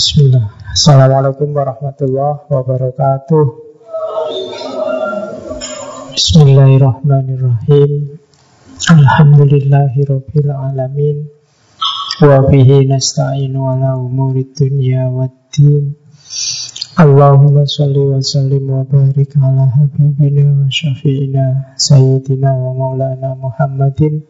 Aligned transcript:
Bismillah. 0.00 0.48
Assalamualaikum 0.72 1.52
warahmatullahi 1.52 2.48
wabarakatuh. 2.48 3.44
Bismillahirrahmanirrahim. 6.16 8.16
Alhamdulillahi 8.96 10.00
rabbil 10.08 10.50
alamin. 10.56 11.28
Wa 12.16 12.48
bihi 12.48 12.88
nasta'inu 12.88 13.60
ala 13.60 14.00
umuri 14.00 14.48
dunya 14.56 15.04
wa 15.04 15.28
din. 15.52 15.92
Allahumma 16.96 17.68
salli 17.68 18.00
wa 18.00 18.24
sallim 18.24 18.72
wa 18.72 18.88
barik 18.88 19.36
ala 19.36 19.68
habibina 19.68 20.48
wa 20.48 20.72
syafi'ina 20.72 21.76
Sayyidina 21.76 22.48
wa 22.48 22.72
maulana 22.72 23.36
Muhammadin 23.36 24.24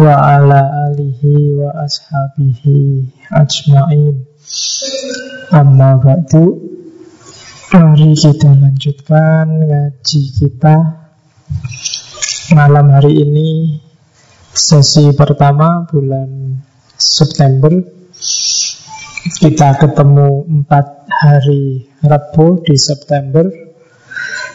Wa 0.00 0.40
ala 0.40 0.88
alihi 0.88 1.52
wa 1.56 1.68
ashabihi 1.84 3.12
ajma'in 3.28 4.29
Amma 5.54 5.94
ba'du. 6.02 6.58
Mari 7.70 8.18
kita 8.18 8.50
lanjutkan 8.50 9.46
ngaji 9.62 10.22
kita 10.42 10.74
Malam 12.58 12.90
hari 12.90 13.22
ini 13.22 13.78
Sesi 14.50 15.14
pertama 15.14 15.86
bulan 15.86 16.58
September. 16.98 17.70
Kita 19.38 19.78
ketemu 19.78 20.50
empat 20.50 21.06
hari 21.06 21.86
Rabu 22.02 22.66
di 22.66 22.74
September. 22.74 23.46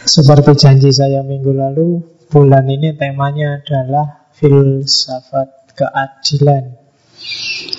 Seperti 0.04 0.60
janji 0.60 0.92
saya 0.92 1.24
minggu 1.24 1.56
lalu 1.56 2.04
Bulan 2.28 2.68
ini 2.68 2.92
temanya 3.00 3.64
adalah 3.64 4.28
Filsafat 4.36 5.72
keadilan. 5.72 6.74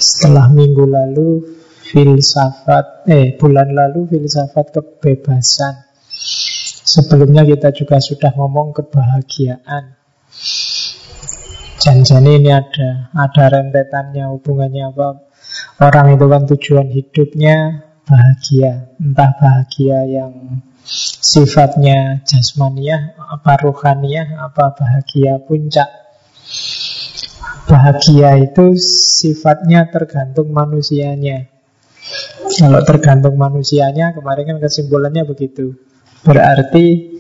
Setelah 0.02 0.50
minggu 0.50 0.82
lalu 0.88 1.57
filsafat 1.88 3.08
eh 3.08 3.40
bulan 3.40 3.72
lalu 3.72 4.12
filsafat 4.12 4.76
kebebasan. 4.76 5.88
Sebelumnya 6.88 7.44
kita 7.44 7.72
juga 7.76 8.00
sudah 8.00 8.32
ngomong 8.36 8.76
kebahagiaan. 8.76 9.96
Janjani 11.78 12.42
ini 12.42 12.52
ada 12.52 13.12
ada 13.16 13.44
rentetannya 13.54 14.28
hubungannya 14.34 14.92
apa? 14.92 15.28
Orang 15.78 16.16
itu 16.16 16.26
kan 16.26 16.44
tujuan 16.50 16.88
hidupnya 16.90 17.86
bahagia, 18.08 18.98
entah 18.98 19.32
bahagia 19.36 20.00
yang 20.08 20.64
sifatnya 21.22 22.24
jasmaniah, 22.24 23.14
apa 23.20 23.68
ruhaniah, 23.68 24.42
apa 24.42 24.74
bahagia 24.74 25.44
puncak. 25.44 25.92
Bahagia 27.68 28.40
itu 28.40 28.80
sifatnya 28.80 29.92
tergantung 29.92 30.56
manusianya. 30.56 31.57
Kalau 32.58 32.82
tergantung 32.82 33.38
manusianya, 33.38 34.18
kemarin 34.18 34.56
kan 34.56 34.58
kesimpulannya 34.58 35.30
begitu. 35.30 35.78
Berarti 36.26 37.14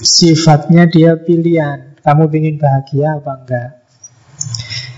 sifatnya 0.00 0.88
dia 0.88 1.20
pilihan. 1.20 2.00
Kamu 2.00 2.30
ingin 2.32 2.56
bahagia 2.56 3.20
apa 3.20 3.32
enggak? 3.44 3.70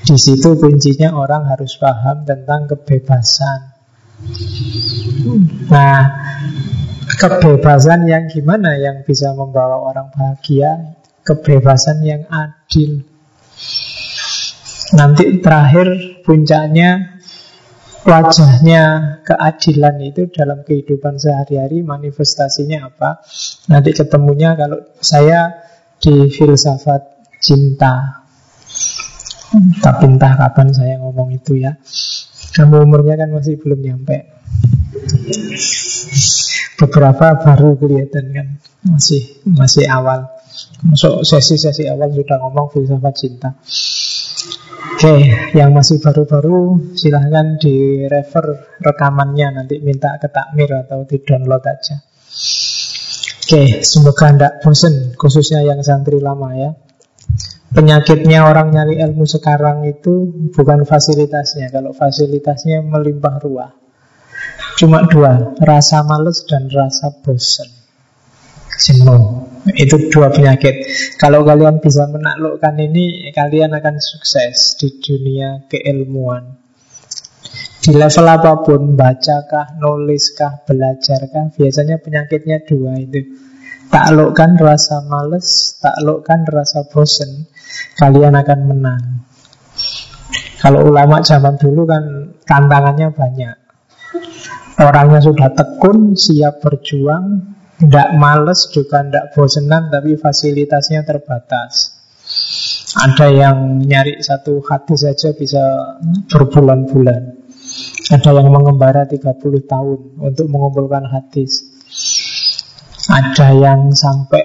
Di 0.06 0.16
situ 0.16 0.54
kuncinya 0.56 1.12
orang 1.16 1.50
harus 1.50 1.74
paham 1.74 2.22
tentang 2.22 2.70
kebebasan. 2.70 3.60
Nah, 5.68 6.00
kebebasan 7.18 8.06
yang 8.06 8.30
gimana 8.30 8.78
yang 8.78 9.02
bisa 9.02 9.34
membawa 9.34 9.82
orang 9.82 10.08
bahagia? 10.14 10.96
Kebebasan 11.26 12.00
yang 12.06 12.22
adil. 12.30 13.04
Nanti 14.96 15.44
terakhir 15.44 15.88
puncaknya 16.24 17.17
wajahnya 18.06 18.84
keadilan 19.27 19.96
itu 20.02 20.30
dalam 20.30 20.62
kehidupan 20.62 21.18
sehari-hari 21.18 21.82
manifestasinya 21.82 22.92
apa? 22.92 23.22
Nanti 23.70 23.90
ketemunya 23.94 24.55
kalau 24.55 24.78
saya 25.02 25.50
di 25.98 26.30
filsafat 26.30 27.02
cinta. 27.42 28.27
Tapi 29.80 30.05
entah 30.05 30.36
kapan 30.36 30.68
saya 30.70 30.95
ngomong 31.00 31.33
itu 31.33 31.56
ya. 31.56 31.73
Kamu 32.52 32.84
umurnya 32.84 33.17
kan 33.17 33.33
masih 33.33 33.56
belum 33.56 33.80
nyampe. 33.80 34.28
Beberapa 36.78 37.34
baru 37.42 37.74
kelihatan 37.80 38.24
kan 38.30 38.46
masih 38.86 39.42
masih 39.48 39.89
awal. 39.89 40.28
Masuk 40.84 41.27
sesi-sesi 41.27 41.89
awal 41.90 42.12
sudah 42.14 42.39
ngomong 42.39 42.70
filsafat 42.70 43.14
cinta. 43.18 43.50
Oke, 44.98 45.31
yang 45.55 45.79
masih 45.79 46.03
baru-baru 46.03 46.91
silahkan 46.98 47.55
di 47.55 48.03
refer 48.11 48.75
rekamannya 48.83 49.63
nanti 49.63 49.79
minta 49.79 50.19
ke 50.19 50.27
takmir 50.27 50.75
atau 50.75 51.07
di 51.07 51.23
download 51.23 51.63
aja. 51.63 52.03
Oke, 53.47 53.79
semoga 53.86 54.35
tidak 54.35 54.59
bosen 54.59 55.14
khususnya 55.14 55.63
yang 55.63 55.79
santri 55.86 56.19
lama 56.19 56.51
ya. 56.51 56.75
Penyakitnya 57.70 58.42
orang 58.42 58.75
nyari 58.75 58.98
ilmu 58.98 59.23
sekarang 59.23 59.86
itu 59.86 60.35
bukan 60.51 60.83
fasilitasnya. 60.83 61.70
Kalau 61.70 61.95
fasilitasnya 61.95 62.83
melimpah 62.83 63.39
ruah. 63.39 63.70
Cuma 64.83 65.07
dua, 65.07 65.55
rasa 65.63 66.03
males 66.03 66.42
dan 66.42 66.67
rasa 66.67 67.15
bosan. 67.23 67.77
Jenuh. 68.78 69.50
Itu 69.74 70.08
dua 70.08 70.30
penyakit. 70.30 70.86
Kalau 71.18 71.42
kalian 71.42 71.83
bisa 71.83 72.06
menaklukkan 72.08 72.78
ini, 72.78 73.28
kalian 73.34 73.74
akan 73.74 73.98
sukses 73.98 74.78
di 74.78 75.02
dunia 75.02 75.66
keilmuan. 75.66 76.56
Di 77.83 77.92
level 77.92 78.27
apa 78.27 78.64
pun, 78.64 78.94
bacakah, 78.94 79.77
nuliskah, 79.83 80.62
belajarkah, 80.64 81.52
biasanya 81.58 81.98
penyakitnya 82.00 82.64
dua 82.64 82.96
itu. 83.02 83.34
Taklukkan 83.88 84.61
rasa 84.61 85.05
males, 85.08 85.77
taklukkan 85.80 86.44
rasa 86.48 86.86
bosen, 86.88 87.48
kalian 87.96 88.36
akan 88.36 88.61
menang. 88.68 89.02
Kalau 90.61 90.84
ulama 90.86 91.24
zaman 91.24 91.56
dulu 91.56 91.88
kan 91.88 92.34
tantangannya 92.44 93.08
banyak. 93.11 93.56
Orangnya 94.78 95.24
sudah 95.24 95.50
tekun, 95.56 96.14
siap 96.14 96.61
berjuang, 96.61 97.58
tidak 97.78 98.08
males 98.18 98.66
juga 98.74 99.06
tidak 99.06 99.30
bosenan 99.39 99.86
tapi 99.89 100.18
fasilitasnya 100.18 101.06
terbatas. 101.06 101.94
Ada 102.98 103.27
yang 103.30 103.84
nyari 103.86 104.18
satu 104.18 104.58
hati 104.66 104.98
saja 104.98 105.30
bisa 105.36 105.96
berbulan-bulan. 106.27 107.22
Ada 108.11 108.30
yang 108.34 108.50
mengembara 108.50 109.06
30 109.06 109.38
tahun 109.68 109.98
untuk 110.18 110.46
mengumpulkan 110.50 111.06
hadis. 111.06 111.68
Ada 113.06 113.55
yang 113.55 113.94
sampai 113.94 114.42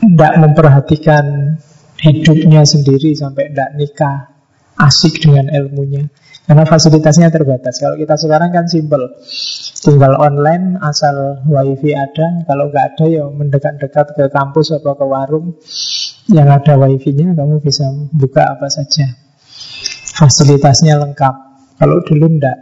tidak 0.00 0.32
memperhatikan 0.38 1.56
hidupnya 2.00 2.62
sendiri 2.64 3.12
sampai 3.12 3.52
tidak 3.52 3.70
nikah. 3.76 4.29
Asik 4.80 5.20
dengan 5.20 5.52
ilmunya. 5.52 6.08
Karena 6.48 6.64
fasilitasnya 6.66 7.28
terbatas. 7.30 7.78
Kalau 7.78 7.94
kita 8.00 8.16
sekarang 8.16 8.50
kan 8.50 8.66
simple. 8.66 9.22
Tinggal 9.80 10.18
online 10.18 10.80
asal 10.82 11.44
wifi 11.46 11.94
ada. 11.94 12.42
Kalau 12.48 12.72
nggak 12.72 12.84
ada 12.96 13.04
ya 13.06 13.24
mendekat-dekat 13.28 14.06
ke 14.18 14.24
kampus 14.32 14.74
atau 14.74 14.96
ke 14.96 15.06
warung 15.06 15.54
yang 16.26 16.50
ada 16.50 16.74
wifi-nya 16.74 17.38
kamu 17.38 17.62
bisa 17.62 17.86
buka 18.10 18.56
apa 18.56 18.66
saja. 18.66 19.14
Fasilitasnya 20.16 20.98
lengkap. 20.98 21.34
Kalau 21.78 22.02
dulu 22.02 22.26
enggak. 22.26 22.58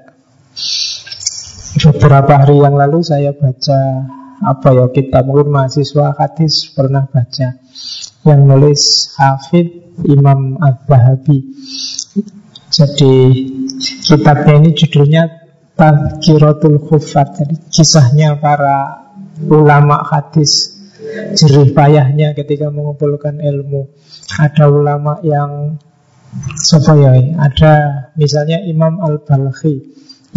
Beberapa 1.78 2.44
hari 2.44 2.60
yang 2.60 2.74
lalu 2.76 3.00
saya 3.00 3.32
baca 3.32 3.78
apa 4.38 4.68
ya 4.70 4.86
kita 4.92 5.24
mungkin 5.26 5.50
mahasiswa 5.50 6.14
hadis 6.14 6.70
pernah 6.70 7.10
baca 7.10 7.67
yang 8.26 8.46
nulis 8.46 9.14
Hafid 9.14 9.98
Imam 10.06 10.58
Al-Bahabi. 10.62 11.38
Jadi 12.68 13.14
Kitabnya 13.78 14.58
ini 14.58 14.70
judulnya 14.74 15.22
Tazkiratul 15.78 16.82
Khufat 16.82 17.38
Jadi 17.38 17.54
kisahnya 17.70 18.34
para 18.42 19.06
ulama 19.46 20.02
hadis 20.02 20.74
Jerih 21.38 21.70
payahnya 21.72 22.34
ketika 22.34 22.68
mengumpulkan 22.74 23.38
ilmu 23.38 23.86
Ada 24.34 24.66
ulama 24.66 25.22
yang 25.22 25.78
Siapa 26.58 26.92
ya? 26.98 27.14
Ada 27.38 27.72
misalnya 28.18 28.60
Imam 28.66 28.98
Al-Balkhi 29.00 29.76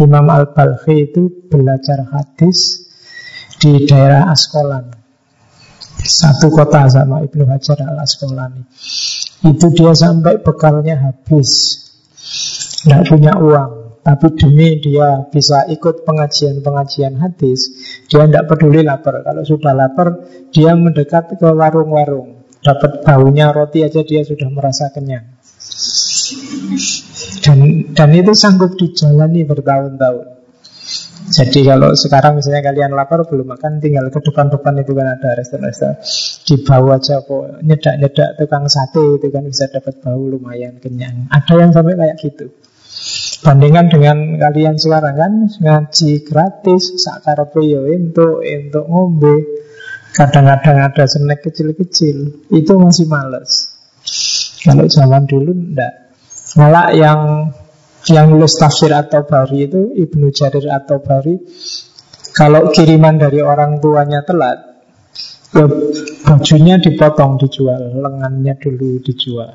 Imam 0.00 0.30
Al-Balkhi 0.30 1.10
itu 1.10 1.28
belajar 1.50 2.06
hadis 2.14 2.88
Di 3.58 3.84
daerah 3.84 4.30
Askolan 4.30 5.01
Satu 6.02 6.50
kota 6.50 6.90
sama 6.90 7.22
Ibnu 7.22 7.46
Hajar 7.46 7.78
Al-Askolani 7.78 8.66
Itu 9.46 9.70
dia 9.70 9.94
sampai 9.94 10.42
bekalnya 10.42 10.98
habis 10.98 11.78
tidak 12.82 13.14
punya 13.14 13.38
uang 13.38 13.82
tapi 14.02 14.34
demi 14.34 14.82
dia 14.82 15.30
bisa 15.30 15.62
ikut 15.70 16.02
pengajian-pengajian 16.02 17.22
hadis, 17.22 17.70
dia 18.10 18.26
tidak 18.26 18.50
peduli 18.50 18.82
lapar. 18.82 19.22
Kalau 19.22 19.46
sudah 19.46 19.70
lapar, 19.78 20.26
dia 20.50 20.74
mendekat 20.74 21.38
ke 21.38 21.46
warung-warung. 21.46 22.42
Dapat 22.66 23.06
baunya 23.06 23.54
roti 23.54 23.86
aja 23.86 24.02
dia 24.02 24.26
sudah 24.26 24.50
merasa 24.50 24.90
kenyang. 24.90 25.38
Dan, 27.46 27.94
dan 27.94 28.10
itu 28.10 28.34
sanggup 28.34 28.74
dijalani 28.74 29.46
bertahun-tahun. 29.46 30.41
Jadi 31.32 31.64
kalau 31.64 31.96
sekarang 31.96 32.36
misalnya 32.36 32.60
kalian 32.60 32.92
lapar 32.92 33.24
belum 33.24 33.56
makan 33.56 33.80
tinggal 33.80 34.12
ke 34.12 34.20
depan-depan 34.20 34.84
itu 34.84 34.92
kan 34.92 35.16
ada 35.16 35.32
restoran-restoran 35.40 35.96
di 36.44 36.54
bawah 36.60 37.00
aja 37.00 37.24
nyedak-nyedak 37.64 38.36
tukang 38.36 38.68
sate 38.68 39.00
itu 39.16 39.32
kan 39.32 39.48
bisa 39.48 39.64
dapat 39.72 39.96
bau 40.04 40.20
lumayan 40.28 40.76
kenyang. 40.76 41.32
Ada 41.32 41.52
yang 41.56 41.70
sampai 41.72 41.96
kayak 41.96 42.16
gitu. 42.20 42.52
Bandingkan 43.42 43.88
dengan 43.90 44.16
kalian 44.38 44.76
sekarang 44.76 45.16
kan 45.16 45.32
ngaji 45.48 46.10
gratis, 46.22 47.00
sakarepe 47.00 47.64
yo 47.64 47.88
untuk 47.88 48.44
untuk 48.44 48.84
ngombe. 48.86 49.34
Kadang-kadang 50.12 50.92
ada 50.92 51.08
snack 51.08 51.40
kecil-kecil, 51.40 52.44
itu 52.52 52.72
masih 52.76 53.08
males. 53.08 53.72
Kalau 54.60 54.84
zaman 54.84 55.24
dulu 55.24 55.56
ndak. 55.72 56.12
Malah 56.60 56.92
yang 56.92 57.48
yang 58.10 58.34
nulis 58.34 58.58
tafsir 58.58 58.90
atau 58.90 59.22
bari 59.22 59.70
itu 59.70 59.94
Ibnu 59.94 60.34
Jarir 60.34 60.66
atau 60.66 60.98
bari 60.98 61.38
kalau 62.34 62.72
kiriman 62.72 63.20
dari 63.20 63.44
orang 63.44 63.78
tuanya 63.78 64.24
telat 64.26 64.58
ya 65.52 65.68
bajunya 66.24 66.80
dipotong 66.80 67.36
dijual 67.36 68.00
lengannya 68.00 68.56
dulu 68.56 69.04
dijual. 69.04 69.52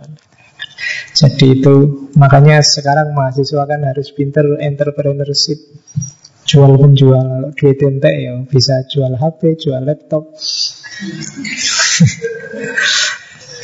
Jadi 1.17 1.57
itu 1.57 1.75
makanya 2.13 2.61
sekarang 2.61 3.17
mahasiswa 3.17 3.65
kan 3.65 3.81
harus 3.81 4.13
pinter 4.13 4.61
entrepreneurship. 4.61 5.57
Jual 6.47 6.79
penjual 6.79 7.51
duit 7.59 7.75
ente 7.83 8.07
ya 8.07 8.39
bisa 8.47 8.87
jual 8.87 9.19
HP 9.19 9.67
jual 9.67 9.83
laptop 9.83 10.31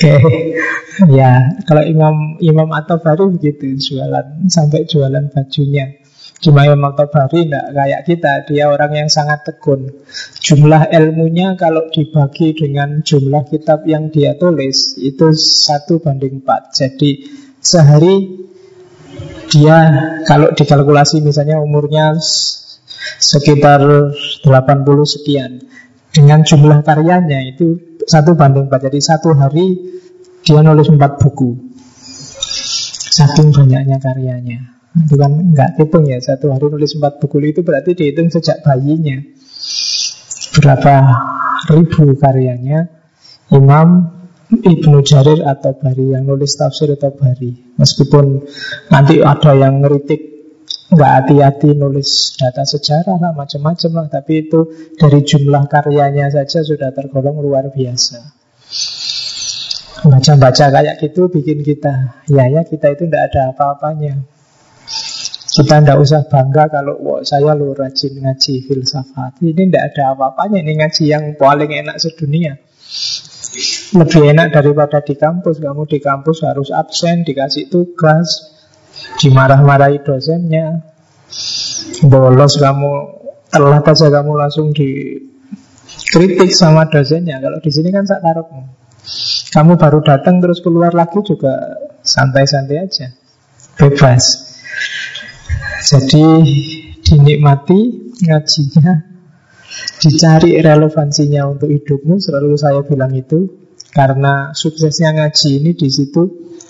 Oke, 0.03 0.19
ya 1.17 1.63
kalau 1.63 1.83
Imam 1.87 2.35
Imam 2.43 2.67
atau 2.75 2.99
baru 2.99 3.31
begitu 3.31 3.71
jualan 3.79 4.43
sampai 4.51 4.83
jualan 4.83 5.31
bajunya. 5.31 6.03
Cuma 6.43 6.67
Imam 6.67 6.91
atau 6.91 7.07
baru 7.07 7.39
tidak 7.39 7.71
kayak 7.71 8.01
kita, 8.03 8.33
dia 8.43 8.67
orang 8.67 8.91
yang 8.91 9.07
sangat 9.07 9.47
tekun. 9.47 9.95
Jumlah 10.43 10.91
ilmunya 10.91 11.55
kalau 11.55 11.87
dibagi 11.87 12.51
dengan 12.51 12.99
jumlah 12.99 13.47
kitab 13.47 13.87
yang 13.87 14.11
dia 14.11 14.35
tulis 14.35 14.99
itu 14.99 15.31
satu 15.39 16.03
banding 16.03 16.43
empat. 16.43 16.75
Jadi 16.75 17.31
sehari 17.63 18.43
dia 19.47 19.77
kalau 20.27 20.51
dikalkulasi 20.51 21.23
misalnya 21.23 21.63
umurnya 21.63 22.19
sekitar 23.23 24.11
80 24.43 24.43
sekian 25.07 25.63
dengan 26.11 26.43
jumlah 26.43 26.83
karyanya 26.83 27.39
itu 27.55 27.92
satu 28.07 28.35
banding 28.35 28.67
empat. 28.67 28.89
Jadi 28.91 28.99
satu 28.99 29.35
hari 29.35 29.77
dia 30.43 30.59
nulis 30.59 30.89
empat 30.91 31.19
buku. 31.19 31.55
Saking 33.13 33.53
banyaknya 33.53 33.97
karyanya. 34.01 34.59
Itu 34.93 35.15
kan 35.17 35.31
nggak 35.53 35.79
hitung 35.79 36.05
ya. 36.09 36.19
Satu 36.19 36.51
hari 36.53 36.69
nulis 36.69 36.97
empat 36.97 37.21
buku 37.21 37.41
itu 37.43 37.61
berarti 37.61 37.95
dihitung 37.95 38.29
sejak 38.33 38.61
bayinya. 38.65 39.21
Berapa 40.53 40.93
ribu 41.73 42.13
karyanya 42.19 42.91
Imam 43.49 44.09
Ibnu 44.53 45.01
Jarir 45.01 45.41
atau 45.41 45.73
Bari 45.73 46.13
yang 46.13 46.29
nulis 46.29 46.53
tafsir 46.53 46.93
atau 46.93 47.09
Bari. 47.13 47.73
Meskipun 47.77 48.45
nanti 48.93 49.25
ada 49.25 49.57
yang 49.57 49.81
ngeritik 49.81 50.32
nggak 50.93 51.11
hati-hati 51.19 51.75
nulis 51.75 52.37
data 52.37 52.63
sejarah 52.63 53.17
lah 53.19 53.31
macam-macam 53.33 53.91
lah. 53.99 54.07
Tapi 54.07 54.47
itu 54.47 54.59
dari 54.95 55.25
jumlah 55.25 55.65
karyanya 55.67 56.29
saja 56.29 56.61
sudah 56.61 56.93
tergolong 56.93 57.41
luar 57.41 57.69
biasa. 57.73 58.21
Baca-baca 60.03 60.65
kayak 60.67 60.99
gitu 60.99 61.31
bikin 61.31 61.63
kita 61.63 62.25
ya 62.27 62.51
ya 62.51 62.61
kita 62.67 62.91
itu 62.91 63.07
tidak 63.07 63.31
ada 63.31 63.55
apa-apanya. 63.55 64.19
Kita 65.53 65.85
tidak 65.85 66.01
usah 66.01 66.25
bangga 66.25 66.65
kalau 66.65 66.97
wah, 66.97 67.21
saya 67.21 67.53
lo 67.53 67.77
rajin 67.77 68.25
ngaji 68.25 68.65
filsafat. 68.65 69.37
Ini 69.37 69.69
tidak 69.69 69.93
ada 69.93 70.17
apa-apanya. 70.17 70.65
Ini 70.65 70.73
ngaji 70.81 71.03
yang 71.05 71.23
paling 71.37 71.69
enak 71.69 72.01
sedunia. 72.01 72.57
Lebih 73.93 74.33
enak 74.33 74.49
daripada 74.49 75.05
di 75.05 75.13
kampus. 75.13 75.61
Kamu 75.61 75.85
di 75.85 76.01
kampus 76.01 76.41
harus 76.41 76.73
absen 76.73 77.21
dikasih 77.21 77.69
tugas 77.69 78.52
dimarah-marahi 79.19 80.01
dosennya. 80.03 80.81
Bolos 82.03 82.59
kamu 82.59 82.91
telat 83.49 83.85
aja 83.85 84.07
kamu 84.09 84.31
langsung 84.37 84.73
dikritik 84.73 86.51
sama 86.51 86.89
dosennya. 86.89 87.39
Kalau 87.39 87.59
di 87.61 87.71
sini 87.71 87.89
kan 87.93 88.05
sakarepmu. 88.05 88.61
Kamu 89.53 89.77
baru 89.77 90.01
datang 90.01 90.41
terus 90.41 90.63
keluar 90.65 90.95
lagi 90.97 91.21
juga 91.21 91.77
santai-santai 92.01 92.77
aja. 92.81 93.07
Bebas. 93.77 94.25
Jadi 95.83 96.25
dinikmati 97.03 97.79
ngajinya. 98.23 99.13
Dicari 99.99 100.61
relevansinya 100.61 101.49
untuk 101.49 101.73
hidupmu 101.73 102.21
selalu 102.21 102.53
saya 102.57 102.85
bilang 102.85 103.13
itu 103.17 103.62
karena 103.93 104.51
suksesnya 104.57 105.13
ngaji 105.13 105.61
ini 105.61 105.71
di 105.77 105.89
situ 105.89 106.23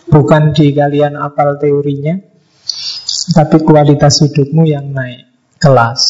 Bukan 0.04 0.52
di 0.52 0.76
kalian 0.76 1.16
apal 1.16 1.56
teorinya 1.56 2.20
Tapi 3.32 3.58
kualitas 3.64 4.20
hidupmu 4.28 4.68
yang 4.68 4.92
naik 4.92 5.34
Kelas. 5.64 6.04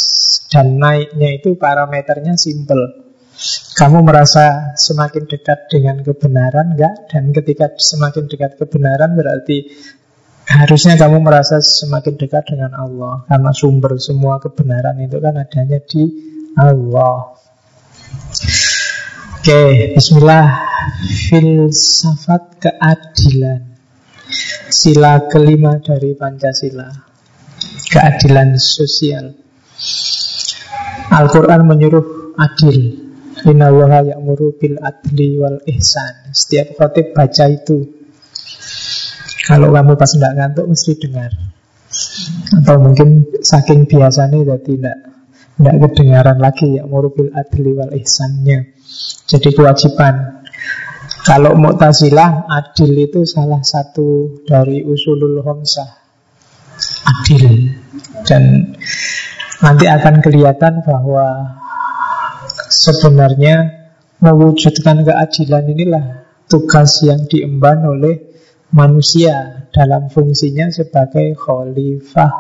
Dan 0.50 0.82
naiknya 0.82 1.38
itu 1.38 1.54
parameternya 1.54 2.34
simple. 2.42 3.06
Kamu 3.78 4.02
merasa 4.02 4.74
semakin 4.74 5.30
dekat 5.30 5.70
dengan 5.70 6.02
kebenaran 6.02 6.74
enggak? 6.74 7.06
Dan 7.14 7.30
ketika 7.30 7.70
semakin 7.78 8.26
dekat 8.26 8.58
kebenaran 8.58 9.14
berarti 9.14 9.70
Harusnya 10.44 10.98
kamu 10.98 11.22
merasa 11.22 11.62
semakin 11.62 12.18
dekat 12.18 12.50
dengan 12.50 12.74
Allah. 12.74 13.30
Karena 13.30 13.54
sumber 13.54 13.96
semua 14.02 14.42
kebenaran 14.42 14.98
itu 15.06 15.22
kan 15.22 15.38
adanya 15.38 15.80
di 15.86 16.04
Allah 16.58 17.34
Oke, 19.44 19.92
bismillah. 19.92 20.56
Filsafat 21.28 22.64
keadilan. 22.64 23.76
Sila 24.72 25.28
kelima 25.28 25.84
dari 25.84 26.16
Pancasila. 26.16 26.88
Keadilan 27.92 28.56
sosial. 28.56 29.36
Al-Quran 31.12 31.68
menyuruh 31.68 32.40
adil. 32.40 33.04
Inna 33.44 33.68
ya'muru 34.16 34.56
bil 34.56 34.80
adli 34.80 35.36
wal 35.36 35.60
ihsan. 35.76 36.32
Setiap 36.32 36.80
khotib 36.80 37.12
baca 37.12 37.44
itu. 37.52 37.84
Kalau 39.44 39.76
kamu 39.76 40.00
pas 40.00 40.08
tidak 40.08 40.40
ngantuk 40.40 40.72
mesti 40.72 40.92
dengar. 40.96 41.36
Atau 42.64 42.80
mungkin 42.80 43.28
saking 43.44 43.92
biasanya 43.92 44.56
tidak 44.64 45.12
tidak 45.60 45.76
kedengaran 45.84 46.40
lagi 46.40 46.80
ya 46.80 46.88
bil 46.88 47.28
adli 47.36 47.72
wal 47.76 47.92
ihsannya 47.92 48.83
Jadi 49.30 49.50
kewajiban 49.56 50.44
kalau 51.24 51.56
Mu'tazilah 51.56 52.52
adil 52.52 52.94
itu 53.00 53.24
salah 53.24 53.64
satu 53.64 54.42
dari 54.44 54.84
usulul 54.84 55.40
homsah 55.40 56.04
Adil 57.08 57.72
Dan 58.28 58.76
nanti 59.64 59.86
akan 59.88 60.20
kelihatan 60.20 60.84
bahwa 60.84 61.56
Sebenarnya 62.74 63.70
mewujudkan 64.18 65.06
keadilan 65.06 65.66
inilah 65.70 66.06
tugas 66.50 67.06
yang 67.06 67.30
diemban 67.30 67.86
oleh 67.86 68.34
manusia 68.74 69.70
dalam 69.70 70.10
fungsinya 70.10 70.74
sebagai 70.74 71.38
khalifah. 71.38 72.34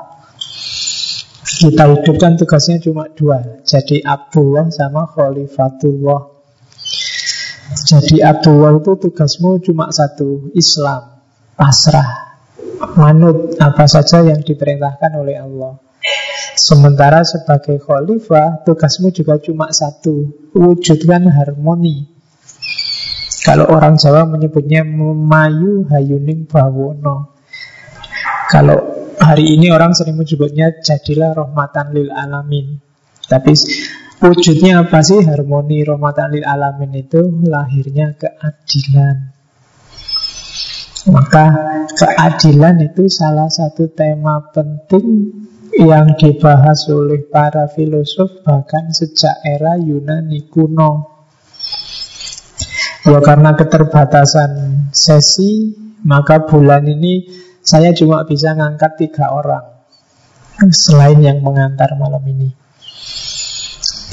Kita 1.53 1.85
hidupkan 1.85 2.33
tugasnya 2.33 2.81
cuma 2.81 3.13
dua, 3.13 3.61
jadi 3.61 4.01
Abdullah 4.01 4.73
sama 4.73 5.05
Khalifatullah. 5.05 6.32
Jadi 7.73 8.21
Abdullah 8.21 8.77
itu 8.77 8.93
tugasmu 9.01 9.57
cuma 9.65 9.89
satu 9.89 10.53
Islam 10.53 11.17
Pasrah. 11.57 12.37
Manut 12.93 13.57
apa 13.57 13.89
saja 13.89 14.21
yang 14.21 14.45
diperintahkan 14.45 15.11
oleh 15.17 15.39
Allah. 15.41 15.79
Sementara 16.53 17.25
sebagai 17.25 17.81
khalifah 17.81 18.61
Tugasmu 18.61 19.09
juga 19.09 19.41
cuma 19.41 19.73
satu 19.73 20.29
Wujudkan 20.53 21.25
harmoni. 21.33 22.13
Kalau 23.43 23.67
orang 23.67 23.97
Jawa 23.97 24.29
menyebutnya 24.29 24.85
Memayu 24.85 25.89
hayuning 25.89 26.45
bawono. 26.47 27.35
Kalau 28.47 29.09
hari 29.17 29.57
ini 29.57 29.73
orang 29.73 29.97
sering 29.97 30.15
menyebutnya 30.15 30.77
Jadilah 30.79 31.35
rahmatan 31.35 31.91
lil 31.91 32.13
alamin. 32.13 32.79
Tapi 33.27 33.51
Wujudnya 34.23 34.87
apa 34.87 35.03
sih 35.03 35.19
harmoni 35.19 35.83
rahmatan 35.83 36.39
lil 36.39 36.47
alamin 36.47 36.95
itu 36.95 37.43
lahirnya 37.43 38.15
keadilan. 38.15 39.35
Maka 41.11 41.45
keadilan 41.91 42.87
itu 42.87 43.11
salah 43.11 43.51
satu 43.51 43.91
tema 43.91 44.39
penting 44.55 45.27
yang 45.75 46.15
dibahas 46.15 46.87
oleh 46.87 47.27
para 47.27 47.67
filosof 47.67 48.47
bahkan 48.47 48.95
sejak 48.95 49.43
era 49.43 49.75
Yunani 49.75 50.47
kuno. 50.47 51.11
Ya 53.03 53.19
karena 53.19 53.59
keterbatasan 53.59 54.87
sesi, 54.95 55.75
maka 56.07 56.47
bulan 56.47 56.87
ini 56.87 57.27
saya 57.59 57.91
cuma 57.91 58.23
bisa 58.23 58.55
ngangkat 58.55 59.03
tiga 59.03 59.35
orang 59.35 59.67
selain 60.71 61.19
yang 61.19 61.43
mengantar 61.43 61.99
malam 61.99 62.23
ini. 62.23 62.63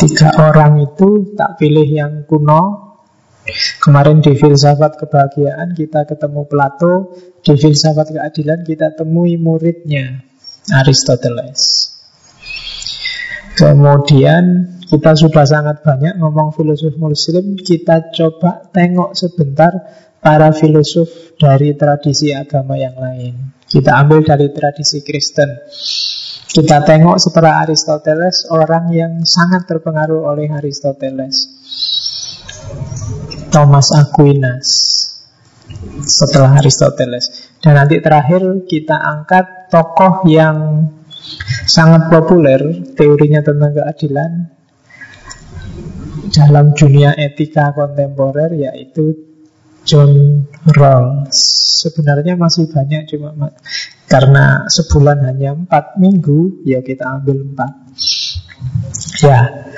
Tiga 0.01 0.33
orang 0.41 0.81
itu 0.81 1.37
tak 1.37 1.61
pilih 1.61 1.85
yang 1.85 2.25
kuno. 2.25 2.89
Kemarin 3.85 4.25
di 4.25 4.33
filsafat 4.33 4.97
kebahagiaan 4.97 5.73
kita 5.73 6.05
ketemu 6.05 6.45
Plato 6.45 7.17
Di 7.41 7.57
filsafat 7.57 8.13
keadilan 8.13 8.65
kita 8.65 8.97
temui 8.97 9.37
muridnya 9.37 10.25
Aristoteles. 10.73 11.93
Kemudian 13.61 14.77
kita 14.89 15.13
sudah 15.21 15.45
sangat 15.45 15.85
banyak 15.85 16.17
ngomong 16.17 16.57
filosof 16.57 16.97
muslim 16.97 17.61
Kita 17.61 18.09
coba 18.09 18.73
tengok 18.73 19.13
sebentar 19.13 19.73
para 20.17 20.49
filosof 20.57 21.37
dari 21.37 21.77
tradisi 21.77 22.33
agama 22.33 22.81
yang 22.81 22.97
lain. 22.97 23.53
Kita 23.69 24.01
ambil 24.01 24.25
dari 24.25 24.49
tradisi 24.49 25.05
Kristen 25.05 25.61
kita 26.51 26.83
tengok 26.83 27.17
setelah 27.23 27.63
Aristoteles 27.63 28.51
orang 28.51 28.91
yang 28.91 29.13
sangat 29.23 29.71
terpengaruh 29.71 30.27
oleh 30.27 30.51
Aristoteles. 30.51 31.47
Thomas 33.55 33.95
Aquinas 33.95 34.69
setelah 36.03 36.59
Aristoteles. 36.59 37.55
Dan 37.63 37.79
nanti 37.79 38.03
terakhir 38.03 38.67
kita 38.67 38.99
angkat 38.99 39.71
tokoh 39.71 40.27
yang 40.27 40.91
sangat 41.71 42.11
populer 42.11 42.83
teorinya 42.99 43.47
tentang 43.47 43.71
keadilan 43.71 44.31
dalam 46.31 46.75
dunia 46.75 47.15
etika 47.15 47.71
kontemporer 47.75 48.55
yaitu 48.59 49.15
John 49.87 50.45
Rawls. 50.67 51.39
Sebenarnya 51.87 52.37
masih 52.37 52.69
banyak 52.69 53.09
cuma 53.09 53.33
karena 54.11 54.67
sebulan 54.67 55.23
hanya 55.23 55.55
empat 55.55 55.95
minggu, 56.03 56.67
ya 56.67 56.83
kita 56.83 57.23
ambil 57.23 57.47
empat. 57.47 57.73
Ya, 59.23 59.71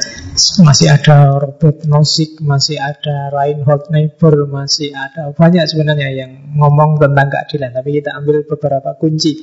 masih 0.65 0.89
ada 0.89 1.37
Robert 1.37 1.85
Nozick, 1.85 2.41
masih 2.41 2.81
ada 2.81 3.29
Reinhold 3.29 3.93
Niebuhr, 3.93 4.49
masih 4.49 4.97
ada 4.97 5.37
banyak 5.37 5.69
sebenarnya 5.69 6.09
yang 6.17 6.57
ngomong 6.57 6.97
tentang 6.97 7.29
keadilan. 7.29 7.77
Tapi 7.77 8.01
kita 8.01 8.17
ambil 8.17 8.49
beberapa 8.49 8.97
kunci. 8.97 9.37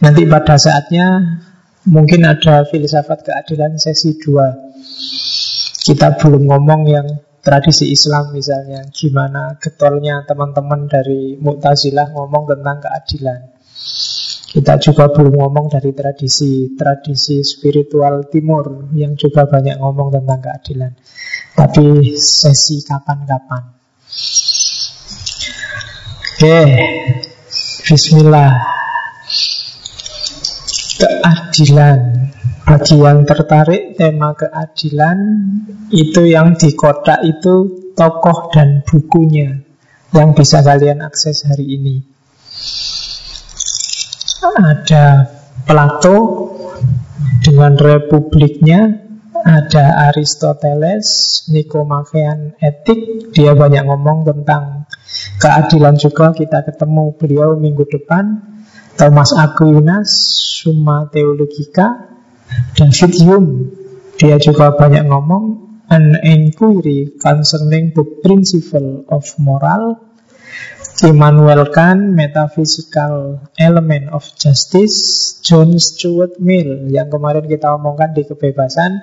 Nanti 0.00 0.24
pada 0.24 0.56
saatnya 0.56 1.36
mungkin 1.92 2.24
ada 2.24 2.64
filsafat 2.64 3.28
keadilan 3.28 3.76
sesi 3.76 4.16
dua. 4.16 4.48
Kita 5.82 6.16
belum 6.16 6.48
ngomong 6.48 6.80
yang 6.88 7.06
tradisi 7.44 7.92
Islam 7.92 8.32
misalnya, 8.32 8.88
gimana 8.94 9.60
getolnya 9.60 10.24
teman-teman 10.24 10.88
dari 10.88 11.36
Mu'tazilah 11.36 12.16
ngomong 12.16 12.48
tentang 12.48 12.80
keadilan. 12.80 13.40
Kita 14.52 14.76
juga 14.76 15.08
belum 15.08 15.40
ngomong 15.40 15.72
dari 15.72 15.96
tradisi 15.96 16.76
Tradisi 16.76 17.40
spiritual 17.40 18.28
timur 18.28 18.92
Yang 18.92 19.28
juga 19.28 19.48
banyak 19.48 19.80
ngomong 19.80 20.12
tentang 20.12 20.44
keadilan. 20.44 20.92
Tapi 21.56 22.16
sesi 22.20 22.84
kapan-kapan. 22.84 23.62
Oke 26.36 26.60
Bismillah. 27.88 28.52
Keadilan. 31.00 32.00
Bagi 32.62 32.94
yang 32.94 33.24
tertarik 33.24 33.96
tema 33.96 34.36
keadilan 34.36 35.18
Itu 35.90 36.28
yang 36.28 36.54
di 36.60 36.76
kotak 36.76 37.24
itu 37.24 37.88
Tokoh 37.96 38.52
dan 38.54 38.86
bukunya 38.86 39.64
Yang 40.14 40.28
bisa 40.44 40.62
kalian 40.62 41.02
akses 41.02 41.42
hari 41.48 41.74
ini 41.74 42.12
ada 44.50 45.30
Plato 45.62 46.18
dengan 47.42 47.78
republiknya, 47.78 48.98
ada 49.42 50.10
Aristoteles, 50.10 51.42
Nikomachean 51.50 52.58
etik, 52.58 53.30
dia 53.34 53.54
banyak 53.54 53.86
ngomong 53.86 54.26
tentang 54.26 54.90
keadilan 55.38 55.94
juga, 55.98 56.34
kita 56.34 56.66
ketemu 56.66 57.14
beliau 57.18 57.54
minggu 57.58 57.86
depan, 57.86 58.42
Thomas 58.98 59.34
Aquinas, 59.34 60.10
Summa 60.62 61.10
Theologica, 61.10 62.10
David 62.74 63.12
Hume, 63.22 63.54
dia 64.18 64.38
juga 64.38 64.74
banyak 64.74 65.06
ngomong, 65.06 65.44
An 65.90 66.16
Inquiry 66.24 67.20
Concerning 67.20 67.92
the 67.92 68.04
Principle 68.24 69.04
of 69.10 69.26
Moral, 69.36 70.11
Immanuel 71.00 71.72
Kant, 71.72 72.12
Metaphysical 72.12 73.40
Element 73.56 74.12
of 74.12 74.28
Justice, 74.36 75.40
John 75.40 75.80
Stuart 75.80 76.36
Mill 76.36 76.92
yang 76.92 77.08
kemarin 77.08 77.48
kita 77.48 77.80
omongkan 77.80 78.12
di 78.12 78.28
kebebasan, 78.28 79.00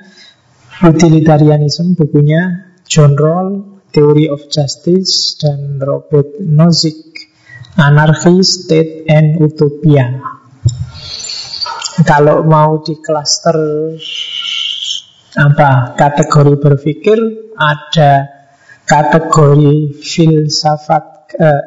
Utilitarianism 0.86 1.98
bukunya, 1.98 2.70
John 2.86 3.18
Rawls, 3.18 3.90
Theory 3.90 4.30
of 4.30 4.46
Justice, 4.54 5.34
dan 5.42 5.82
Robert 5.82 6.38
Nozick, 6.38 7.34
Anarchy, 7.74 8.46
State, 8.46 9.10
and 9.10 9.42
Utopia. 9.42 10.14
Kalau 12.06 12.46
mau 12.46 12.80
di 12.86 13.02
cluster 13.02 13.58
apa 15.36 15.98
kategori 15.98 16.54
berpikir 16.58 17.18
ada 17.58 18.30
kategori 18.88 20.00
filsafat 20.00 21.19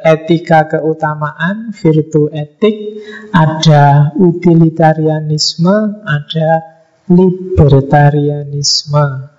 etika 0.02 0.66
keutamaan, 0.66 1.71
virtu 1.71 2.26
etik, 2.35 2.99
ada 3.31 4.11
utilitarianisme, 4.19 6.02
ada 6.02 6.50
libertarianisme. 7.07 9.31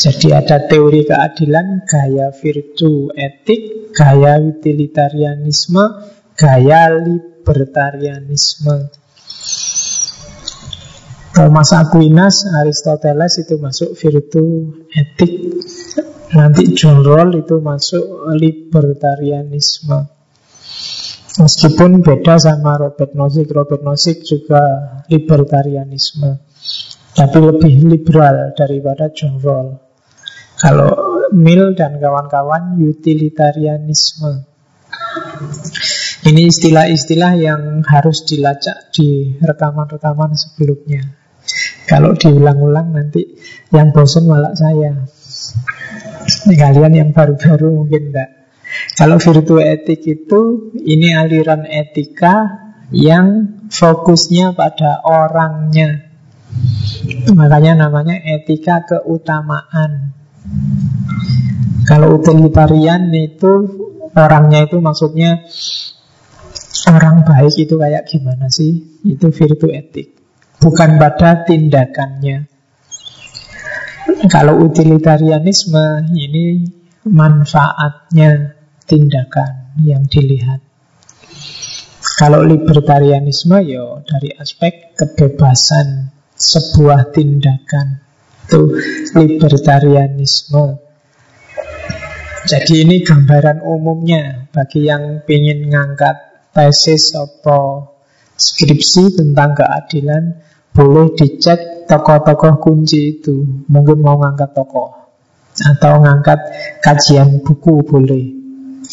Jadi 0.00 0.32
ada 0.32 0.64
teori 0.64 1.04
keadilan, 1.04 1.84
gaya 1.84 2.32
virtu 2.32 3.12
etik, 3.12 3.92
gaya 3.92 4.40
utilitarianisme, 4.40 5.84
gaya 6.36 6.92
libertarianisme. 6.92 8.88
Thomas 11.28 11.70
Aquinas, 11.70 12.50
Aristoteles 12.50 13.38
itu 13.38 13.62
masuk 13.62 13.94
virtu 13.94 14.74
etik 14.90 15.54
Nanti 16.36 16.76
John 16.76 17.00
Rawls 17.00 17.40
itu 17.40 17.56
masuk 17.62 18.32
libertarianisme. 18.36 20.18
Meskipun 21.38 22.02
beda 22.02 22.34
sama 22.34 22.74
Robert 22.82 23.14
Nozick 23.14 23.46
Robert 23.54 23.86
Nozick 23.86 24.26
juga 24.26 24.58
libertarianisme 25.06 26.34
Tapi 27.14 27.38
lebih 27.38 27.86
liberal 27.86 28.58
daripada 28.58 29.06
John 29.14 29.38
Rawls 29.38 29.78
Kalau 30.58 30.90
Mill 31.30 31.76
dan 31.76 32.00
kawan-kawan 32.00 32.80
utilitarianisme. 32.80 34.48
Ini 36.24 36.42
istilah-istilah 36.50 37.32
yang 37.36 37.84
harus 37.84 38.24
dilacak 38.24 38.90
di 38.90 39.38
rekaman-rekaman 39.38 40.34
sebelumnya. 40.34 41.04
Kalau 41.84 42.16
diulang-ulang 42.16 42.96
nanti 42.96 43.28
yang 43.72 43.92
bosan 43.92 44.24
malah 44.28 44.56
saya 44.56 45.04
ini 46.28 46.54
kalian 46.56 46.92
yang 46.92 47.10
baru-baru 47.16 47.84
mungkin 47.84 48.12
enggak. 48.12 48.30
Kalau 48.94 49.16
virtu 49.16 49.56
etik 49.58 50.04
itu 50.04 50.70
ini 50.76 51.16
aliran 51.16 51.64
etika 51.64 52.68
yang 52.92 53.58
fokusnya 53.72 54.52
pada 54.52 55.00
orangnya. 55.04 56.04
Makanya 57.32 57.88
namanya 57.88 58.20
etika 58.20 58.84
keutamaan. 58.84 60.12
Kalau 61.88 62.20
utilitarian 62.20 63.08
itu 63.16 63.52
orangnya 64.12 64.68
itu 64.68 64.76
maksudnya 64.84 65.48
orang 66.92 67.24
baik 67.24 67.56
itu 67.56 67.74
kayak 67.80 68.04
gimana 68.04 68.52
sih? 68.52 69.00
Itu 69.04 69.32
virtu 69.32 69.72
etik. 69.72 70.12
Bukan 70.60 71.00
pada 71.00 71.48
tindakannya. 71.48 72.57
Kalau 74.08 74.64
utilitarianisme 74.64 76.08
ini 76.16 76.64
manfaatnya 77.04 78.56
tindakan 78.88 79.76
yang 79.84 80.08
dilihat. 80.08 80.64
Kalau 82.16 82.40
libertarianisme 82.42 83.60
ya 83.68 84.00
dari 84.02 84.32
aspek 84.32 84.96
kebebasan 84.96 86.08
sebuah 86.34 87.12
tindakan 87.12 88.00
itu 88.48 88.80
libertarianisme. 89.12 90.80
Jadi 92.48 92.74
ini 92.88 93.04
gambaran 93.04 93.60
umumnya 93.60 94.48
bagi 94.48 94.88
yang 94.88 95.20
ingin 95.28 95.68
ngangkat 95.68 96.16
tesis 96.56 97.12
atau 97.12 97.92
skripsi 98.40 99.20
tentang 99.20 99.52
keadilan 99.52 100.47
boleh 100.78 101.10
dicek 101.18 101.90
tokoh-tokoh 101.90 102.62
kunci 102.62 103.18
itu. 103.18 103.66
Mungkin 103.66 103.98
mau 103.98 104.22
ngangkat 104.22 104.54
tokoh. 104.54 104.94
Atau 105.58 106.06
ngangkat 106.06 106.38
kajian 106.78 107.42
buku 107.42 107.82
boleh. 107.82 108.30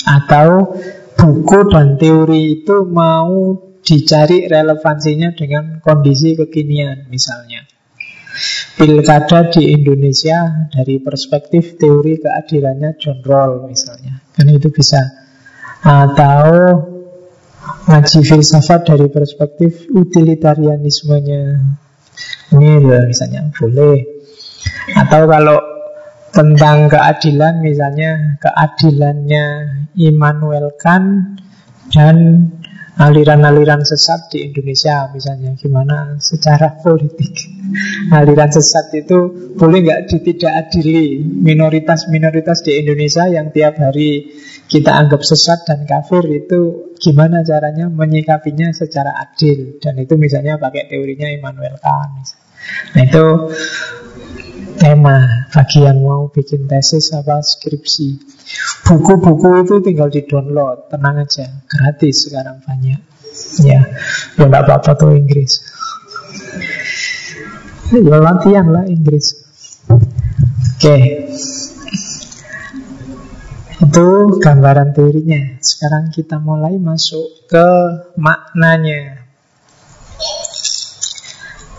Atau 0.10 0.74
buku 1.14 1.70
dan 1.70 2.02
teori 2.02 2.66
itu 2.66 2.90
mau 2.90 3.54
dicari 3.86 4.50
relevansinya 4.50 5.38
dengan 5.38 5.78
kondisi 5.78 6.34
kekinian 6.34 7.06
misalnya. 7.14 7.62
Pilkada 8.76 9.54
di 9.54 9.72
Indonesia 9.72 10.68
dari 10.74 10.98
perspektif 10.98 11.78
teori 11.78 12.18
keadilannya 12.18 12.98
John 12.98 13.22
Roll 13.22 13.70
misalnya. 13.70 14.26
Kan 14.34 14.50
itu 14.50 14.74
bisa. 14.74 15.00
Atau 15.86 16.50
ngaji 17.86 18.20
filsafat 18.26 18.90
dari 18.90 19.08
perspektif 19.14 19.86
utilitarianismenya 19.94 21.44
Mill 22.56 22.88
misalnya 23.10 23.50
boleh. 23.54 23.98
Atau 24.96 25.26
kalau 25.30 25.60
tentang 26.36 26.92
keadilan 26.92 27.64
misalnya 27.64 28.42
keadilannya 28.44 29.46
Immanuel 29.96 30.76
Kant 30.76 31.40
dan 31.96 32.50
aliran-aliran 32.96 33.84
sesat 33.84 34.32
di 34.32 34.52
Indonesia 34.52 35.12
misalnya 35.12 35.56
gimana 35.60 36.16
secara 36.20 36.80
politik 36.80 37.52
aliran 38.12 38.52
sesat 38.52 38.92
itu 38.96 39.52
boleh 39.56 39.84
nggak 39.84 40.02
ditidakadili 40.12 41.20
minoritas-minoritas 41.24 42.64
di 42.64 42.80
Indonesia 42.80 43.28
yang 43.28 43.52
tiap 43.52 43.80
hari 43.80 44.32
kita 44.72 44.96
anggap 44.96 45.28
sesat 45.28 45.68
dan 45.68 45.84
kafir 45.84 46.24
itu 46.32 46.85
gimana 46.98 47.44
caranya 47.44 47.92
menyikapinya 47.92 48.72
secara 48.72 49.16
adil 49.20 49.78
dan 49.84 50.00
itu 50.00 50.16
misalnya 50.16 50.56
pakai 50.60 50.88
teorinya 50.90 51.30
Immanuel 51.32 51.78
Kant 51.80 52.26
nah 52.96 53.02
itu 53.04 53.26
tema 54.76 55.48
bagi 55.50 55.88
yang 55.88 56.04
mau 56.04 56.28
bikin 56.30 56.68
tesis 56.68 57.16
apa 57.16 57.40
skripsi. 57.40 58.10
Buku-buku 58.86 59.66
itu 59.66 59.76
tinggal 59.82 60.12
di-download, 60.12 60.92
tenang 60.92 61.26
aja, 61.26 61.48
gratis 61.66 62.30
sekarang 62.30 62.62
banyak. 62.62 63.00
Ya, 63.66 63.82
ya 64.38 64.44
nggak 64.46 64.64
apa-apa 64.68 64.92
tuh 64.96 65.12
Inggris. 65.16 65.64
Ya 67.92 68.18
latihan 68.20 68.68
lah 68.70 68.86
Inggris. 68.86 69.42
Oke. 69.90 70.98
Itu 73.76 74.40
gambaran 74.40 74.96
teorinya. 74.96 75.60
Sekarang 75.60 76.08
kita 76.08 76.40
mulai 76.40 76.80
masuk 76.80 77.44
ke 77.52 77.68
maknanya. 78.16 79.28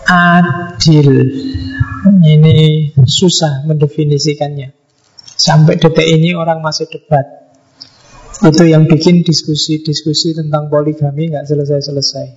Adil 0.07 1.09
ini 2.21 2.93
susah 3.01 3.65
mendefinisikannya. 3.65 4.77
Sampai 5.37 5.81
detik 5.81 6.05
ini 6.05 6.37
orang 6.37 6.61
masih 6.61 6.85
debat. 6.85 7.25
Itu 8.45 8.69
yang 8.69 8.85
bikin 8.85 9.25
diskusi-diskusi 9.25 10.37
tentang 10.37 10.69
poligami 10.69 11.33
nggak 11.33 11.49
selesai-selesai. 11.49 12.27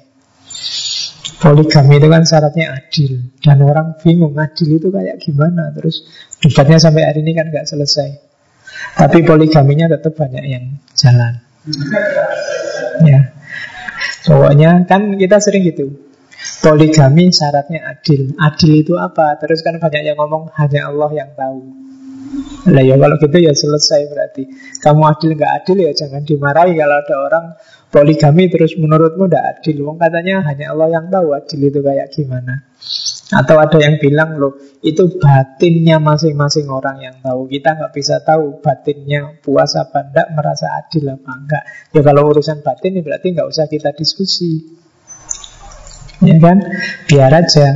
Poligami 1.40 2.00
itu 2.00 2.08
kan 2.12 2.20
syaratnya 2.20 2.76
adil 2.76 3.32
Dan 3.40 3.64
orang 3.64 3.96
bingung 3.96 4.36
adil 4.36 4.76
itu 4.76 4.92
kayak 4.92 5.24
gimana 5.24 5.72
Terus 5.72 6.04
debatnya 6.36 6.76
sampai 6.76 7.08
hari 7.08 7.24
ini 7.24 7.32
kan 7.32 7.48
nggak 7.48 7.64
selesai 7.64 8.29
Tapi 8.96 9.18
poligaminya 9.24 9.86
tetap 9.90 10.16
banyak 10.16 10.44
yang 10.44 10.64
jalan 10.96 11.40
Ya 13.04 13.32
Pokoknya 14.24 14.84
kan 14.84 15.16
kita 15.16 15.40
sering 15.40 15.64
gitu 15.64 16.10
Poligami 16.60 17.28
syaratnya 17.32 17.84
adil. 17.84 18.32
Adil 18.36 18.84
itu 18.84 18.96
apa? 18.96 19.36
Terus 19.40 19.60
kan 19.60 19.76
banyak 19.76 20.02
yang 20.12 20.16
ngomong 20.16 20.48
hanya 20.56 20.88
Allah 20.88 21.10
yang 21.12 21.30
tahu. 21.36 21.60
Nah 22.68 22.84
ya 22.84 22.96
kalau 23.00 23.16
gitu 23.16 23.36
ya 23.40 23.52
selesai 23.52 24.08
berarti. 24.08 24.44
Kamu 24.80 25.04
adil 25.08 25.36
nggak 25.36 25.52
adil 25.64 25.76
ya 25.84 25.92
jangan 25.92 26.24
dimarahi 26.24 26.76
kalau 26.76 26.96
ada 27.00 27.16
orang 27.16 27.44
poligami 27.90 28.46
terus 28.46 28.78
menurutmu 28.78 29.26
tidak 29.26 29.58
adil. 29.58 29.90
Wong 29.90 29.98
katanya 29.98 30.46
hanya 30.46 30.70
Allah 30.72 30.88
yang 30.94 31.06
tahu 31.10 31.34
adil 31.34 31.60
itu 31.66 31.80
kayak 31.82 32.08
gimana. 32.14 32.70
Atau 33.30 33.62
ada 33.62 33.78
yang 33.78 33.98
bilang 34.02 34.38
loh 34.38 34.58
itu 34.82 35.06
batinnya 35.18 36.02
masing-masing 36.02 36.66
orang 36.70 37.02
yang 37.02 37.16
tahu. 37.22 37.50
Kita 37.50 37.78
nggak 37.78 37.92
bisa 37.94 38.22
tahu 38.22 38.62
batinnya 38.62 39.38
puas 39.42 39.74
apa 39.78 40.06
enggak, 40.06 40.26
merasa 40.34 40.66
adil 40.78 41.14
apa 41.14 41.30
enggak. 41.34 41.62
Ya 41.94 42.00
kalau 42.02 42.30
urusan 42.30 42.62
batin 42.62 42.98
ya 42.98 43.02
berarti 43.02 43.26
nggak 43.34 43.48
usah 43.50 43.66
kita 43.66 43.90
diskusi 43.94 44.62
ya 46.22 46.36
kan? 46.38 46.58
Biar 47.10 47.32
aja 47.34 47.68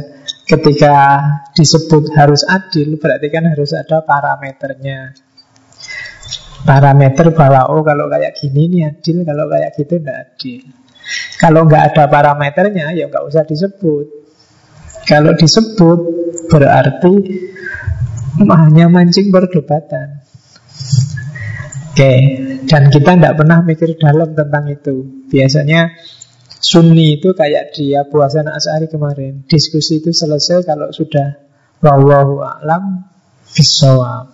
ketika 0.44 0.94
disebut 1.57 2.12
harus 2.14 2.44
adil 2.46 2.96
berarti 3.00 3.27
kan 3.31 3.50
harus 3.50 3.74
ada 3.74 4.03
parameternya. 4.07 5.23
Parameter 6.64 7.29
bahwa 7.37 7.68
oh 7.77 7.85
kalau 7.85 8.09
kayak 8.09 8.33
gini 8.40 8.72
ini 8.72 8.79
adil, 8.88 9.20
kalau 9.22 9.53
kayak 9.53 9.77
gitu 9.77 10.00
tidak 10.00 10.16
adil. 10.33 10.64
Kalau 11.37 11.68
nggak 11.68 11.92
ada 11.92 12.05
parameternya 12.09 12.96
ya 12.96 13.05
nggak 13.12 13.24
usah 13.29 13.44
disebut. 13.44 14.07
Kalau 15.05 15.37
disebut 15.37 15.98
berarti 16.48 17.14
hanya 18.40 18.88
mancing 18.88 19.29
perdebatan. 19.29 20.24
Oke, 21.94 22.12
dan 22.66 22.90
kita 22.90 23.14
tidak 23.14 23.38
pernah 23.38 23.62
mikir 23.62 23.94
dalam 24.00 24.35
tentang 24.35 24.66
itu. 24.66 25.29
Biasanya 25.31 25.94
Sunni 26.64 27.20
itu 27.20 27.37
kayak 27.37 27.77
dia 27.77 28.09
puasa 28.09 28.40
As'ari 28.40 28.88
kemarin. 28.90 29.44
Diskusi 29.46 30.00
itu 30.03 30.11
selesai 30.11 30.64
kalau 30.66 30.90
sudah 30.90 31.38
wallahu 31.85 32.40
a'lam 32.40 33.05
bisawab. 33.53 34.34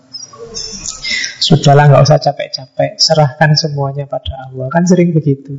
Sudahlah 1.40 1.88
nggak 1.88 2.04
usah 2.04 2.20
capek-capek, 2.20 3.00
serahkan 3.00 3.56
semuanya 3.56 4.04
pada 4.04 4.46
Allah. 4.46 4.68
Kan 4.68 4.84
sering 4.84 5.16
begitu. 5.16 5.56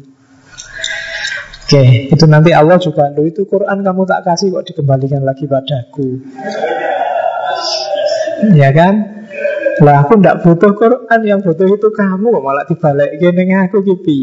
Oke, 1.71 2.11
itu 2.11 2.25
nanti 2.27 2.51
Allah 2.51 2.75
juga 2.83 3.07
Lu 3.15 3.23
itu 3.23 3.47
Quran 3.47 3.79
kamu 3.79 4.03
tak 4.03 4.27
kasih 4.27 4.51
kok 4.51 4.67
dikembalikan 4.67 5.23
lagi 5.23 5.47
padaku 5.47 6.19
Ya 8.51 8.75
kan? 8.75 9.23
Lah 9.79 10.03
aku 10.03 10.19
ndak 10.19 10.43
butuh 10.43 10.75
Quran 10.75 11.19
Yang 11.23 11.47
butuh 11.47 11.71
itu 11.71 11.87
kamu 11.95 12.27
kok 12.27 12.43
malah 12.43 12.67
dibalik 12.67 13.15
Gini 13.23 13.55
aku 13.55 13.87
kipi 13.87 14.19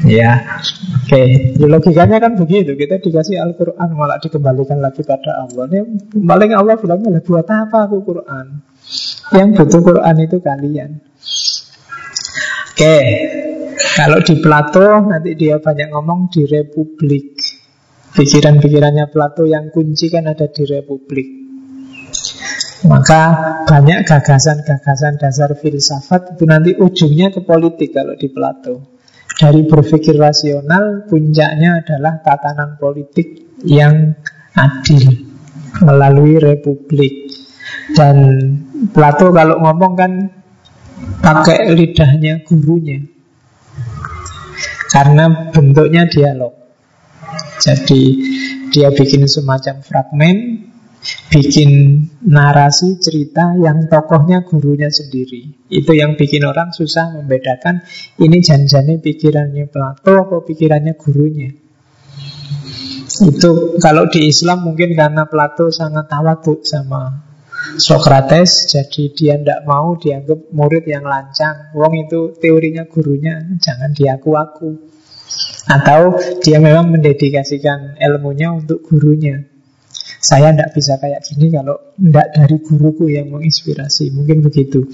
Ya, 0.00 0.58
oke. 1.04 1.12
Okay. 1.12 1.28
Logikanya 1.60 2.16
kan 2.16 2.32
begitu. 2.32 2.72
Kita 2.72 2.96
dikasih 2.96 3.36
Al-Quran 3.36 3.92
malah 3.92 4.16
dikembalikan 4.16 4.80
lagi 4.80 5.04
pada 5.04 5.44
Allah. 5.44 5.68
Ini 5.68 5.80
paling 6.16 6.56
Allah 6.56 6.80
bilangnya 6.80 7.20
buat 7.20 7.44
apa 7.44 7.84
aku 7.84 8.00
Quran? 8.08 8.69
Yang 9.30 9.48
butuh 9.62 9.80
Quran 9.86 10.16
itu 10.22 10.36
kalian. 10.42 10.90
Oke, 12.70 12.96
kalau 13.94 14.18
di 14.24 14.34
Plato 14.40 15.04
nanti 15.06 15.36
dia 15.36 15.60
banyak 15.60 15.88
ngomong 15.92 16.32
di 16.32 16.48
Republik. 16.48 17.38
Pikiran-pikirannya 18.10 19.06
Plato 19.12 19.46
yang 19.46 19.70
kunci 19.70 20.10
kan 20.10 20.26
ada 20.26 20.50
di 20.50 20.66
Republik. 20.66 21.28
Maka 22.88 23.22
banyak 23.68 24.08
gagasan-gagasan 24.08 25.20
dasar 25.20 25.52
filsafat 25.52 26.34
itu 26.34 26.44
nanti 26.48 26.72
ujungnya 26.72 27.28
ke 27.28 27.44
politik 27.44 27.92
kalau 27.92 28.16
di 28.16 28.32
Plato. 28.32 28.96
Dari 29.36 29.62
berpikir 29.68 30.16
rasional, 30.16 31.04
puncaknya 31.06 31.84
adalah 31.84 32.24
tatanan 32.24 32.80
politik 32.80 33.56
yang 33.68 34.16
adil 34.56 35.28
melalui 35.84 36.40
republik. 36.40 37.30
Dan 37.94 38.16
Plato 38.88 39.28
kalau 39.28 39.60
ngomong 39.60 39.92
kan 39.92 40.12
pakai 41.20 41.68
lidahnya 41.76 42.40
gurunya. 42.48 43.04
Karena 44.88 45.52
bentuknya 45.52 46.08
dialog. 46.08 46.56
Jadi 47.60 48.02
dia 48.72 48.88
bikin 48.90 49.28
semacam 49.28 49.84
fragmen 49.84 50.66
bikin 51.32 51.70
narasi 52.28 53.00
cerita 53.00 53.56
yang 53.56 53.88
tokohnya 53.88 54.44
gurunya 54.44 54.92
sendiri. 54.92 55.68
Itu 55.72 55.96
yang 55.96 56.16
bikin 56.16 56.44
orang 56.44 56.76
susah 56.76 57.16
membedakan 57.16 57.84
ini 58.20 58.40
janjane 58.44 59.00
pikirannya 59.00 59.68
Plato 59.68 60.12
atau 60.26 60.40
pikirannya 60.44 60.96
gurunya. 60.96 61.50
Itu 63.20 63.76
kalau 63.80 64.08
di 64.08 64.28
Islam 64.28 64.64
mungkin 64.64 64.92
karena 64.92 65.24
Plato 65.28 65.72
sangat 65.72 66.08
tawaduk 66.08 66.64
sama 66.64 67.29
Sokrates, 67.60 68.68
jadi 68.72 69.02
dia 69.12 69.34
tidak 69.36 69.60
mau 69.68 69.92
dianggap 69.96 70.48
murid 70.52 70.84
yang 70.88 71.04
lancang. 71.04 71.72
Wong 71.76 72.08
itu 72.08 72.32
teorinya 72.40 72.88
gurunya, 72.88 73.40
jangan 73.60 73.92
diaku-aku. 73.92 74.90
Atau 75.68 76.18
dia 76.40 76.58
memang 76.58 76.90
mendedikasikan 76.90 78.00
ilmunya 78.00 78.56
untuk 78.56 78.82
gurunya. 78.82 79.44
Saya 80.20 80.52
tidak 80.52 80.72
bisa 80.76 81.00
kayak 81.00 81.20
gini 81.24 81.52
kalau 81.52 81.96
tidak 81.96 82.28
dari 82.32 82.56
guruku 82.60 83.04
yang 83.12 83.32
menginspirasi. 83.32 84.12
Mungkin 84.12 84.44
begitu. 84.44 84.84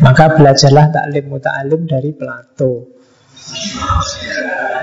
Maka 0.00 0.32
belajarlah 0.32 0.88
taklim 0.90 1.28
muta'alim 1.28 1.84
dari 1.84 2.10
Plato. 2.16 2.99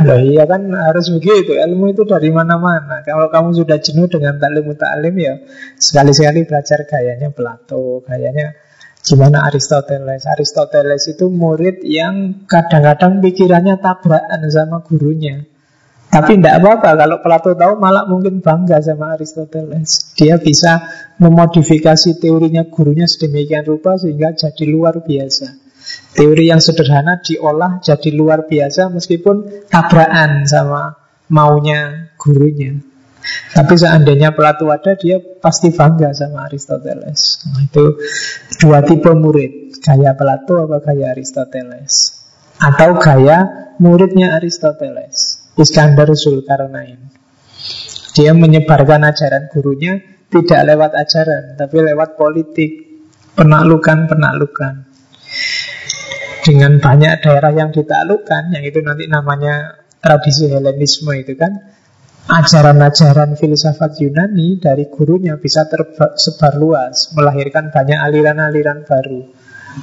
Loh 0.05 0.19
iya 0.21 0.45
kan 0.45 0.69
harus 0.69 1.09
begitu 1.09 1.57
Ilmu 1.57 1.89
itu 1.95 2.05
dari 2.05 2.29
mana-mana 2.29 3.01
Kalau 3.01 3.33
kamu 3.33 3.57
sudah 3.57 3.81
jenuh 3.81 4.05
dengan 4.05 4.37
taklim 4.37 4.69
muta'alim 4.69 5.15
ya 5.17 5.33
Sekali-sekali 5.79 6.45
belajar 6.45 6.85
gayanya 6.85 7.33
Plato 7.33 8.05
Gayanya 8.05 8.53
gimana 9.01 9.47
Aristoteles 9.47 10.27
Aristoteles 10.27 11.03
itu 11.09 11.31
murid 11.31 11.81
yang 11.81 12.45
kadang-kadang 12.45 13.23
pikirannya 13.23 13.79
tabrakan 13.79 14.41
sama 14.51 14.83
gurunya 14.83 15.47
Tapi 16.07 16.39
tidak 16.39 16.63
apa-apa 16.63 16.89
kalau 16.93 17.17
Plato 17.23 17.51
tahu 17.55 17.73
malah 17.83 18.07
mungkin 18.07 18.39
bangga 18.39 18.79
sama 18.79 19.19
Aristoteles. 19.19 20.15
Dia 20.15 20.39
bisa 20.39 20.79
memodifikasi 21.19 22.15
teorinya 22.15 22.63
gurunya 22.63 23.03
sedemikian 23.03 23.67
rupa 23.67 23.99
sehingga 23.99 24.31
jadi 24.31 24.71
luar 24.71 25.03
biasa. 25.03 25.66
Teori 26.17 26.49
yang 26.49 26.57
sederhana 26.57 27.21
diolah 27.21 27.77
jadi 27.79 28.09
luar 28.15 28.49
biasa 28.49 28.89
meskipun 28.89 29.67
tabrakan 29.69 30.43
sama 30.49 30.97
maunya 31.29 32.11
gurunya. 32.17 32.81
Tapi 33.27 33.73
seandainya 33.75 34.31
Plato 34.31 34.71
ada, 34.71 34.95
dia 34.95 35.19
pasti 35.19 35.75
bangga 35.75 36.15
sama 36.15 36.47
Aristoteles. 36.47 37.43
Nah, 37.51 37.59
itu 37.67 37.85
dua 38.63 38.79
tipe 38.87 39.11
murid, 39.11 39.83
gaya 39.83 40.15
Plato 40.15 40.63
apa 40.63 40.79
gaya 40.79 41.11
Aristoteles. 41.11 42.23
Atau 42.57 42.95
gaya 42.97 43.69
muridnya 43.83 44.37
Aristoteles. 44.39 45.43
Iskandar 45.59 46.07
Zulkarnain. 46.15 47.11
Dia 48.15 48.31
menyebarkan 48.31 49.05
ajaran 49.05 49.51
gurunya 49.51 49.99
tidak 50.27 50.61
lewat 50.67 50.91
ajaran, 50.95 51.43
tapi 51.55 51.77
lewat 51.83 52.19
politik, 52.19 52.71
penaklukan-penaklukan. 53.35 54.86
Dengan 56.47 56.79
banyak 56.79 57.27
daerah 57.27 57.51
yang 57.51 57.75
ditaklukkan, 57.75 58.55
yang 58.55 58.63
itu 58.63 58.79
nanti 58.79 59.11
namanya 59.11 59.83
tradisi 59.99 60.47
Helenisme 60.47 61.11
itu 61.11 61.35
kan, 61.35 61.51
ajaran-ajaran 62.23 63.35
filsafat 63.35 63.99
Yunani 63.99 64.55
dari 64.55 64.87
gurunya 64.87 65.35
bisa 65.35 65.67
tersebar 65.67 66.55
luas, 66.55 67.11
melahirkan 67.11 67.67
banyak 67.67 67.99
aliran-aliran 67.99 68.87
baru. 68.87 69.27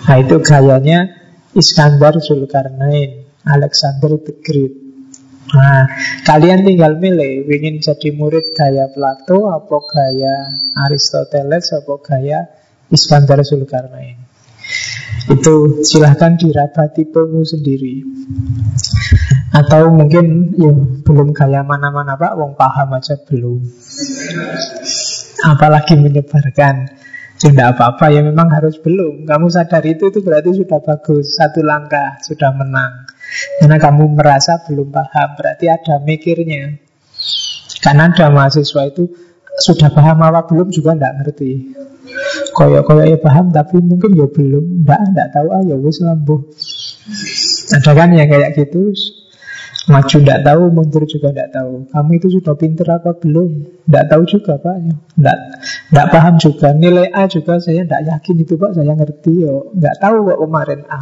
Nah 0.08 0.16
itu 0.16 0.40
gayanya 0.40 1.12
Iskandar 1.52 2.16
Zulkarnain, 2.24 3.28
Alexander 3.44 4.16
the 4.24 4.32
Great. 4.40 4.72
Nah, 5.52 5.84
kalian 6.24 6.64
tinggal 6.64 6.96
milih 6.96 7.44
ingin 7.44 7.84
jadi 7.84 8.08
murid 8.16 8.56
gaya 8.56 8.88
Plato 8.88 9.52
apa 9.52 9.76
gaya 9.92 10.64
Aristoteles 10.88 11.76
apa 11.76 11.94
gaya 12.00 12.48
Iskandar 12.88 13.44
Zulkarnain. 13.44 14.23
Itu 15.24 15.80
silahkan 15.84 16.36
diraba 16.36 16.92
tipemu 16.92 17.40
sendiri. 17.44 18.04
Atau 19.54 19.94
mungkin 19.94 20.52
ya 20.58 20.72
belum 21.06 21.32
gaya 21.32 21.64
mana-mana 21.64 22.18
Pak, 22.18 22.34
wong 22.36 22.58
paham 22.58 22.96
aja 22.96 23.16
belum. 23.24 23.62
Apalagi 25.44 25.94
menyebarkan. 25.96 26.74
Ya 26.88 27.04
tidak 27.34 27.76
apa-apa, 27.76 28.08
ya 28.14 28.22
memang 28.22 28.48
harus 28.48 28.80
belum. 28.80 29.28
Kamu 29.28 29.46
sadar 29.50 29.82
itu, 29.84 30.08
itu 30.08 30.22
berarti 30.22 30.54
sudah 30.54 30.80
bagus. 30.80 31.34
Satu 31.36 31.60
langkah, 31.60 32.16
sudah 32.22 32.54
menang. 32.54 33.10
Karena 33.58 33.76
kamu 33.76 34.16
merasa 34.16 34.62
belum 34.64 34.88
paham, 34.88 35.28
berarti 35.36 35.66
ada 35.68 36.00
mikirnya. 36.00 36.78
Karena 37.82 38.08
ada 38.08 38.32
mahasiswa 38.32 38.82
itu 38.88 39.10
sudah 39.60 39.92
paham 39.92 40.24
apa 40.24 40.46
belum 40.46 40.72
juga 40.72 40.94
tidak 40.94 41.12
ngerti. 41.20 41.52
Koyok-koyok 42.54 43.06
ya 43.10 43.18
paham, 43.18 43.50
tapi 43.50 43.82
mungkin 43.82 44.14
ya 44.14 44.26
belum. 44.30 44.86
Tidak, 44.86 45.00
tidak 45.10 45.28
tahu, 45.34 45.46
ah 45.50 45.62
ya 45.66 45.74
wis 45.74 45.98
lambuh. 45.98 46.40
Ada 47.74 47.90
kan 47.92 48.08
yang 48.14 48.30
kayak 48.30 48.54
gitu, 48.54 48.94
Maju 49.84 50.16
tidak 50.16 50.40
tahu, 50.48 50.62
mundur 50.72 51.04
juga 51.04 51.28
tidak 51.28 51.52
tahu. 51.52 51.84
Kamu 51.92 52.10
itu 52.16 52.28
sudah 52.40 52.56
pinter 52.56 52.88
apa 52.88 53.12
belum? 53.20 53.84
Tidak 53.84 54.04
tahu 54.08 54.22
juga 54.24 54.56
Pak. 54.56 54.76
Tidak, 54.80 55.38
tidak 55.92 56.06
paham 56.08 56.34
juga. 56.40 56.72
Nilai 56.72 57.12
A 57.12 57.28
juga 57.28 57.60
saya 57.60 57.84
tidak 57.84 58.00
yakin 58.08 58.36
itu 58.40 58.56
Pak. 58.56 58.72
Saya 58.72 58.96
ngerti 58.96 59.44
yo. 59.44 59.76
Tidak 59.76 59.96
tahu 60.00 60.16
kok 60.24 60.38
kemarin 60.40 60.80
A. 60.88 61.00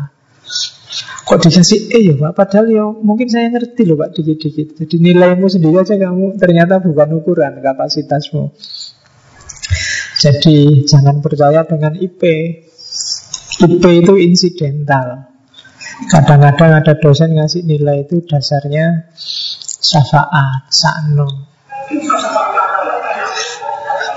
Kok 1.23 1.39
dikasih 1.47 1.81
E 1.95 1.99
ya 2.11 2.15
Pak? 2.19 2.33
Padahal 2.35 2.67
ya 2.75 2.85
mungkin 2.91 3.31
saya 3.31 3.55
ngerti 3.55 3.87
loh 3.87 4.03
Pak 4.03 4.19
dikit-dikit. 4.19 4.75
Jadi 4.83 4.97
nilaimu 4.99 5.47
sendiri 5.47 5.79
aja 5.79 5.95
kamu 5.95 6.43
ternyata 6.43 6.83
bukan 6.83 7.23
ukuran 7.23 7.63
kapasitasmu. 7.63 8.51
Jadi 10.21 10.85
jangan 10.85 11.25
percaya 11.25 11.65
dengan 11.65 11.97
IP. 11.97 12.23
IP 13.63 13.85
itu 14.05 14.15
insidental. 14.21 15.33
Kadang-kadang 16.09 16.83
ada 16.83 16.95
dosen 16.99 17.39
ngasih 17.39 17.63
nilai 17.63 18.09
itu 18.09 18.25
dasarnya 18.27 19.13
syafaat, 19.81 20.73
sakno. 20.73 21.29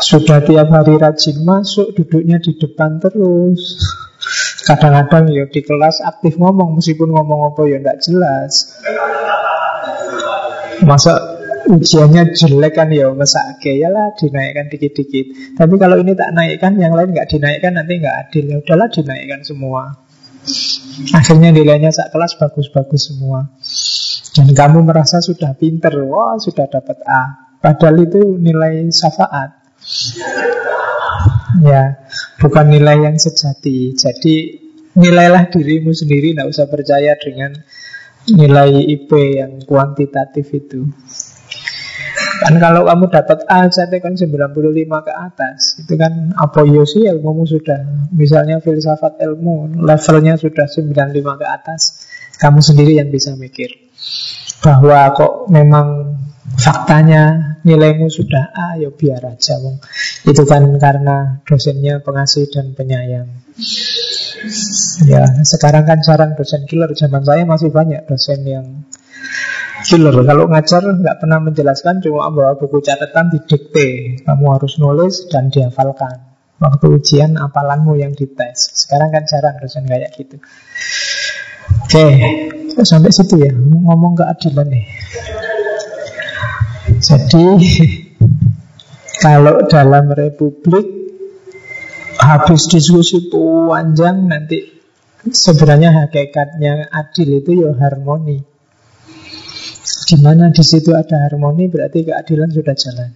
Sudah 0.02 0.44
tiap 0.44 0.70
hari 0.70 0.96
rajin 1.00 1.42
masuk, 1.42 1.96
duduknya 1.98 2.38
di 2.38 2.56
depan 2.58 3.02
terus. 3.02 3.80
Kadang-kadang 4.66 5.30
ya 5.30 5.46
di 5.46 5.62
kelas 5.62 6.02
aktif 6.02 6.42
ngomong 6.42 6.78
meskipun 6.78 7.14
ngomong 7.14 7.54
apa 7.54 7.62
ya 7.70 7.78
tidak 7.78 7.98
jelas. 8.02 8.82
Masa 10.82 11.35
ujiannya 11.66 12.38
jelek 12.38 12.74
kan 12.78 12.90
ya 12.94 13.10
mesake 13.12 13.78
ya 13.82 13.90
lah 13.90 14.14
dinaikkan 14.14 14.70
dikit-dikit. 14.70 15.58
Tapi 15.58 15.76
kalau 15.82 15.98
ini 16.00 16.14
tak 16.14 16.32
naikkan, 16.34 16.78
yang 16.78 16.94
lain 16.94 17.12
nggak 17.12 17.30
dinaikkan 17.30 17.76
nanti 17.76 18.00
nggak 18.00 18.16
adil. 18.28 18.44
Ya 18.50 18.58
udahlah 18.62 18.88
dinaikkan 18.94 19.42
semua. 19.42 20.06
Akhirnya 21.12 21.50
nilainya 21.52 21.90
saat 21.92 22.14
kelas 22.14 22.38
bagus-bagus 22.38 23.12
semua. 23.12 23.50
Dan 24.36 24.52
kamu 24.52 24.84
merasa 24.84 25.24
sudah 25.24 25.56
pinter, 25.56 25.96
wah 26.06 26.38
sudah 26.38 26.68
dapat 26.68 27.02
A. 27.08 27.56
Padahal 27.60 28.04
itu 28.04 28.36
nilai 28.38 28.86
syafaat. 28.92 29.64
Ya, 31.64 32.04
bukan 32.38 32.68
nilai 32.68 33.10
yang 33.10 33.18
sejati. 33.18 33.96
Jadi 33.96 34.36
nilailah 34.96 35.50
dirimu 35.50 35.96
sendiri, 35.96 36.36
tidak 36.36 36.52
usah 36.52 36.68
percaya 36.68 37.16
dengan 37.16 37.56
nilai 38.28 38.84
IP 38.86 39.10
yang 39.40 39.64
kuantitatif 39.64 40.52
itu. 40.52 40.84
Kan 42.44 42.60
kalau 42.60 42.84
kamu 42.84 43.06
dapat 43.08 43.48
A 43.48 43.70
saja 43.72 43.98
kan 44.04 44.18
95 44.18 44.52
ke 45.08 45.14
atas 45.14 45.80
Itu 45.80 45.94
kan 45.96 46.36
sih 46.84 47.04
ilmumu 47.08 47.48
sudah 47.48 48.10
Misalnya 48.12 48.60
filsafat 48.60 49.22
ilmu 49.24 49.80
Levelnya 49.80 50.36
sudah 50.36 50.68
95 50.68 51.42
ke 51.42 51.46
atas 51.48 51.82
Kamu 52.36 52.60
sendiri 52.60 53.00
yang 53.00 53.08
bisa 53.08 53.38
mikir 53.40 53.72
Bahwa 54.60 55.16
kok 55.16 55.48
memang 55.48 56.16
faktanya 56.56 57.56
nilaimu 57.66 58.08
sudah 58.08 58.54
A 58.54 58.68
ya 58.78 58.94
biar 58.94 59.22
aja 59.26 59.58
wong. 59.60 59.82
Itu 60.24 60.46
kan 60.46 60.64
karena 60.78 61.42
dosennya 61.44 62.00
pengasih 62.06 62.48
dan 62.54 62.78
penyayang. 62.78 63.28
Ya, 65.10 65.26
sekarang 65.42 65.90
kan 65.90 66.00
jarang 66.06 66.38
dosen 66.38 66.70
killer. 66.70 66.92
Zaman 66.94 67.26
saya 67.26 67.44
masih 67.44 67.74
banyak 67.74 68.06
dosen 68.06 68.46
yang 68.46 68.66
killer. 69.86 70.16
Kalau 70.26 70.50
ngajar 70.50 70.82
nggak 70.82 71.18
pernah 71.22 71.40
menjelaskan, 71.40 72.02
cuma 72.02 72.34
bawa 72.34 72.58
buku 72.58 72.82
catatan 72.82 73.30
didikte. 73.30 74.20
Kamu 74.26 74.46
harus 74.58 74.82
nulis 74.82 75.30
dan 75.30 75.54
dihafalkan. 75.54 76.36
Waktu 76.58 76.86
ujian 76.98 77.38
apalanmu 77.38 78.00
yang 78.00 78.18
dites. 78.18 78.74
Sekarang 78.74 79.14
kan 79.14 79.24
jarang 79.30 79.62
dosen 79.62 79.86
kayak 79.86 80.12
gitu. 80.18 80.42
Oke, 81.86 82.06
sampai 82.82 83.12
situ 83.14 83.36
ya. 83.38 83.52
Ngomong 83.54 84.18
keadilan 84.18 84.68
nih. 84.72 84.86
Jadi 86.96 87.46
kalau 89.26 89.68
dalam 89.68 90.10
republik 90.16 90.88
habis 92.16 92.72
diskusi 92.72 93.28
panjang 93.30 94.32
nanti 94.32 94.64
sebenarnya 95.28 96.08
hakikatnya 96.08 96.88
adil 96.90 97.44
itu 97.44 97.52
ya 97.68 97.72
harmoni. 97.76 98.55
Di 100.06 100.22
mana 100.22 100.54
di 100.54 100.62
situ 100.62 100.94
ada 100.94 101.26
harmoni 101.26 101.66
berarti 101.66 102.06
keadilan 102.06 102.50
sudah 102.54 102.76
jalan. 102.78 103.10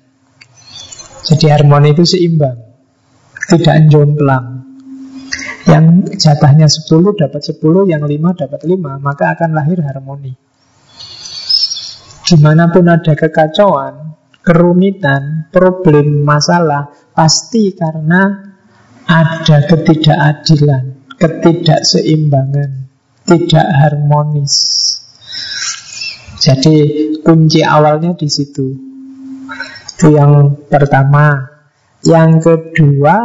Jadi 1.30 1.46
harmoni 1.54 1.94
itu 1.94 2.02
seimbang, 2.02 2.58
tidak 3.46 3.78
jomplang. 3.94 4.66
Yang 5.70 6.18
jatahnya 6.18 6.66
10 6.66 7.14
dapat 7.14 7.42
10, 7.46 7.94
yang 7.94 8.02
5 8.02 8.42
dapat 8.42 8.62
5, 8.66 8.98
maka 8.98 9.38
akan 9.38 9.50
lahir 9.54 9.78
harmoni. 9.86 10.34
Di 12.26 12.36
mana 12.42 12.74
pun 12.74 12.90
ada 12.90 13.14
kekacauan, 13.14 14.18
kerumitan, 14.42 15.54
problem, 15.54 16.26
masalah, 16.26 16.90
pasti 17.14 17.78
karena 17.78 18.50
ada 19.06 19.58
ketidakadilan, 19.70 21.14
ketidakseimbangan, 21.22 22.90
tidak 23.30 23.68
harmonis. 23.78 24.56
Jadi 26.40 26.76
kunci 27.20 27.60
awalnya 27.60 28.16
di 28.16 28.32
situ. 28.32 28.68
Itu 29.96 30.16
yang 30.16 30.56
pertama. 30.72 31.52
Yang 32.00 32.32
kedua, 32.48 33.16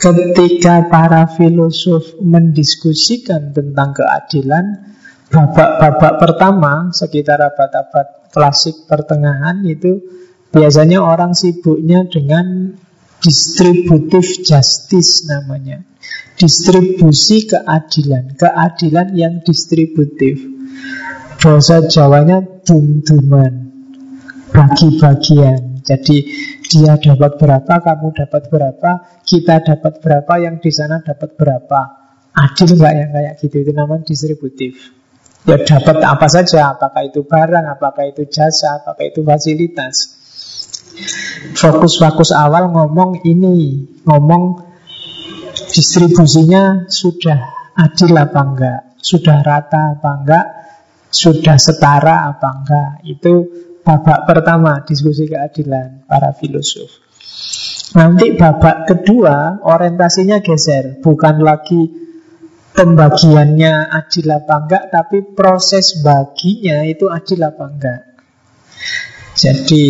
ketika 0.00 0.88
para 0.88 1.28
filosof 1.28 2.16
mendiskusikan 2.24 3.52
tentang 3.52 3.92
keadilan, 3.92 4.96
babak-babak 5.28 6.16
pertama 6.16 6.88
sekitar 6.96 7.36
abad-abad 7.36 8.32
klasik 8.32 8.88
pertengahan 8.88 9.60
itu 9.68 10.00
biasanya 10.48 11.04
orang 11.04 11.36
sibuknya 11.36 12.08
dengan 12.08 12.72
distributive 13.20 14.44
justice 14.44 15.28
namanya. 15.28 15.84
Distribusi 16.36 17.48
keadilan, 17.48 18.36
keadilan 18.36 19.08
yang 19.16 19.34
distributif. 19.40 20.36
Bahasa 21.36 21.84
Jawanya 21.84 22.40
dum-duman 22.64 23.52
Bagi-bagian. 24.50 25.84
Jadi 25.86 26.16
dia 26.66 26.98
dapat 26.98 27.38
berapa, 27.38 27.74
kamu 27.78 28.08
dapat 28.16 28.42
berapa 28.50 28.90
Kita 29.22 29.62
dapat 29.62 30.00
berapa, 30.00 30.32
yang 30.40 30.58
di 30.58 30.72
sana 30.72 31.04
dapat 31.04 31.36
berapa. 31.36 31.80
Adil 32.32 32.76
nggak 32.76 32.92
yang 32.96 33.10
kayak 33.12 33.34
gitu? 33.40 33.56
Itu 33.62 33.72
namanya 33.76 34.02
distributif. 34.08 34.96
Ya 35.46 35.62
dapat 35.62 36.02
apa 36.02 36.26
saja, 36.26 36.74
apakah 36.74 37.06
itu 37.06 37.22
barang, 37.22 37.64
apakah 37.70 38.10
itu 38.10 38.26
jasa, 38.26 38.82
apakah 38.82 39.06
itu 39.06 39.22
fasilitas. 39.22 40.18
Fokus-fokus 41.54 42.34
awal 42.34 42.72
ngomong 42.72 43.22
ini. 43.28 43.86
Ngomong 44.08 44.66
distribusinya 45.70 46.88
sudah 46.90 47.70
adil 47.78 48.16
apa 48.16 48.40
enggak? 48.42 48.80
Sudah 48.98 49.38
rata 49.44 50.00
apa 50.00 50.10
enggak 50.18 50.46
Sudah 51.08 51.56
setara 51.56 52.30
apa 52.30 52.48
enggak 52.62 52.92
Itu 53.06 53.34
babak 53.86 54.26
pertama 54.26 54.82
diskusi 54.82 55.30
keadilan 55.30 56.04
para 56.06 56.34
filosof 56.34 56.90
Nanti 57.96 58.34
babak 58.34 58.90
kedua 58.90 59.62
orientasinya 59.62 60.42
geser 60.42 60.98
Bukan 61.00 61.40
lagi 61.40 62.06
pembagiannya 62.76 63.88
adil 63.88 64.28
apa 64.36 64.54
enggak, 64.60 64.84
tapi 64.92 65.18
proses 65.32 65.96
baginya 66.04 66.84
itu 66.84 67.08
adil 67.08 67.40
apa 67.48 67.64
enggak. 67.64 68.00
Jadi 69.32 69.84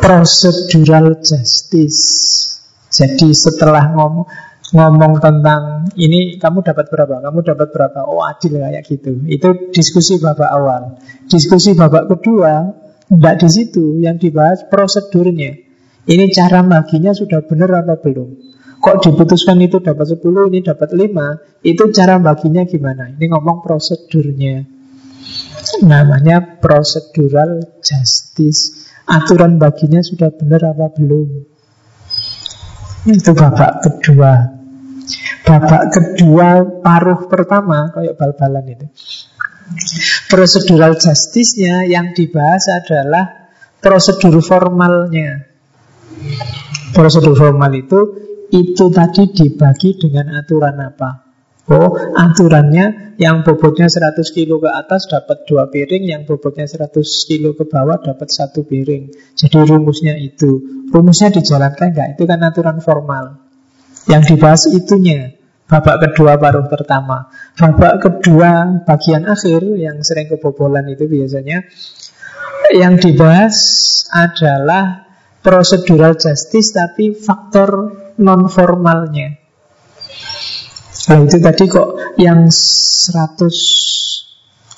procedural 0.00 1.20
justice. 1.20 2.02
Jadi 2.88 3.32
setelah 3.36 3.92
ngomong 3.92 4.28
ngomong 4.72 5.20
tentang 5.20 5.92
ini 6.00 6.40
kamu 6.40 6.64
dapat 6.64 6.88
berapa, 6.88 7.20
kamu 7.20 7.38
dapat 7.44 7.68
berapa, 7.70 8.00
oh 8.08 8.24
adil 8.24 8.56
kayak 8.56 8.82
gitu. 8.88 9.20
Itu 9.28 9.68
diskusi 9.70 10.16
babak 10.16 10.48
awal. 10.48 10.96
Diskusi 11.28 11.76
babak 11.76 12.08
kedua 12.08 12.72
enggak 13.12 13.44
di 13.44 13.48
situ, 13.52 14.00
yang 14.00 14.16
dibahas 14.16 14.64
prosedurnya. 14.72 15.60
Ini 16.08 16.24
cara 16.32 16.64
baginya 16.64 17.12
sudah 17.12 17.44
benar 17.44 17.84
apa 17.84 18.00
belum? 18.00 18.52
Kok 18.82 18.98
diputuskan 18.98 19.62
itu 19.62 19.78
dapat 19.78 20.18
10, 20.18 20.50
ini 20.50 20.58
dapat 20.66 20.90
5 20.90 21.62
Itu 21.62 21.94
cara 21.94 22.18
baginya 22.18 22.66
gimana? 22.66 23.14
Ini 23.14 23.30
ngomong 23.30 23.62
prosedurnya 23.62 24.66
Namanya 25.86 26.58
procedural 26.58 27.78
justice 27.78 28.90
Aturan 29.06 29.62
baginya 29.62 30.02
sudah 30.02 30.34
benar 30.34 30.74
apa 30.74 30.90
belum? 30.98 31.46
Itu 33.06 33.38
babak 33.38 33.86
kedua 33.86 34.61
Babak 35.42 35.82
kedua 35.92 36.80
paruh 36.80 37.26
pertama 37.26 37.90
Kayak 37.92 38.14
bal-balan 38.18 38.64
itu 38.72 38.86
Procedural 40.28 40.98
justice-nya 40.98 41.88
yang 41.88 42.12
dibahas 42.12 42.68
adalah 42.72 43.52
prosedur 43.80 44.38
formalnya 44.44 45.48
Prosedur 46.92 47.34
formal 47.34 47.72
itu 47.72 48.00
itu 48.52 48.92
tadi 48.92 49.32
dibagi 49.32 49.96
dengan 49.96 50.36
aturan 50.36 50.76
apa? 50.76 51.10
Oh, 51.72 51.96
aturannya 51.96 53.16
yang 53.16 53.40
bobotnya 53.46 53.88
100 53.88 54.20
kilo 54.36 54.60
ke 54.60 54.68
atas 54.68 55.08
dapat 55.08 55.48
dua 55.48 55.72
piring, 55.72 56.04
yang 56.04 56.22
bobotnya 56.28 56.68
100 56.68 57.00
kilo 57.24 57.56
ke 57.56 57.64
bawah 57.64 57.96
dapat 58.02 58.28
satu 58.28 58.68
piring. 58.68 59.08
Jadi 59.32 59.56
rumusnya 59.56 60.20
itu. 60.20 60.84
Rumusnya 60.92 61.32
dijalankan 61.32 61.96
enggak? 61.96 62.08
Itu 62.18 62.28
kan 62.28 62.44
aturan 62.44 62.82
formal. 62.84 63.41
Yang 64.10 64.22
dibahas 64.34 64.66
itunya. 64.70 65.38
Babak 65.70 66.04
kedua 66.04 66.36
paruh 66.36 66.68
pertama. 66.68 67.32
Babak 67.56 68.02
kedua 68.02 68.82
bagian 68.84 69.24
akhir 69.24 69.64
yang 69.78 70.04
sering 70.04 70.28
kebobolan 70.28 70.84
itu 70.92 71.08
biasanya 71.08 71.64
yang 72.76 73.00
dibahas 73.00 73.56
adalah 74.12 75.08
procedural 75.40 76.12
justice 76.16 76.72
tapi 76.76 77.16
faktor 77.16 77.92
non 78.20 78.48
formalnya. 78.52 79.40
Nah 81.08 81.18
itu 81.24 81.40
tadi 81.42 81.66
kok 81.66 82.14
yang 82.20 82.46
100 82.46 83.50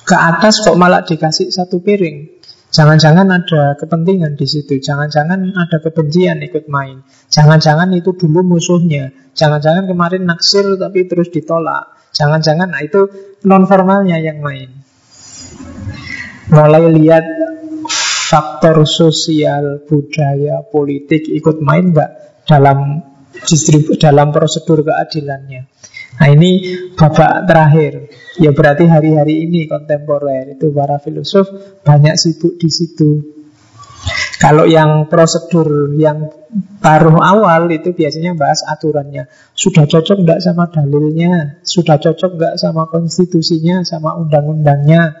ke 0.05 0.15
atas 0.15 0.61
kok 0.65 0.77
malah 0.77 1.05
dikasih 1.05 1.53
satu 1.53 1.81
piring. 1.81 2.34
Jangan-jangan 2.75 3.31
ada 3.31 3.79
kepentingan 3.79 4.35
di 4.35 4.43
situ. 4.43 4.83
Jangan-jangan 4.83 5.55
ada 5.55 5.79
kebencian 5.79 6.43
ikut 6.43 6.67
main. 6.67 7.07
Jangan-jangan 7.31 7.87
itu 7.95 8.11
dulu 8.11 8.43
musuhnya. 8.43 9.15
Jangan-jangan 9.31 9.87
kemarin 9.87 10.27
naksir 10.27 10.75
tapi 10.75 11.07
terus 11.07 11.31
ditolak. 11.31 11.95
Jangan-jangan 12.11 12.75
nah 12.75 12.83
itu 12.83 13.07
non 13.47 13.63
formalnya 13.63 14.19
yang 14.19 14.43
main. 14.43 14.75
Mulai 16.51 16.91
lihat 16.91 17.23
faktor 18.27 18.83
sosial, 18.83 19.87
budaya, 19.87 20.59
politik 20.67 21.31
ikut 21.31 21.63
main 21.63 21.95
nggak 21.95 22.43
dalam 22.43 22.99
distribu 23.39 23.95
dalam 23.95 24.35
prosedur 24.35 24.83
keadilannya. 24.83 25.61
Nah 26.19 26.27
ini 26.27 26.51
babak 26.99 27.47
terakhir. 27.47 27.93
Ya 28.35 28.51
berarti 28.51 28.83
hari-hari 28.83 29.47
ini 29.47 29.63
kontemporer 29.71 30.59
itu 30.59 30.67
para 30.75 30.99
filosof 30.99 31.47
banyak 31.87 32.19
sibuk 32.19 32.59
di 32.59 32.67
situ. 32.67 33.35
Kalau 34.35 34.67
yang 34.67 35.07
prosedur 35.07 35.95
yang 35.95 36.27
taruh 36.83 37.17
awal 37.23 37.71
itu 37.71 37.95
biasanya 37.95 38.35
bahas 38.35 38.61
aturannya. 38.67 39.31
Sudah 39.55 39.87
cocok 39.87 40.21
enggak 40.21 40.39
sama 40.43 40.67
dalilnya? 40.67 41.63
Sudah 41.63 41.95
cocok 41.95 42.35
enggak 42.35 42.55
sama 42.59 42.91
konstitusinya, 42.91 43.87
sama 43.87 44.19
undang-undangnya? 44.19 45.15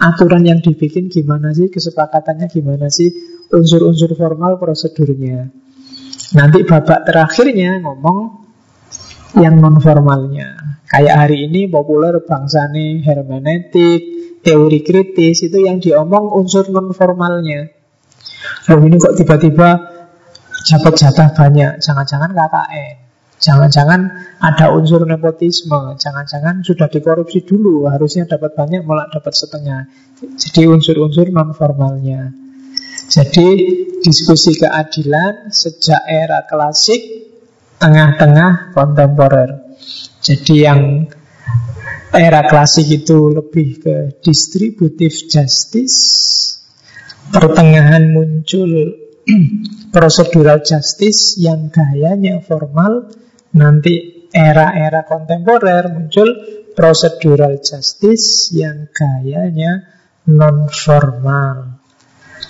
Aturan 0.00 0.46
yang 0.46 0.62
dibikin 0.62 1.10
gimana 1.10 1.52
sih? 1.52 1.68
Kesepakatannya 1.68 2.46
gimana 2.48 2.88
sih? 2.88 3.10
Unsur-unsur 3.50 4.14
formal 4.14 4.56
prosedurnya. 4.56 5.50
Nanti 6.38 6.62
babak 6.62 7.04
terakhirnya 7.04 7.82
ngomong 7.82 8.48
yang 9.38 9.62
non 9.62 9.78
formalnya. 9.78 10.80
Kayak 10.90 11.26
hari 11.26 11.46
ini 11.46 11.70
populer 11.70 12.18
bangsa 12.26 12.66
nih 12.72 13.04
hermeneutik, 13.06 14.02
teori 14.42 14.80
kritis 14.82 15.46
itu 15.46 15.62
yang 15.62 15.78
diomong 15.78 16.34
unsur 16.34 16.66
non 16.72 16.90
formalnya. 16.90 17.70
Loh 18.66 18.80
ini 18.82 18.96
kok 18.98 19.14
tiba-tiba 19.14 19.68
dapat 20.66 20.92
jatah 20.98 21.28
banyak, 21.30 21.78
jangan-jangan 21.78 22.34
KKN. 22.34 22.96
Jangan-jangan 23.40 24.00
ada 24.36 24.68
unsur 24.76 25.08
nepotisme, 25.08 25.96
jangan-jangan 25.96 26.60
sudah 26.60 26.92
dikorupsi 26.92 27.40
dulu, 27.40 27.88
harusnya 27.88 28.28
dapat 28.28 28.52
banyak 28.52 28.84
malah 28.84 29.08
dapat 29.08 29.32
setengah. 29.32 29.88
Jadi 30.20 30.68
unsur-unsur 30.68 31.32
non 31.32 31.56
formalnya. 31.56 32.36
Jadi 33.08 33.48
diskusi 34.04 34.60
keadilan 34.60 35.48
sejak 35.48 36.04
era 36.04 36.44
klasik 36.44 37.29
tengah-tengah 37.80 38.76
kontemporer. 38.76 39.72
Jadi 40.20 40.54
yang 40.60 41.08
era 42.12 42.44
klasik 42.44 42.86
itu 42.92 43.32
lebih 43.32 43.68
ke 43.80 43.96
distributive 44.20 45.16
justice. 45.26 45.98
Pertengahan 47.30 48.10
muncul 48.12 48.70
procedural 49.94 50.60
justice 50.60 51.40
yang 51.40 51.72
gayanya 51.72 52.44
formal. 52.44 53.08
Nanti 53.56 54.28
era-era 54.30 55.02
kontemporer 55.08 55.90
muncul 55.90 56.28
procedural 56.76 57.58
justice 57.62 58.54
yang 58.54 58.90
gayanya 58.90 59.86
non 60.30 60.70
formal. 60.70 61.69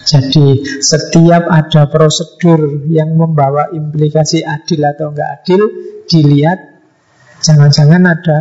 Jadi 0.01 0.81
setiap 0.81 1.45
ada 1.49 1.87
prosedur 1.93 2.89
yang 2.89 3.15
membawa 3.15 3.69
implikasi 3.71 4.41
adil 4.45 4.81
atau 4.89 5.13
enggak 5.13 5.31
adil 5.41 5.61
Dilihat. 6.11 6.59
Jangan-jangan 7.41 8.03
ada 8.05 8.39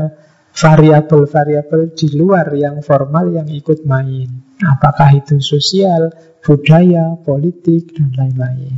variabel-variabel 0.51 1.93
di 1.93 2.07
luar 2.17 2.51
yang 2.57 2.81
formal 2.81 3.31
yang 3.31 3.47
ikut 3.47 3.85
main. 3.85 4.57
Apakah 4.59 5.13
itu 5.15 5.39
sosial, 5.39 6.11
budaya, 6.43 7.15
politik, 7.21 7.95
dan 7.95 8.11
lain-lain. 8.11 8.75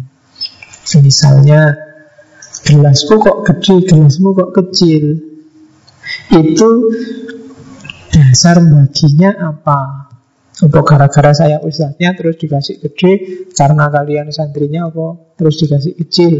Misalnya 1.01 1.91
Gelasku 2.61 3.17
kok 3.17 3.41
gede, 3.41 3.89
gelasmu 3.89 4.37
kok 4.37 4.53
kecil. 4.53 5.17
Itu 6.29 6.69
dasar 8.13 8.61
baginya 8.61 9.33
apa 9.55 10.00
untuk 10.61 10.85
gara-gara 10.85 11.33
saya 11.33 11.57
ustadznya 11.59 12.13
terus 12.13 12.37
dikasih 12.37 12.77
gede 12.79 13.11
Karena 13.51 13.89
kalian 13.89 14.29
santrinya 14.29 14.87
apa 14.93 15.33
Terus 15.35 15.55
dikasih 15.57 15.93
kecil. 15.97 16.33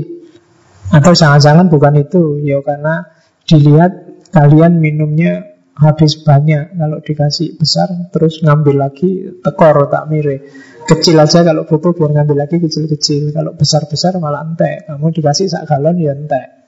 Atau 0.93 1.17
jangan-jangan 1.17 1.67
bukan 1.73 2.05
itu 2.05 2.37
Ya 2.41 2.61
karena 2.61 3.09
dilihat 3.49 3.91
kalian 4.29 4.77
minumnya 4.77 5.51
habis 5.75 6.21
banyak. 6.21 6.77
Kalau 6.77 7.01
dikasih 7.01 7.57
besar 7.57 7.89
terus 8.13 8.45
ngambil 8.45 8.89
lagi 8.89 9.41
Tekor 9.41 9.89
tak 9.89 10.05
mire. 10.13 10.45
Kecil 10.85 11.17
aja 11.17 11.45
kalau 11.45 11.65
butuh 11.65 11.93
biar 11.93 12.21
ngambil 12.21 12.45
lagi 12.45 12.61
kecil-kecil. 12.61 13.33
Kalau 13.33 13.57
besar-besar 13.57 14.21
malah 14.21 14.45
entek. 14.45 14.85
Kamu 14.85 15.09
dikasih 15.09 15.49
sak 15.49 15.65
galon 15.65 15.97
ya 15.97 16.13
entek. 16.13 16.61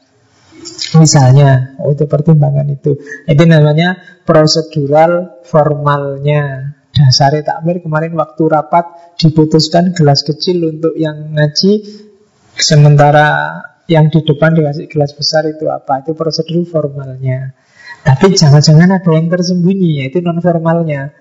Misalnya, 0.95 1.75
oh 1.81 1.91
itu 1.91 2.05
pertimbangan 2.07 2.69
itu. 2.71 2.95
Itu 3.27 3.43
namanya 3.43 3.99
prosedural 4.23 5.43
formalnya. 5.43 6.77
Dasari 6.93 7.41
takmir 7.41 7.81
kemarin 7.81 8.13
waktu 8.13 8.43
rapat 8.45 9.17
diputuskan 9.17 9.97
gelas 9.97 10.21
kecil 10.21 10.61
untuk 10.69 10.93
yang 10.93 11.33
ngaji, 11.33 11.81
sementara 12.53 13.57
yang 13.89 14.13
di 14.13 14.21
depan 14.21 14.53
dikasih 14.53 14.85
gelas 14.87 15.17
besar 15.17 15.49
itu 15.49 15.73
apa? 15.73 16.05
Itu 16.05 16.13
prosedur 16.13 16.61
formalnya. 16.69 17.57
Tapi 18.03 18.37
jangan-jangan 18.37 18.99
ada 18.99 19.09
yang 19.09 19.25
tersembunyi, 19.25 20.05
yaitu 20.05 20.21
non 20.21 20.37
formalnya. 20.37 21.17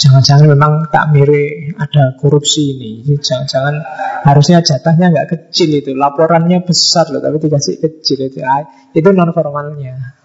Jangan-jangan 0.00 0.48
memang 0.48 0.88
tak 0.88 1.12
mirip 1.12 1.76
ada 1.76 2.16
korupsi 2.16 2.74
ini. 2.74 3.04
Jangan-jangan 3.04 3.84
harusnya 4.24 4.64
jatahnya 4.64 5.12
nggak 5.12 5.28
kecil 5.28 5.70
itu, 5.76 5.92
laporannya 5.94 6.66
besar 6.66 7.12
loh, 7.14 7.20
tapi 7.22 7.36
dikasih 7.36 7.78
kecil 7.78 8.26
itu. 8.26 8.42
Ah, 8.42 8.64
itu 8.90 9.06
non 9.12 9.30
formalnya. 9.30 10.19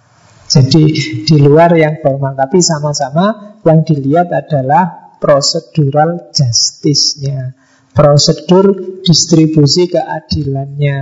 Jadi 0.55 0.83
di 1.27 1.37
luar 1.43 1.75
yang 1.75 1.99
formal, 1.99 2.31
tapi 2.31 2.63
sama-sama 2.63 3.59
yang 3.67 3.83
dilihat 3.83 4.31
adalah 4.31 5.11
prosedural 5.19 6.31
justice-nya, 6.31 7.51
prosedur 7.91 8.99
distribusi 9.03 9.91
keadilannya. 9.91 10.97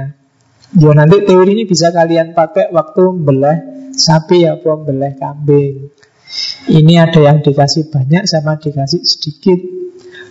Ya 0.73 0.91
nanti 0.97 1.21
teori 1.21 1.53
ini 1.53 1.69
bisa 1.69 1.93
kalian 1.93 2.33
pakai 2.33 2.73
waktu 2.73 3.01
membelah 3.13 3.57
sapi 3.93 4.49
apa 4.49 4.65
membelah 4.73 5.13
kambing. 5.21 5.93
Ini 6.65 6.93
ada 6.97 7.21
yang 7.21 7.45
dikasih 7.45 7.93
banyak 7.93 8.25
sama 8.25 8.57
dikasih 8.57 9.05
sedikit. 9.05 9.82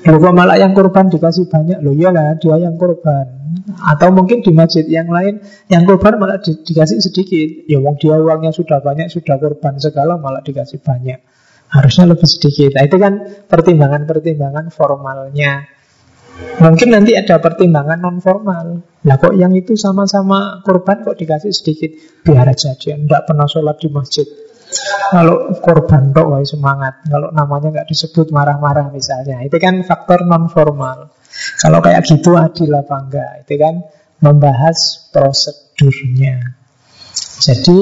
Loh 0.03 0.19
kok 0.19 0.35
malah 0.35 0.59
yang 0.59 0.75
korban 0.75 1.07
dikasih 1.07 1.47
banyak? 1.47 1.79
Loh 1.79 1.95
iyalah 1.95 2.35
dia 2.43 2.59
yang 2.59 2.75
korban. 2.75 3.43
Atau 3.87 4.11
mungkin 4.11 4.43
di 4.43 4.51
masjid 4.51 4.83
yang 4.89 5.07
lain 5.07 5.39
yang 5.71 5.87
korban 5.87 6.19
malah 6.19 6.43
di, 6.43 6.59
dikasih 6.59 6.99
sedikit. 6.99 7.71
Ya 7.71 7.79
wong 7.79 8.01
dia 8.03 8.19
uangnya 8.19 8.51
sudah 8.51 8.83
banyak, 8.83 9.07
sudah 9.07 9.39
korban 9.39 9.79
segala 9.79 10.19
malah 10.19 10.43
dikasih 10.43 10.83
banyak. 10.83 11.23
Harusnya 11.71 12.05
lebih 12.11 12.29
sedikit. 12.29 12.77
Nah, 12.77 12.85
itu 12.85 12.97
kan 13.01 13.13
pertimbangan-pertimbangan 13.49 14.69
formalnya. 14.69 15.73
Mungkin 16.59 16.89
nanti 16.93 17.13
ada 17.17 17.39
pertimbangan 17.39 17.99
non 18.01 18.19
formal. 18.19 18.81
Nah 19.05 19.17
kok 19.19 19.35
yang 19.37 19.53
itu 19.53 19.77
sama-sama 19.77 20.65
korban 20.65 21.05
kok 21.05 21.19
dikasih 21.19 21.53
sedikit? 21.53 21.93
Biar 22.25 22.49
aja 22.49 22.73
dia 22.79 22.97
tidak 22.97 23.23
pernah 23.29 23.45
sholat 23.45 23.77
di 23.77 23.89
masjid. 23.93 24.25
Kalau 25.13 25.53
korban 25.61 26.13
tok 26.13 26.27
wah 26.33 26.41
semangat. 26.43 27.05
Kalau 27.05 27.29
namanya 27.31 27.69
nggak 27.71 27.89
disebut 27.89 28.33
marah-marah 28.33 28.89
misalnya, 28.89 29.45
itu 29.45 29.57
kan 29.61 29.85
faktor 29.85 30.25
non 30.25 30.49
formal. 30.49 31.13
Kalau 31.61 31.79
kayak 31.81 32.05
gitu 32.05 32.37
adil 32.37 32.73
apa 32.77 32.97
enggak? 33.09 33.33
Itu 33.45 33.55
kan 33.61 33.75
membahas 34.23 35.11
prosedurnya. 35.13 36.63
Jadi 37.43 37.81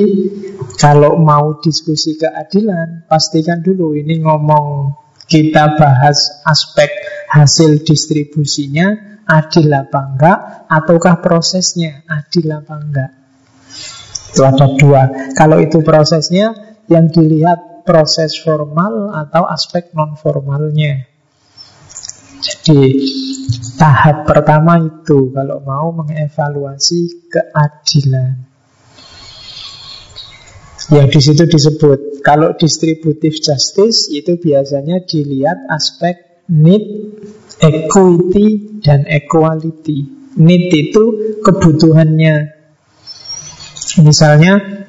kalau 0.80 1.20
mau 1.20 1.60
diskusi 1.60 2.16
keadilan, 2.16 3.04
pastikan 3.06 3.60
dulu 3.60 3.92
ini 3.92 4.18
ngomong 4.24 4.96
kita 5.30 5.78
bahas 5.78 6.42
aspek 6.48 6.90
hasil 7.30 7.86
distribusinya 7.86 9.20
adil 9.30 9.70
apa 9.70 10.00
enggak, 10.10 10.38
ataukah 10.66 11.22
prosesnya 11.22 12.02
adil 12.10 12.50
apa 12.50 12.74
enggak. 12.80 13.10
Itu 14.30 14.42
ada 14.46 14.66
dua. 14.78 15.02
Kalau 15.34 15.58
itu 15.62 15.82
prosesnya, 15.82 16.69
yang 16.90 17.06
dilihat 17.08 17.86
proses 17.86 18.36
formal 18.36 19.14
atau 19.14 19.46
aspek 19.46 19.94
non 19.94 20.18
formalnya. 20.18 21.06
Jadi 22.40 23.06
tahap 23.78 24.26
pertama 24.26 24.80
itu 24.82 25.30
kalau 25.30 25.62
mau 25.62 25.94
mengevaluasi 25.94 27.30
keadilan. 27.30 28.50
Ya 30.90 31.06
di 31.06 31.20
situ 31.22 31.46
disebut 31.46 32.26
kalau 32.26 32.58
distributive 32.58 33.38
justice 33.38 34.10
itu 34.10 34.34
biasanya 34.42 35.06
dilihat 35.06 35.70
aspek 35.70 36.42
need, 36.50 36.82
equity 37.62 38.80
dan 38.82 39.06
equality. 39.06 40.10
Need 40.34 40.72
itu 40.74 41.04
kebutuhannya. 41.46 42.58
Misalnya 44.02 44.79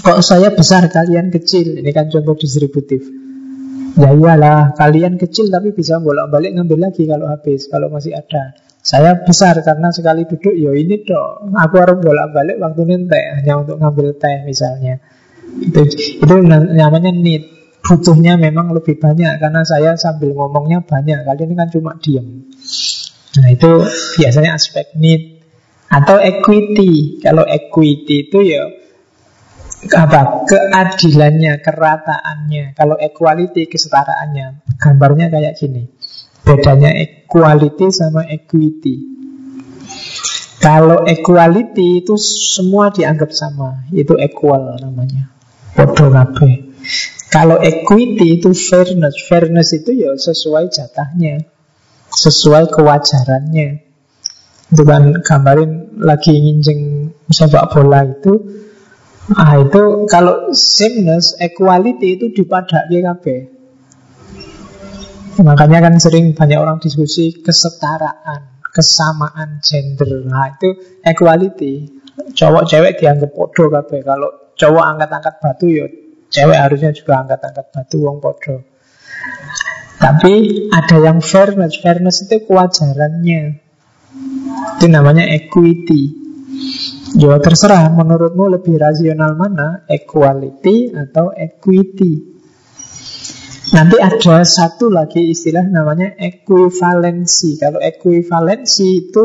Kok 0.00 0.20
saya 0.24 0.48
besar, 0.56 0.88
kalian 0.88 1.28
kecil? 1.28 1.76
Ini 1.80 1.90
kan 1.92 2.08
contoh 2.08 2.36
distributif. 2.36 3.04
Ya 3.98 4.14
iyalah, 4.14 4.72
kalian 4.78 5.18
kecil 5.20 5.50
tapi 5.50 5.74
bisa 5.74 5.98
bolak-balik 6.00 6.56
ngambil 6.56 6.88
lagi 6.88 7.04
kalau 7.04 7.26
habis, 7.28 7.68
kalau 7.68 7.90
masih 7.92 8.16
ada. 8.16 8.54
Saya 8.80 9.20
besar 9.20 9.60
karena 9.60 9.92
sekali 9.92 10.24
duduk, 10.24 10.56
ya 10.56 10.72
ini 10.72 11.04
dong. 11.04 11.52
Aku 11.52 11.76
harus 11.76 12.00
bolak-balik 12.00 12.56
waktu 12.56 12.80
nente 12.88 13.20
hanya 13.20 13.60
untuk 13.60 13.76
ngambil 13.76 14.16
teh 14.16 14.46
misalnya. 14.48 15.04
Itu, 15.60 15.84
itu 15.92 16.34
namanya 16.48 17.12
need. 17.12 17.44
Butuhnya 17.84 18.40
memang 18.40 18.72
lebih 18.72 18.96
banyak 18.96 19.40
karena 19.40 19.66
saya 19.68 19.98
sambil 20.00 20.32
ngomongnya 20.32 20.80
banyak. 20.80 21.26
Kalian 21.28 21.52
kan 21.58 21.68
cuma 21.68 21.98
diem. 22.00 22.48
Nah 23.36 23.48
itu 23.52 23.70
biasanya 24.16 24.56
aspek 24.56 24.96
need 24.96 25.44
atau 25.90 26.16
equity. 26.16 27.20
Kalau 27.20 27.44
equity 27.44 28.30
itu 28.30 28.38
ya 28.46 28.79
apa 29.88 30.44
keadilannya, 30.44 31.64
kerataannya. 31.64 32.76
Kalau 32.76 33.00
equality 33.00 33.64
kesetaraannya, 33.64 34.76
gambarnya 34.76 35.32
kayak 35.32 35.56
gini. 35.56 35.88
Bedanya 36.44 36.92
equality 36.92 37.88
sama 37.88 38.28
equity. 38.28 39.08
Kalau 40.60 41.08
equality 41.08 42.04
itu 42.04 42.20
semua 42.20 42.92
dianggap 42.92 43.32
sama, 43.32 43.88
itu 43.96 44.12
equal 44.20 44.76
namanya. 44.76 45.32
Kabeh. 45.72 46.68
Kalau 47.32 47.56
equity 47.62 48.42
itu 48.42 48.52
fairness, 48.52 49.24
fairness 49.24 49.72
itu 49.72 49.94
ya 49.94 50.12
sesuai 50.12 50.68
jatahnya, 50.68 51.48
sesuai 52.12 52.68
kewajarannya. 52.68 53.68
Itu 54.70 54.82
kan 54.84 55.16
gambarin 55.24 56.02
lagi 56.02 56.34
nginjeng 56.36 57.10
sepak 57.32 57.72
bola 57.72 58.04
itu 58.04 58.34
Ah 59.36 59.62
itu 59.62 60.10
kalau 60.10 60.50
sameness, 60.50 61.38
equality 61.38 62.18
itu 62.18 62.34
dipadaki 62.34 62.98
kabeh. 62.98 63.40
Makanya 65.40 65.78
kan 65.86 65.94
sering 66.02 66.34
banyak 66.34 66.58
orang 66.58 66.82
diskusi 66.82 67.38
kesetaraan, 67.38 68.60
kesamaan 68.74 69.62
gender. 69.62 70.26
Nah 70.26 70.58
itu 70.58 71.00
equality. 71.06 72.02
Cowok 72.34 72.66
cewek 72.68 72.98
dianggap 72.98 73.30
podo 73.32 73.70
kabeh. 73.70 74.02
Kalau 74.02 74.52
cowok 74.58 74.84
angkat-angkat 74.84 75.34
batu 75.40 75.66
ya 75.70 75.86
cewek 76.30 76.58
harusnya 76.58 76.90
juga 76.92 77.24
angkat-angkat 77.24 77.66
batu 77.70 77.96
wong 78.02 78.18
podo. 78.18 78.66
Tapi 80.00 80.66
ada 80.72 80.96
yang 80.96 81.20
fairness, 81.20 81.76
fairness 81.78 82.24
itu 82.24 82.48
kewajarannya. 82.48 83.60
Itu 84.80 84.86
namanya 84.88 85.28
equity. 85.28 86.16
Ya 87.18 87.34
terserah. 87.42 87.90
Menurutmu 87.90 88.46
lebih 88.46 88.78
rasional 88.78 89.34
mana? 89.34 89.82
Equality 89.90 90.94
atau 90.94 91.34
equity? 91.34 92.38
Nanti 93.70 93.96
ada 93.98 94.42
satu 94.46 94.90
lagi 94.90 95.30
istilah 95.30 95.66
namanya 95.66 96.14
equivalency. 96.18 97.58
Kalau 97.58 97.82
equivalency 97.82 99.10
itu 99.10 99.24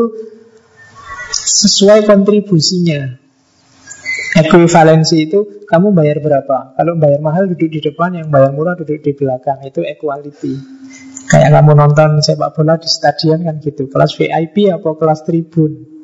sesuai 1.30 2.06
kontribusinya. 2.06 3.22
Equivalency 4.34 5.30
itu 5.30 5.66
kamu 5.66 5.94
bayar 5.94 6.18
berapa? 6.22 6.74
Kalau 6.74 6.98
bayar 6.98 7.22
mahal 7.22 7.50
duduk 7.54 7.70
di 7.70 7.80
depan. 7.82 8.18
Yang 8.18 8.28
bayar 8.34 8.50
murah 8.50 8.74
duduk 8.74 8.98
di 8.98 9.14
belakang. 9.14 9.62
Itu 9.62 9.86
equality. 9.86 10.54
Kayak 11.26 11.58
kamu 11.58 11.70
nonton 11.74 12.22
sepak 12.22 12.54
bola 12.54 12.78
di 12.78 12.86
stadion 12.90 13.46
kan 13.46 13.62
gitu. 13.62 13.86
Kelas 13.90 14.14
VIP 14.14 14.70
atau 14.70 14.94
kelas 14.94 15.26
tribun 15.26 15.95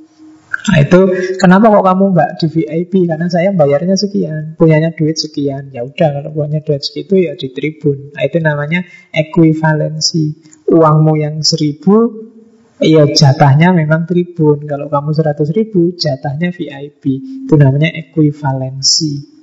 Nah 0.62 0.79
itu 0.79 1.01
kenapa 1.42 1.75
kok 1.75 1.85
kamu 1.85 2.05
nggak 2.14 2.31
di 2.38 2.46
VIP? 2.46 2.92
Karena 3.11 3.27
saya 3.27 3.51
bayarnya 3.51 3.98
sekian, 3.98 4.55
punyanya 4.55 4.94
duit 4.94 5.18
sekian. 5.18 5.75
Ya 5.75 5.83
udah 5.83 6.22
kalau 6.22 6.31
punya 6.31 6.62
duit 6.62 6.83
segitu 6.87 7.18
ya 7.18 7.34
di 7.34 7.51
tribun. 7.51 8.14
Nah 8.14 8.22
itu 8.22 8.39
namanya 8.39 8.87
ekuivalensi. 9.11 10.55
Uangmu 10.72 11.18
yang 11.18 11.43
seribu, 11.43 12.30
ya 12.78 13.05
jatahnya 13.11 13.74
memang 13.74 14.07
tribun. 14.07 14.64
Kalau 14.64 14.87
kamu 14.87 15.11
seratus 15.12 15.51
ribu, 15.51 15.99
jatahnya 15.99 16.55
VIP. 16.55 17.05
Itu 17.51 17.55
namanya 17.59 17.91
ekuivalensi. 17.91 19.34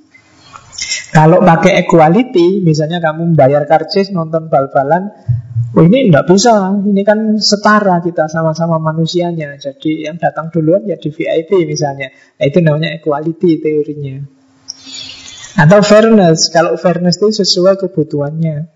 Kalau 1.10 1.42
pakai 1.42 1.84
equality, 1.84 2.64
misalnya 2.64 3.02
kamu 3.02 3.36
bayar 3.36 3.68
karcis 3.68 4.14
nonton 4.14 4.48
bal-balan, 4.48 5.10
Oh 5.70 5.86
ini 5.86 6.10
tidak 6.10 6.26
bisa, 6.26 6.74
ini 6.82 7.06
kan 7.06 7.38
setara 7.38 8.02
kita 8.02 8.26
sama-sama 8.26 8.82
manusianya. 8.82 9.54
Jadi 9.54 10.02
yang 10.02 10.18
datang 10.18 10.50
duluan 10.50 10.82
ya 10.82 10.98
di 10.98 11.14
VIP 11.14 11.62
misalnya. 11.62 12.10
Nah, 12.10 12.44
Itu 12.50 12.58
namanya 12.58 12.90
equality 12.98 13.62
teorinya. 13.62 14.18
Atau 15.62 15.78
fairness, 15.86 16.50
kalau 16.50 16.74
fairness 16.74 17.22
itu 17.22 17.46
sesuai 17.46 17.78
kebutuhannya. 17.86 18.66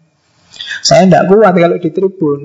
Saya 0.86 1.10
tidak 1.10 1.34
kuat 1.34 1.54
kalau 1.58 1.78
di 1.82 1.90
tribun. 1.90 2.42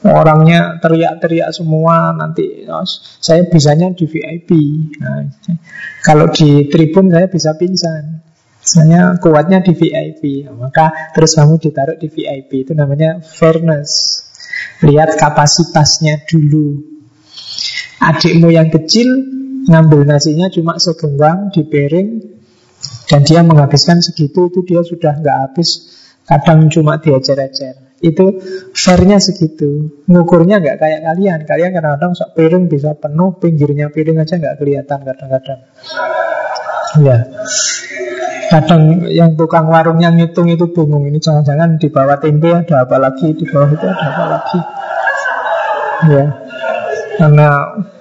Orangnya 0.00 0.80
teriak-teriak 0.80 1.52
semua 1.52 2.16
Nanti 2.16 2.64
oh, 2.64 2.88
saya 3.20 3.44
bisanya 3.44 3.92
di 3.92 4.08
VIP 4.08 4.56
nah, 4.96 5.28
Kalau 6.00 6.32
di 6.32 6.72
tribun 6.72 7.12
saya 7.12 7.28
bisa 7.28 7.52
pingsan 7.60 8.19
Saya 8.70 9.18
kuatnya 9.18 9.58
di 9.66 9.74
VIP 9.74 10.46
Maka 10.46 11.10
terus 11.10 11.34
kamu 11.34 11.58
ditaruh 11.58 11.98
di 11.98 12.06
VIP 12.06 12.70
Itu 12.70 12.72
namanya 12.78 13.18
fairness. 13.18 14.22
Lihat 14.86 15.18
kapasitasnya 15.18 16.22
dulu. 16.30 16.78
Adikmu 17.98 18.54
yang 18.54 18.70
kecil 18.70 19.10
Ngambil 19.66 20.06
nasinya 20.06 20.46
cuma 20.48 20.78
segenggam 20.78 21.50
di 21.50 21.66
piring 21.66 22.08
Dan 23.10 23.26
dia 23.26 23.42
menghabiskan 23.42 23.98
segitu 23.98 24.46
Itu 24.54 24.62
dia 24.62 24.86
sudah 24.86 25.18
nggak 25.18 25.38
habis. 25.50 25.98
Kadang 26.22 26.70
cuma 26.70 27.02
diajar-ajar. 27.02 27.98
Itu 27.98 28.38
fairnya 28.70 29.18
segitu. 29.18 30.00
Ngukurnya 30.06 30.62
nggak 30.62 30.78
kayak 30.78 31.00
kalian. 31.02 31.42
Kalian 31.42 31.70
kadang-kadang 31.74 32.12
sok 32.14 32.38
piring 32.38 32.70
bisa 32.70 32.94
penuh 32.94 33.34
Pinggirnya 33.42 33.90
piring 33.90 34.22
aja 34.22 34.38
nggak 34.38 34.56
kelihatan 34.62 34.98
kadang-kadang. 35.02 35.60
Ya 37.02 37.18
Kadang 38.50 39.06
yang 39.06 39.38
tukang 39.38 39.70
warungnya 39.70 40.10
ngitung 40.10 40.50
itu 40.50 40.66
bingung 40.74 41.06
Ini 41.06 41.22
jangan-jangan 41.22 41.78
di 41.78 41.86
bawah 41.86 42.18
tempe 42.18 42.50
ada 42.50 42.82
apa 42.82 42.98
lagi 42.98 43.30
Di 43.30 43.46
bawah 43.46 43.70
itu 43.70 43.86
ada 43.86 44.06
apa 44.10 44.24
lagi. 44.26 44.58
Ya 46.10 46.24
Karena 47.14 47.48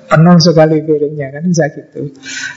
penuh 0.09 0.37
sekali 0.41 0.81
piringnya 0.81 1.29
kan 1.29 1.43
bisa 1.45 1.69
gitu. 1.69 2.09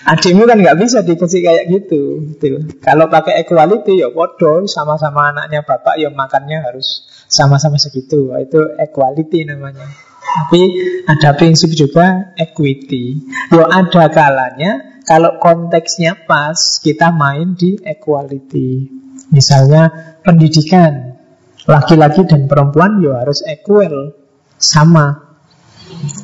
Adikmu 0.09 0.49
kan 0.49 0.57
nggak 0.57 0.79
bisa 0.81 1.05
dikasih 1.05 1.45
kayak 1.45 1.65
gitu 1.69 2.25
gitu 2.33 2.65
kalau 2.81 3.13
pakai 3.13 3.45
equality 3.45 4.01
ya 4.01 4.09
bodoh 4.09 4.65
sama-sama 4.65 5.31
anaknya 5.31 5.61
bapak 5.61 6.01
ya 6.01 6.09
makannya 6.09 6.65
harus 6.65 7.05
sama-sama 7.29 7.77
segitu. 7.77 8.33
Itu 8.41 8.73
equality 8.81 9.45
namanya. 9.45 9.85
Tapi 10.23 10.63
ada 11.05 11.37
prinsip 11.37 11.77
juga 11.77 12.33
equity. 12.41 13.21
Yo 13.53 13.69
ada 13.69 14.09
kalanya 14.09 14.92
kalau 15.13 15.37
konteksnya 15.37 16.25
pas 16.25 16.57
kita 16.81 17.13
main 17.13 17.53
di 17.53 17.77
equality 17.85 18.89
misalnya 19.29 20.17
pendidikan 20.25 21.21
laki-laki 21.69 22.25
dan 22.25 22.49
perempuan 22.49 23.05
yo 23.05 23.13
harus 23.13 23.45
equal 23.45 24.17
sama 24.57 25.37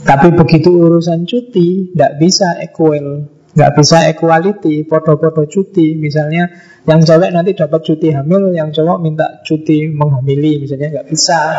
tapi 0.09 0.33
begitu 0.33 0.73
urusan 0.73 1.29
cuti 1.29 1.93
tidak 1.93 2.17
bisa 2.17 2.57
equal 2.65 3.29
nggak 3.59 3.75
bisa 3.75 4.07
equality, 4.07 4.87
podo-podo 4.87 5.43
cuti. 5.51 5.99
Misalnya 5.99 6.47
yang 6.87 7.03
cewek 7.03 7.35
nanti 7.35 7.59
dapat 7.59 7.83
cuti 7.83 8.15
hamil, 8.15 8.55
yang 8.55 8.71
cowok 8.71 9.03
minta 9.03 9.43
cuti 9.43 9.91
menghamili, 9.91 10.63
misalnya 10.63 10.95
nggak 10.95 11.09
bisa. 11.11 11.59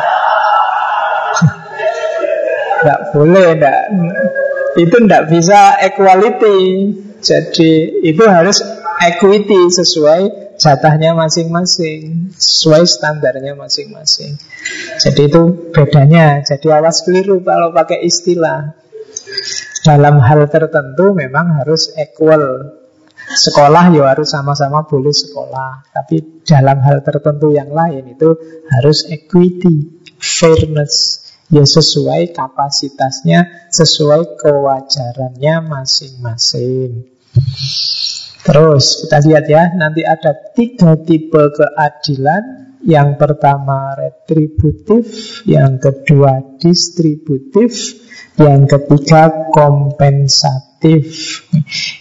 nggak 2.87 2.99
boleh, 3.11 3.47
nggak. 3.59 3.79
Itu 4.77 4.95
nggak 5.01 5.31
bisa 5.31 5.79
equality. 5.81 6.59
Jadi 7.19 8.03
itu 8.05 8.23
harus 8.27 8.61
equity 8.99 9.71
sesuai 9.71 10.55
jatahnya 10.59 11.15
masing-masing, 11.15 12.31
sesuai 12.35 12.83
standarnya 12.83 13.55
masing-masing. 13.55 14.35
Jadi 14.99 15.21
itu 15.31 15.41
bedanya. 15.71 16.43
Jadi 16.43 16.67
awas 16.69 17.01
keliru 17.07 17.41
kalau 17.41 17.71
pakai 17.71 18.03
istilah. 18.03 18.75
Dalam 19.79 20.19
hal 20.19 20.51
tertentu 20.51 21.15
memang 21.15 21.63
harus 21.63 21.95
equal 21.95 22.75
Sekolah 23.29 23.93
ya 23.93 24.09
harus 24.09 24.33
sama-sama 24.33 24.89
boleh 24.89 25.13
sekolah 25.13 25.85
Tapi 25.93 26.41
dalam 26.41 26.81
hal 26.81 27.05
tertentu 27.05 27.53
yang 27.53 27.69
lain 27.69 28.17
itu 28.17 28.33
harus 28.73 29.05
equity 29.05 30.01
Fairness 30.17 31.28
Ya 31.49 31.65
sesuai 31.65 32.37
kapasitasnya 32.37 33.69
Sesuai 33.73 34.37
kewajarannya 34.37 35.65
masing-masing. 35.65 37.09
Terus 38.45 38.85
kita 39.05 39.17
lihat 39.25 39.45
ya 39.49 39.63
Nanti 39.73 40.05
ada 40.05 40.33
tiga 40.53 40.93
tipe 41.01 41.41
keadilan. 41.53 42.69
Yang 42.85 43.09
pertama 43.19 43.97
retributif. 43.97 45.03
Yang 45.49 45.89
kedua 45.89 46.57
distributif. 46.61 47.97
Yang 48.39 48.61
ketiga 48.77 49.51
kompensatif. 49.51 51.03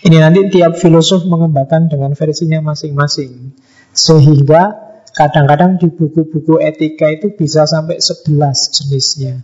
Ini 0.06 0.16
nanti 0.22 0.46
tiap 0.54 0.78
filosof 0.78 1.26
mengembangkan 1.26 1.90
dengan 1.90 2.14
versinya 2.14 2.62
masing-masing. 2.62 3.58
Sehingga 3.90 4.87
kadang-kadang 5.18 5.82
di 5.82 5.90
buku-buku 5.90 6.62
etika 6.62 7.10
itu 7.10 7.34
bisa 7.34 7.66
sampai 7.66 7.98
11 7.98 8.38
jenisnya 8.70 9.42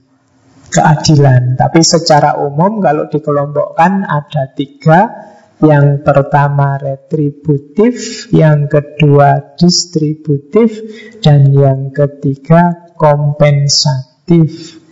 Keadilan. 0.74 1.54
Tapi 1.54 1.86
secara 1.86 2.34
umum 2.42 2.82
kalau 2.82 3.06
dikelompokkan 3.06 4.02
ada 4.06 4.50
tiga. 4.54 5.30
Yang 5.62 6.02
pertama 6.02 6.76
retributif 6.82 8.26
Yang 8.34 8.74
kedua 8.74 9.54
distributif 9.54 10.82
Dan 11.22 11.54
yang 11.54 11.94
ketiga 11.94 12.90
kompensatif. 12.98 14.82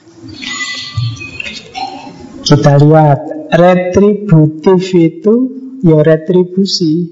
Kita 2.47 2.79
lihat 2.79 3.21
retributif 3.51 4.87
itu 4.95 5.35
ya 5.83 5.99
retribusi. 5.99 7.11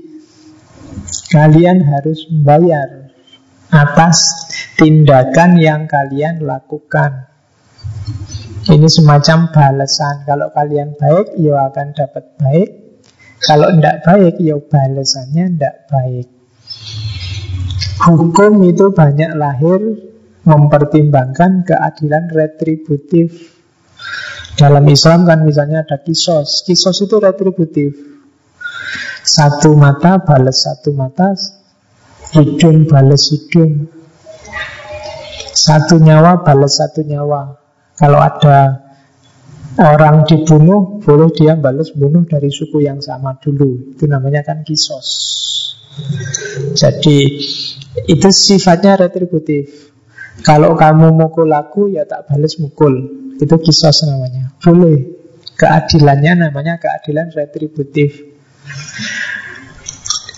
Kalian 1.35 1.83
harus 1.91 2.31
membayar 2.31 3.10
atas 3.71 4.19
tindakan 4.75 5.57
yang 5.59 5.87
kalian 5.87 6.43
lakukan. 6.43 7.31
Ini 8.67 8.87
semacam 8.91 9.51
balasan. 9.51 10.27
Kalau 10.27 10.53
kalian 10.53 10.99
baik, 10.99 11.39
ya 11.39 11.71
akan 11.71 11.87
dapat 11.97 12.25
baik. 12.37 12.69
Kalau 13.41 13.73
tidak 13.73 13.97
baik, 14.05 14.35
ya 14.37 14.61
balasannya 14.61 15.45
tidak 15.57 15.77
baik. 15.89 16.29
Hukum 18.05 18.53
itu 18.69 18.93
banyak 18.93 19.33
lahir 19.39 19.81
mempertimbangkan 20.45 21.65
keadilan 21.65 22.29
retributif. 22.33 23.57
Dalam 24.61 24.85
Islam 24.93 25.25
kan 25.25 25.41
misalnya 25.41 25.89
ada 25.89 26.05
kisos 26.05 26.67
Kisos 26.69 27.01
itu 27.01 27.17
retributif 27.17 27.97
Satu 29.25 29.73
mata 29.73 30.21
balas 30.21 30.69
satu 30.69 30.93
mata 30.93 31.33
Hidung 32.31 32.87
balas 32.87 33.35
hidung 33.35 33.91
Satu 35.51 35.99
nyawa 35.99 36.41
balas 36.47 36.79
satu 36.79 37.03
nyawa 37.03 37.59
Kalau 37.99 38.19
ada 38.23 38.87
orang 39.79 40.25
dibunuh 40.25 41.03
Boleh 41.03 41.31
dia 41.35 41.59
balas 41.59 41.91
bunuh 41.91 42.23
dari 42.25 42.49
suku 42.49 42.87
yang 42.87 43.03
sama 43.03 43.39
dulu 43.39 43.97
Itu 43.97 44.07
namanya 44.07 44.47
kan 44.47 44.63
kisos 44.63 45.09
Jadi 46.79 47.19
itu 48.07 48.29
sifatnya 48.31 48.97
retributif 48.97 49.91
Kalau 50.47 50.79
kamu 50.79 51.13
mukul 51.13 51.51
aku 51.51 51.91
ya 51.93 52.07
tak 52.07 52.31
balas 52.31 52.57
mukul 52.63 53.21
itu 53.41 53.57
kisos 53.57 54.05
namanya. 54.05 54.53
Boleh. 54.61 55.17
Keadilannya 55.57 56.49
namanya 56.49 56.77
keadilan 56.77 57.33
retributif. 57.33 58.21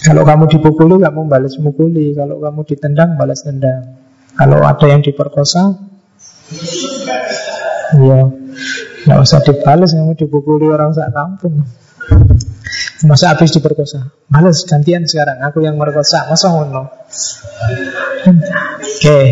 Kalau 0.03 0.23
kamu 0.27 0.45
dipukuli, 0.51 0.99
kamu 0.99 1.31
balas 1.31 1.55
mukuli. 1.63 2.11
Kalau 2.13 2.43
kamu 2.43 2.61
ditendang, 2.67 3.15
balas 3.15 3.47
tendang. 3.47 4.03
Kalau 4.35 4.65
ada 4.65 4.87
yang 4.89 5.05
diperkosa, 5.05 5.77
ya 8.01 8.19
nggak 9.07 9.19
usah 9.23 9.41
dibalas. 9.47 9.95
Kamu 9.95 10.19
dipukuli 10.19 10.67
orang 10.67 10.91
sak 10.91 11.15
kampung. 11.15 11.63
Masa 13.07 13.35
habis 13.35 13.51
diperkosa? 13.51 14.15
Males 14.31 14.63
gantian 14.67 15.07
sekarang. 15.07 15.43
Aku 15.43 15.63
yang 15.63 15.75
merkosa. 15.75 16.27
Masa 16.31 16.55
ngono? 16.55 16.87
Oke, 18.23 18.31
okay. 19.03 19.25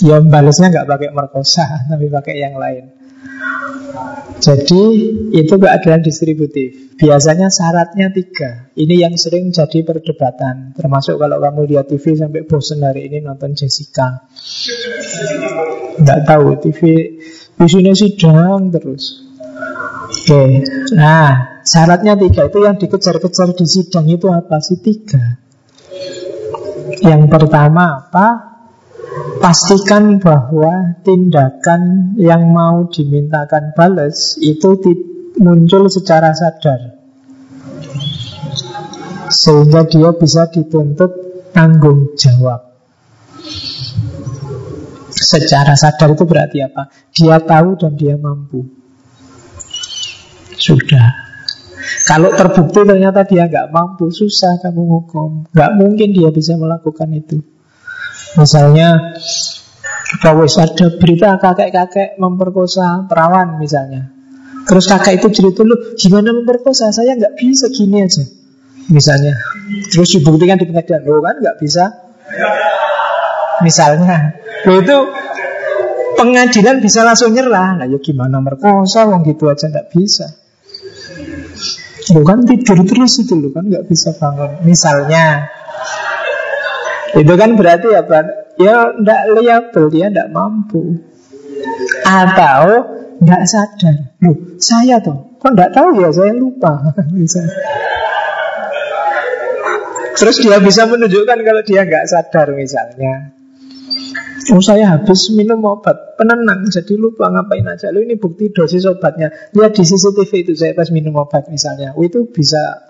ya 0.00 0.24
balasnya 0.24 0.72
nggak 0.72 0.88
pakai 0.88 1.08
merkosa, 1.12 1.64
tapi 1.92 2.08
pakai 2.08 2.34
yang 2.40 2.56
lain. 2.56 2.97
Jadi 4.38 4.82
itu 5.34 5.54
keadilan 5.58 6.00
distributif. 6.00 6.94
Biasanya 6.98 7.50
syaratnya 7.50 8.10
tiga. 8.14 8.70
Ini 8.74 9.06
yang 9.06 9.14
sering 9.14 9.54
jadi 9.54 9.86
perdebatan 9.86 10.74
Termasuk 10.74 11.18
kalau 11.18 11.38
kamu 11.38 11.70
lihat 11.70 11.86
TV 11.90 12.18
sampai 12.18 12.42
bosan 12.42 12.82
hari 12.82 13.06
ini 13.06 13.22
nonton 13.22 13.54
Jessica. 13.54 14.26
Tidak 15.98 16.20
tahu 16.26 16.58
TV 16.58 16.80
Isinya 17.58 17.94
sidang 17.94 18.70
terus. 18.70 19.26
Oke 20.10 20.62
Nah 20.94 21.62
syaratnya 21.62 22.18
tiga 22.18 22.50
Itu 22.50 22.62
yang 22.62 22.78
dikejar-kejar 22.78 23.54
di 23.54 23.66
sidang 23.66 24.06
itu 24.06 24.26
apa 24.30 24.58
sih 24.62 24.78
tiga? 24.78 25.38
Yang 26.98 27.22
pertama 27.30 28.06
apa 28.06 28.47
pastikan 29.38 30.18
bahwa 30.18 30.98
tindakan 31.06 32.14
yang 32.18 32.50
mau 32.50 32.86
dimintakan 32.90 33.72
balas 33.72 34.36
itu 34.42 34.76
muncul 35.38 35.86
secara 35.86 36.34
sadar 36.34 36.98
sehingga 39.28 39.84
dia 39.86 40.10
bisa 40.16 40.48
dituntut 40.50 41.12
tanggung 41.52 42.16
jawab 42.16 42.68
Secara 45.18 45.74
sadar 45.76 46.14
itu 46.14 46.24
berarti 46.24 46.64
apa? 46.64 46.88
Dia 47.12 47.36
tahu 47.42 47.76
dan 47.76 47.98
dia 47.98 48.16
mampu. 48.16 48.64
Sudah. 50.56 51.28
Kalau 52.08 52.32
terbukti 52.32 52.80
ternyata 52.86 53.28
dia 53.28 53.44
nggak 53.44 53.68
mampu, 53.68 54.08
susah 54.08 54.56
kamu 54.64 54.82
hukum. 54.88 55.30
Nggak 55.52 55.72
mungkin 55.76 56.08
dia 56.16 56.32
bisa 56.32 56.56
melakukan 56.56 57.12
itu. 57.12 57.44
Misalnya, 58.36 59.16
bahwa 60.20 60.44
ada 60.44 60.86
berita 60.96 61.36
kakek-kakek 61.36 62.16
memperkosa 62.16 63.04
perawan 63.08 63.60
misalnya. 63.60 64.08
Terus 64.68 64.84
kakek 64.84 65.20
itu 65.20 65.28
cerita 65.32 65.64
lu 65.64 65.96
gimana 65.96 66.32
memperkosa? 66.32 66.92
Saya 66.92 67.16
nggak 67.16 67.40
bisa 67.40 67.72
gini 67.72 68.04
aja. 68.04 68.24
Misalnya. 68.88 69.36
Terus 69.88 70.08
dibuktikan 70.16 70.56
di 70.56 70.68
pengadilan, 70.68 71.00
lo 71.04 71.20
kan 71.20 71.36
nggak 71.40 71.56
bisa. 71.60 71.84
Misalnya, 73.64 74.36
lo 74.64 74.80
itu 74.80 74.96
pengadilan 76.16 76.80
bisa 76.80 77.04
langsung 77.04 77.32
nyerah. 77.32 77.80
Nah, 77.80 77.86
ya 77.88 78.00
gimana 78.00 78.40
merkosa, 78.40 79.08
wong 79.08 79.24
gitu 79.28 79.48
aja 79.48 79.68
nggak 79.68 79.88
bisa. 79.92 80.26
Lo 82.16 82.24
kan 82.24 82.44
tidur 82.48 82.80
terus 82.84 83.24
itu 83.24 83.36
lo 83.36 83.52
kan 83.52 83.68
nggak 83.68 83.84
bisa 83.88 84.16
bangun. 84.16 84.64
Misalnya, 84.64 85.48
itu 87.16 87.32
kan 87.38 87.50
berarti 87.56 87.88
apa? 87.96 88.18
Ya 88.58 88.92
nggak 88.92 89.22
liable, 89.38 89.86
dia 89.88 90.12
nggak 90.12 90.28
mampu. 90.34 91.00
Atau 92.04 92.64
nggak 93.22 93.42
sadar. 93.48 93.96
Loh, 94.20 94.36
saya 94.58 95.00
tuh 95.00 95.38
kok 95.38 95.52
nggak 95.54 95.72
tahu 95.72 96.02
ya, 96.02 96.10
saya 96.10 96.32
lupa. 96.34 96.92
Misalnya. 97.14 97.56
Terus 100.18 100.42
dia 100.42 100.58
bisa 100.58 100.82
menunjukkan 100.90 101.38
kalau 101.46 101.62
dia 101.62 101.86
nggak 101.86 102.10
sadar 102.10 102.50
misalnya. 102.50 103.38
Oh 104.48 104.64
saya 104.64 104.96
habis 104.96 105.28
minum 105.36 105.60
obat 105.68 106.16
Penenang 106.16 106.64
jadi 106.72 106.96
lupa 106.96 107.28
ngapain 107.28 107.68
aja 107.68 107.92
Lu 107.92 108.00
ini 108.00 108.16
bukti 108.16 108.48
dosis 108.48 108.88
obatnya 108.88 109.28
Lihat 109.52 109.76
di 109.76 109.84
CCTV 109.84 110.32
itu 110.40 110.52
saya 110.56 110.72
pas 110.72 110.88
minum 110.88 111.20
obat 111.20 111.52
misalnya 111.52 111.92
oh, 111.92 112.00
Itu 112.00 112.32
bisa 112.32 112.80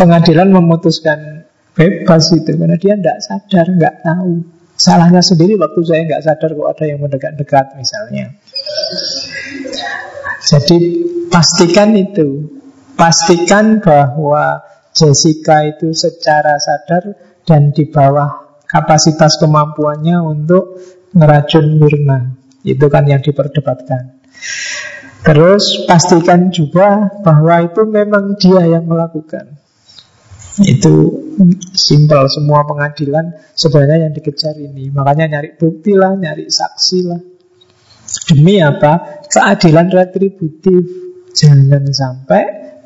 Pengadilan 0.00 0.48
memutuskan 0.48 1.44
bebas 1.74 2.30
itu 2.32 2.50
Karena 2.54 2.78
dia 2.78 2.94
tidak 2.96 3.18
sadar, 3.20 3.66
nggak 3.68 3.96
tahu 4.06 4.32
Salahnya 4.74 5.22
sendiri 5.22 5.54
waktu 5.54 5.80
saya 5.86 6.02
nggak 6.06 6.22
sadar 6.24 6.50
Kok 6.54 6.68
ada 6.70 6.84
yang 6.86 6.98
mendekat-dekat 7.02 7.66
misalnya 7.78 8.34
Jadi 10.46 10.78
pastikan 11.28 11.94
itu 11.98 12.48
Pastikan 12.94 13.82
bahwa 13.82 14.62
Jessica 14.94 15.66
itu 15.66 15.90
secara 15.94 16.58
sadar 16.62 17.14
Dan 17.42 17.74
di 17.74 17.90
bawah 17.90 18.44
kapasitas 18.74 19.38
kemampuannya 19.38 20.18
untuk 20.18 20.82
ngeracun 21.14 21.78
Mirna. 21.78 22.34
Itu 22.66 22.90
kan 22.90 23.06
yang 23.06 23.22
diperdebatkan. 23.22 24.18
Terus 25.24 25.86
pastikan 25.88 26.52
juga 26.52 27.08
bahwa 27.22 27.64
itu 27.64 27.86
memang 27.86 28.36
dia 28.36 28.66
yang 28.66 28.84
melakukan. 28.84 29.56
Itu 30.62 31.24
simpel 31.74 32.30
semua 32.30 32.62
pengadilan 32.62 33.34
sebenarnya 33.58 34.06
yang 34.06 34.12
dikejar 34.14 34.54
ini. 34.54 34.94
Makanya 34.94 35.38
nyari 35.38 35.58
bukti 35.58 35.98
lah, 35.98 36.14
nyari 36.14 36.46
saksi 36.46 36.98
lah. 37.10 37.20
Demi 38.30 38.62
apa? 38.62 39.24
Keadilan 39.26 39.90
retributif. 39.90 41.02
Jangan 41.34 41.90
sampai 41.90 42.42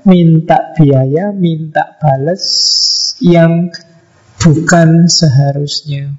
minta 0.08 0.72
biaya, 0.72 1.36
minta 1.36 2.00
balas 2.00 2.40
yang 3.20 3.68
bukan 4.40 5.04
seharusnya. 5.04 6.16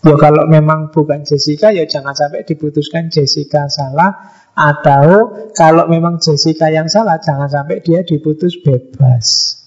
Ya 0.00 0.16
kalau 0.16 0.48
memang 0.48 0.92
bukan 0.92 1.24
Jessica 1.24 1.72
ya 1.72 1.84
jangan 1.88 2.16
sampai 2.16 2.44
diputuskan 2.44 3.12
Jessica 3.12 3.68
salah 3.68 4.32
atau 4.56 5.32
kalau 5.52 5.88
memang 5.88 6.20
Jessica 6.20 6.72
yang 6.72 6.88
salah 6.88 7.20
jangan 7.20 7.48
sampai 7.48 7.84
dia 7.84 8.00
diputus 8.04 8.60
bebas. 8.60 9.59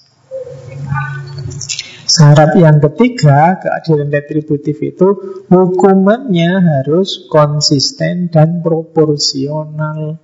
Syarat 2.03 2.59
yang 2.59 2.83
ketiga 2.83 3.57
keadilan 3.63 4.11
retributif 4.11 4.75
itu 4.83 5.07
hukumannya 5.47 6.59
harus 6.59 7.25
konsisten 7.31 8.27
dan 8.27 8.59
proporsional. 8.59 10.19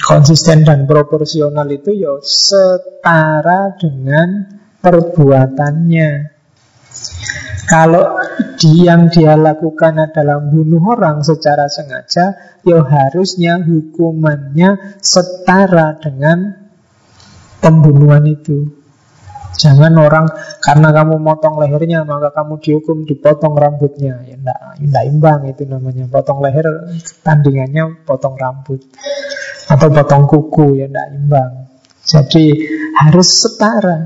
Konsisten 0.00 0.62
dan 0.62 0.86
proporsional 0.86 1.66
itu 1.74 1.90
ya 1.94 2.22
setara 2.22 3.74
dengan 3.78 4.46
perbuatannya. 4.78 6.10
Kalau 7.70 8.18
yang 8.66 9.06
dia 9.14 9.38
lakukan 9.38 10.10
adalah 10.10 10.42
bunuh 10.42 10.82
orang 10.90 11.22
secara 11.22 11.70
sengaja, 11.70 12.58
ya 12.66 12.82
harusnya 12.82 13.62
hukumannya 13.62 14.98
setara 14.98 15.94
dengan 16.02 16.58
pembunuhan 17.62 18.26
itu. 18.26 18.79
Jangan 19.58 19.92
orang 19.98 20.26
karena 20.62 20.94
kamu 20.94 21.18
motong 21.18 21.58
lehernya 21.58 22.06
maka 22.06 22.30
kamu 22.30 22.62
dihukum 22.62 23.02
dipotong 23.02 23.58
rambutnya. 23.58 24.22
Ya 24.24 24.38
enggak, 24.38 24.60
enggak 24.78 25.04
imbang 25.10 25.40
itu 25.50 25.62
namanya. 25.66 26.06
Potong 26.06 26.38
leher 26.38 26.66
tandingannya 27.26 28.06
potong 28.06 28.38
rambut 28.38 28.80
atau 29.66 29.88
potong 29.90 30.24
kuku 30.30 30.80
ya 30.80 30.86
enggak 30.86 31.08
imbang. 31.16 31.50
Jadi 32.06 32.44
harus 33.00 33.28
setara 33.42 33.98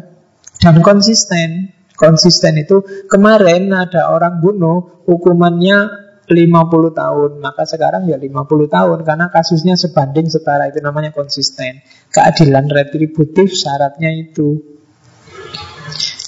dan 0.61 0.81
konsisten. 0.81 1.73
Konsisten 1.95 2.59
itu 2.59 3.07
kemarin 3.07 3.71
ada 3.71 4.11
orang 4.11 4.43
bunuh 4.43 5.07
hukumannya 5.07 6.05
50 6.27 6.91
tahun 6.91 7.31
Maka 7.39 7.63
sekarang 7.71 8.11
ya 8.11 8.19
50 8.19 8.67
tahun 8.67 8.99
Karena 9.07 9.31
kasusnya 9.31 9.79
sebanding 9.79 10.27
setara 10.27 10.67
Itu 10.73 10.83
namanya 10.83 11.15
konsisten 11.15 11.85
Keadilan 12.11 12.67
retributif 12.67 13.55
syaratnya 13.55 14.11
itu 14.11 14.74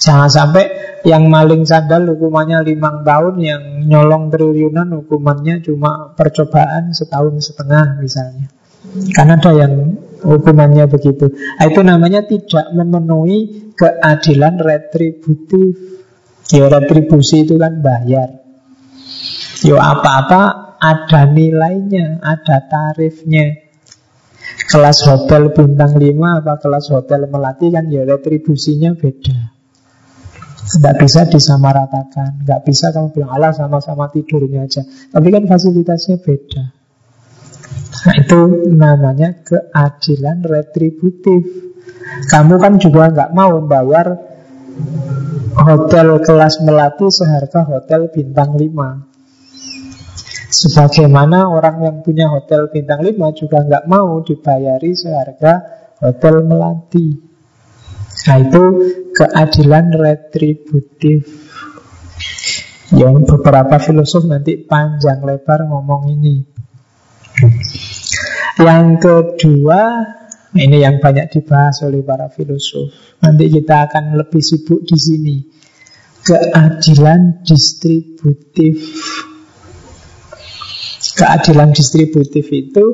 Jangan 0.03 0.29
sampai 0.29 0.65
yang 1.05 1.27
maling 1.27 1.63
sandal 1.63 2.09
hukumannya 2.15 2.63
5 2.63 3.07
tahun 3.07 3.33
Yang 3.39 3.63
nyolong 3.87 4.23
triliunan 4.33 4.87
hukumannya 5.03 5.61
cuma 5.63 6.13
percobaan 6.17 6.91
setahun 6.95 7.37
setengah 7.43 7.99
misalnya 7.99 8.47
Karena 9.13 9.35
ada 9.35 9.51
yang 9.53 9.73
hukumannya 10.23 10.87
begitu 10.89 11.31
Itu 11.59 11.81
namanya 11.83 12.25
tidak 12.25 12.71
memenuhi 12.75 13.67
keadilan 13.77 14.57
retributif. 14.57 15.77
Ya 16.49 16.65
retribusi 16.67 17.45
itu 17.45 17.55
kan 17.61 17.79
bayar. 17.83 18.41
Yo 19.61 19.77
apa-apa 19.77 20.75
ada 20.81 21.21
nilainya, 21.29 22.23
ada 22.23 22.57
tarifnya. 22.65 23.66
Kelas 24.67 24.99
hotel 25.07 25.55
bintang 25.55 25.95
5 25.95 26.03
apa 26.43 26.59
kelas 26.59 26.91
hotel 26.91 27.31
melati 27.31 27.71
kan 27.71 27.87
ya 27.87 28.03
retribusinya 28.03 28.99
beda. 28.99 29.55
Tidak 30.67 30.99
bisa 30.99 31.23
disamaratakan 31.31 32.43
Tidak 32.43 32.61
bisa 32.67 32.91
kamu 32.91 33.15
bilang 33.15 33.31
Allah 33.31 33.55
sama-sama 33.55 34.11
tidurnya 34.11 34.67
aja. 34.67 34.83
Tapi 34.83 35.27
kan 35.31 35.47
fasilitasnya 35.47 36.19
beda. 36.19 36.63
Nah 37.87 38.15
itu 38.19 38.39
namanya 38.75 39.39
keadilan 39.47 40.43
retributif. 40.43 41.71
Kamu 42.27 42.59
kan 42.59 42.75
juga 42.75 43.07
nggak 43.07 43.31
mau 43.31 43.63
bayar 43.63 44.19
hotel 45.55 46.19
kelas 46.21 46.59
melati 46.61 47.07
seharga 47.07 47.63
hotel 47.63 48.11
bintang 48.11 48.59
5 48.59 49.06
Sebagaimana 50.47 51.51
orang 51.51 51.83
yang 51.83 51.97
punya 52.01 52.31
hotel 52.31 52.71
bintang 52.71 53.03
5 53.03 53.13
juga 53.35 53.67
nggak 53.67 53.85
mau 53.91 54.23
dibayari 54.23 54.95
seharga 54.95 55.53
hotel 55.99 56.47
melati 56.47 57.19
Nah 58.27 58.37
itu 58.39 58.63
keadilan 59.11 59.91
retributif 59.91 61.27
Yang 62.95 63.15
beberapa 63.27 63.75
filosof 63.75 64.23
nanti 64.23 64.55
panjang 64.63 65.19
lebar 65.27 65.67
ngomong 65.67 66.15
ini 66.15 66.37
Yang 68.57 68.87
kedua 69.03 69.81
ini 70.57 70.81
yang 70.81 70.97
banyak 70.97 71.29
dibahas 71.29 71.85
oleh 71.85 72.01
para 72.01 72.31
filosof. 72.33 72.89
Nanti 73.21 73.45
kita 73.51 73.85
akan 73.89 74.17
lebih 74.17 74.41
sibuk 74.41 74.81
di 74.87 74.97
sini. 74.97 75.37
Keadilan 76.25 77.45
distributif. 77.45 78.75
Keadilan 81.17 81.73
distributif 81.73 82.45
itu 82.53 82.85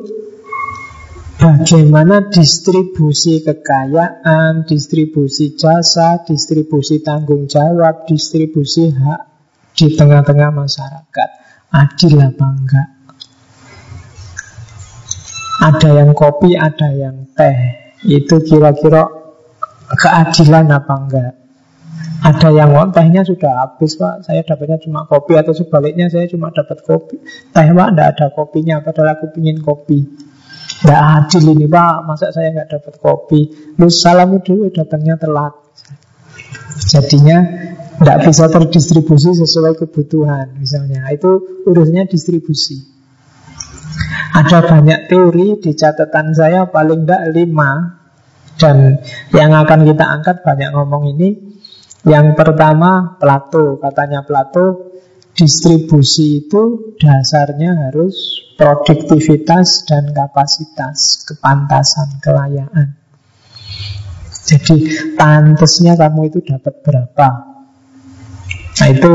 bagaimana 1.36 2.32
distribusi 2.32 3.44
kekayaan, 3.44 4.64
distribusi 4.64 5.52
jasa, 5.52 6.24
distribusi 6.24 7.04
tanggung 7.04 7.44
jawab, 7.44 8.08
distribusi 8.08 8.88
hak 8.88 9.20
di 9.76 9.92
tengah-tengah 9.92 10.56
masyarakat. 10.56 11.28
Adil 11.68 12.16
apa 12.24 12.46
enggak? 12.48 12.88
Ada 15.60 15.88
yang 16.00 16.10
kopi, 16.16 16.56
ada 16.56 16.92
yang 16.92 17.28
teh 17.36 17.56
Itu 18.04 18.40
kira-kira 18.40 19.04
keadilan 20.00 20.72
apa 20.72 20.94
enggak 20.96 21.43
Ada 22.24 22.48
yang 22.56 22.72
wah 22.72 22.88
tehnya 22.88 23.20
sudah 23.20 23.52
habis 23.60 24.00
pak. 24.00 24.24
Saya 24.24 24.40
dapatnya 24.40 24.80
cuma 24.80 25.04
kopi 25.04 25.36
Atau 25.36 25.52
sebaliknya 25.52 26.08
saya 26.08 26.24
cuma 26.24 26.48
dapat 26.48 26.80
kopi. 26.80 27.20
Teh 27.52 27.68
pak 27.68 27.88
tidak 27.92 28.06
ada 28.16 28.26
kopinya 28.32 28.80
Padahal 28.80 29.20
aku 29.20 29.28
ingin 29.36 29.60
kopi. 29.60 30.08
Tidak 30.80 31.02
adil 31.20 31.44
ini 31.52 31.68
pak. 31.68 32.08
Masa 32.08 32.32
saya 32.32 32.48
nggak 32.56 32.80
dapat 32.80 32.94
kopi? 32.96 33.40
Lu 33.76 33.92
salamu 33.92 34.40
dulu 34.40 34.72
datangnya 34.72 35.20
telat. 35.20 35.52
Jadinya 36.88 37.44
tidak 38.00 38.18
bisa 38.24 38.48
terdistribusi 38.48 39.36
sesuai 39.36 39.76
kebutuhan 39.76 40.56
Misalnya. 40.56 41.04
Itu 41.12 41.60
urusnya 41.68 42.08
distribusi. 42.08 42.96
Ada 44.34 44.66
banyak 44.66 45.06
teori 45.06 45.62
Di 45.62 45.78
catatan 45.78 46.34
saya 46.34 46.66
paling 46.66 47.06
tidak 47.06 47.30
lima 47.30 47.70
Dan 48.58 48.98
yang 49.30 49.54
akan 49.54 49.86
kita 49.86 50.02
angkat 50.02 50.42
banyak 50.42 50.74
ngomong 50.74 51.14
ini 51.14 51.53
yang 52.04 52.36
pertama 52.36 53.16
Plato, 53.16 53.80
katanya 53.80 54.24
Plato 54.24 54.94
distribusi 55.34 56.46
itu 56.46 56.94
dasarnya 57.00 57.90
harus 57.90 58.44
produktivitas 58.54 59.82
dan 59.88 60.14
kapasitas, 60.14 61.26
kepantasan, 61.26 62.22
kelayaan. 62.22 62.94
Jadi 64.44 64.76
pantasnya 65.18 65.98
kamu 65.98 66.30
itu 66.30 66.38
dapat 66.44 66.74
berapa? 66.84 67.28
Nah 68.74 68.88
itu 68.92 69.12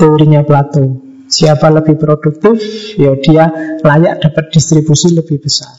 teorinya 0.00 0.46
Plato. 0.46 1.04
Siapa 1.28 1.68
lebih 1.68 2.00
produktif, 2.00 2.56
ya 2.96 3.12
dia 3.20 3.52
layak 3.84 4.24
dapat 4.24 4.48
distribusi 4.48 5.12
lebih 5.12 5.44
besar. 5.44 5.76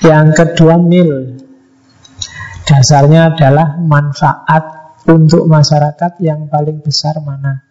Yang 0.00 0.26
kedua 0.32 0.80
mil. 0.80 1.42
Dasarnya 2.62 3.36
adalah 3.36 3.76
manfaat 3.76 4.81
untuk 5.08 5.50
masyarakat 5.50 6.22
yang 6.22 6.46
paling 6.46 6.78
besar 6.82 7.18
mana? 7.22 7.66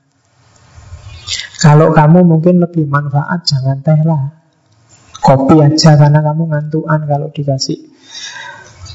Kalau 1.62 1.94
kamu 1.94 2.26
mungkin 2.26 2.58
lebih 2.58 2.90
manfaat, 2.90 3.46
jangan 3.46 3.80
teh 3.86 4.02
lah. 4.02 4.34
Kopi 5.22 5.62
aja 5.62 5.94
karena 5.94 6.26
kamu 6.26 6.50
ngantukan 6.50 7.00
kalau 7.06 7.30
dikasih 7.30 7.78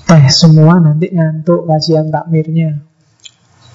teh 0.07 0.25
semua 0.31 0.83
nanti 0.83 1.11
ngantuk 1.15 1.71
kasihan 1.71 2.11
takmirnya. 2.11 2.83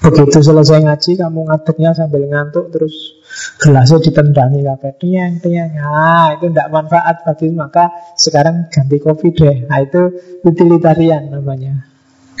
Begitu 0.02 0.42
selesai 0.42 0.82
ngaji 0.82 1.10
kamu 1.14 1.40
ngadeknya 1.46 1.94
sambil 1.94 2.26
ngantuk 2.26 2.74
terus 2.74 3.22
gelasnya 3.62 4.02
ditendangi 4.02 4.60
kafe 4.66 4.90
tiang 4.98 5.38
tiang. 5.38 5.70
Nah, 5.78 6.36
itu 6.36 6.50
tidak 6.50 6.68
manfaat 6.74 7.22
bagi 7.22 7.48
maka 7.54 7.88
sekarang 8.18 8.66
ganti 8.68 8.98
kopi 8.98 9.30
deh. 9.30 9.64
Nah, 9.70 9.78
itu 9.80 10.12
utilitarian 10.42 11.30
namanya. 11.30 11.91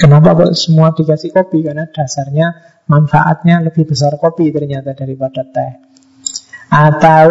Kenapa 0.02 0.34
kok 0.34 0.58
semua 0.58 0.90
dikasih 0.90 1.30
kopi? 1.30 1.62
Karena 1.62 1.86
dasarnya 1.86 2.50
manfaatnya 2.90 3.62
lebih 3.62 3.86
besar 3.86 4.18
kopi 4.18 4.50
ternyata 4.50 4.98
daripada 4.98 5.46
teh. 5.46 5.72
Atau 6.74 7.30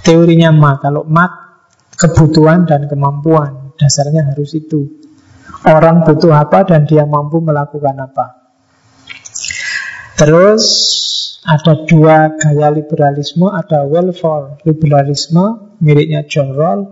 teorinya 0.00 0.48
mak, 0.48 0.80
kalau 0.80 1.04
mak 1.04 1.32
kebutuhan 2.00 2.64
dan 2.64 2.88
kemampuan, 2.88 3.76
dasarnya 3.76 4.32
harus 4.32 4.56
itu. 4.56 4.96
Orang 5.68 6.08
butuh 6.08 6.32
apa 6.32 6.64
dan 6.64 6.88
dia 6.88 7.04
mampu 7.04 7.44
melakukan 7.44 8.00
apa. 8.00 8.40
Terus 10.16 10.64
ada 11.44 11.84
dua 11.84 12.32
gaya 12.32 12.72
liberalisme, 12.72 13.44
ada 13.44 13.84
welfare 13.84 14.56
liberalisme, 14.64 15.76
miliknya 15.84 16.24
John 16.24 16.56
Rawls. 16.56 16.88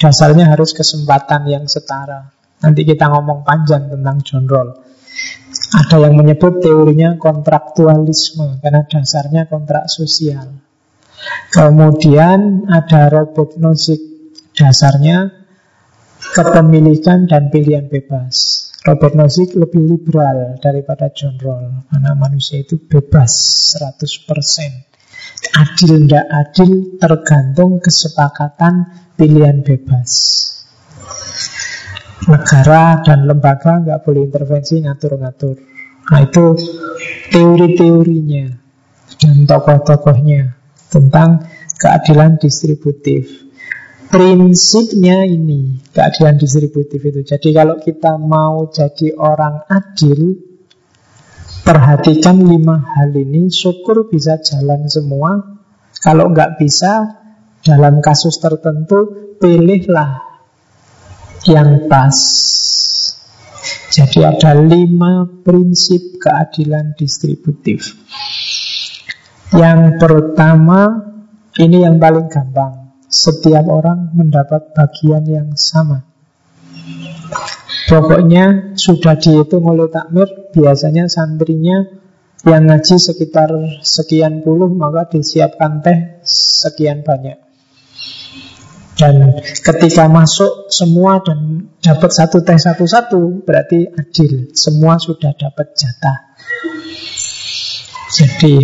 Dasarnya 0.00 0.48
harus 0.48 0.72
kesempatan 0.72 1.44
yang 1.44 1.68
setara. 1.68 2.35
Nanti 2.56 2.88
kita 2.88 3.12
ngomong 3.12 3.44
panjang 3.44 3.92
tentang 3.92 4.16
John 4.24 4.44
Rawls. 4.48 4.76
Ada 5.76 6.08
yang 6.08 6.14
menyebut 6.16 6.60
teorinya 6.60 7.16
kontraktualisme 7.16 8.60
karena 8.60 8.84
dasarnya 8.84 9.48
kontrak 9.48 9.88
sosial. 9.88 10.56
Kemudian 11.52 12.68
ada 12.68 13.08
Robert 13.08 13.56
Nozick 13.56 14.00
dasarnya 14.52 15.32
kepemilikan 16.36 17.24
dan 17.28 17.48
pilihan 17.48 17.88
bebas. 17.88 18.68
Robert 18.84 19.16
Nozick 19.16 19.56
lebih 19.56 19.82
liberal 19.82 20.60
daripada 20.60 21.08
John 21.10 21.40
Rawls 21.40 21.88
karena 21.88 22.12
manusia 22.14 22.60
itu 22.60 22.76
bebas 22.76 23.32
100%. 23.80 25.56
Adil 25.56 26.06
tidak 26.06 26.26
adil 26.30 26.70
tergantung 27.00 27.80
kesepakatan 27.80 28.86
pilihan 29.16 29.64
bebas 29.64 30.12
negara 32.24 33.04
dan 33.04 33.28
lembaga 33.28 33.84
nggak 33.84 34.00
boleh 34.00 34.24
intervensi 34.24 34.80
ngatur-ngatur. 34.80 35.56
Nah 36.06 36.20
itu 36.24 36.46
teori-teorinya 37.28 38.46
dan 39.20 39.36
tokoh-tokohnya 39.44 40.56
tentang 40.88 41.44
keadilan 41.76 42.40
distributif. 42.40 43.44
Prinsipnya 44.06 45.26
ini 45.26 45.82
keadilan 45.92 46.40
distributif 46.40 47.02
itu. 47.04 47.20
Jadi 47.26 47.48
kalau 47.52 47.76
kita 47.76 48.16
mau 48.16 48.70
jadi 48.70 49.12
orang 49.18 49.66
adil, 49.66 50.40
perhatikan 51.66 52.38
lima 52.38 52.80
hal 52.80 53.10
ini. 53.12 53.50
Syukur 53.50 54.06
bisa 54.06 54.38
jalan 54.38 54.86
semua. 54.86 55.58
Kalau 55.98 56.30
nggak 56.30 56.54
bisa, 56.62 57.18
dalam 57.66 57.98
kasus 57.98 58.38
tertentu 58.38 59.34
pilihlah 59.42 60.25
yang 61.44 61.84
pas. 61.92 62.16
Jadi 63.92 64.24
ada 64.24 64.56
lima 64.56 65.28
prinsip 65.44 66.16
keadilan 66.20 66.96
distributif. 66.96 67.96
Yang 69.54 70.00
pertama, 70.02 71.06
ini 71.60 71.86
yang 71.86 72.02
paling 72.02 72.26
gampang. 72.26 72.98
Setiap 73.06 73.64
orang 73.70 74.10
mendapat 74.12 74.74
bagian 74.74 75.22
yang 75.24 75.48
sama. 75.54 76.02
Pokoknya 77.86 78.74
sudah 78.74 79.14
dihitung 79.14 79.62
oleh 79.70 79.86
takmir, 79.86 80.26
biasanya 80.50 81.06
santrinya 81.06 81.86
yang 82.42 82.66
ngaji 82.66 82.98
sekitar 82.98 83.48
sekian 83.86 84.42
puluh, 84.42 84.66
maka 84.74 85.06
disiapkan 85.06 85.86
teh 85.86 86.18
sekian 86.26 87.06
banyak. 87.06 87.45
Dan 88.96 89.44
ketika 89.44 90.08
masuk 90.08 90.72
semua 90.72 91.20
dan 91.20 91.68
dapat 91.84 92.10
satu 92.16 92.40
teh 92.40 92.56
satu-satu 92.56 93.44
berarti 93.44 93.92
adil. 93.92 94.48
Semua 94.56 94.96
sudah 94.96 95.36
dapat 95.36 95.76
jatah. 95.76 96.32
Jadi 98.16 98.54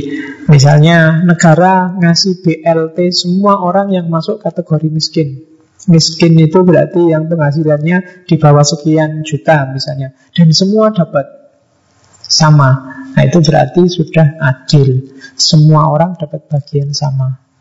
misalnya 0.49 1.21
negara 1.21 1.93
ngasih 2.01 2.41
BLT 2.41 3.13
semua 3.13 3.61
orang 3.61 3.93
yang 3.93 4.09
masuk 4.09 4.41
kategori 4.41 4.89
miskin. 4.89 5.45
Miskin 5.93 6.39
itu 6.41 6.65
berarti 6.65 7.13
yang 7.13 7.29
penghasilannya 7.29 8.25
di 8.25 8.35
bawah 8.41 8.65
sekian 8.65 9.21
juta 9.29 9.69
misalnya. 9.69 10.17
Dan 10.33 10.49
semua 10.57 10.95
dapat 10.97 11.29
sama. 12.25 13.05
Nah 13.13 13.23
itu 13.29 13.45
berarti 13.45 13.85
sudah 13.85 14.41
adil. 14.41 15.13
Semua 15.37 15.93
orang 15.93 16.17
dapat 16.17 16.49
bagian 16.49 16.97
sama. 16.97 17.52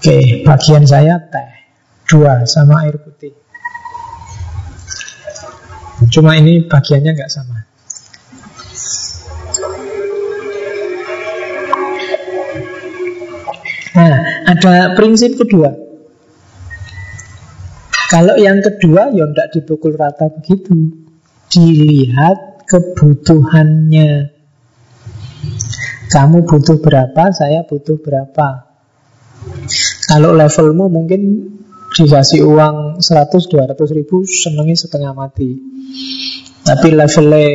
Oke, 0.00 0.40
bagian 0.48 0.88
saya 0.88 1.20
teh 1.28 1.60
Dua 2.08 2.40
sama 2.48 2.88
air 2.88 2.96
putih. 2.96 3.36
Cuma 6.08 6.40
ini 6.40 6.64
bagiannya 6.64 7.12
nggak 7.12 7.28
sama. 7.28 7.68
Nah, 13.92 14.16
ada 14.48 14.96
prinsip 14.96 15.36
kedua. 15.36 15.68
Kalau 18.08 18.40
yang 18.40 18.64
kedua, 18.64 19.12
ya 19.12 19.28
tidak 19.30 19.48
dipukul 19.52 20.00
rata 20.00 20.32
begitu. 20.32 20.96
Dilihat 21.52 22.64
kebutuhannya. 22.72 24.32
Kamu 26.08 26.42
butuh 26.48 26.80
berapa, 26.80 27.36
saya 27.36 27.68
butuh 27.68 28.00
berapa 28.00 28.69
kalau 30.10 30.34
levelmu 30.34 30.90
mungkin 30.90 31.20
dikasih 31.94 32.42
uang 32.42 32.98
100-200 32.98 33.78
ribu 33.94 34.26
senengnya 34.26 34.74
setengah 34.74 35.14
mati. 35.14 35.54
Tapi 36.66 36.88
levelnya 36.90 37.46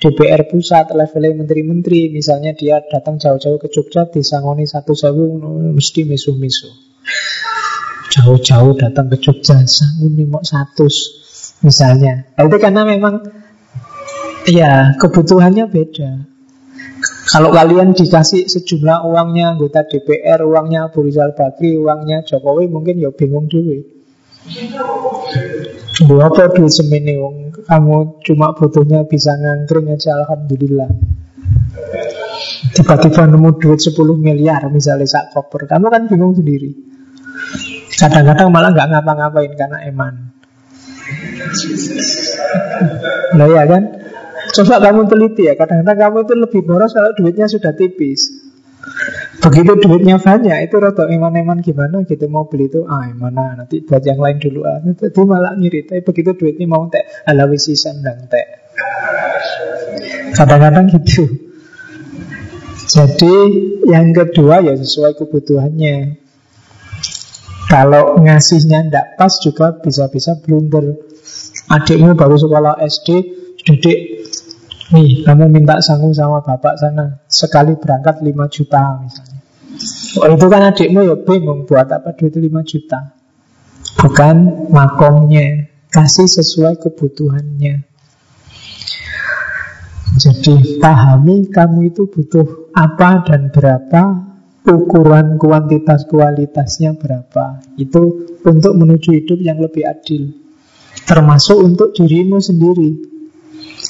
DPR 0.00 0.48
pusat, 0.50 0.90
levelnya 0.96 1.44
menteri-menteri, 1.44 2.10
misalnya 2.10 2.56
dia 2.56 2.80
datang 2.82 3.20
jauh-jauh 3.20 3.60
ke 3.60 3.68
Jogja, 3.70 4.08
disangoni 4.10 4.66
satu 4.66 4.96
sewu, 4.96 5.38
mesti 5.76 6.02
misu-misu. 6.08 6.68
Jauh-jauh 8.10 8.72
datang 8.74 9.06
ke 9.12 9.20
Jogja, 9.22 9.62
sangoni 9.62 10.26
mau 10.26 10.42
satu, 10.42 10.90
misalnya. 11.62 12.34
Itu 12.34 12.56
karena 12.58 12.82
memang, 12.82 13.20
ya 14.48 14.98
kebutuhannya 14.98 15.70
beda. 15.70 16.31
Kalau 17.22 17.54
kalian 17.54 17.94
dikasih 17.94 18.50
sejumlah 18.50 19.06
uangnya 19.06 19.54
anggota 19.54 19.86
DPR, 19.86 20.42
uangnya 20.42 20.90
Abu 20.90 21.06
Rizal 21.06 21.38
Bakri, 21.38 21.78
uangnya 21.78 22.26
Jokowi, 22.26 22.66
mungkin 22.66 22.98
ya 22.98 23.14
bingung 23.14 23.46
dulu. 23.46 23.78
Lu 26.02 26.18
apa 26.18 26.50
duit 26.50 26.74
semini 26.74 27.14
wong 27.14 27.62
kamu 27.62 28.26
cuma 28.26 28.50
butuhnya 28.58 29.06
bisa 29.06 29.38
ngangkring 29.38 29.94
aja 29.94 30.18
alhamdulillah. 30.18 30.90
Tiba-tiba 32.74 33.22
nemu 33.30 33.50
duit 33.62 33.78
10 33.78 33.94
miliar 34.18 34.66
misalnya 34.74 35.06
sak 35.06 35.30
koper, 35.30 35.70
kamu 35.70 35.86
kan 35.94 36.02
bingung 36.10 36.34
sendiri. 36.34 36.74
Kadang-kadang 37.94 38.50
malah 38.50 38.74
nggak 38.74 38.88
ngapa-ngapain 38.88 39.52
karena 39.54 39.78
eman. 39.86 40.14
Nah 43.38 43.46
ya 43.46 43.62
kan? 43.68 43.82
Coba 44.52 44.76
kamu 44.84 45.08
teliti 45.08 45.48
ya, 45.48 45.56
kadang-kadang 45.56 45.96
kamu 45.96 46.16
itu 46.28 46.34
lebih 46.36 46.60
boros 46.68 46.92
kalau 46.92 47.16
duitnya 47.16 47.48
sudah 47.48 47.72
tipis. 47.72 48.52
Begitu 49.42 49.72
duitnya 49.78 50.18
banyak 50.18 50.70
itu 50.70 50.76
rotok 50.78 51.08
iman-iman 51.08 51.62
gimana 51.62 52.02
gitu 52.02 52.26
mau 52.26 52.50
beli 52.50 52.66
itu 52.66 52.82
ah 52.86 53.06
mana 53.14 53.62
nanti 53.62 53.78
buat 53.82 54.02
yang 54.02 54.18
lain 54.18 54.42
dulu 54.42 54.66
ah 54.66 54.82
jadi 54.82 55.22
malah 55.22 55.54
ngirit 55.54 55.86
tapi 55.86 56.02
begitu 56.02 56.34
duitnya 56.34 56.66
mau 56.66 56.90
teh 56.90 57.02
ala 57.26 57.46
wisisan 57.46 58.02
dan 58.02 58.26
teh 58.26 58.46
kadang-kadang 60.34 60.90
gitu. 60.98 61.30
Jadi 62.92 63.34
yang 63.88 64.10
kedua 64.12 64.60
ya 64.60 64.74
sesuai 64.74 65.16
kebutuhannya. 65.16 66.18
Kalau 67.70 68.20
ngasihnya 68.20 68.90
tidak 68.90 69.06
pas 69.16 69.32
juga 69.40 69.72
bisa-bisa 69.80 70.36
blunder. 70.44 71.00
Adikmu 71.72 72.12
baru 72.18 72.36
sekolah 72.36 72.84
SD 72.84 73.08
dedek 73.64 74.11
Nih, 74.90 75.22
kamu 75.22 75.46
minta 75.46 75.78
sanggup 75.78 76.10
sama 76.10 76.42
bapak 76.42 76.74
sana. 76.74 77.22
Sekali 77.30 77.78
berangkat 77.78 78.18
5 78.18 78.50
juta 78.50 78.98
misalnya. 78.98 79.38
Oh 80.20 80.28
itu 80.28 80.46
kan 80.52 80.68
adikmu 80.68 81.00
ya 81.00 81.16
bingung 81.16 81.64
Buat 81.64 81.88
apa 81.88 82.12
duit 82.12 82.34
5 82.34 82.50
juta. 82.66 83.16
Bukan 83.96 84.68
makomnya 84.68 85.72
Kasih 85.92 86.24
sesuai 86.24 86.80
kebutuhannya. 86.80 87.84
Jadi 90.16 90.80
pahami 90.80 91.52
kamu 91.52 91.92
itu 91.92 92.08
butuh 92.08 92.72
apa 92.72 93.28
dan 93.28 93.52
berapa 93.52 94.32
Ukuran 94.62 95.42
kuantitas 95.42 96.06
kualitasnya 96.08 96.94
berapa. 96.94 97.60
Itu 97.76 98.30
untuk 98.40 98.72
menuju 98.78 99.10
hidup 99.20 99.42
yang 99.42 99.58
lebih 99.58 99.84
adil. 99.84 100.32
Termasuk 101.02 101.58
untuk 101.60 101.90
dirimu 101.92 102.38
sendiri 102.38 103.11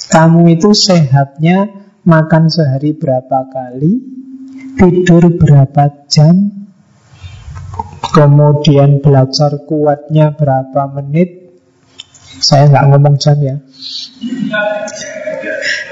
kamu 0.09 0.57
itu 0.57 0.73
sehatnya 0.73 1.69
makan 2.03 2.49
sehari 2.49 2.97
berapa 2.97 3.49
kali, 3.49 3.93
tidur 4.77 5.33
berapa 5.37 6.07
jam, 6.09 6.65
kemudian 8.13 8.99
belajar 8.99 9.63
kuatnya 9.65 10.33
berapa 10.33 10.89
menit. 10.99 11.41
Saya 12.43 12.67
nggak 12.67 12.85
ngomong 12.91 13.15
jam 13.21 13.37
ya, 13.39 13.55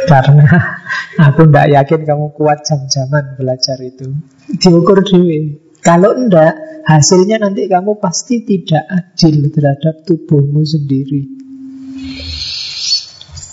karena 0.09 0.49
aku 1.15 1.47
tidak 1.47 1.67
yakin 1.69 2.01
kamu 2.03 2.27
kuat 2.35 2.59
jam-jaman 2.65 3.37
belajar 3.39 3.77
itu. 3.79 4.11
Diukur 4.59 5.05
dewi. 5.05 5.61
Kalau 5.81 6.13
enggak, 6.13 6.83
hasilnya 6.85 7.41
nanti 7.41 7.65
kamu 7.65 7.97
pasti 7.97 8.45
tidak 8.45 8.85
adil 8.85 9.49
terhadap 9.49 10.05
tubuhmu 10.05 10.61
sendiri. 10.61 11.25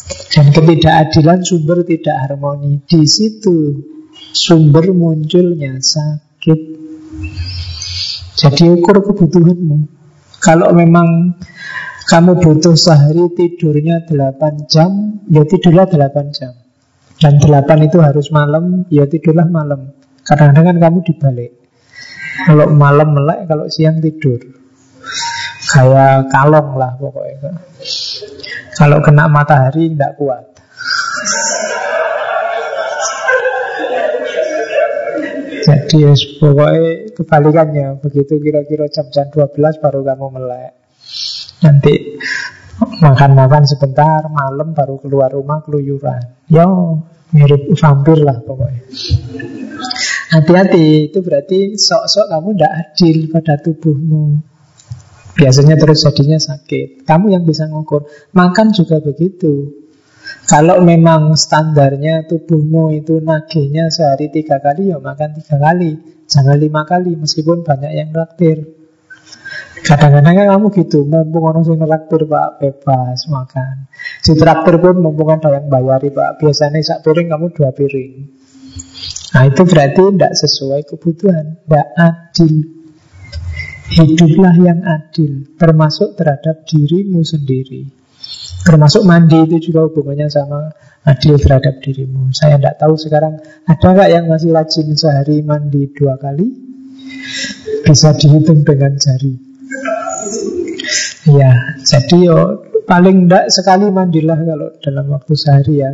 Dan 0.09 0.46
ketidakadilan 0.52 1.40
sumber 1.44 1.84
tidak 1.84 2.16
harmoni. 2.28 2.80
Di 2.84 3.04
situ 3.04 3.82
sumber 4.32 4.92
munculnya 4.92 5.80
sakit. 5.80 6.61
Jadi 8.38 8.64
ukur 8.70 9.02
kebutuhanmu. 9.02 9.78
Kalau 10.38 10.70
memang 10.70 11.34
kamu 12.06 12.40
butuh 12.40 12.72
sehari 12.78 13.28
tidurnya 13.34 14.06
8 14.06 14.70
jam, 14.70 15.20
ya 15.28 15.42
tidurlah 15.44 15.90
8 15.90 16.30
jam. 16.32 16.54
Dan 17.18 17.42
8 17.42 17.66
itu 17.84 17.98
harus 17.98 18.30
malam, 18.30 18.86
ya 18.88 19.04
tidurlah 19.11 19.44
malam. 19.50 19.92
Kadang-kadang 20.22 20.64
kan 20.70 20.76
kamu 20.78 20.98
dibalik. 21.04 21.52
Kalau 22.46 22.70
malam 22.70 23.18
melek, 23.18 23.50
kalau 23.50 23.66
siang 23.66 23.98
tidur. 23.98 24.38
Kayak 25.68 26.30
kalong 26.32 26.78
lah 26.78 26.96
pokoknya. 26.96 27.61
Kalau 28.78 29.02
kena 29.02 29.26
matahari 29.26 29.90
tidak 29.90 30.14
kuat. 30.14 30.44
Jadi 35.66 35.96
ya, 36.06 36.14
pokoknya 36.38 37.10
kebalikannya. 37.18 37.86
Begitu 37.98 38.38
kira-kira 38.38 38.86
jam-jam 38.86 39.26
12 39.34 39.82
baru 39.82 40.00
kamu 40.06 40.26
melek. 40.30 40.72
Nanti 41.58 42.22
makan-makan 43.02 43.66
sebentar 43.66 44.22
Malam 44.30 44.70
baru 44.72 45.02
keluar 45.02 45.34
rumah 45.34 45.58
keluyuran. 45.66 46.46
Yo 46.46 47.02
mirip 47.34 47.74
vampir 47.74 48.22
lah 48.22 48.38
pokoknya. 48.46 48.82
Hati-hati 50.28 51.10
Itu 51.10 51.18
berarti 51.24 51.74
sok-sok 51.74 52.26
kamu 52.30 52.48
tidak 52.54 52.72
adil 52.78 53.16
pada 53.32 53.54
tubuhmu 53.58 54.24
Biasanya 55.39 55.78
terus 55.78 56.03
jadinya 56.03 56.34
sakit. 56.43 57.07
Kamu 57.07 57.30
yang 57.30 57.47
bisa 57.47 57.70
ngukur. 57.70 58.11
Makan 58.34 58.74
juga 58.74 58.99
begitu. 58.99 59.70
Kalau 60.49 60.82
memang 60.82 61.39
standarnya 61.39 62.26
tubuhmu 62.26 62.91
itu 62.91 63.22
nagihnya 63.22 63.93
sehari 63.93 64.34
tiga 64.34 64.59
kali, 64.59 64.91
ya 64.91 64.99
makan 64.99 65.39
tiga 65.39 65.57
kali. 65.62 65.95
Jangan 66.26 66.59
lima 66.59 66.82
kali, 66.84 67.14
meskipun 67.14 67.62
banyak 67.62 67.93
yang 67.95 68.11
traktir. 68.11 68.66
Kadang-kadang 69.78 70.34
kan 70.34 70.47
kamu 70.59 70.66
gitu, 70.74 71.07
mumpung 71.07 71.47
orang 71.47 71.62
sing 71.62 71.78
traktir 71.78 72.26
pak 72.26 72.59
bebas 72.59 73.30
makan. 73.30 73.86
Di 74.24 74.32
traktir 74.34 74.74
pun 74.82 74.99
mumpung 74.99 75.30
ada 75.30 75.55
yang 75.55 75.70
bayari 75.70 76.11
pak, 76.11 76.43
biasanya 76.43 76.82
sak 76.82 77.07
piring 77.07 77.30
kamu 77.30 77.47
dua 77.55 77.70
piring. 77.70 78.12
Nah 79.36 79.43
itu 79.47 79.62
berarti 79.68 80.01
tidak 80.12 80.32
sesuai 80.34 80.80
kebutuhan, 80.89 81.61
tidak 81.62 81.86
adil. 81.95 82.77
Hiduplah 83.89 84.55
yang 84.61 84.84
adil 84.84 85.49
Termasuk 85.57 86.14
terhadap 86.14 86.68
dirimu 86.68 87.24
sendiri. 87.24 87.89
Termasuk 88.66 89.07
mandi 89.09 89.39
itu 89.49 89.72
juga 89.72 89.89
hubungannya 89.89 90.28
sama 90.28 90.68
adil 91.09 91.41
terhadap 91.41 91.80
dirimu. 91.80 92.28
Saya 92.36 92.61
tidak 92.61 92.76
tahu 92.76 92.95
sekarang 93.01 93.41
Ada 93.64 93.86
nggak 93.97 94.11
yang 94.12 94.24
masih 94.28 94.53
rajin 94.53 94.93
sehari 94.93 95.41
mandi 95.41 95.89
dua 95.95 96.20
kali? 96.20 96.53
Bisa 97.86 98.12
dihitung 98.12 98.66
dengan 98.66 98.93
jari. 99.01 99.32
Ya, 101.28 101.76
jadi 101.84 102.16
yo 102.28 102.39
paling 102.89 103.28
tidak 103.28 103.53
sekali 103.53 103.86
mandilah 103.93 104.36
kalau 104.41 104.68
dalam 104.80 105.07
waktu 105.12 105.32
sehari 105.36 105.74
ya. 105.84 105.93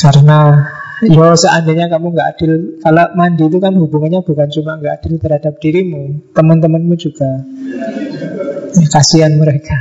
Karena 0.00 0.68
Yo 1.04 1.36
seandainya 1.36 1.92
kamu 1.92 2.16
nggak 2.16 2.28
adil 2.36 2.52
Kalau 2.80 3.04
mandi 3.12 3.44
itu 3.44 3.60
kan 3.60 3.76
hubungannya 3.76 4.24
bukan 4.24 4.48
cuma 4.48 4.80
nggak 4.80 5.04
adil 5.04 5.14
terhadap 5.20 5.60
dirimu 5.60 6.32
Teman-temanmu 6.32 6.94
juga. 6.96 7.44
Ya, 8.72 8.86
Kasihan 8.88 9.36
mereka. 9.36 9.76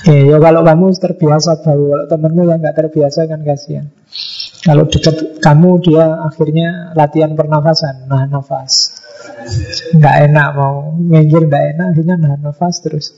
Oke, 0.00 0.24
yo 0.24 0.40
kalau 0.40 0.64
kamu 0.64 0.96
terbiasa 0.96 1.60
bau 1.60 1.84
Kalau 1.92 2.06
temanmu 2.08 2.48
yang 2.48 2.64
nggak 2.64 2.76
terbiasa 2.80 3.28
kan 3.28 3.44
kasihan. 3.44 3.92
Kalau 4.64 4.88
dekat 4.88 5.40
kamu 5.44 5.70
dia 5.84 6.04
akhirnya 6.24 6.96
latihan 6.96 7.36
pernafasan 7.36 8.08
Nah 8.08 8.24
nafas. 8.24 8.96
Nggak 9.92 10.16
enak 10.32 10.48
mau 10.56 10.96
minggir 10.96 11.44
nggak 11.44 11.64
enak 11.76 11.86
Akhirnya 11.92 12.16
nah 12.16 12.40
nafas 12.40 12.80
terus 12.80 13.12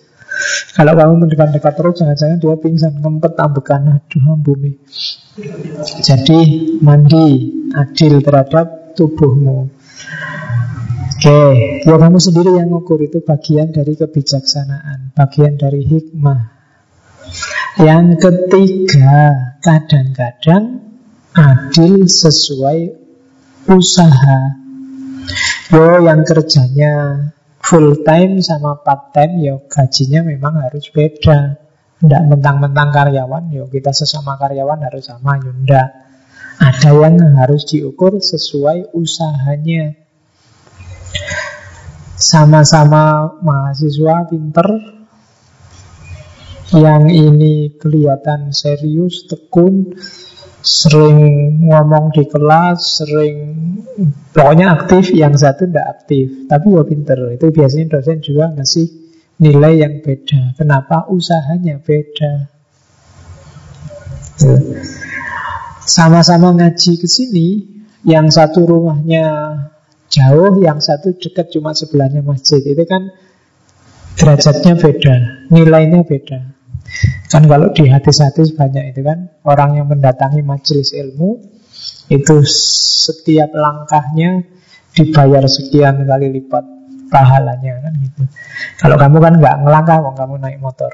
kalau 0.73 0.93
kamu 0.97 1.15
mendekat-dekat 1.27 1.73
terus 1.77 1.95
Jangan-jangan 2.01 2.39
dia 2.41 2.57
pingsan 2.59 2.93
ngempet 2.99 3.33
ambekan 3.39 4.01
Aduh 4.01 4.25
ampuni. 4.33 4.79
Jadi 6.05 6.39
mandi 6.81 7.27
Adil 7.73 8.21
terhadap 8.21 8.97
tubuhmu. 8.97 9.69
Oke 11.13 11.41
Ya 11.87 11.97
kamu 11.97 12.19
sendiri 12.19 12.57
yang 12.59 12.69
ngukur 12.73 13.01
itu 13.01 13.23
bagian 13.25 13.71
dari 13.71 13.97
kebijaksanaan 13.97 15.17
Bagian 15.17 15.57
dari 15.57 15.87
hikmah. 15.87 16.41
Yang 17.81 18.07
ketiga 18.21 19.21
Kadang-kadang 19.63 20.83
Adil 21.33 22.11
sesuai 22.11 22.79
usaha. 23.73 24.41
Yo 25.73 26.05
yang 26.05 26.27
kerjanya 26.29 26.93
full 27.63 28.03
time 28.03 28.43
sama 28.43 28.83
part 28.83 29.15
time 29.15 29.39
ya 29.39 29.55
gajinya 29.71 30.27
memang 30.27 30.61
harus 30.67 30.91
beda. 30.91 31.63
Tidak 32.03 32.23
mentang-mentang 32.27 32.91
karyawan, 32.91 33.55
ya 33.55 33.63
kita 33.71 33.95
sesama 33.95 34.35
karyawan 34.35 34.83
harus 34.83 35.07
sama, 35.07 35.39
ya 35.39 35.87
Ada 36.59 36.91
yang 36.91 37.39
harus 37.39 37.63
diukur 37.63 38.19
sesuai 38.19 38.91
usahanya. 38.91 39.95
Sama-sama 42.19 43.39
mahasiswa 43.39 44.27
pinter, 44.27 44.67
yang 46.75 47.07
ini 47.07 47.79
kelihatan 47.79 48.51
serius, 48.51 49.31
tekun, 49.31 49.95
sering 50.63 51.19
ngomong 51.67 52.15
di 52.15 52.25
kelas, 52.31 53.03
sering 53.03 53.37
pokoknya 54.31 54.71
aktif, 54.79 55.11
yang 55.11 55.35
satu 55.35 55.67
tidak 55.67 55.87
aktif, 56.01 56.47
tapi 56.47 56.67
ya 56.71 56.83
pinter. 56.87 57.19
Itu 57.35 57.51
biasanya 57.51 57.99
dosen 57.99 58.23
juga 58.23 58.55
ngasih 58.55 58.87
nilai 59.43 59.83
yang 59.83 59.95
beda. 60.01 60.55
Kenapa 60.55 61.11
usahanya 61.11 61.83
beda? 61.83 62.47
Sama-sama 65.83 66.55
ngaji 66.55 66.93
ke 67.03 67.09
sini, 67.11 67.49
yang 68.07 68.31
satu 68.31 68.63
rumahnya 68.63 69.27
jauh, 70.07 70.63
yang 70.63 70.79
satu 70.79 71.19
dekat 71.19 71.51
cuma 71.51 71.75
sebelahnya 71.75 72.23
masjid. 72.23 72.63
Itu 72.63 72.87
kan 72.87 73.11
derajatnya 74.15 74.79
beda, 74.79 75.15
nilainya 75.51 76.07
beda. 76.07 76.62
Kan 77.33 77.49
kalau 77.49 77.73
di 77.73 77.89
hadis-hadis 77.89 78.53
banyak 78.53 78.93
itu 78.93 79.01
kan 79.01 79.33
orang 79.49 79.81
yang 79.81 79.87
mendatangi 79.89 80.45
majelis 80.45 80.93
ilmu 80.93 81.41
itu 82.13 82.45
setiap 83.03 83.57
langkahnya 83.57 84.45
dibayar 84.93 85.45
sekian 85.49 86.05
kali 86.05 86.29
lipat 86.29 86.65
pahalanya 87.09 87.81
kan 87.81 87.93
gitu. 88.01 88.23
Kalau 88.81 88.97
kamu 89.01 89.17
kan 89.21 89.35
nggak 89.41 89.57
ngelangkah 89.65 89.97
kok 90.01 90.17
kamu 90.17 90.35
naik 90.41 90.59
motor. 90.61 90.93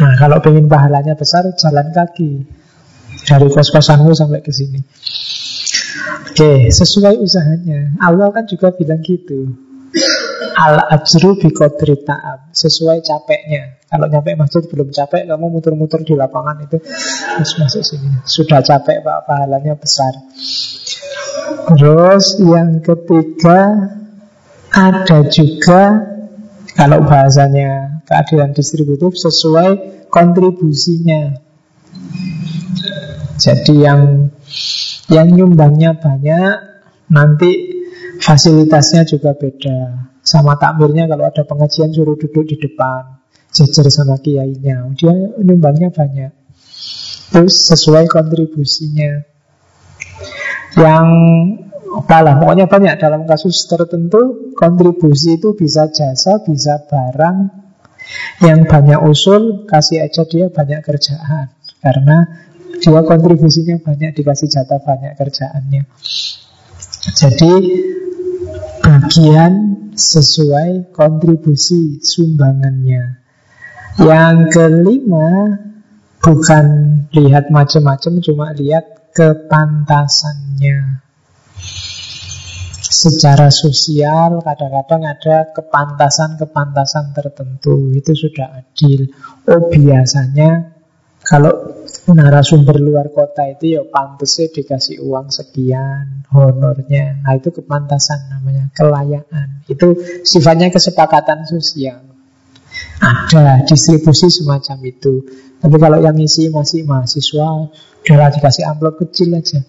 Nah 0.00 0.12
kalau 0.16 0.38
pengen 0.38 0.70
pahalanya 0.70 1.18
besar 1.18 1.46
jalan 1.58 1.90
kaki 1.90 2.46
dari 3.26 3.48
kos-kosanmu 3.50 4.14
sampai 4.14 4.40
ke 4.42 4.50
sini. 4.54 4.80
Oke, 6.30 6.70
sesuai 6.70 7.20
usahanya. 7.20 7.98
Allah 8.00 8.30
kan 8.30 8.46
juga 8.46 8.72
bilang 8.72 9.02
gitu. 9.02 9.69
Al 10.60 10.76
ajru 10.92 11.40
bi 11.40 11.48
ta'ab 11.56 12.52
Sesuai 12.52 13.00
capeknya. 13.00 13.80
Kalau 13.88 14.12
nyampe 14.12 14.36
masjid 14.36 14.60
belum 14.68 14.92
capek 14.92 15.24
Kamu 15.24 15.46
muter-muter 15.48 16.04
di 16.04 16.12
lapangan 16.12 16.60
itu 16.60 16.76
Terus 16.84 17.52
masuk 17.56 17.80
sini. 17.80 18.20
Sudah 18.28 18.60
capek 18.60 19.00
pak. 19.00 19.24
Pahalanya 19.24 19.80
besar. 19.80 20.12
Terus 21.72 22.36
yang 22.44 22.84
ketiga 22.84 23.88
Ada 24.68 25.32
juga 25.32 25.82
Kalau 26.76 27.08
bahasanya 27.08 28.04
keadilan 28.04 28.52
distributif 28.52 29.16
Sesuai 29.16 30.04
kontribusinya. 30.12 31.40
Jadi 33.40 33.74
yang 33.80 34.28
Yang 35.08 35.28
nyumbangnya 35.40 35.96
banyak 35.96 36.52
Nanti 37.08 37.80
fasilitasnya 38.20 39.08
juga 39.08 39.32
beda 39.32 40.09
sama 40.30 40.54
takmirnya 40.54 41.10
kalau 41.10 41.26
ada 41.26 41.42
pengajian 41.42 41.90
suruh 41.90 42.14
duduk 42.14 42.46
di 42.46 42.54
depan 42.54 43.20
Jejer 43.50 43.90
sama 43.90 44.14
kiainya. 44.22 44.86
Dia 44.94 45.14
nyumbangnya 45.42 45.90
banyak. 45.90 46.30
Terus 47.34 47.54
sesuai 47.66 48.06
kontribusinya. 48.06 49.26
Yang 50.78 51.06
apalah 51.90 52.38
pokoknya 52.38 52.70
banyak 52.70 52.94
dalam 53.02 53.26
kasus 53.26 53.66
tertentu 53.66 54.54
kontribusi 54.54 55.42
itu 55.42 55.58
bisa 55.58 55.90
jasa 55.90 56.38
bisa 56.46 56.78
barang. 56.86 57.38
Yang 58.38 58.60
banyak 58.70 59.00
usul 59.02 59.66
kasih 59.66 60.06
aja 60.06 60.22
dia 60.30 60.46
banyak 60.46 60.86
kerjaan. 60.86 61.50
Karena 61.82 62.22
dia 62.78 63.02
kontribusinya 63.02 63.82
banyak 63.82 64.14
dikasih 64.14 64.46
jatah 64.46 64.78
banyak 64.78 65.18
kerjaannya. 65.18 65.90
Jadi 67.18 67.52
bagian 68.90 69.52
sesuai 69.94 70.90
kontribusi 70.90 72.02
sumbangannya. 72.02 73.22
Yang 74.02 74.36
kelima, 74.50 75.60
bukan 76.18 76.66
lihat 77.14 77.54
macam-macam, 77.54 78.12
cuma 78.18 78.50
lihat 78.50 79.14
kepantasannya. 79.14 81.06
Secara 82.90 83.54
sosial 83.54 84.42
kadang-kadang 84.42 85.06
ada 85.06 85.54
kepantasan-kepantasan 85.54 87.14
tertentu 87.14 87.94
Itu 87.94 88.12
sudah 88.18 88.60
adil 88.60 89.08
Oh 89.46 89.70
biasanya 89.70 90.74
kalau 91.22 91.79
narasumber 92.14 92.76
luar 92.78 93.08
kota 93.10 93.46
itu 93.46 93.78
ya 93.78 93.82
pantasnya 93.86 94.50
dikasih 94.52 95.00
uang 95.02 95.30
sekian 95.32 96.26
honornya. 96.30 97.20
Nah 97.22 97.34
itu 97.34 97.50
kepantasan 97.50 98.30
namanya, 98.30 98.70
kelayaan. 98.74 99.66
Itu 99.66 99.98
sifatnya 100.22 100.70
kesepakatan 100.70 101.46
sosial. 101.46 102.06
Ada 103.00 103.66
distribusi 103.66 104.30
semacam 104.30 104.78
itu. 104.86 105.24
Tapi 105.60 105.76
kalau 105.76 106.00
yang 106.00 106.16
isi 106.16 106.48
masih 106.48 106.88
mahasiswa, 106.88 107.68
udahlah 108.04 108.30
dikasih 108.32 108.64
amplop 108.64 108.96
kecil 109.04 109.36
aja. 109.36 109.60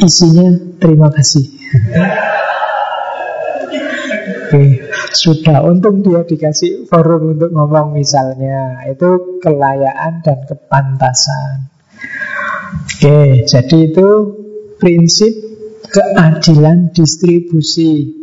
Isinya 0.00 0.76
terima 0.80 1.08
kasih. 1.12 1.44
Oke, 4.54 4.86
sudah 5.10 5.66
untung 5.66 5.98
dia 5.98 6.22
dikasih 6.22 6.86
forum 6.86 7.34
untuk 7.34 7.50
ngomong 7.50 7.90
misalnya. 7.90 8.86
Itu 8.86 9.42
kelayaan 9.42 10.22
dan 10.22 10.46
kepantasan. 10.46 11.74
Oke, 12.86 13.42
jadi 13.50 13.78
itu 13.90 14.08
prinsip 14.78 15.34
keadilan 15.90 16.94
distribusi. 16.94 18.14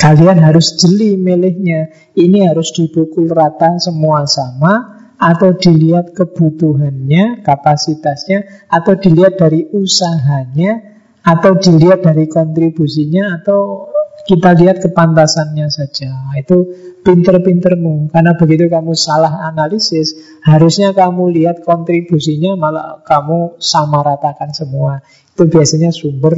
Kalian 0.00 0.40
harus 0.40 0.80
jeli 0.80 1.20
milihnya. 1.20 1.92
Ini 2.16 2.48
harus 2.48 2.72
dipukul 2.72 3.28
rata 3.28 3.76
semua 3.76 4.24
sama 4.24 4.96
atau 5.20 5.52
dilihat 5.60 6.16
kebutuhannya, 6.16 7.44
kapasitasnya, 7.44 8.64
atau 8.72 8.96
dilihat 8.96 9.36
dari 9.36 9.68
usahanya, 9.68 11.04
atau 11.20 11.52
dilihat 11.60 12.00
dari 12.00 12.32
kontribusinya, 12.32 13.36
atau 13.36 13.89
kita 14.26 14.50
lihat 14.56 14.82
kepantasannya 14.84 15.68
saja. 15.72 16.32
Itu 16.36 16.68
pinter-pintermu. 17.00 18.12
Karena 18.12 18.36
begitu 18.36 18.68
kamu 18.68 18.92
salah 18.92 19.48
analisis, 19.48 20.40
harusnya 20.44 20.92
kamu 20.92 21.32
lihat 21.32 21.64
kontribusinya 21.64 22.56
malah 22.56 23.00
kamu 23.04 23.60
samaratakan 23.60 24.52
semua. 24.52 25.00
Itu 25.32 25.48
biasanya 25.48 25.90
sumber 25.92 26.36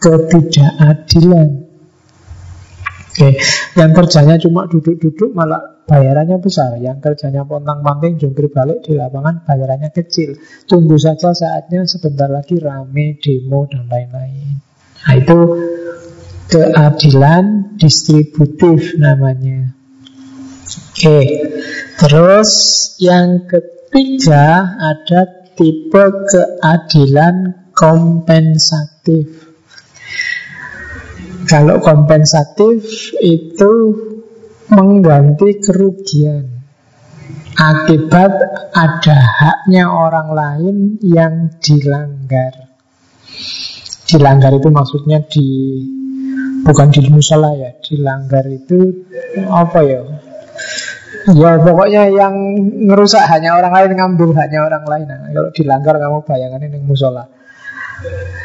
ketidakadilan. 0.00 1.66
Oke, 3.16 3.40
yang 3.80 3.96
kerjanya 3.96 4.36
cuma 4.36 4.68
duduk-duduk 4.68 5.32
malah 5.32 5.80
bayarannya 5.88 6.36
besar. 6.36 6.76
Yang 6.76 7.00
kerjanya 7.00 7.48
pontang-panting 7.48 8.20
jungkir 8.20 8.52
balik 8.52 8.84
di 8.84 8.92
lapangan 8.92 9.40
bayarannya 9.40 9.88
kecil. 9.88 10.36
Tunggu 10.68 11.00
saja 11.00 11.32
saatnya 11.32 11.88
sebentar 11.88 12.28
lagi 12.28 12.60
rame 12.60 13.16
demo 13.16 13.64
dan 13.72 13.88
lain-lain. 13.88 14.60
Nah 15.00 15.14
itu 15.16 15.38
keadilan 16.46 17.76
distributif 17.78 18.94
namanya. 18.98 19.74
Oke, 20.96 21.20
terus 22.00 22.50
yang 22.98 23.46
ketiga 23.46 24.76
ada 24.76 25.52
tipe 25.54 26.04
keadilan 26.26 27.68
kompensatif. 27.76 29.46
Kalau 31.46 31.78
kompensatif 31.78 33.14
itu 33.22 33.72
mengganti 34.66 35.62
kerugian 35.62 36.56
akibat 37.56 38.32
ada 38.76 39.16
haknya 39.16 39.88
orang 39.88 40.28
lain 40.36 40.76
yang 41.00 41.56
dilanggar. 41.56 42.76
Dilanggar 44.06 44.52
itu 44.54 44.68
maksudnya 44.70 45.24
di 45.24 45.48
bukan 46.66 46.90
di 46.90 47.06
musola 47.08 47.54
ya 47.54 47.70
dilanggar 47.78 48.44
itu 48.50 49.06
apa 49.46 49.80
ya? 49.86 50.00
Ya 51.26 51.58
pokoknya 51.58 52.10
yang 52.10 52.34
ngerusak 52.86 53.22
hanya 53.30 53.58
orang 53.58 53.72
lain 53.74 53.90
ngambil 53.98 54.30
hanya 54.38 54.66
orang 54.66 54.84
lain. 54.86 55.06
Nah, 55.06 55.30
kalau 55.30 55.50
dilanggar 55.54 55.94
kamu 55.98 56.18
bayangkan 56.26 56.62
ini 56.66 56.78
musola 56.82 57.26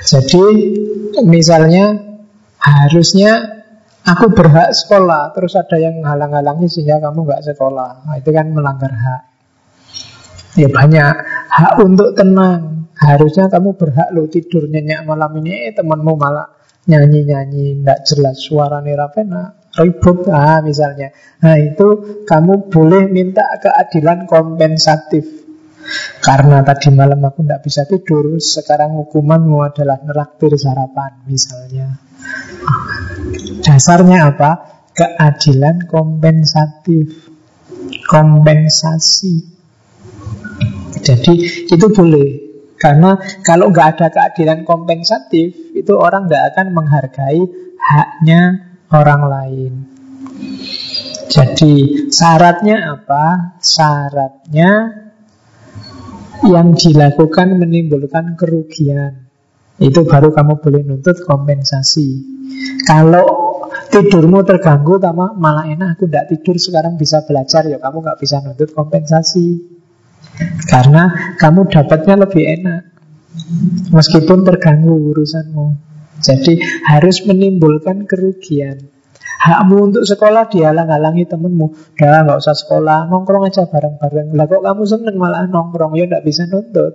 jadi 0.02 0.46
misalnya 1.28 2.00
harusnya 2.62 3.64
aku 4.06 4.34
berhak 4.34 4.74
sekolah 4.74 5.36
terus 5.36 5.54
ada 5.58 5.78
yang 5.78 6.02
halang-halangi 6.02 6.66
sehingga 6.72 7.02
kamu 7.04 7.28
nggak 7.28 7.44
sekolah. 7.54 8.08
Nah, 8.08 8.16
itu 8.18 8.30
kan 8.34 8.50
melanggar 8.50 8.92
hak. 8.92 9.22
Ya 10.60 10.68
banyak 10.68 11.16
hak 11.48 11.74
untuk 11.80 12.18
tenang. 12.18 12.92
Harusnya 13.02 13.50
kamu 13.50 13.74
berhak 13.82 14.14
lo 14.14 14.30
tidur 14.30 14.70
nyenyak 14.70 15.10
malam 15.10 15.34
ini 15.42 15.70
eh, 15.70 15.74
temanmu 15.74 16.14
malah 16.22 16.61
nyanyi-nyanyi 16.90 17.82
tidak 17.82 18.00
jelas. 18.08 18.36
Suara 18.42 18.82
rapena 18.82 19.54
ribut. 19.78 20.28
Ah 20.30 20.60
misalnya. 20.64 21.14
Nah 21.44 21.56
itu 21.58 22.22
kamu 22.26 22.72
boleh 22.72 23.08
minta 23.08 23.46
keadilan 23.62 24.26
kompensatif. 24.28 25.42
Karena 26.22 26.62
tadi 26.62 26.94
malam 26.94 27.26
aku 27.26 27.42
tidak 27.42 27.66
bisa 27.66 27.90
tidur 27.90 28.38
sekarang 28.38 28.94
hukumanmu 29.02 29.66
adalah 29.66 29.98
neraktir 30.06 30.54
sarapan 30.54 31.26
misalnya. 31.26 31.98
Dasarnya 33.66 34.30
apa? 34.30 34.52
Keadilan 34.94 35.90
kompensatif. 35.90 37.34
Kompensasi. 38.06 39.36
Jadi 41.02 41.66
itu 41.66 41.86
boleh 41.90 42.51
karena 42.82 43.14
kalau 43.46 43.70
nggak 43.70 43.88
ada 43.94 44.08
keadilan 44.10 44.66
kompensatif, 44.66 45.54
itu 45.78 45.94
orang 45.94 46.26
nggak 46.26 46.58
akan 46.58 46.68
menghargai 46.74 47.42
haknya 47.78 48.74
orang 48.90 49.22
lain. 49.30 49.74
Jadi 51.30 52.10
syaratnya 52.10 52.98
apa? 52.98 53.56
Syaratnya 53.62 54.72
yang 56.50 56.74
dilakukan 56.74 57.54
menimbulkan 57.62 58.34
kerugian. 58.34 59.30
Itu 59.78 60.10
baru 60.10 60.34
kamu 60.34 60.58
boleh 60.60 60.82
nuntut 60.82 61.22
kompensasi. 61.22 62.10
Kalau 62.84 63.26
tidurmu 63.94 64.42
terganggu, 64.42 64.98
sama 64.98 65.38
malah 65.38 65.70
enak 65.70 65.98
aku 65.98 66.10
tidak 66.10 66.34
tidur 66.34 66.58
sekarang 66.58 66.98
bisa 66.98 67.22
belajar, 67.24 67.66
ya 67.70 67.78
kamu 67.78 67.98
nggak 68.02 68.20
bisa 68.20 68.42
nuntut 68.42 68.74
kompensasi. 68.74 69.81
Karena 70.66 71.36
kamu 71.38 71.68
dapatnya 71.68 72.16
lebih 72.28 72.44
enak. 72.60 72.82
Meskipun 73.92 74.44
terganggu 74.44 75.12
urusanmu. 75.12 75.68
Jadi 76.22 76.62
harus 76.86 77.26
menimbulkan 77.26 78.06
kerugian. 78.06 78.92
Hakmu 79.42 79.89
untuk 79.89 80.04
sekolah 80.06 80.54
dihalang-halangi 80.54 81.26
temenmu. 81.26 81.98
Udah 81.98 82.22
nggak 82.30 82.39
usah 82.46 82.54
sekolah, 82.54 83.10
nongkrong 83.10 83.50
aja 83.50 83.66
bareng-bareng. 83.66 84.38
Lah 84.38 84.46
kok 84.46 84.62
kamu 84.62 84.84
seneng 84.86 85.18
malah 85.18 85.50
nongkrong, 85.50 85.98
ya 85.98 86.06
nggak 86.06 86.22
bisa 86.22 86.46
nuntut. 86.46 86.94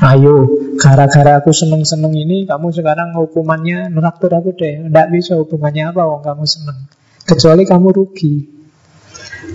Ayo, 0.00 0.48
gara-gara 0.80 1.44
aku 1.44 1.52
seneng-seneng 1.52 2.16
ini, 2.16 2.48
kamu 2.48 2.72
sekarang 2.72 3.12
hukumannya 3.20 3.92
neraktur 3.92 4.32
aku 4.32 4.56
deh. 4.56 4.88
Tidak 4.88 5.06
bisa 5.12 5.36
hubungannya 5.36 5.92
apa, 5.92 6.08
wong 6.08 6.24
kamu 6.24 6.44
seneng. 6.48 6.88
Kecuali 7.28 7.68
kamu 7.68 7.88
rugi. 7.92 8.55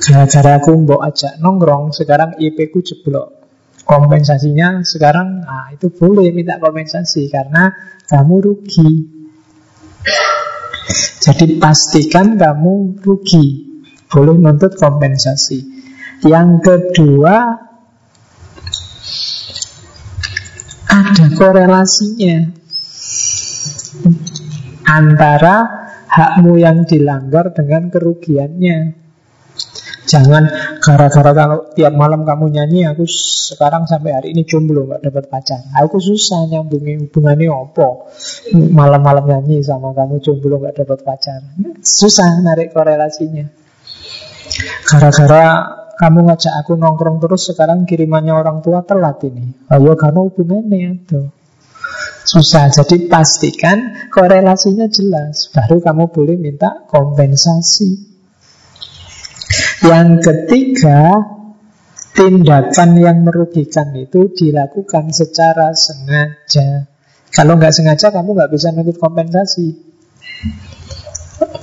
Gara-gara 0.01 0.57
aku 0.57 0.73
mbok 0.81 1.01
ajak 1.05 1.37
nongkrong, 1.37 1.93
sekarang 1.93 2.41
IP 2.41 2.73
ku 2.73 2.81
jeblok. 2.81 3.37
Kompensasinya 3.85 4.81
sekarang, 4.81 5.45
ah 5.45 5.69
itu 5.69 5.93
boleh 5.93 6.33
minta 6.33 6.57
kompensasi 6.57 7.29
karena 7.29 7.69
kamu 8.09 8.35
rugi. 8.41 8.91
Jadi 11.21 11.61
pastikan 11.61 12.33
kamu 12.33 12.97
rugi. 12.97 13.45
Boleh 14.09 14.35
menuntut 14.35 14.73
kompensasi. 14.73 15.59
Yang 16.25 16.49
kedua, 16.65 17.35
ada 20.91 21.25
korelasinya 21.37 22.51
antara 24.83 25.55
hakmu 26.11 26.59
yang 26.59 26.83
dilanggar 26.83 27.55
dengan 27.55 27.87
kerugiannya. 27.87 29.00
Jangan 30.01 30.43
gara-gara 30.81 31.31
kalau 31.31 31.69
tiap 31.77 31.93
malam 31.93 32.25
kamu 32.25 32.49
nyanyi, 32.57 32.89
aku 32.89 33.05
sekarang 33.53 33.85
sampai 33.85 34.11
hari 34.17 34.27
ini 34.33 34.41
jomblo 34.49 34.89
nggak 34.89 35.05
dapat 35.05 35.29
pacar. 35.29 35.61
Aku 35.77 36.01
susah 36.01 36.49
nyambungin 36.49 37.05
hubungannya 37.05 37.53
opo. 37.53 38.09
Malam-malam 38.57 39.29
nyanyi 39.29 39.61
sama 39.61 39.93
kamu 39.93 40.17
jomblo 40.25 40.57
nggak 40.57 40.81
dapat 40.81 40.99
pacar. 41.05 41.39
Susah 41.85 42.41
narik 42.41 42.73
korelasinya. 42.73 43.45
Gara-gara 44.89 45.45
kamu 46.01 46.19
ngajak 46.33 46.53
aku 46.65 46.73
nongkrong 46.81 47.21
terus 47.21 47.53
sekarang 47.53 47.85
kirimannya 47.85 48.33
orang 48.33 48.65
tua 48.65 48.81
telat 48.81 49.21
ini. 49.21 49.69
Ayo 49.69 49.93
kamu 49.93 50.33
hubungannya 50.33 51.05
tuh. 51.05 51.29
Susah, 52.21 52.69
jadi 52.69 53.09
pastikan 53.09 54.07
korelasinya 54.13 54.87
jelas 54.87 55.49
Baru 55.51 55.81
kamu 55.81 56.13
boleh 56.13 56.37
minta 56.37 56.85
kompensasi 56.87 58.10
Yang 59.81 60.07
ketiga 60.21 60.99
Tindakan 62.11 62.99
yang 62.99 63.23
merugikan 63.23 63.95
itu 63.95 64.35
dilakukan 64.35 65.15
secara 65.15 65.71
sengaja. 65.71 66.91
Kalau 67.31 67.55
nggak 67.55 67.71
sengaja 67.71 68.11
kamu 68.11 68.35
nggak 68.35 68.51
bisa 68.51 68.75
nuntut 68.75 68.99
kompensasi. 68.99 69.79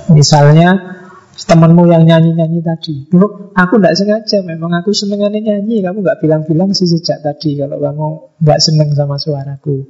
Misalnya 0.09 0.97
temanmu 1.39 1.87
yang 1.87 2.03
nyanyi-nyanyi 2.03 2.59
tadi 2.59 3.07
Loh, 3.15 3.53
aku 3.55 3.79
tidak 3.79 3.95
sengaja 3.95 4.43
Memang 4.43 4.73
aku 4.81 4.91
senengannya 4.91 5.39
nyanyi. 5.39 5.85
Kamu 5.85 6.01
nggak 6.01 6.19
bilang-bilang 6.19 6.75
sih 6.75 6.89
sejak 6.89 7.23
tadi 7.23 7.55
Kalau 7.55 7.77
kamu 7.79 8.07
nggak 8.41 8.59
seneng 8.59 8.89
sama 8.97 9.21
suaraku. 9.21 9.85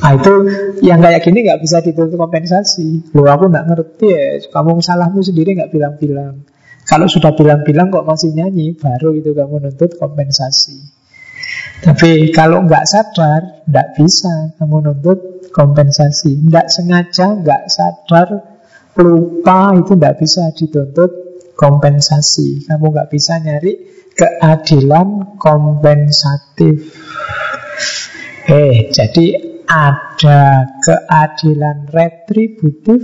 Nah 0.00 0.16
itu 0.16 0.32
yang 0.80 1.04
kayak 1.04 1.20
gini 1.20 1.44
nggak 1.44 1.60
bisa 1.60 1.84
dituntut 1.84 2.16
kompensasi. 2.16 3.12
Loh 3.12 3.28
aku 3.28 3.52
nggak 3.52 3.68
ngerti 3.68 4.06
ya 4.08 4.40
Kamu 4.48 4.80
salahmu 4.80 5.20
sendiri 5.20 5.52
nggak 5.52 5.68
bilang-bilang 5.68 6.48
Kalau 6.92 7.08
sudah 7.08 7.32
bilang-bilang 7.32 7.88
kok 7.88 8.04
masih 8.04 8.36
nyanyi 8.36 8.76
Baru 8.76 9.16
itu 9.16 9.32
kamu 9.32 9.64
nuntut 9.64 9.96
kompensasi 9.96 10.76
Tapi 11.80 12.28
kalau 12.36 12.68
nggak 12.68 12.84
sadar 12.84 13.64
Nggak 13.64 13.88
bisa 13.96 14.52
kamu 14.60 14.92
nuntut 14.92 15.48
kompensasi 15.48 16.44
Nggak 16.44 16.68
sengaja, 16.68 17.32
nggak 17.40 17.64
sadar 17.72 18.28
lupa 18.96 19.72
itu 19.72 19.96
tidak 19.96 20.20
bisa 20.20 20.52
dituntut 20.52 21.10
kompensasi. 21.56 22.66
Kamu 22.68 22.92
nggak 22.92 23.10
bisa 23.12 23.40
nyari 23.40 23.72
keadilan 24.12 25.38
kompensatif. 25.40 26.92
Eh, 28.50 28.90
jadi 28.90 29.26
ada 29.64 30.68
keadilan 30.82 31.88
retributif, 31.88 33.00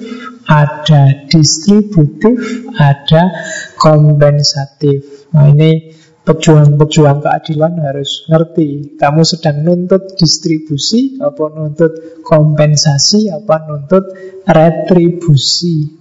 ada 0.48 1.28
distributif, 1.28 2.64
ada 2.80 3.28
kompensatif. 3.76 5.28
Nah 5.36 5.52
ini 5.52 5.92
pejuang-pejuang 6.24 7.24
keadilan 7.24 7.80
harus 7.84 8.28
ngerti 8.28 8.96
kamu 9.00 9.24
sedang 9.24 9.64
nuntut 9.64 10.12
distribusi 10.16 11.16
apa 11.24 11.56
nuntut 11.56 12.20
kompensasi 12.20 13.32
apa 13.32 13.64
nuntut 13.64 14.12
retribusi 14.44 15.96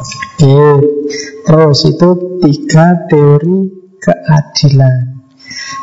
Oke, 0.00 0.64
terus 1.44 1.78
itu 1.84 2.08
tiga 2.40 3.04
teori 3.04 3.58
keadilan. 4.00 5.20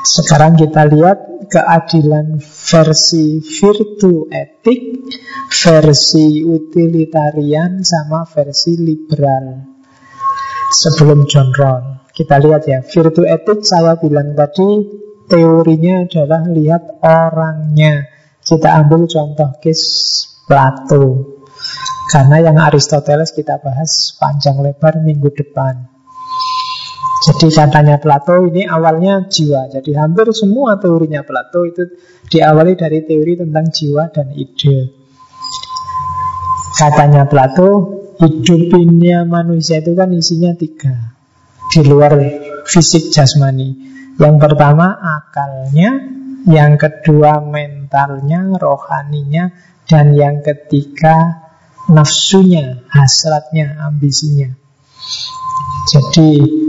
Sekarang 0.02 0.58
kita 0.58 0.90
lihat 0.90 1.37
keadilan 1.48 2.40
versi 2.44 3.42
virtu 3.42 4.28
etik, 4.28 5.08
versi 5.50 6.44
utilitarian, 6.44 7.82
sama 7.82 8.28
versi 8.28 8.76
liberal. 8.78 9.76
Sebelum 10.68 11.24
John 11.26 11.50
Rawls. 11.56 12.12
Kita 12.12 12.42
lihat 12.42 12.66
ya, 12.66 12.82
virtu 12.82 13.24
etik 13.24 13.62
saya 13.62 13.94
bilang 13.98 14.34
tadi 14.34 14.84
teorinya 15.30 16.04
adalah 16.08 16.44
lihat 16.50 16.98
orangnya. 17.04 18.10
Kita 18.42 18.80
ambil 18.82 19.06
contoh 19.06 19.54
case 19.62 20.26
Plato. 20.48 21.36
Karena 22.08 22.40
yang 22.40 22.56
Aristoteles 22.56 23.36
kita 23.36 23.60
bahas 23.60 24.16
panjang 24.16 24.64
lebar 24.64 25.04
minggu 25.04 25.28
depan. 25.36 25.97
Jadi 27.18 27.50
katanya 27.50 27.98
Plato 27.98 28.46
ini 28.46 28.62
awalnya 28.70 29.26
jiwa. 29.26 29.74
Jadi 29.74 29.98
hampir 29.98 30.30
semua 30.38 30.78
teorinya 30.78 31.26
Plato 31.26 31.66
itu 31.66 31.90
diawali 32.30 32.78
dari 32.78 33.02
teori 33.02 33.34
tentang 33.42 33.66
jiwa 33.74 34.04
dan 34.14 34.30
ide. 34.38 34.94
Katanya 36.78 37.26
Plato, 37.26 37.98
hidupnya 38.22 39.26
manusia 39.26 39.82
itu 39.82 39.98
kan 39.98 40.14
isinya 40.14 40.54
tiga 40.54 41.18
di 41.74 41.82
luar 41.82 42.14
fisik 42.70 43.10
jasmani. 43.10 43.90
Yang 44.18 44.36
pertama 44.38 44.98
akalnya, 44.98 45.90
yang 46.46 46.78
kedua 46.78 47.42
mentalnya, 47.42 48.62
rohaninya, 48.62 49.54
dan 49.90 50.14
yang 50.14 50.46
ketiga 50.46 51.48
nafsunya, 51.90 52.86
hasratnya, 52.94 53.78
ambisinya. 53.90 54.54
Jadi 55.88 56.67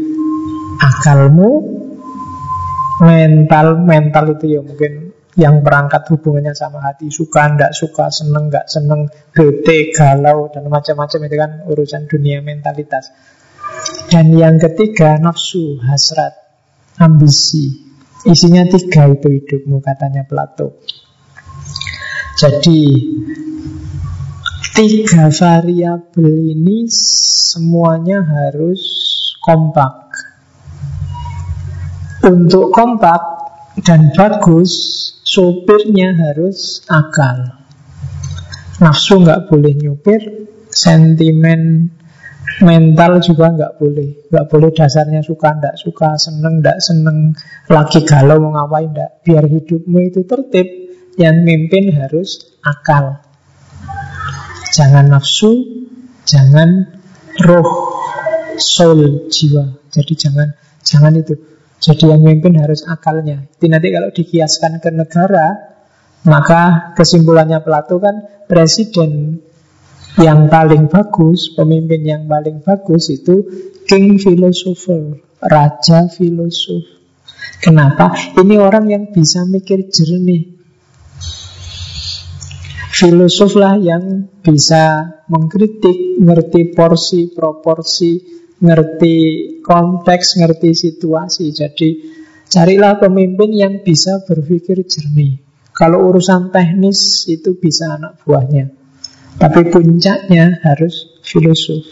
akalmu, 0.78 1.50
mental, 3.02 3.82
mental 3.82 4.24
itu 4.38 4.58
ya 4.58 4.60
mungkin 4.62 5.12
yang 5.38 5.62
berangkat 5.62 6.02
hubungannya 6.10 6.50
sama 6.50 6.82
hati 6.82 7.14
suka 7.14 7.46
ndak 7.54 7.70
suka 7.70 8.10
seneng 8.10 8.50
nggak 8.50 8.66
seneng 8.66 9.06
bete 9.30 9.94
galau 9.94 10.50
dan 10.50 10.66
macam-macam 10.66 11.20
itu 11.30 11.36
kan 11.38 11.50
urusan 11.70 12.10
dunia 12.10 12.42
mentalitas 12.42 13.14
dan 14.08 14.32
yang 14.32 14.56
ketiga 14.56 15.20
nafsu, 15.20 15.76
hasrat, 15.84 16.32
ambisi. 16.96 17.86
Isinya 18.24 18.66
tiga 18.66 19.06
itu 19.12 19.28
hidupmu 19.30 19.78
katanya 19.84 20.24
Plato. 20.26 20.82
Jadi 22.34 22.82
tiga 24.74 25.30
variabel 25.30 26.56
ini 26.56 26.88
semuanya 26.90 28.24
harus 28.24 28.80
kompak. 29.44 30.07
Untuk 32.24 32.74
kompak 32.74 33.20
dan 33.86 34.10
bagus, 34.10 34.72
sopirnya 35.22 36.14
harus 36.18 36.82
akal. 36.90 37.62
Nafsu 38.82 39.22
nggak 39.22 39.50
boleh 39.50 39.74
nyupir, 39.74 40.20
sentimen 40.70 41.94
Mental 42.58 43.22
juga 43.22 43.54
nggak 43.54 43.76
boleh 43.78 44.32
nggak 44.32 44.46
boleh 44.50 44.72
dasarnya 44.74 45.22
suka 45.22 45.52
ndak 45.52 45.78
suka 45.78 46.18
Seneng 46.18 46.58
ndak 46.58 46.80
seneng 46.82 47.36
Lagi 47.70 48.02
galau 48.02 48.40
mau 48.40 48.56
ngapain 48.56 48.88
ndak 48.88 49.22
Biar 49.22 49.46
hidupmu 49.46 50.00
itu 50.02 50.26
tertib 50.26 50.66
Yang 51.20 51.36
mimpin 51.44 51.92
harus 51.94 52.58
akal 52.64 53.20
Jangan 54.74 55.12
nafsu 55.12 55.78
Jangan 56.28 56.98
roh, 57.40 57.68
soul, 58.60 59.32
jiwa. 59.32 59.64
Jadi 59.88 60.12
jangan 60.12 60.52
jangan 60.84 61.16
itu. 61.16 61.34
Jadi 61.78 62.10
yang 62.10 62.26
memimpin 62.26 62.58
harus 62.58 62.82
akalnya. 62.86 63.46
Jadi 63.58 63.66
nanti 63.70 63.88
kalau 63.94 64.10
dikiaskan 64.10 64.82
ke 64.82 64.90
negara, 64.90 65.46
maka 66.26 66.92
kesimpulannya 66.98 67.62
Plato 67.62 68.02
kan 68.02 68.46
presiden 68.50 69.38
yang 70.18 70.50
paling 70.50 70.90
bagus, 70.90 71.54
pemimpin 71.54 72.02
yang 72.02 72.22
paling 72.26 72.58
bagus 72.66 73.14
itu 73.14 73.46
king 73.86 74.18
philosopher, 74.18 75.22
raja 75.38 76.10
filosof. 76.10 76.82
Kenapa? 77.62 78.14
Ini 78.34 78.58
orang 78.58 78.90
yang 78.90 79.04
bisa 79.14 79.46
mikir 79.46 79.86
jernih. 79.86 80.58
Filosof 82.98 83.54
lah 83.54 83.78
yang 83.78 84.26
bisa 84.42 85.06
mengkritik, 85.30 86.18
ngerti 86.18 86.74
porsi, 86.74 87.30
proporsi, 87.30 88.18
ngerti 88.58 89.16
konteks, 89.62 90.38
ngerti 90.38 90.70
situasi. 90.74 91.50
Jadi 91.54 91.88
carilah 92.46 92.98
pemimpin 92.98 93.50
yang 93.54 93.74
bisa 93.82 94.22
berpikir 94.26 94.82
jernih. 94.86 95.38
Kalau 95.74 96.10
urusan 96.10 96.50
teknis 96.50 97.30
itu 97.30 97.54
bisa 97.54 97.94
anak 97.94 98.18
buahnya. 98.26 98.74
Tapi 99.38 99.70
puncaknya 99.70 100.58
harus 100.66 101.22
filosof. 101.22 101.86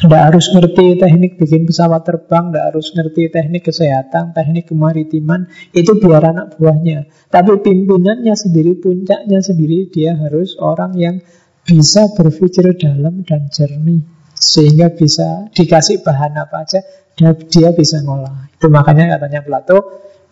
Tidak 0.00 0.16
harus 0.16 0.48
ngerti 0.56 0.96
teknik 0.96 1.36
bikin 1.36 1.68
pesawat 1.68 2.08
terbang, 2.08 2.48
tidak 2.48 2.72
harus 2.72 2.88
ngerti 2.96 3.28
teknik 3.28 3.68
kesehatan, 3.68 4.32
teknik 4.32 4.72
kemaritiman, 4.72 5.44
itu 5.76 5.92
biar 6.00 6.24
anak 6.24 6.56
buahnya. 6.56 7.04
Tapi 7.28 7.60
pimpinannya 7.60 8.32
sendiri, 8.32 8.80
puncaknya 8.80 9.44
sendiri, 9.44 9.92
dia 9.92 10.16
harus 10.16 10.56
orang 10.56 10.96
yang 10.96 11.20
bisa 11.68 12.08
berpikir 12.16 12.80
dalam 12.80 13.28
dan 13.28 13.52
jernih. 13.52 14.19
Sehingga 14.40 14.88
bisa 14.96 15.52
dikasih 15.52 16.00
bahan 16.00 16.32
apa 16.40 16.64
aja, 16.64 16.80
dia, 17.12 17.36
dia 17.36 17.70
bisa 17.76 18.00
ngolah. 18.00 18.48
Itu 18.56 18.72
makanya 18.72 19.20
katanya 19.20 19.44
Plato, 19.44 19.78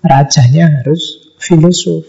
rajanya 0.01 0.81
harus 0.81 1.37
filosof. 1.37 2.09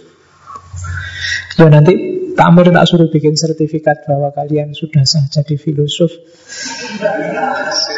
Ya 1.60 1.68
nanti 1.68 2.20
Takmir 2.40 2.72
tak 2.72 2.88
suruh 2.88 3.12
bikin 3.12 3.36
sertifikat 3.36 4.08
bahwa 4.08 4.32
kalian 4.32 4.72
sudah 4.72 5.04
sah 5.04 5.28
jadi 5.28 5.60
filosof 5.60 6.08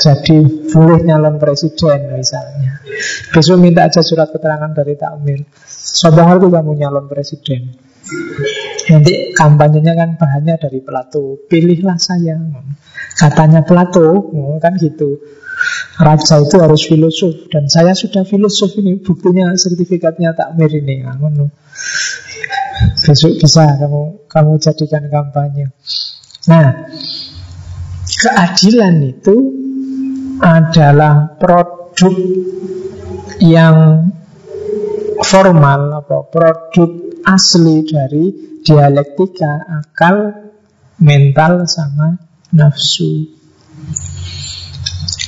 Jadi 0.01 0.65
boleh 0.73 1.05
nyalon 1.05 1.37
presiden 1.37 2.09
misalnya 2.09 2.81
Besok 3.29 3.61
minta 3.61 3.85
aja 3.85 4.01
surat 4.01 4.33
keterangan 4.33 4.73
dari 4.73 4.97
takmir 4.97 5.45
Suatu 5.69 6.25
hari 6.25 6.49
kamu 6.49 6.73
nyalon 6.73 7.05
presiden 7.05 7.77
Nanti 8.89 9.35
kampanyenya 9.37 9.93
kan 9.93 10.09
bahannya 10.17 10.55
dari 10.57 10.79
Plato. 10.81 11.37
Pilihlah 11.45 11.97
saya. 12.01 12.39
Katanya 13.13 13.61
Plato 13.61 14.07
oh, 14.33 14.57
Kan 14.57 14.79
gitu. 14.81 15.21
Raja 16.01 16.41
itu 16.41 16.55
harus 16.57 16.81
filosof. 16.89 17.51
Dan 17.53 17.69
saya 17.69 17.93
sudah 17.93 18.25
filosof 18.25 18.73
ini 18.81 18.97
Buktinya 18.97 19.53
sertifikatnya 19.53 20.33
takmir 20.33 20.73
ini. 20.73 21.05
Besok 23.05 23.37
bisa 23.37 23.77
kamu 23.77 24.25
kamu 24.25 24.51
jadikan 24.57 25.05
kampanye. 25.05 25.69
Nah, 26.49 26.89
keadilan 28.09 28.95
itu 29.05 29.35
adalah 30.41 31.37
produk 31.37 32.15
yang 33.37 34.09
formal 35.21 36.01
apa 36.01 36.17
produk 36.25 36.89
asli 37.29 37.85
dari 37.85 38.50
dialektika 38.61 39.81
akal, 39.81 40.33
mental 41.01 41.65
sama 41.65 42.17
nafsu. 42.53 43.37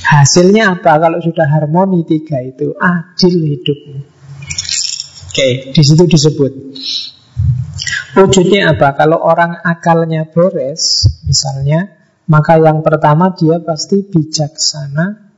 Hasilnya 0.04 0.78
apa 0.78 1.00
kalau 1.00 1.18
sudah 1.18 1.48
harmoni 1.48 2.06
tiga 2.06 2.38
itu 2.44 2.76
adil 2.76 3.34
hidupmu. 3.40 3.98
Oke, 5.34 5.74
di 5.74 5.82
situ 5.82 6.06
disebut 6.06 6.52
Wujudnya 8.14 8.78
apa? 8.78 8.94
Kalau 8.94 9.18
orang 9.18 9.58
akalnya 9.66 10.30
beres, 10.30 11.10
misalnya, 11.26 11.90
maka 12.30 12.62
yang 12.62 12.78
pertama 12.86 13.34
dia 13.34 13.58
pasti 13.58 14.06
bijaksana, 14.06 15.34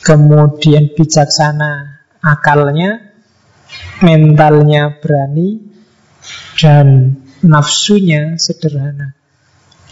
kemudian 0.00 0.96
bijaksana 0.96 2.00
akalnya, 2.24 3.12
mentalnya 4.00 4.96
berani, 5.04 5.75
dan 6.56 7.12
nafsunya 7.44 8.40
sederhana. 8.40 9.12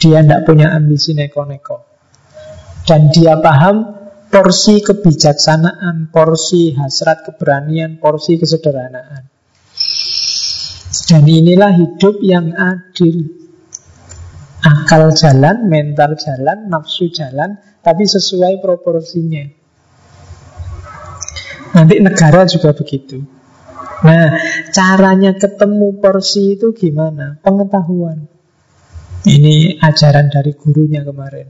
Dia 0.00 0.24
tidak 0.24 0.48
punya 0.48 0.72
ambisi 0.74 1.12
neko-neko. 1.12 1.84
Dan 2.84 3.08
dia 3.08 3.40
paham 3.40 3.96
porsi 4.28 4.82
kebijaksanaan, 4.82 6.10
porsi 6.10 6.74
hasrat 6.74 7.24
keberanian, 7.24 7.96
porsi 8.02 8.36
kesederhanaan. 8.36 9.30
Dan 11.04 11.22
inilah 11.24 11.72
hidup 11.78 12.18
yang 12.20 12.52
adil. 12.52 13.44
Akal 14.64 15.12
jalan, 15.12 15.68
mental 15.68 16.16
jalan, 16.16 16.72
nafsu 16.72 17.12
jalan, 17.12 17.60
tapi 17.84 18.08
sesuai 18.08 18.64
proporsinya. 18.64 19.44
Nanti 21.76 22.00
negara 22.00 22.48
juga 22.48 22.72
begitu. 22.72 23.33
Nah, 24.04 24.36
caranya 24.68 25.32
ketemu 25.32 25.96
porsi 25.96 26.60
itu 26.60 26.76
gimana? 26.76 27.40
Pengetahuan. 27.40 28.28
Ini 29.24 29.80
ajaran 29.80 30.28
dari 30.28 30.52
gurunya 30.52 31.00
kemarin. 31.00 31.48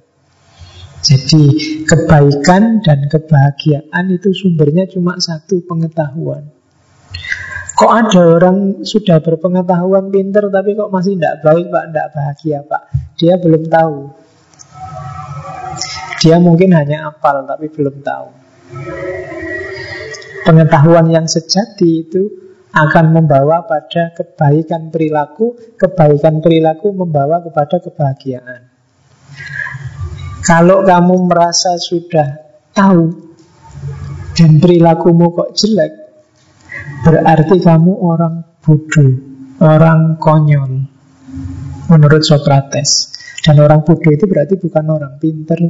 Jadi 1.04 1.44
kebaikan 1.84 2.80
dan 2.80 3.10
kebahagiaan 3.10 4.04
itu 4.14 4.30
sumbernya 4.30 4.86
cuma 4.86 5.18
satu 5.18 5.66
pengetahuan. 5.66 6.48
Kok 7.74 7.90
ada 7.90 8.22
orang 8.38 8.86
sudah 8.86 9.18
berpengetahuan 9.18 10.14
pinter 10.14 10.46
tapi 10.46 10.78
kok 10.78 10.94
masih 10.94 11.18
tidak 11.18 11.42
baik 11.42 11.66
pak, 11.74 11.84
tidak 11.90 12.08
bahagia 12.14 12.58
pak? 12.62 12.82
Dia 13.18 13.34
belum 13.42 13.62
tahu. 13.66 13.98
Dia 16.22 16.36
mungkin 16.38 16.70
hanya 16.72 17.10
apal 17.10 17.42
tapi 17.44 17.66
belum 17.66 17.98
tahu. 18.00 18.28
Pengetahuan 20.46 21.10
yang 21.10 21.26
sejati 21.26 22.06
itu 22.06 22.43
akan 22.74 23.06
membawa 23.14 23.62
pada 23.64 24.10
kebaikan 24.12 24.90
perilaku, 24.90 25.54
kebaikan 25.78 26.42
perilaku 26.42 26.90
membawa 26.90 27.38
kepada 27.40 27.78
kebahagiaan. 27.78 28.66
Kalau 30.42 30.82
kamu 30.82 31.30
merasa 31.30 31.78
sudah 31.78 32.42
tahu 32.74 33.14
dan 34.34 34.58
perilakumu 34.58 35.32
kok 35.32 35.54
jelek, 35.54 36.04
Berarti 37.04 37.60
kamu 37.60 37.92
orang 38.00 38.34
bodoh, 38.64 39.12
orang 39.60 40.16
konyol 40.16 40.88
menurut 41.92 42.24
Socrates. 42.24 43.12
Dan 43.44 43.60
orang 43.60 43.84
bodoh 43.84 44.08
itu 44.08 44.24
berarti 44.24 44.56
bukan 44.56 44.84
orang 44.88 45.20
pinter. 45.20 45.60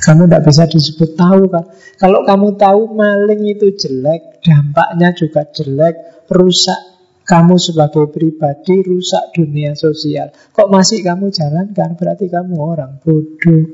Kamu 0.00 0.26
tidak 0.26 0.42
bisa 0.42 0.66
disebut 0.66 1.14
tahu 1.14 1.46
kan? 1.52 1.70
Kalau 2.00 2.26
kamu 2.26 2.58
tahu 2.58 2.98
maling 2.98 3.46
itu 3.46 3.70
jelek, 3.78 4.42
dampaknya 4.42 5.14
juga 5.14 5.46
jelek, 5.54 6.19
rusak 6.30 6.80
kamu 7.26 7.58
sebagai 7.62 8.10
pribadi, 8.10 8.82
rusak 8.82 9.34
dunia 9.34 9.78
sosial. 9.78 10.34
Kok 10.50 10.70
masih 10.70 11.02
kamu 11.02 11.30
jalankan? 11.30 11.94
Berarti 11.94 12.26
kamu 12.26 12.54
orang 12.58 12.98
bodoh. 13.02 13.66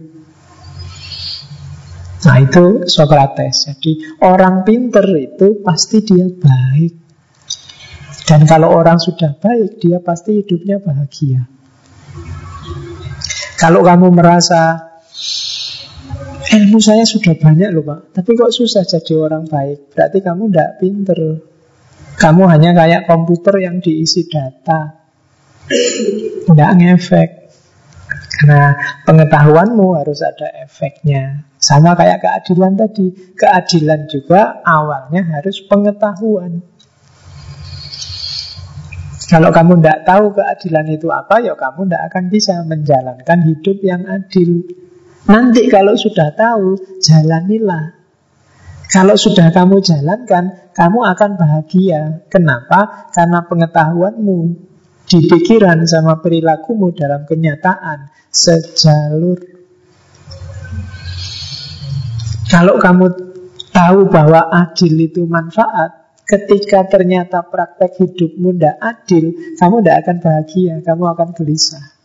Nah 2.27 2.37
itu 2.43 2.85
Socrates. 2.85 3.71
Jadi 3.71 4.21
orang 4.25 4.67
pinter 4.67 5.07
itu 5.17 5.63
pasti 5.65 6.05
dia 6.05 6.27
baik. 6.29 6.93
Dan 8.27 8.43
kalau 8.45 8.75
orang 8.75 8.99
sudah 8.99 9.39
baik, 9.39 9.79
dia 9.79 10.03
pasti 10.03 10.43
hidupnya 10.43 10.83
bahagia. 10.83 11.47
Kalau 13.57 13.87
kamu 13.87 14.11
merasa 14.13 14.83
ilmu 16.53 16.83
saya 16.83 17.07
sudah 17.09 17.39
banyak 17.39 17.71
loh 17.73 17.87
pak, 17.87 18.01
tapi 18.13 18.37
kok 18.37 18.53
susah 18.53 18.85
jadi 18.85 19.15
orang 19.17 19.49
baik, 19.49 19.95
berarti 19.95 20.19
kamu 20.21 20.43
tidak 20.51 20.71
pinter. 20.83 21.21
Kamu 22.17 22.49
hanya 22.49 22.73
kayak 22.73 23.05
komputer 23.05 23.61
yang 23.61 23.85
diisi 23.85 24.25
data, 24.25 25.07
tidak 26.49 26.71
ngefek. 26.81 27.31
Nah, 28.45 28.77
pengetahuanmu 29.09 29.97
harus 29.97 30.21
ada 30.21 30.53
efeknya. 30.61 31.49
Sama 31.57 31.97
kayak 31.97 32.21
keadilan 32.21 32.77
tadi. 32.77 33.33
Keadilan 33.33 34.07
juga 34.13 34.61
awalnya 34.61 35.25
harus 35.41 35.65
pengetahuan. 35.65 36.61
Kalau 39.27 39.51
kamu 39.51 39.83
tidak 39.83 40.07
tahu 40.07 40.25
keadilan 40.37 40.87
itu 40.93 41.09
apa, 41.11 41.43
ya 41.43 41.59
kamu 41.59 41.89
tidak 41.89 42.03
akan 42.13 42.25
bisa 42.31 42.55
menjalankan 42.63 43.39
hidup 43.43 43.79
yang 43.83 44.07
adil. 44.07 44.63
Nanti 45.27 45.67
kalau 45.67 45.99
sudah 45.99 46.31
tahu, 46.37 46.79
jalanilah. 47.03 47.96
Kalau 48.87 49.19
sudah 49.19 49.51
kamu 49.51 49.83
jalankan, 49.83 50.73
kamu 50.73 51.01
akan 51.11 51.31
bahagia. 51.35 52.23
Kenapa? 52.31 53.11
Karena 53.11 53.43
pengetahuanmu 53.43 54.39
di 55.07 55.19
pikiran 55.27 55.87
sama 55.87 56.19
perilakumu 56.19 56.91
dalam 56.95 57.23
kenyataan 57.27 58.11
sejalur 58.31 59.57
Kalau 62.47 62.79
kamu 62.79 63.07
tahu 63.75 64.07
bahwa 64.07 64.47
adil 64.55 64.95
itu 65.03 65.27
manfaat, 65.27 66.15
ketika 66.23 66.87
ternyata 66.87 67.43
praktek 67.43 67.99
hidupmu 67.99 68.55
tidak 68.55 68.79
adil, 68.79 69.35
kamu 69.59 69.83
tidak 69.83 69.97
akan 70.07 70.17
bahagia, 70.23 70.75
kamu 70.87 71.05
akan 71.11 71.29
gelisah. 71.35 71.96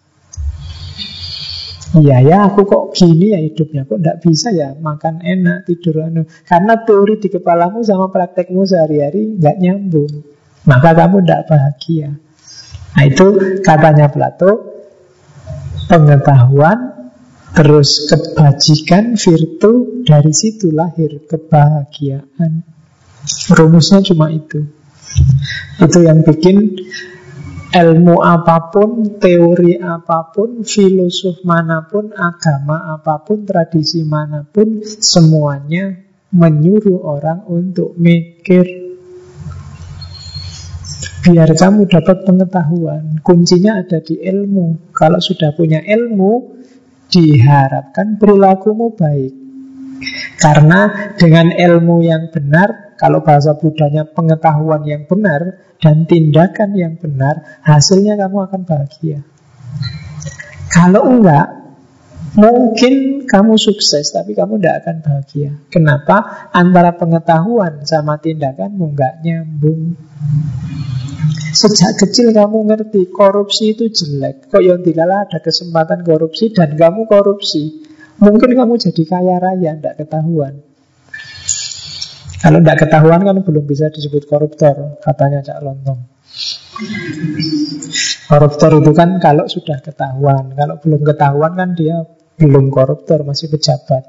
Iya 1.91 2.17
ya, 2.23 2.37
aku 2.47 2.63
kok 2.63 2.95
gini 2.95 3.35
ya 3.35 3.39
hidupnya, 3.43 3.83
kok 3.83 3.99
tidak 3.99 4.17
bisa 4.23 4.47
ya 4.55 4.71
makan 4.79 5.19
enak, 5.19 5.67
tidur 5.67 6.07
anu. 6.07 6.23
Karena 6.47 6.79
teori 6.87 7.19
di 7.19 7.27
kepalamu 7.27 7.83
sama 7.83 8.07
praktekmu 8.07 8.63
sehari-hari 8.63 9.35
nggak 9.35 9.59
nyambung, 9.59 10.23
maka 10.63 10.95
kamu 10.95 11.19
tidak 11.19 11.51
bahagia. 11.51 12.15
Nah 12.95 13.03
itu 13.03 13.59
katanya 13.59 14.07
Plato, 14.07 14.51
pengetahuan 15.91 17.01
Terus 17.51 18.07
kebajikan, 18.07 19.19
virtu, 19.19 20.03
dari 20.07 20.31
situ 20.31 20.71
lahir 20.71 21.19
kebahagiaan. 21.27 22.63
Rumusnya 23.51 23.99
cuma 24.07 24.31
itu. 24.31 24.71
Itu 25.83 25.99
yang 25.99 26.23
bikin 26.23 26.79
ilmu 27.71 28.19
apa 28.19 28.67
pun, 28.67 29.15
teori 29.15 29.79
apa 29.79 30.27
pun, 30.35 30.67
filosof 30.67 31.47
mana 31.47 31.87
pun, 31.87 32.11
agama 32.11 32.91
apa 32.91 33.23
pun, 33.23 33.47
tradisi 33.47 34.03
mana 34.03 34.43
pun, 34.43 34.83
semuanya 34.83 35.95
menyuruh 36.35 36.99
orang 37.03 37.47
untuk 37.47 37.95
mikir. 37.95 38.91
Biar 41.21 41.53
kamu 41.53 41.85
dapat 41.85 42.25
pengetahuan. 42.25 43.21
Kuncinya 43.21 43.77
ada 43.77 44.01
di 44.01 44.17
ilmu. 44.19 44.89
Kalau 44.89 45.21
sudah 45.21 45.53
punya 45.53 45.79
ilmu, 45.85 46.59
diharapkan 47.07 48.17
perilakumu 48.17 48.97
baik. 48.97 49.40
Karena 50.41 51.13
dengan 51.15 51.53
ilmu 51.53 52.01
yang 52.01 52.33
benar, 52.33 52.97
kalau 52.97 53.21
bahasa 53.21 53.57
budanya 53.57 54.05
pengetahuan 54.05 54.85
yang 54.85 55.05
benar 55.05 55.61
dan 55.81 56.05
tindakan 56.05 56.73
yang 56.77 56.93
benar, 56.97 57.61
hasilnya 57.65 58.17
kamu 58.17 58.49
akan 58.49 58.61
bahagia. 58.65 59.25
Kalau 60.71 61.09
enggak, 61.09 61.47
mungkin 62.37 63.25
kamu 63.27 63.59
sukses 63.59 64.13
tapi 64.13 64.37
kamu 64.37 64.61
tidak 64.61 64.75
akan 64.85 64.95
bahagia. 65.03 65.51
Kenapa? 65.67 66.49
Antara 66.55 66.95
pengetahuan 66.95 67.83
sama 67.83 68.17
tindakanmu 68.21 68.95
enggak 68.95 69.19
nyambung. 69.25 69.97
Sejak 71.51 71.99
kecil 71.99 72.31
kamu 72.31 72.63
ngerti 72.71 73.11
korupsi 73.11 73.75
itu 73.75 73.91
jelek. 73.91 74.47
Kok 74.47 74.63
yang 74.63 74.79
dilala 74.79 75.27
ada 75.27 75.43
kesempatan 75.43 76.07
korupsi 76.07 76.55
dan 76.55 76.79
kamu 76.79 77.05
korupsi. 77.11 77.90
Mungkin 78.21 78.53
kamu 78.53 78.77
jadi 78.77 79.03
kaya 79.09 79.35
raya, 79.41 79.73
tidak 79.73 79.97
ketahuan. 79.97 80.61
Kalau 82.41 82.57
tidak 82.61 82.77
ketahuan 82.85 83.21
kan 83.25 83.37
belum 83.41 83.65
bisa 83.65 83.89
disebut 83.89 84.29
koruptor, 84.29 85.01
katanya 85.01 85.41
Cak 85.41 85.61
Lontong. 85.65 86.05
Koruptor 88.29 88.71
itu 88.81 88.91
kan 88.93 89.17
kalau 89.17 89.49
sudah 89.49 89.81
ketahuan, 89.81 90.53
kalau 90.53 90.77
belum 90.77 91.01
ketahuan 91.01 91.53
kan 91.57 91.73
dia 91.73 92.05
belum 92.37 92.69
koruptor, 92.69 93.25
masih 93.25 93.49
pejabat. 93.49 94.05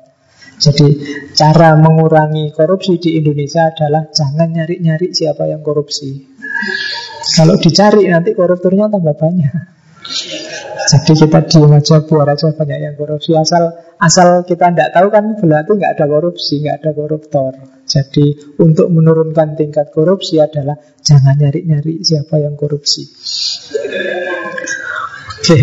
Jadi 0.62 0.89
cara 1.34 1.74
mengurangi 1.74 2.55
korupsi 2.55 3.01
di 3.01 3.18
Indonesia 3.18 3.72
adalah 3.72 4.12
jangan 4.12 4.47
nyari-nyari 4.52 5.10
siapa 5.10 5.48
yang 5.48 5.64
korupsi. 5.64 6.22
Kalau 7.34 7.56
dicari 7.59 8.06
nanti 8.06 8.36
koruptornya 8.36 8.86
tambah 8.93 9.16
banyak. 9.16 9.52
Jadi 10.93 11.24
kita 11.24 11.40
diam 11.48 11.73
aja, 11.73 12.05
buat 12.05 12.28
aja 12.28 12.52
banyak 12.52 12.78
yang 12.85 12.94
korupsi. 13.01 13.32
Asal 13.32 13.97
asal 13.97 14.44
kita 14.44 14.69
tidak 14.77 14.93
tahu 14.93 15.09
kan 15.09 15.24
berarti 15.40 15.73
nggak 15.81 15.93
ada 15.97 16.05
korupsi, 16.05 16.60
nggak 16.60 16.77
ada 16.85 16.90
koruptor. 16.93 17.52
Jadi 17.89 18.56
untuk 18.60 18.93
menurunkan 18.93 19.56
tingkat 19.56 19.89
korupsi 19.89 20.36
adalah 20.36 20.77
jangan 21.01 21.40
nyari-nyari 21.40 22.05
siapa 22.05 22.44
yang 22.44 22.60
korupsi. 22.60 23.09
Oke, 25.40 25.59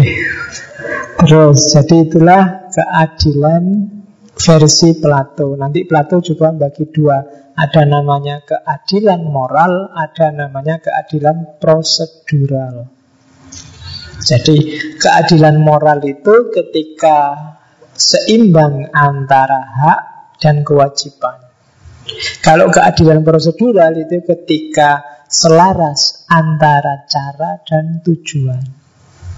terus 1.21 1.77
jadi 1.77 1.95
itulah 2.09 2.43
keadilan 2.73 3.63
versi 4.33 4.97
Plato. 4.97 5.53
Nanti 5.53 5.85
Plato 5.85 6.25
juga 6.25 6.49
bagi 6.57 6.89
dua 6.89 7.21
ada 7.53 7.85
namanya 7.85 8.41
keadilan 8.41 9.29
moral, 9.29 9.93
ada 9.93 10.33
namanya 10.33 10.81
keadilan 10.81 11.61
prosedural. 11.61 12.98
Jadi 14.19 14.55
keadilan 14.99 15.59
moral 15.59 16.03
itu 16.03 16.51
ketika 16.51 17.35
seimbang 17.95 18.91
antara 18.91 19.63
hak 19.63 20.01
dan 20.39 20.63
kewajiban. 20.63 21.39
Kalau 22.41 22.71
keadilan 22.73 23.21
prosedural 23.21 23.93
itu 23.95 24.23
ketika 24.23 25.03
selaras 25.29 26.25
antara 26.25 27.05
cara 27.05 27.61
dan 27.63 28.01
tujuan. 28.01 28.63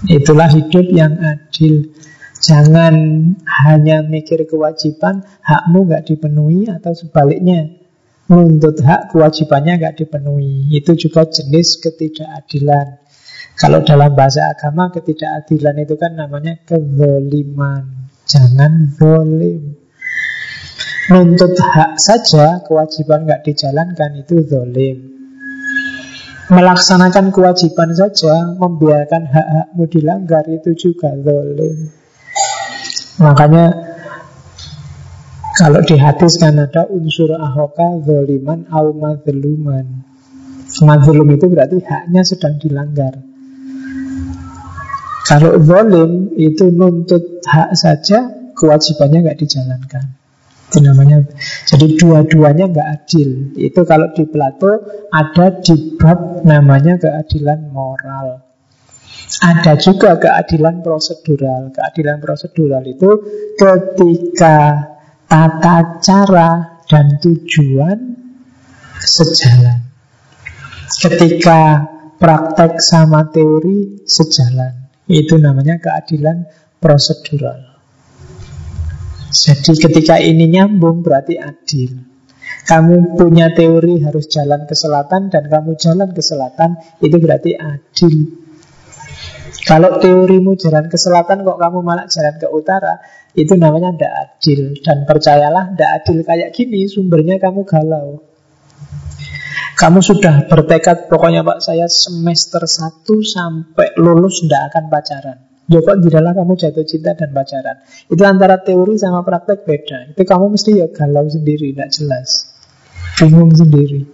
Itulah 0.08 0.50
hidup 0.50 0.86
yang 0.90 1.14
adil. 1.20 1.94
Jangan 2.42 2.94
hanya 3.46 4.02
mikir 4.02 4.42
kewajiban, 4.50 5.22
hakmu 5.46 5.86
nggak 5.86 6.10
dipenuhi 6.10 6.66
atau 6.66 6.90
sebaliknya 6.90 7.82
Nuntut 8.32 8.80
hak 8.80 9.12
kewajibannya 9.12 9.82
nggak 9.82 9.98
dipenuhi 9.98 10.70
Itu 10.72 10.94
juga 10.94 11.26
jenis 11.26 11.82
ketidakadilan 11.82 13.01
Kalau 13.56 13.84
dalam 13.84 14.12
bahasa 14.16 14.52
agama 14.52 14.88
ketidakadilan 14.90 15.76
itu 15.84 15.94
kan 16.00 16.16
namanya 16.16 16.58
kezoliman 16.64 18.10
Jangan 18.26 18.92
zolim 18.96 19.76
Nuntut 21.10 21.58
hak 21.58 21.98
saja 21.98 22.62
kewajiban 22.64 23.28
nggak 23.28 23.44
dijalankan 23.44 24.10
itu 24.22 24.42
zolim 24.46 24.98
Melaksanakan 26.48 27.30
kewajiban 27.30 27.92
saja 27.92 28.56
Membiarkan 28.56 29.22
hak-hakmu 29.30 29.82
dilanggar 29.88 30.44
itu 30.48 30.72
juga 30.74 31.12
zolim 31.20 31.92
Makanya 33.20 33.92
kalau 35.52 35.84
di 35.84 36.00
hadis 36.00 36.40
kan 36.40 36.56
ada 36.56 36.88
unsur 36.88 37.36
ahoka 37.36 38.00
zoliman 38.00 38.64
au 38.72 38.96
madluman. 38.96 39.84
Madlum 40.80 41.28
itu 41.28 41.44
berarti 41.52 41.76
haknya 41.84 42.24
sedang 42.24 42.56
dilanggar. 42.56 43.31
Kalau 45.22 45.54
zolim 45.62 46.34
itu 46.34 46.68
nuntut 46.74 47.42
hak 47.46 47.78
saja, 47.78 48.50
kewajibannya 48.58 49.22
nggak 49.22 49.38
dijalankan. 49.38 50.04
Itu 50.72 50.78
namanya. 50.82 51.22
Jadi 51.68 52.00
dua-duanya 52.00 52.72
nggak 52.72 52.88
adil. 52.88 53.52
Itu 53.60 53.84
kalau 53.84 54.10
di 54.16 54.24
Plato 54.24 54.82
ada 55.12 55.46
di 55.60 56.00
bab 56.00 56.42
namanya 56.48 56.96
keadilan 56.96 57.70
moral. 57.70 58.40
Ada 59.44 59.78
juga 59.78 60.16
keadilan 60.16 60.80
prosedural. 60.80 61.70
Keadilan 61.76 62.18
prosedural 62.18 62.82
itu 62.88 63.10
ketika 63.56 64.56
tata 65.28 66.00
cara 66.00 66.50
dan 66.88 67.20
tujuan 67.20 67.98
sejalan. 69.00 69.92
Ketika 70.92 71.60
praktek 72.20 72.78
sama 72.78 73.28
teori 73.28 74.04
sejalan. 74.08 74.81
Itu 75.12 75.36
namanya 75.36 75.76
keadilan 75.76 76.48
prosedural. 76.80 77.76
Jadi 79.32 79.72
ketika 79.76 80.16
ini 80.16 80.48
nyambung 80.48 81.04
berarti 81.04 81.36
adil. 81.36 82.08
Kamu 82.62 83.18
punya 83.18 83.50
teori 83.50 84.00
harus 84.06 84.30
jalan 84.30 84.70
ke 84.70 84.72
selatan 84.78 85.28
dan 85.28 85.50
kamu 85.50 85.74
jalan 85.76 86.14
ke 86.14 86.22
selatan, 86.22 86.78
itu 87.02 87.16
berarti 87.18 87.58
adil. 87.58 88.38
Kalau 89.66 89.98
teorimu 89.98 90.54
jalan 90.54 90.86
ke 90.86 90.94
selatan 90.94 91.42
kok 91.42 91.58
kamu 91.58 91.78
malah 91.82 92.06
jalan 92.06 92.38
ke 92.38 92.46
utara, 92.48 93.02
itu 93.34 93.58
namanya 93.58 93.90
tidak 93.94 94.12
adil. 94.14 94.60
Dan 94.78 95.04
percayalah, 95.04 95.74
tidak 95.74 95.90
adil 96.02 96.16
kayak 96.22 96.50
gini, 96.54 96.86
sumbernya 96.86 97.36
kamu 97.42 97.66
galau. 97.66 98.31
Kamu 99.82 99.98
sudah 99.98 100.46
bertekad, 100.46 101.10
pokoknya 101.10 101.42
Pak 101.42 101.58
saya 101.58 101.90
semester 101.90 102.62
1 102.62 103.02
sampai 103.02 103.98
lulus 103.98 104.46
tidak 104.46 104.70
akan 104.70 104.84
pacaran. 104.86 105.38
Ya 105.66 105.82
tidaklah 105.82 106.38
kamu 106.38 106.54
jatuh 106.54 106.86
cinta 106.86 107.18
dan 107.18 107.34
pacaran. 107.34 107.82
Itu 108.06 108.22
antara 108.22 108.62
teori 108.62 108.94
sama 108.94 109.26
praktek 109.26 109.66
beda. 109.66 110.14
Itu 110.14 110.22
kamu 110.22 110.54
mesti 110.54 110.78
ya 110.78 110.86
galau 110.86 111.26
sendiri, 111.26 111.74
tidak 111.74 111.90
jelas. 111.98 112.54
Bingung 113.18 113.50
sendiri. 113.50 114.06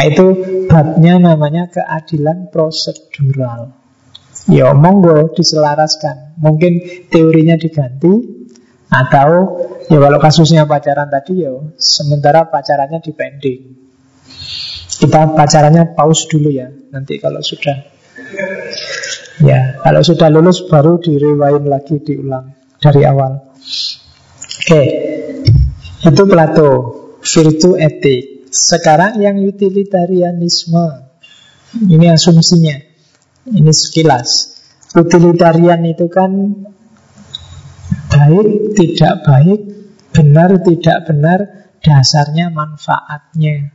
Nah, 0.00 0.04
itu 0.08 0.26
babnya 0.64 1.20
namanya 1.20 1.68
keadilan 1.68 2.48
prosedural. 2.48 3.68
Ya 4.48 4.72
monggo 4.76 5.32
diselaraskan 5.32 6.36
Mungkin 6.36 7.06
teorinya 7.08 7.56
diganti 7.56 8.12
Atau 8.92 9.56
ya 9.88 9.96
kalau 9.96 10.20
kasusnya 10.20 10.68
pacaran 10.68 11.08
tadi 11.08 11.48
ya 11.48 11.54
Sementara 11.80 12.52
pacarannya 12.52 13.00
dipending 13.00 13.83
Kita 15.00 15.34
pacarannya 15.34 15.96
pause 15.98 16.30
dulu 16.30 16.50
ya 16.52 16.70
Nanti 16.94 17.18
kalau 17.18 17.42
sudah 17.42 17.76
Ya 19.42 19.78
kalau 19.82 20.00
sudah 20.04 20.30
lulus 20.30 20.64
baru 20.70 21.02
direwain 21.02 21.66
lagi 21.66 21.98
diulang 21.98 22.54
Dari 22.78 23.02
awal 23.02 23.42
Oke 24.64 24.82
Itu 26.04 26.28
Plato, 26.28 26.70
virtu 27.24 27.80
etik. 27.80 28.52
Sekarang 28.52 29.16
yang 29.24 29.40
utilitarianisme. 29.40 31.08
Ini 31.80 32.12
asumsinya. 32.12 32.76
Ini 33.48 33.72
sekilas. 33.72 34.52
Utilitarian 34.92 35.80
itu 35.88 36.06
kan 36.12 36.30
baik, 38.12 38.76
tidak 38.78 39.26
baik, 39.26 39.60
benar, 40.12 40.60
tidak 40.62 40.98
benar, 41.08 41.38
dasarnya 41.82 42.52
manfaatnya. 42.52 43.74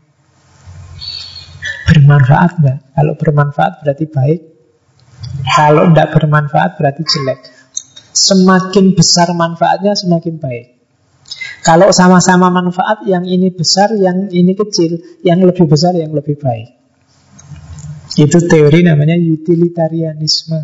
Bermanfaat 1.89 2.51
enggak? 2.61 2.77
Kalau 2.93 3.13
bermanfaat 3.17 3.73
berarti 3.81 4.05
baik. 4.05 4.39
Kalau 5.57 5.89
tidak 5.89 6.09
bermanfaat 6.13 6.71
berarti 6.77 7.01
jelek. 7.01 7.39
Semakin 8.13 8.93
besar 8.93 9.33
manfaatnya 9.33 9.97
semakin 9.97 10.37
baik. 10.37 10.79
Kalau 11.59 11.91
sama-sama 11.91 12.47
manfaat, 12.49 13.03
yang 13.03 13.27
ini 13.27 13.51
besar, 13.51 13.91
yang 13.97 14.31
ini 14.31 14.55
kecil, 14.55 15.01
yang 15.27 15.43
lebih 15.43 15.67
besar, 15.67 15.91
yang 15.91 16.15
lebih 16.15 16.39
baik. 16.39 16.79
Itu 18.15 18.39
teori 18.47 18.81
namanya 18.85 19.19
utilitarianisme. 19.19 20.59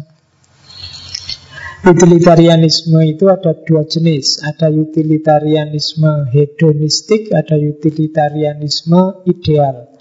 Utilitarianisme 1.86 2.98
itu 3.06 3.30
ada 3.30 3.54
dua 3.54 3.86
jenis. 3.86 4.42
Ada 4.42 4.74
utilitarianisme 4.74 6.32
hedonistik, 6.34 7.30
ada 7.30 7.60
utilitarianisme 7.60 9.22
ideal. 9.30 9.95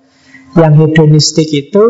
Yang 0.55 0.75
hedonistik 0.87 1.51
itu 1.51 1.85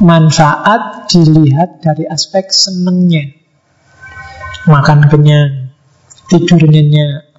manfaat 0.00 1.06
dilihat 1.12 1.84
dari 1.84 2.08
aspek 2.08 2.48
senengnya. 2.48 3.36
Makan 4.64 5.12
kenyang, 5.12 5.76
tidur 6.24 6.64
nyenyak, 6.64 7.36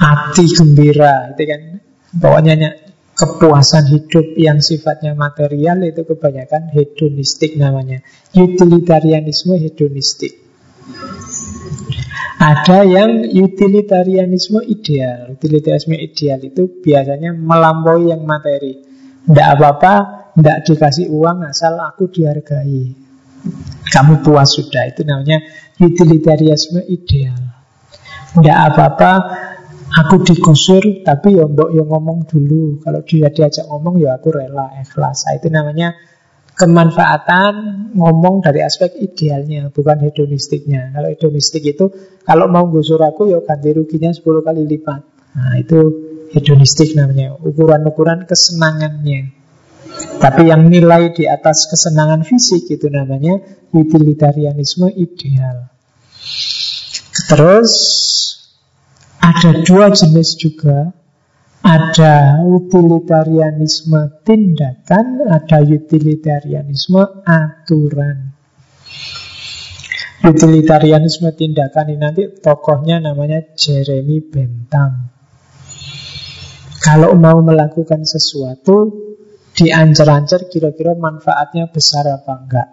hati 0.00 0.48
gembira, 0.48 1.36
itu 1.36 1.44
kan. 1.44 1.62
Pokoknya 2.08 2.72
kepuasan 3.12 3.92
hidup 3.92 4.38
yang 4.40 4.64
sifatnya 4.64 5.12
material 5.12 5.84
itu 5.84 6.06
kebanyakan 6.08 6.72
hedonistik 6.72 7.60
namanya. 7.60 8.00
Utilitarianisme 8.32 9.60
hedonistik. 9.60 10.38
Ada 12.38 12.86
yang 12.86 13.26
utilitarianisme 13.34 14.62
ideal. 14.62 15.34
Utilitarianisme 15.34 15.98
ideal 15.98 16.38
itu 16.46 16.78
biasanya 16.78 17.34
melampaui 17.34 18.14
yang 18.14 18.22
materi. 18.22 18.78
Tidak 19.26 19.48
apa-apa, 19.58 19.94
tidak 20.38 20.58
dikasih 20.70 21.10
uang 21.10 21.42
asal 21.50 21.74
aku 21.82 22.06
dihargai. 22.06 22.94
Kamu 23.90 24.22
puas 24.22 24.54
sudah. 24.54 24.86
Itu 24.86 25.02
namanya 25.02 25.42
utilitarianisme 25.82 26.86
ideal. 26.86 27.42
Tidak 28.38 28.58
apa-apa, 28.70 29.12
Aku 29.88 30.20
digusur 30.20 31.00
tapi 31.00 31.40
ya 31.40 31.48
mbok 31.48 31.72
ngomong 31.72 32.28
dulu 32.28 32.76
Kalau 32.84 33.00
dia 33.08 33.32
diajak 33.32 33.64
ngomong 33.64 33.96
ya 33.96 34.20
aku 34.20 34.36
rela 34.36 34.68
ikhlas 34.84 35.24
nah, 35.24 35.32
Itu 35.40 35.48
namanya 35.48 35.96
kemanfaatan 36.58 37.54
ngomong 37.94 38.42
dari 38.42 38.66
aspek 38.66 38.98
idealnya 38.98 39.70
Bukan 39.70 40.02
hedonistiknya. 40.02 40.90
Kalau 40.90 41.08
hedonistik 41.08 41.62
itu 41.62 41.86
Kalau 42.26 42.50
mau 42.50 42.66
gusur 42.68 42.98
aku 43.00 43.30
ya 43.30 43.38
ganti 43.40 43.70
ruginya 43.72 44.10
10 44.10 44.20
kali 44.42 44.62
lipat. 44.66 45.00
Nah 45.38 45.54
itu 45.56 45.78
hedonistik 46.34 46.98
namanya 46.98 47.38
Ukuran-ukuran 47.38 48.26
kesenangannya. 48.26 49.38
Tapi 50.18 50.50
yang 50.50 50.68
nilai 50.68 51.14
di 51.14 51.24
atas 51.24 51.70
kesenangan 51.70 52.26
fisik 52.26 52.68
itu 52.68 52.90
namanya 52.90 53.38
Utilitarianisme 53.72 54.90
ideal. 54.98 55.70
Terus 57.28 57.72
ada 59.20 59.60
dua 59.64 59.92
jenis 59.92 60.38
juga 60.40 60.92
Ada 61.68 62.40
utilitarianisme 62.48 64.24
tindakan 64.24 65.28
Ada 65.28 65.60
utilitarianisme 65.60 67.28
aturan 67.28 68.32
Utilitarianisme 70.24 71.28
tindakan 71.36 71.92
ini 71.92 72.00
nanti 72.00 72.22
tokohnya 72.40 73.04
namanya 73.04 73.52
Jeremy 73.52 74.24
Bentham 74.24 75.12
Kalau 76.80 77.12
mau 77.20 77.36
melakukan 77.44 78.08
sesuatu 78.08 78.88
Diancar-ancar 79.52 80.48
kira-kira 80.48 80.96
manfaatnya 80.96 81.68
besar 81.68 82.08
apa 82.08 82.32
enggak 82.32 82.68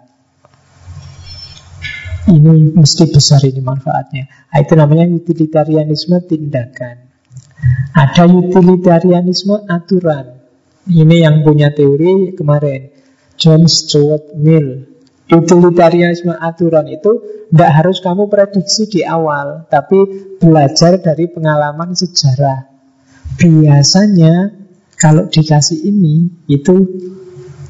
ini 2.26 2.74
mesti 2.74 3.06
besar 3.06 3.38
ini 3.46 3.62
manfaatnya. 3.62 4.26
Nah, 4.50 4.58
itu 4.58 4.74
namanya 4.74 5.06
utilitarianisme 5.06 6.26
tindakan. 6.26 7.05
Ada 7.96 8.28
utilitarianisme 8.28 9.64
aturan. 9.64 10.36
Ini 10.86 11.16
yang 11.24 11.40
punya 11.42 11.72
teori 11.72 12.36
kemarin. 12.36 12.92
John 13.36 13.64
Stuart 13.68 14.36
Mill. 14.36 14.96
Utilitarianisme 15.26 16.30
aturan 16.36 16.86
itu 16.86 17.18
tidak 17.50 17.72
harus 17.82 17.98
kamu 17.98 18.30
prediksi 18.30 18.86
di 18.86 19.00
awal, 19.02 19.66
tapi 19.66 19.98
belajar 20.38 21.02
dari 21.02 21.26
pengalaman 21.26 21.98
sejarah. 21.98 22.70
Biasanya 23.34 24.54
kalau 24.94 25.26
dikasih 25.26 25.82
ini 25.82 26.46
itu 26.46 26.74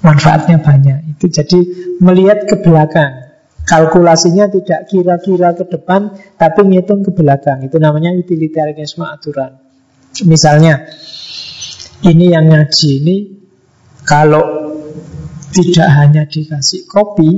manfaatnya 0.04 0.60
banyak. 0.60 1.16
Itu 1.16 1.32
jadi 1.32 1.60
melihat 1.98 2.44
ke 2.44 2.60
belakang. 2.60 3.24
Kalkulasinya 3.66 4.46
tidak 4.46 4.86
kira-kira 4.86 5.50
ke 5.58 5.66
depan, 5.66 6.14
tapi 6.38 6.60
ngitung 6.70 7.02
ke 7.02 7.10
belakang. 7.10 7.66
Itu 7.66 7.82
namanya 7.82 8.14
utilitarianisme 8.14 9.02
aturan. 9.02 9.65
Misalnya, 10.24 10.88
ini 12.06 12.32
yang 12.32 12.48
ngaji 12.48 12.88
ini, 13.04 13.16
kalau 14.06 14.44
tidak 15.52 15.88
hanya 15.92 16.22
dikasih 16.24 16.88
kopi, 16.88 17.28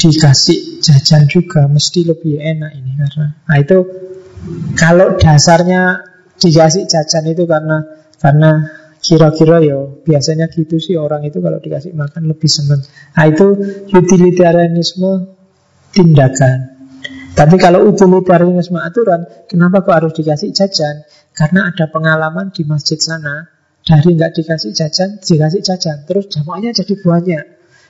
dikasih 0.00 0.82
jajan 0.82 1.30
juga, 1.30 1.70
mesti 1.70 2.02
lebih 2.02 2.42
enak 2.42 2.70
ini 2.74 2.90
karena. 2.98 3.26
Nah 3.46 3.56
itu 3.60 3.78
kalau 4.74 5.14
dasarnya 5.14 6.02
dikasih 6.40 6.90
jajan 6.90 7.30
itu 7.30 7.46
karena 7.46 7.86
karena 8.18 8.82
Kira-kira 9.02 9.58
ya 9.58 9.82
biasanya 10.06 10.46
gitu 10.46 10.78
sih 10.78 10.94
orang 10.94 11.26
itu 11.26 11.42
kalau 11.42 11.58
dikasih 11.58 11.90
makan 11.90 12.30
lebih 12.30 12.46
senang. 12.46 12.86
Nah 13.18 13.26
itu 13.26 13.46
utilitarianisme 13.90 15.26
tindakan. 15.90 16.71
Tapi 17.32 17.56
kalau 17.56 17.88
utilitarianisme 17.88 18.76
aturan, 18.76 19.24
kenapa 19.48 19.80
kok 19.80 19.94
harus 19.96 20.12
dikasih 20.12 20.52
jajan? 20.52 21.08
Karena 21.32 21.72
ada 21.72 21.88
pengalaman 21.88 22.52
di 22.52 22.62
masjid 22.68 23.00
sana, 23.00 23.48
dari 23.82 24.14
nggak 24.14 24.36
dikasih 24.36 24.70
jajan, 24.76 25.18
dikasih 25.18 25.64
jajan, 25.64 26.04
terus 26.04 26.28
jamaahnya 26.28 26.76
jadi 26.76 26.94
banyak. 27.00 27.44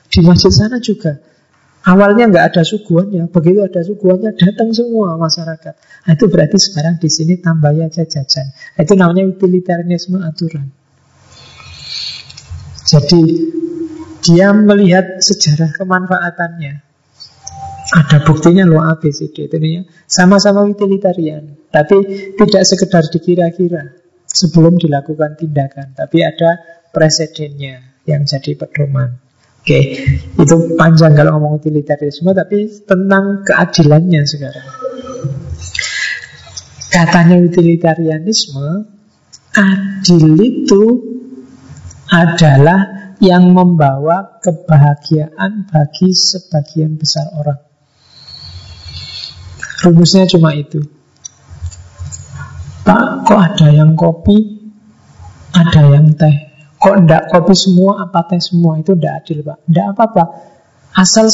Di 0.07 0.19
masjid 0.23 0.49
sana 0.49 0.79
juga. 0.79 1.19
Awalnya 1.83 2.31
nggak 2.31 2.45
ada 2.55 2.63
suguhannya, 2.63 3.27
begitu 3.27 3.59
ada 3.59 3.83
suguhannya 3.83 4.31
datang 4.39 4.71
semua 4.71 5.19
masyarakat. 5.19 5.75
Nah, 6.07 6.11
itu 6.15 6.25
berarti 6.31 6.55
sekarang 6.55 6.95
di 6.95 7.11
sini 7.11 7.43
tambah 7.43 7.75
aja 7.75 8.07
jajan. 8.07 8.47
Nah, 8.55 8.79
itu 8.79 8.93
namanya 8.95 9.27
utilitarianisme 9.27 10.23
aturan. 10.23 10.71
Jadi 12.87 13.21
dia 14.23 14.55
melihat 14.55 15.19
sejarah 15.19 15.75
kemanfaatannya. 15.75 16.92
Ada 17.91 18.23
buktinya 18.23 18.63
loh 18.63 18.79
ABCD 18.79 19.51
itu 19.51 19.57
ya. 19.59 19.81
Sama-sama 20.07 20.63
utilitarian, 20.63 21.67
tapi 21.67 22.31
tidak 22.39 22.63
sekedar 22.63 23.03
dikira-kira 23.11 23.99
sebelum 24.23 24.79
dilakukan 24.79 25.35
tindakan, 25.35 25.91
tapi 25.91 26.23
ada 26.23 26.63
presidennya 26.95 27.99
yang 28.07 28.23
jadi 28.23 28.55
pedoman. 28.55 29.19
Oke, 29.63 29.79
itu 30.35 30.55
panjang 30.75 31.15
kalau 31.15 31.39
ngomong 31.39 31.59
utilitarisme, 31.59 32.35
tapi 32.35 32.67
tentang 32.83 33.47
keadilannya 33.47 34.21
sekarang. 34.27 34.67
Katanya 36.91 37.35
utilitarianisme, 37.39 38.85
adil 39.55 40.35
itu 40.39 40.83
adalah 42.11 43.15
yang 43.23 43.55
membawa 43.55 44.37
kebahagiaan 44.43 45.71
bagi 45.71 46.11
sebagian 46.11 46.99
besar 46.99 47.31
orang. 47.39 47.72
Rumusnya 49.83 50.23
cuma 50.31 50.55
itu. 50.55 50.79
Pak, 52.87 53.27
kok 53.27 53.39
ada 53.39 53.67
yang 53.71 53.95
kopi, 53.99 54.63
ada 55.51 55.81
yang 55.91 56.15
teh. 56.15 56.51
Kok 56.79 57.07
ndak 57.07 57.31
kopi 57.31 57.55
semua, 57.55 58.03
apa 58.07 58.27
teh 58.27 58.39
semua? 58.39 58.79
Itu 58.79 58.95
ndak 58.95 59.13
adil, 59.23 59.43
Pak. 59.43 59.57
Ndak 59.67 59.85
apa-apa. 59.95 60.23
Asal 60.95 61.27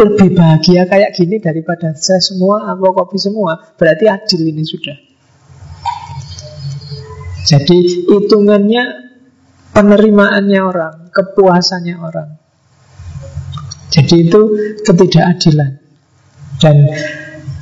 lebih 0.00 0.32
bahagia 0.32 0.88
kayak 0.88 1.12
gini 1.12 1.36
daripada 1.40 1.92
saya 1.92 2.20
semua, 2.24 2.72
apa 2.72 2.84
kopi 2.96 3.20
semua, 3.20 3.76
berarti 3.76 4.08
adil 4.08 4.40
ini 4.48 4.64
sudah. 4.64 4.96
Jadi 7.44 8.08
hitungannya 8.08 8.84
penerimaannya 9.76 10.60
orang, 10.64 10.94
kepuasannya 11.12 11.96
orang. 12.00 12.28
Jadi 13.92 14.14
itu 14.24 14.40
ketidakadilan. 14.88 15.83
Dan 16.64 16.88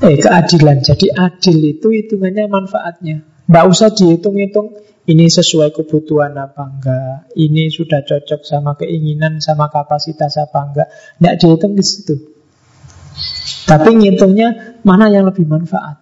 Eh 0.03 0.19
keadilan. 0.19 0.83
Jadi 0.83 1.11
adil 1.15 1.59
itu 1.79 1.91
hitungannya 1.91 2.47
manfaatnya. 2.47 3.23
Tidak 3.51 3.65
usah 3.66 3.91
dihitung-hitung 3.91 4.79
Ini 5.03 5.27
sesuai 5.27 5.74
kebutuhan 5.74 6.31
apa 6.39 6.62
enggak 6.62 7.35
Ini 7.35 7.74
sudah 7.74 8.07
cocok 8.07 8.47
sama 8.47 8.79
keinginan 8.79 9.43
Sama 9.43 9.66
kapasitas 9.66 10.39
apa 10.39 10.59
enggak. 10.62 10.89
Tidak 11.19 11.35
dihitung 11.43 11.74
di 11.74 11.83
situ. 11.83 12.15
Tapi 13.66 13.91
ngitungnya 13.99 14.79
Mana 14.87 15.11
yang 15.11 15.27
lebih 15.27 15.47
manfaat? 15.51 15.99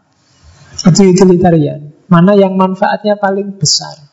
Itu 0.84 1.12
utilitarian. 1.12 1.92
Mana 2.12 2.36
yang 2.36 2.56
manfaatnya 2.56 3.16
paling 3.16 3.56
besar 3.56 4.10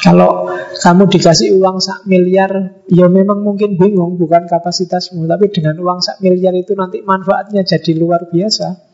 kalau 0.00 0.48
kamu 0.80 1.12
dikasih 1.12 1.60
uang 1.60 1.76
sak 1.76 2.08
miliar, 2.08 2.80
ya 2.88 3.04
memang 3.12 3.44
mungkin 3.44 3.76
bingung, 3.76 4.16
bukan 4.16 4.48
kapasitasmu. 4.48 5.28
Tapi 5.28 5.52
dengan 5.52 5.76
uang 5.76 6.00
sak 6.00 6.24
miliar 6.24 6.56
itu 6.56 6.72
nanti 6.72 7.04
manfaatnya 7.04 7.60
jadi 7.68 7.92
luar 8.00 8.32
biasa. 8.32 8.90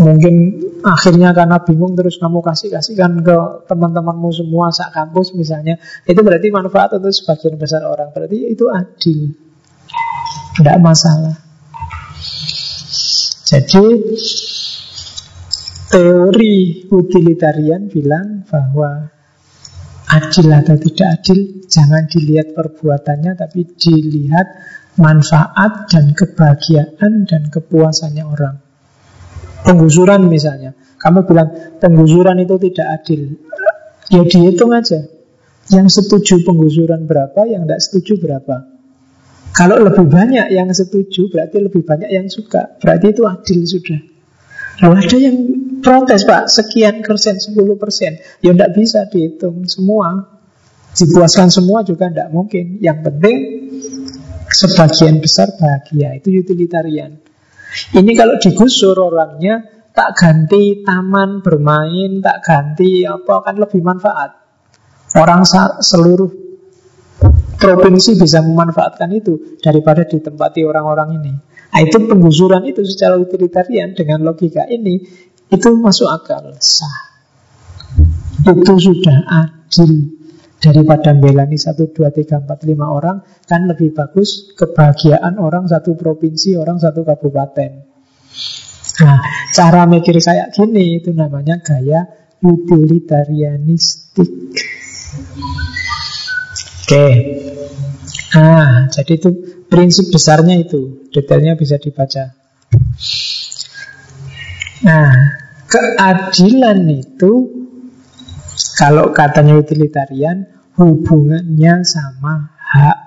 Mungkin 0.00 0.34
akhirnya 0.82 1.30
karena 1.36 1.60
bingung 1.62 1.92
terus 1.94 2.18
kamu 2.18 2.40
kasih-kasihkan 2.40 3.20
ke 3.20 3.36
teman-temanmu 3.68 4.32
semua 4.34 4.74
sak 4.74 4.90
kampus 4.90 5.38
misalnya. 5.38 5.78
Itu 6.02 6.24
berarti 6.26 6.50
manfaat 6.50 6.98
untuk 6.98 7.14
sebagian 7.14 7.54
besar 7.54 7.86
orang. 7.86 8.10
Berarti 8.10 8.50
itu 8.50 8.66
adil. 8.66 9.34
Tidak 10.58 10.76
masalah. 10.82 11.36
Jadi 13.46 13.86
teori 15.90 16.86
utilitarian 16.86 17.90
bilang 17.90 18.46
bahwa 18.46 19.19
adil 20.10 20.50
atau 20.50 20.74
tidak 20.74 21.08
adil 21.22 21.38
jangan 21.70 22.10
dilihat 22.10 22.52
perbuatannya 22.52 23.38
tapi 23.38 23.62
dilihat 23.78 24.46
manfaat 24.98 25.86
dan 25.86 26.12
kebahagiaan 26.12 27.24
dan 27.24 27.46
kepuasannya 27.48 28.24
orang. 28.26 28.58
Penggusuran 29.62 30.26
misalnya, 30.26 30.74
kamu 30.98 31.28
bilang 31.28 31.48
penggusuran 31.78 32.40
itu 32.42 32.56
tidak 32.70 32.86
adil, 33.00 33.20
ya 34.08 34.22
dihitung 34.26 34.72
aja. 34.74 35.04
Yang 35.70 36.02
setuju 36.02 36.42
penggusuran 36.42 37.06
berapa, 37.06 37.46
yang 37.46 37.68
tidak 37.68 37.80
setuju 37.84 38.18
berapa. 38.18 38.66
Kalau 39.54 39.78
lebih 39.78 40.10
banyak 40.10 40.50
yang 40.50 40.66
setuju, 40.74 41.30
berarti 41.30 41.62
lebih 41.62 41.86
banyak 41.86 42.10
yang 42.10 42.26
suka. 42.26 42.74
Berarti 42.82 43.14
itu 43.14 43.22
adil 43.22 43.60
sudah. 43.62 44.00
Lalu 44.80 44.94
ada 44.96 45.16
yang 45.20 45.36
protes 45.84 46.24
pak, 46.24 46.48
sekian 46.48 47.04
persen, 47.04 47.36
10 47.36 47.56
persen. 47.76 48.16
Ya 48.40 48.52
tidak 48.56 48.72
bisa 48.76 49.04
dihitung 49.08 49.68
semua. 49.68 50.40
Dipuaskan 50.90 51.52
semua 51.52 51.84
juga 51.86 52.10
tidak 52.10 52.32
mungkin. 52.32 52.80
Yang 52.80 52.98
penting 53.06 53.36
sebagian 54.50 55.22
besar 55.22 55.54
bahagia. 55.56 56.18
Itu 56.18 56.32
utilitarian. 56.32 57.20
Ini 57.94 58.12
kalau 58.18 58.36
digusur 58.42 58.98
orangnya, 58.98 59.62
tak 59.94 60.18
ganti 60.18 60.82
taman 60.82 61.38
bermain, 61.44 62.18
tak 62.18 62.42
ganti 62.42 63.06
apa, 63.06 63.46
kan 63.46 63.56
lebih 63.58 63.78
manfaat. 63.82 64.34
Orang 65.14 65.46
seluruh 65.82 66.30
provinsi 67.60 68.16
bisa 68.16 68.40
memanfaatkan 68.40 69.10
itu 69.12 69.58
daripada 69.60 70.06
ditempati 70.08 70.64
orang-orang 70.64 71.20
ini. 71.20 71.32
Nah, 71.70 71.80
itu 71.86 71.96
penggusuran 72.02 72.66
itu 72.66 72.82
secara 72.82 73.14
utilitarian 73.14 73.94
dengan 73.94 74.26
logika 74.26 74.66
ini 74.66 74.98
itu 75.50 75.68
masuk 75.78 76.10
akal 76.10 76.54
sah. 76.58 77.10
Itu 78.46 78.74
sudah 78.78 79.18
adil 79.26 80.18
daripada 80.60 81.16
belani 81.16 81.56
1, 81.56 81.72
2, 81.72 81.94
3, 81.94 82.42
4, 82.44 82.46
5 82.46 82.84
orang 82.84 83.22
kan 83.48 83.64
lebih 83.64 83.96
bagus 83.96 84.52
kebahagiaan 84.58 85.40
orang 85.40 85.66
satu 85.70 85.96
provinsi, 85.96 86.58
orang 86.58 86.76
satu 86.82 87.06
kabupaten. 87.06 87.86
Nah, 89.00 89.18
cara 89.56 89.88
mikir 89.88 90.20
kayak 90.20 90.52
gini 90.52 91.00
itu 91.00 91.16
namanya 91.16 91.56
gaya 91.64 92.04
utilitarianistik. 92.44 94.30
Oke. 96.84 97.06
Nah, 98.36 98.86
jadi 98.92 99.12
itu 99.16 99.59
Prinsip 99.70 100.10
besarnya 100.10 100.58
itu, 100.58 101.06
detailnya 101.14 101.54
bisa 101.54 101.78
dibaca. 101.78 102.34
Nah, 104.82 105.14
keadilan 105.70 106.90
itu 106.90 107.32
kalau 108.74 109.14
katanya 109.14 109.54
utilitarian 109.62 110.50
hubungannya 110.74 111.86
sama 111.86 112.50
hak. 112.58 112.98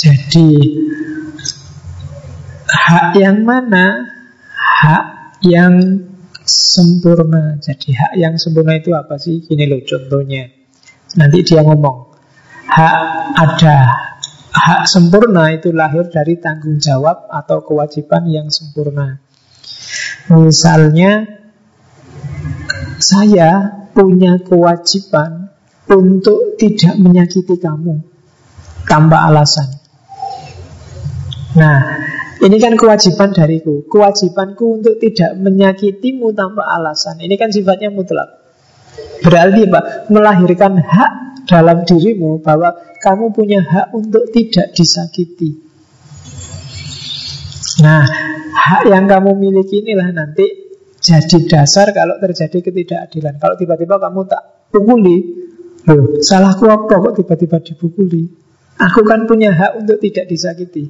Jadi 0.00 0.50
hak 2.66 3.14
yang 3.14 3.46
mana? 3.46 4.10
Hak 4.58 5.38
yang 5.46 6.02
sempurna. 6.42 7.62
Jadi 7.62 7.94
hak 7.94 8.18
yang 8.18 8.34
sempurna 8.42 8.74
itu 8.74 8.90
apa 8.90 9.22
sih? 9.22 9.46
Ini 9.46 9.70
loh 9.70 9.86
contohnya. 9.86 10.50
Nanti 11.14 11.46
dia 11.46 11.62
ngomong 11.62 12.09
hak 12.70 12.96
ada 13.34 13.76
hak 14.50 14.82
sempurna 14.86 15.50
itu 15.54 15.74
lahir 15.74 16.06
dari 16.10 16.38
tanggung 16.38 16.78
jawab 16.78 17.30
atau 17.30 17.62
kewajiban 17.66 18.26
yang 18.30 18.46
sempurna. 18.50 19.18
Misalnya 20.30 21.26
saya 23.02 23.82
punya 23.90 24.38
kewajiban 24.42 25.50
untuk 25.90 26.54
tidak 26.60 26.94
menyakiti 26.98 27.58
kamu 27.58 27.98
tanpa 28.86 29.26
alasan. 29.26 29.66
Nah, 31.58 31.78
ini 32.38 32.56
kan 32.62 32.78
kewajiban 32.78 33.34
dariku. 33.34 33.82
Kewajibanku 33.90 34.78
untuk 34.78 35.02
tidak 35.02 35.34
menyakitimu 35.34 36.30
tanpa 36.30 36.62
alasan. 36.78 37.18
Ini 37.18 37.34
kan 37.34 37.50
sifatnya 37.50 37.90
mutlak. 37.90 38.38
Berarti 39.26 39.66
apa? 39.66 39.80
Melahirkan 40.08 40.78
hak 40.78 41.29
dalam 41.50 41.82
dirimu 41.82 42.38
bahwa 42.38 42.70
kamu 43.02 43.34
punya 43.34 43.58
hak 43.58 43.90
untuk 43.90 44.30
tidak 44.30 44.70
disakiti. 44.70 45.58
Nah, 47.82 48.06
hak 48.54 48.86
yang 48.86 49.10
kamu 49.10 49.34
miliki 49.34 49.82
inilah 49.82 50.14
nanti 50.14 50.46
jadi 51.02 51.38
dasar 51.50 51.90
kalau 51.90 52.22
terjadi 52.22 52.62
ketidakadilan. 52.62 53.42
Kalau 53.42 53.58
tiba-tiba 53.58 53.98
kamu 53.98 54.20
tak 54.30 54.70
pukuli, 54.70 55.16
loh, 55.90 56.22
salahku 56.22 56.70
apa 56.70 56.94
kok 57.10 57.14
tiba-tiba 57.18 57.58
dipukuli? 57.58 58.30
Aku 58.78 59.02
kan 59.02 59.26
punya 59.26 59.50
hak 59.50 59.80
untuk 59.82 59.98
tidak 59.98 60.30
disakiti. 60.30 60.86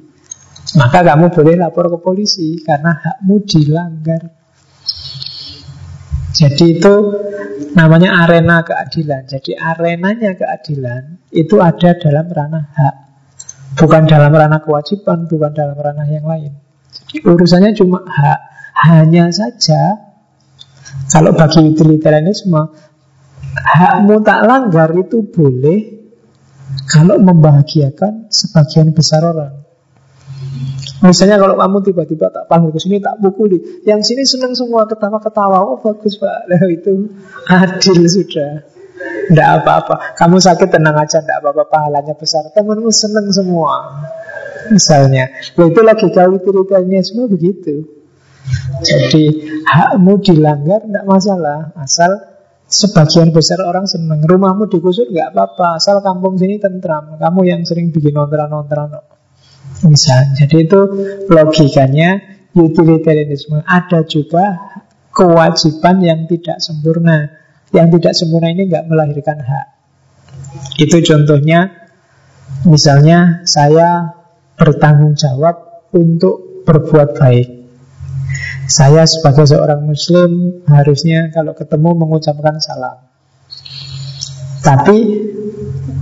Maka 0.77 1.01
kamu 1.01 1.33
boleh 1.33 1.55
lapor 1.57 1.89
ke 1.89 1.97
polisi 1.99 2.61
karena 2.61 2.93
hakmu 2.95 3.43
dilanggar. 3.43 4.40
Jadi 6.31 6.79
itu 6.79 6.95
namanya 7.75 8.23
arena 8.23 8.63
keadilan. 8.63 9.27
Jadi 9.27 9.51
arenanya 9.55 10.35
keadilan 10.35 11.19
itu 11.31 11.59
ada 11.59 11.95
dalam 11.95 12.27
ranah 12.27 12.65
hak. 12.71 12.95
Bukan 13.79 14.03
dalam 14.07 14.31
ranah 14.35 14.59
kewajiban, 14.63 15.27
bukan 15.31 15.51
dalam 15.55 15.77
ranah 15.79 16.07
yang 16.07 16.27
lain. 16.27 16.51
Jadi 16.91 17.23
urusannya 17.23 17.71
cuma 17.75 18.03
hak. 18.03 18.39
Hanya 18.81 19.29
saja 19.29 20.11
kalau 21.11 21.35
bagi 21.35 21.61
utilitarianisme 21.61 22.71
hakmu 23.51 24.23
tak 24.23 24.41
langgar 24.47 24.89
itu 24.95 25.27
boleh 25.27 26.01
kalau 26.87 27.19
membahagiakan 27.19 28.31
sebagian 28.31 28.95
besar 28.95 29.27
orang. 29.27 29.60
Misalnya 31.01 31.41
kalau 31.41 31.57
kamu 31.57 31.77
tiba-tiba 31.81 32.29
tak 32.29 32.45
panggil 32.45 32.69
ke 32.69 32.79
sini 32.79 33.01
tak 33.01 33.17
pukuli, 33.17 33.81
yang 33.89 34.05
sini 34.05 34.21
senang 34.21 34.53
semua 34.53 34.85
ketawa-ketawa, 34.85 35.65
oh 35.65 35.81
bagus 35.81 36.21
pak, 36.21 36.45
nah, 36.49 36.61
itu 36.69 37.09
adil 37.49 38.05
sudah. 38.05 38.69
Tidak 39.01 39.49
apa-apa, 39.61 40.13
kamu 40.13 40.37
sakit 40.37 40.69
tenang 40.69 40.93
aja, 40.93 41.25
tidak 41.25 41.41
apa-apa, 41.41 41.65
pahalanya 41.73 42.13
besar. 42.13 42.53
Temanmu 42.53 42.93
senang 42.93 43.33
semua, 43.33 43.97
misalnya. 44.69 45.33
Nah, 45.57 45.65
itu 45.65 45.81
logika 45.81 46.29
semua 47.01 47.25
begitu. 47.25 47.81
Jadi 48.85 49.25
hakmu 49.65 50.21
dilanggar 50.21 50.85
tidak 50.85 51.05
masalah, 51.09 51.73
asal 51.81 52.13
sebagian 52.69 53.33
besar 53.33 53.57
orang 53.65 53.89
senang. 53.89 54.21
Rumahmu 54.21 54.69
digusur 54.69 55.09
nggak 55.09 55.33
apa-apa, 55.33 55.81
asal 55.81 55.97
kampung 56.05 56.37
sini 56.37 56.61
tentram. 56.61 57.17
Kamu 57.17 57.41
yang 57.41 57.65
sering 57.65 57.89
bikin 57.89 58.13
nontran-nontran 58.13 59.10
Misalnya, 59.81 60.45
jadi 60.45 60.69
itu 60.69 60.81
logikanya 61.25 62.21
utilitarianisme. 62.53 63.65
Ada 63.65 64.05
juga 64.05 64.77
kewajiban 65.09 66.05
yang 66.05 66.19
tidak 66.29 66.61
sempurna. 66.61 67.33
Yang 67.71 67.87
tidak 67.97 68.13
sempurna 68.13 68.47
ini 68.51 68.67
nggak 68.67 68.85
melahirkan 68.85 69.39
hak. 69.41 69.67
Itu 70.77 71.01
contohnya, 71.01 71.89
misalnya 72.67 73.41
saya 73.47 74.11
bertanggung 74.59 75.17
jawab 75.17 75.87
untuk 75.95 76.67
berbuat 76.67 77.17
baik. 77.17 77.47
Saya 78.69 79.03
sebagai 79.03 79.49
seorang 79.49 79.83
muslim 79.83 80.61
harusnya 80.69 81.33
kalau 81.33 81.57
ketemu 81.57 82.05
mengucapkan 82.05 82.61
salam. 82.61 83.03
Tapi 84.61 84.97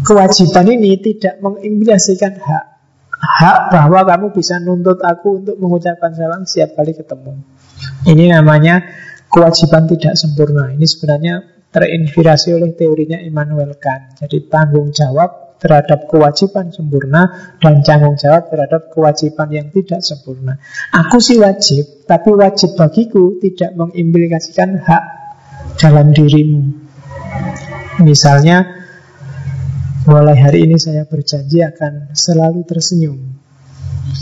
kewajiban 0.03 0.68
ini 0.68 0.99
tidak 0.99 1.40
mengimplikasikan 1.40 2.38
hak 2.38 2.79
hak 3.20 3.76
bahwa 3.76 4.08
kamu 4.08 4.28
bisa 4.32 4.64
nuntut 4.64 5.04
aku 5.04 5.44
untuk 5.44 5.60
mengucapkan 5.60 6.16
salam 6.16 6.48
setiap 6.48 6.80
kali 6.80 6.96
ketemu. 6.96 7.36
Ini 8.08 8.32
namanya 8.32 8.80
kewajiban 9.28 9.86
tidak 9.91 10.16
sempurna. 10.16 10.72
Ini 10.72 10.86
sebenarnya 10.88 11.34
terinspirasi 11.70 12.56
oleh 12.56 12.74
teorinya 12.74 13.20
Immanuel 13.20 13.76
Kant. 13.78 14.24
Jadi 14.24 14.48
tanggung 14.48 14.90
jawab 14.96 15.60
terhadap 15.60 16.08
kewajiban 16.08 16.72
sempurna 16.72 17.52
dan 17.60 17.84
tanggung 17.84 18.16
jawab 18.16 18.48
terhadap 18.48 18.96
kewajiban 18.96 19.52
yang 19.52 19.68
tidak 19.76 20.00
sempurna. 20.00 20.56
Aku 20.96 21.20
sih 21.20 21.36
wajib, 21.36 22.08
tapi 22.08 22.32
wajib 22.32 22.80
bagiku 22.80 23.36
tidak 23.44 23.76
mengimplikasikan 23.76 24.80
hak 24.80 25.04
dalam 25.76 26.16
dirimu. 26.16 26.88
Misalnya, 28.00 28.79
mulai 30.10 30.34
hari 30.41 30.65
ini 30.65 30.81
saya 30.81 31.06
berjanji 31.06 31.61
akan 31.61 32.18
selalu 32.18 32.65
tersenyum. 32.65 33.18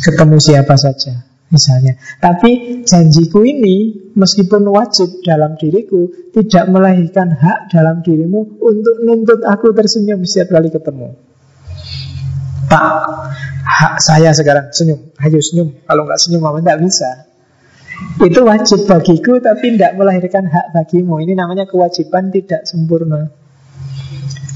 Ketemu 0.04 0.36
siapa 0.44 0.76
saja 0.76 1.24
misalnya. 1.48 1.96
Tapi 2.20 2.84
janjiku 2.84 3.48
ini 3.48 4.12
meskipun 4.12 4.68
wajib 4.68 5.24
dalam 5.24 5.56
diriku 5.56 6.12
tidak 6.36 6.68
melahirkan 6.68 7.32
hak 7.32 7.72
dalam 7.72 8.04
dirimu 8.04 8.60
untuk 8.60 8.96
nuntut 9.00 9.48
aku 9.48 9.72
tersenyum 9.72 10.28
setiap 10.28 10.60
kali 10.60 10.68
ketemu. 10.68 11.16
Pak, 12.68 12.84
hak 13.64 13.94
saya 14.04 14.36
sekarang 14.36 14.76
senyum, 14.76 15.16
ayo 15.24 15.40
senyum. 15.40 15.72
Kalau 15.88 16.04
nggak 16.04 16.20
senyum 16.20 16.44
mama 16.44 16.60
nggak 16.60 16.84
bisa. 16.84 17.32
Itu 18.22 18.46
wajib 18.46 18.86
bagiku 18.86 19.40
tapi 19.40 19.74
tidak 19.74 19.96
melahirkan 19.96 20.46
hak 20.52 20.76
bagimu. 20.76 21.24
Ini 21.24 21.34
namanya 21.34 21.66
kewajiban 21.66 22.30
tidak 22.30 22.68
sempurna. 22.68 23.32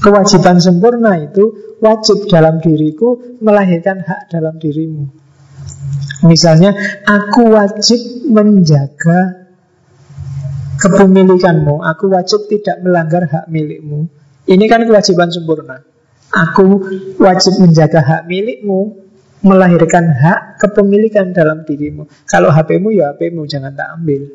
Kewajiban 0.02 0.58
sempurna 0.58 1.14
itu 1.22 1.78
wajib 1.78 2.26
dalam 2.26 2.58
diriku 2.58 3.38
melahirkan 3.38 4.02
hak 4.02 4.34
dalam 4.34 4.58
dirimu. 4.58 5.06
Misalnya, 6.26 6.74
aku 7.06 7.50
wajib 7.50 8.26
menjaga 8.26 9.46
kepemilikanmu. 10.82 11.82
Aku 11.86 12.10
wajib 12.10 12.50
tidak 12.50 12.82
melanggar 12.82 13.30
hak 13.30 13.46
milikmu. 13.46 14.10
Ini 14.46 14.64
kan 14.66 14.82
kewajiban 14.82 15.30
sempurna. 15.30 15.86
Aku 16.34 16.82
wajib 17.22 17.62
menjaga 17.62 18.02
hak 18.02 18.22
milikmu, 18.26 18.98
melahirkan 19.46 20.10
hak 20.10 20.58
kepemilikan 20.58 21.30
dalam 21.30 21.62
dirimu. 21.62 22.10
Kalau 22.26 22.50
HPmu 22.50 22.90
ya 22.90 23.14
HPmu, 23.14 23.46
jangan 23.46 23.74
tak 23.78 23.94
ambil. 23.94 24.26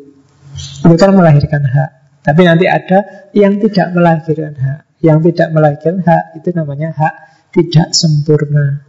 Itu 0.88 0.96
kan 0.96 1.12
melahirkan 1.12 1.64
hak. 1.68 1.90
Tapi 2.24 2.42
nanti 2.44 2.68
ada 2.68 3.32
yang 3.36 3.60
tidak 3.60 3.92
melahirkan 3.92 4.56
hak. 4.56 4.87
Yang 4.98 5.32
tidak 5.32 5.54
melahirkan 5.54 6.02
hak 6.02 6.42
itu 6.42 6.50
namanya 6.58 6.90
hak 6.94 7.16
tidak 7.54 7.94
sempurna. 7.94 8.82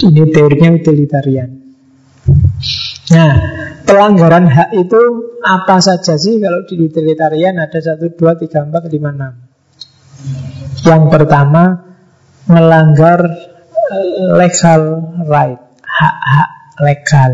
Ini 0.00 0.32
teorinya 0.32 0.74
utilitarian. 0.74 1.50
Nah, 3.10 3.32
pelanggaran 3.84 4.46
hak 4.48 4.70
itu 4.78 5.00
apa 5.44 5.82
saja 5.82 6.14
sih? 6.14 6.38
Kalau 6.38 6.62
di 6.64 6.78
utilitarian 6.78 7.58
ada 7.58 7.76
1, 7.76 7.98
2, 7.98 8.16
3, 8.16 8.70
4, 8.70 8.70
5, 8.70 8.86
6 8.86 10.88
Yang 10.88 11.04
pertama 11.10 11.62
melanggar 12.46 13.20
eh, 13.92 14.30
legal 14.38 14.82
right. 15.26 15.60
Hak-hak 15.84 16.50
legal. 16.80 17.32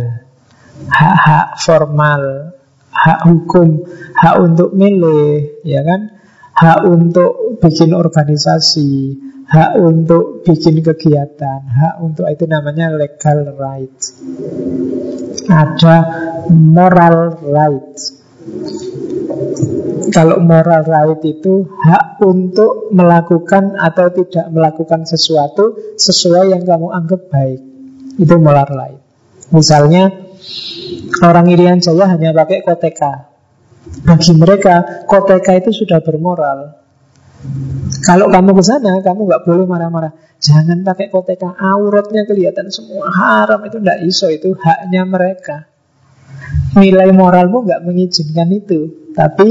Hak-hak 0.91 1.61
formal. 1.61 2.57
Hak 2.91 3.29
hukum. 3.29 3.85
Hak 4.17 4.41
untuk 4.41 4.73
milih 4.73 5.61
ya 5.63 5.85
kan 5.85 6.16
Hak 6.57 6.89
untuk 6.89 7.61
bikin 7.61 7.93
organisasi 7.93 9.21
hak 9.47 9.79
untuk 9.79 10.43
bikin 10.43 10.83
kegiatan, 10.83 11.63
hak 11.63 12.03
untuk 12.03 12.27
itu 12.27 12.51
namanya 12.51 12.91
legal 12.91 13.55
rights. 13.55 14.19
Ada 15.47 15.97
moral 16.51 17.39
rights. 17.47 18.19
Kalau 20.11 20.39
moral 20.43 20.87
right 20.87 21.23
itu 21.27 21.67
hak 21.67 22.23
untuk 22.23 22.91
melakukan 22.95 23.79
atau 23.79 24.11
tidak 24.11 24.47
melakukan 24.51 25.07
sesuatu 25.07 25.95
sesuai 25.99 26.55
yang 26.55 26.63
kamu 26.67 26.91
anggap 26.91 27.31
baik. 27.31 27.61
Itu 28.19 28.35
moral 28.39 28.71
right. 28.71 29.03
Misalnya 29.55 30.11
orang 31.23 31.47
Irian 31.51 31.79
Jaya 31.79 32.11
hanya 32.11 32.35
pakai 32.35 32.67
koteka. 32.67 33.36
Bagi 34.07 34.33
mereka 34.35 35.07
koteka 35.07 35.53
itu 35.59 35.71
sudah 35.73 36.03
bermoral. 36.03 36.87
Kalau 38.03 38.27
kamu 38.31 38.51
ke 38.59 38.63
sana, 38.63 39.03
kamu 39.03 39.21
nggak 39.27 39.43
boleh 39.47 39.67
marah-marah. 39.67 40.13
Jangan 40.43 40.83
pakai 40.85 41.09
koteka, 41.09 41.55
auratnya 41.57 42.29
kelihatan 42.29 42.69
semua 42.69 43.09
haram 43.09 43.63
itu 43.65 43.81
nggak 43.81 44.05
iso 44.05 44.29
itu 44.29 44.55
haknya 44.59 45.03
mereka. 45.07 45.71
Nilai 46.77 47.11
moralmu 47.17 47.65
nggak 47.65 47.83
mengizinkan 47.83 48.53
itu, 48.53 49.11
tapi 49.17 49.49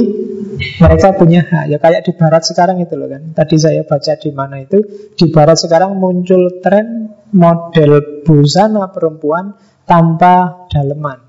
mereka 0.79 1.17
punya 1.17 1.41
hak. 1.43 1.65
Ya 1.73 1.77
kayak 1.81 2.05
di 2.05 2.13
Barat 2.13 2.45
sekarang 2.45 2.77
itu 2.79 2.93
loh 2.95 3.09
kan. 3.09 3.33
Tadi 3.33 3.55
saya 3.57 3.81
baca 3.81 4.13
di 4.15 4.29
mana 4.31 4.61
itu 4.61 4.77
di 5.17 5.25
Barat 5.33 5.57
sekarang 5.57 5.97
muncul 5.97 6.61
tren 6.61 7.11
model 7.33 8.23
busana 8.23 8.87
perempuan 8.93 9.57
tanpa 9.83 10.67
daleman. 10.69 11.19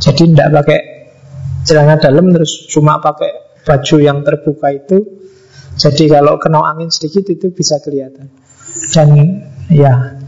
Jadi 0.00 0.32
tidak 0.32 0.48
pakai 0.62 0.99
celana 1.66 2.00
dalam 2.00 2.32
terus 2.32 2.68
cuma 2.68 2.98
pakai 3.00 3.62
baju 3.64 3.96
yang 4.00 4.24
terbuka 4.24 4.68
itu 4.72 5.20
jadi 5.80 6.04
kalau 6.20 6.36
kena 6.36 6.60
angin 6.66 6.92
sedikit 6.92 7.24
itu 7.32 7.48
bisa 7.56 7.80
kelihatan. 7.80 8.28
Dan 8.92 9.08
ya 9.72 10.18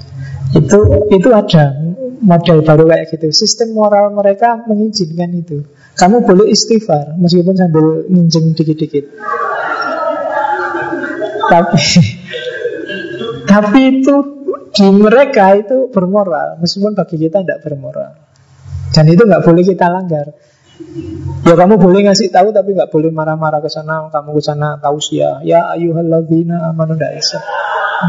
itu 0.57 0.79
itu 1.13 1.29
ada 1.29 1.77
model 2.25 2.65
baru 2.65 2.89
kayak 2.89 3.13
gitu. 3.13 3.29
Sistem 3.37 3.77
moral 3.77 4.17
mereka 4.17 4.65
mengizinkan 4.65 5.29
itu. 5.37 5.67
Kamu 5.93 6.25
boleh 6.25 6.49
istighfar 6.49 7.21
meskipun 7.21 7.55
sambil 7.59 8.09
nginjeng 8.09 8.57
dikit-dikit. 8.57 9.13
Tapi 11.53 11.81
tapi 13.53 13.81
itu 14.01 14.15
di 14.73 14.89
mereka 14.89 15.53
itu 15.53 15.93
bermoral 15.93 16.57
meskipun 16.65 16.97
bagi 16.97 17.21
kita 17.21 17.45
tidak 17.45 17.61
bermoral. 17.61 18.17
Dan 18.93 19.05
itu 19.13 19.21
nggak 19.29 19.45
boleh 19.45 19.65
kita 19.69 19.87
langgar. 19.93 20.33
Ya 21.43 21.59
kamu 21.59 21.75
boleh 21.75 22.07
ngasih 22.07 22.31
tahu 22.31 22.55
tapi 22.55 22.79
nggak 22.79 22.91
boleh 22.95 23.11
marah-marah 23.11 23.59
ke 23.59 23.67
sana. 23.67 24.07
Kamu 24.09 24.31
ke 24.39 24.43
sana 24.43 24.79
tahu 24.79 25.03
sih 25.03 25.19
ya. 25.21 25.43
Ayuhalladzina 25.75 26.71
amanu 26.71 26.95
ndak 26.95 27.19
bisa. 27.19 27.43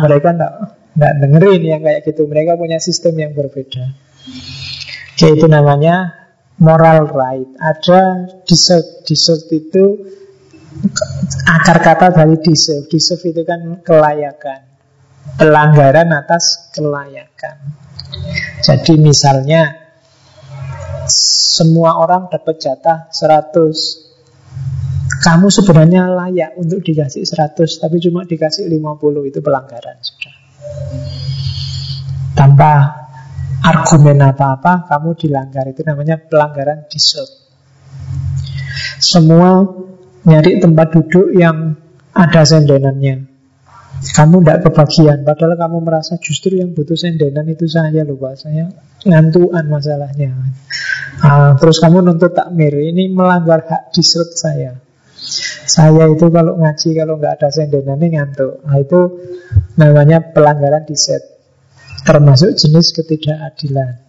Mereka 0.06 0.38
nggak 0.38 0.54
nggak 0.94 1.14
dengerin 1.22 1.62
yang 1.66 1.82
kayak 1.82 2.06
gitu. 2.06 2.30
Mereka 2.30 2.56
punya 2.56 2.78
sistem 2.78 3.18
yang 3.18 3.34
berbeda. 3.34 3.90
Oke 5.14 5.28
itu 5.34 5.46
namanya 5.50 6.14
moral 6.62 7.10
right. 7.10 7.50
Ada 7.58 8.30
deserve. 8.46 9.02
Deserve 9.04 9.46
itu 9.50 9.86
akar 11.50 11.82
kata 11.82 12.14
dari 12.14 12.38
deserve. 12.38 12.86
Deserve 12.86 13.34
itu 13.34 13.42
kan 13.42 13.82
kelayakan. 13.82 14.72
Pelanggaran 15.42 16.14
atas 16.14 16.70
kelayakan. 16.70 17.56
Jadi 18.62 18.94
misalnya 19.02 19.83
semua 21.54 22.02
orang 22.02 22.30
dapat 22.34 22.58
jatah 22.58 23.10
100 23.14 23.54
Kamu 25.24 25.48
sebenarnya 25.54 26.10
layak 26.10 26.58
untuk 26.58 26.82
dikasih 26.82 27.22
100 27.22 27.82
Tapi 27.82 27.98
cuma 28.02 28.26
dikasih 28.26 28.66
50 28.66 29.30
Itu 29.30 29.40
pelanggaran 29.46 29.98
sudah. 30.02 30.36
Tanpa 32.34 32.72
argumen 33.62 34.20
apa-apa 34.26 34.90
Kamu 34.90 35.14
dilanggar. 35.14 35.70
Itu 35.70 35.86
namanya 35.86 36.18
pelanggaran 36.18 36.90
deserve 36.90 37.30
Semua 38.98 39.62
nyari 40.26 40.58
tempat 40.58 40.88
duduk 40.96 41.36
yang 41.36 41.78
ada 42.14 42.42
sendenannya 42.46 43.33
kamu 44.12 44.44
tidak 44.44 44.60
kebagian 44.68 45.24
Padahal 45.24 45.56
kamu 45.56 45.78
merasa 45.80 46.20
justru 46.20 46.60
yang 46.60 46.76
butuh 46.76 47.00
sendenan 47.00 47.48
itu 47.48 47.64
saya 47.72 48.04
loh 48.04 48.20
Pak. 48.20 48.34
Saya 48.44 48.68
ngantuan 49.08 49.66
masalahnya. 49.72 50.36
Nah, 51.24 51.56
Terus 51.56 51.80
kamu 51.80 52.04
nuntut 52.04 52.36
takmir 52.36 52.76
Ini 52.76 53.08
melanggar 53.16 53.64
hak 53.64 53.96
disrut 53.96 54.36
saya. 54.36 54.76
Saya 55.64 56.12
itu 56.12 56.28
kalau 56.28 56.60
ngaji 56.60 56.90
Kalau 56.92 57.16
nggak 57.16 57.34
ada 57.40 57.50
sendenan 57.54 58.00
ini 58.04 58.20
ngantuk. 58.20 58.60
Nah, 58.68 58.78
Itu 58.84 59.00
namanya 59.80 60.36
pelanggaran 60.36 60.84
diset 60.84 61.24
Termasuk 62.04 62.60
jenis 62.60 62.92
ketidakadilan. 62.92 64.04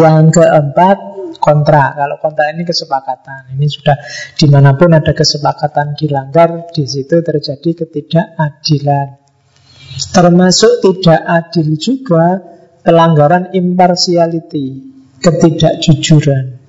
Yang 0.00 0.40
keempat 0.40 1.15
kontrak. 1.46 1.94
Kalau 1.94 2.18
kontrak 2.18 2.50
ini 2.58 2.66
kesepakatan. 2.66 3.54
Ini 3.54 3.66
sudah 3.70 3.96
di 4.34 4.46
mana 4.50 4.74
pun 4.74 4.90
ada 4.90 5.14
kesepakatan 5.14 5.94
dilanggar, 5.94 6.74
di 6.74 6.82
situ 6.82 7.22
terjadi 7.22 7.86
ketidakadilan. 7.86 9.22
Termasuk 10.10 10.82
tidak 10.82 11.22
adil 11.22 11.78
juga 11.78 12.42
pelanggaran 12.82 13.54
impartiality, 13.54 14.66
ketidakjujuran. 15.22 16.66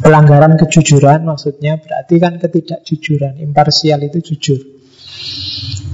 Pelanggaran 0.00 0.56
kejujuran 0.56 1.22
maksudnya 1.28 1.78
berarti 1.78 2.14
kan 2.18 2.40
ketidakjujuran. 2.40 3.38
Imparsial 3.38 4.00
itu 4.02 4.18
jujur. 4.32 4.60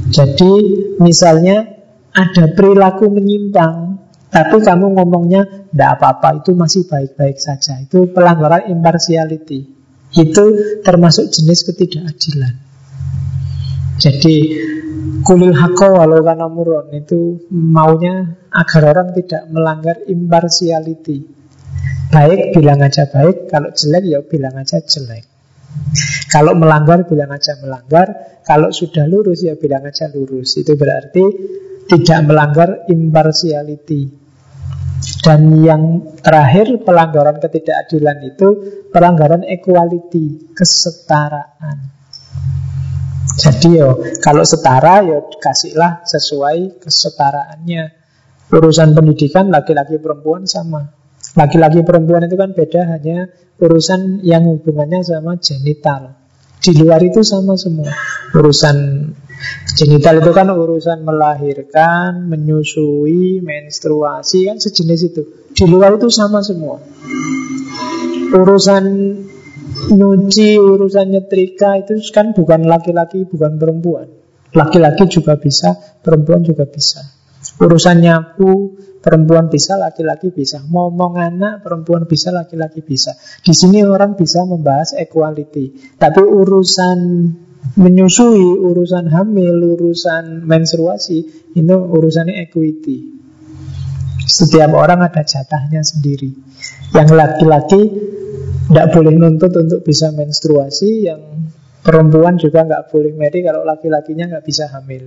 Jadi 0.07 0.53
misalnya 1.03 1.67
ada 2.15 2.55
perilaku 2.55 3.11
menyimpang, 3.11 4.06
tapi 4.27 4.59
kamu 4.59 4.99
ngomongnya 4.99 5.71
tidak 5.71 5.91
apa-apa, 5.99 6.43
itu 6.43 6.51
masih 6.53 6.83
baik-baik 6.91 7.39
saja. 7.39 7.79
Itu 7.79 8.11
pelanggaran 8.11 8.69
impartiality. 8.69 9.61
Itu 10.17 10.45
termasuk 10.83 11.31
jenis 11.31 11.63
ketidakadilan. 11.71 12.55
Jadi 13.97 14.37
kulil 15.25 15.57
hakko 15.57 15.97
walau 15.97 16.21
kana 16.21 16.53
muron 16.53 16.93
itu 16.93 17.49
maunya 17.49 18.37
agar 18.53 18.83
orang 18.93 19.09
tidak 19.17 19.49
melanggar 19.49 19.97
impartiality. 20.05 21.25
Baik 22.13 22.55
bilang 22.55 22.85
aja 22.85 23.09
baik, 23.09 23.51
kalau 23.51 23.73
jelek 23.73 24.05
ya 24.07 24.21
bilang 24.23 24.55
aja 24.59 24.79
jelek. 24.79 25.27
Kalau 26.31 26.55
melanggar 26.55 27.05
bilang 27.09 27.33
aja 27.33 27.59
melanggar, 27.61 28.41
kalau 28.47 28.71
sudah 28.71 29.09
lurus 29.09 29.43
ya 29.43 29.59
bilang 29.59 29.85
aja 29.85 30.07
lurus. 30.13 30.55
Itu 30.61 30.79
berarti 30.79 31.25
tidak 31.87 32.19
melanggar 32.27 32.69
impartiality. 32.91 34.27
Dan 35.23 35.63
yang 35.63 35.83
terakhir 36.19 36.83
pelanggaran 36.83 37.39
ketidakadilan 37.39 38.19
itu 38.27 38.49
pelanggaran 38.91 39.43
equality, 39.47 40.51
kesetaraan. 40.55 41.95
Jadi 43.37 43.77
yo 43.77 44.01
kalau 44.25 44.43
setara 44.49 45.05
yo 45.05 45.29
kasihlah 45.37 46.03
sesuai 46.09 46.81
kesetaraannya. 46.81 47.85
Urusan 48.47 48.95
pendidikan 48.95 49.51
laki-laki 49.51 49.99
perempuan 49.99 50.47
sama. 50.47 50.95
Laki-laki 51.35 51.83
perempuan 51.83 52.25
itu 52.31 52.39
kan 52.39 52.55
beda 52.55 52.97
hanya 52.97 53.29
urusan 53.59 54.23
yang 54.23 54.47
hubungannya 54.47 55.03
sama 55.03 55.37
genital. 55.43 56.26
Di 56.61 56.73
luar 56.75 57.01
itu 57.05 57.21
sama 57.23 57.55
semua. 57.55 57.91
Urusan 58.35 58.77
genital 59.77 60.25
itu 60.25 60.33
kan 60.33 60.49
urusan 60.51 61.05
melahirkan, 61.05 62.27
menyusui, 62.27 63.45
menstruasi 63.45 64.49
kan 64.49 64.57
sejenis 64.59 65.01
itu. 65.13 65.23
Di 65.53 65.65
luar 65.69 66.01
itu 66.01 66.09
sama 66.09 66.41
semua. 66.41 66.81
Urusan 68.35 68.85
nyuci, 69.93 70.59
urusan 70.59 71.07
nyetrika 71.13 71.79
itu 71.79 72.01
kan 72.11 72.33
bukan 72.33 72.67
laki-laki, 72.67 73.29
bukan 73.29 73.61
perempuan. 73.61 74.09
Laki-laki 74.57 75.05
juga 75.11 75.37
bisa, 75.37 75.77
perempuan 76.01 76.41
juga 76.41 76.65
bisa. 76.65 77.05
Urusan 77.61 78.01
nyapu, 78.03 78.75
perempuan 79.07 79.47
bisa, 79.47 79.79
laki-laki 79.79 80.35
bisa. 80.35 80.67
Ngomong 80.67 81.15
anak, 81.15 81.63
perempuan 81.63 82.11
bisa, 82.11 82.35
laki-laki 82.35 82.83
bisa. 82.83 83.15
Di 83.39 83.55
sini 83.55 83.87
orang 83.87 84.19
bisa 84.19 84.43
membahas 84.43 84.99
equality. 84.99 85.95
Tapi 85.95 86.27
urusan 86.27 86.99
menyusui, 87.79 88.59
urusan 88.67 89.07
hamil, 89.15 89.79
urusan 89.79 90.43
menstruasi, 90.43 91.19
itu 91.55 91.77
urusannya 91.79 92.43
equity. 92.51 93.15
Setiap 94.27 94.75
orang 94.75 95.07
ada 95.07 95.23
jatahnya 95.23 95.87
sendiri. 95.87 96.35
Yang 96.91 97.09
laki-laki 97.15 97.83
tidak 98.67 98.87
boleh 98.91 99.15
nuntut 99.15 99.55
untuk 99.55 99.87
bisa 99.87 100.11
menstruasi 100.11 101.07
Yang 101.07 101.23
perempuan 101.87 102.35
juga 102.35 102.67
nggak 102.67 102.91
boleh 102.91 103.15
meri 103.15 103.47
Kalau 103.47 103.63
laki-lakinya 103.63 104.27
nggak 104.35 104.45
bisa 104.47 104.67
hamil 104.75 105.07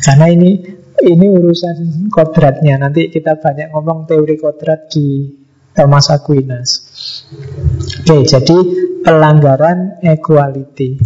Karena 0.00 0.32
ini 0.32 0.64
ini 1.04 1.26
urusan 1.30 2.08
kodratnya. 2.10 2.80
Nanti 2.80 3.10
kita 3.12 3.38
banyak 3.38 3.70
ngomong 3.70 4.10
teori 4.10 4.34
kodrat 4.38 4.90
di 4.90 5.30
Thomas 5.74 6.10
Aquinas. 6.10 6.68
Oke, 8.02 8.26
jadi 8.26 8.56
pelanggaran 9.06 10.02
equality. 10.02 10.98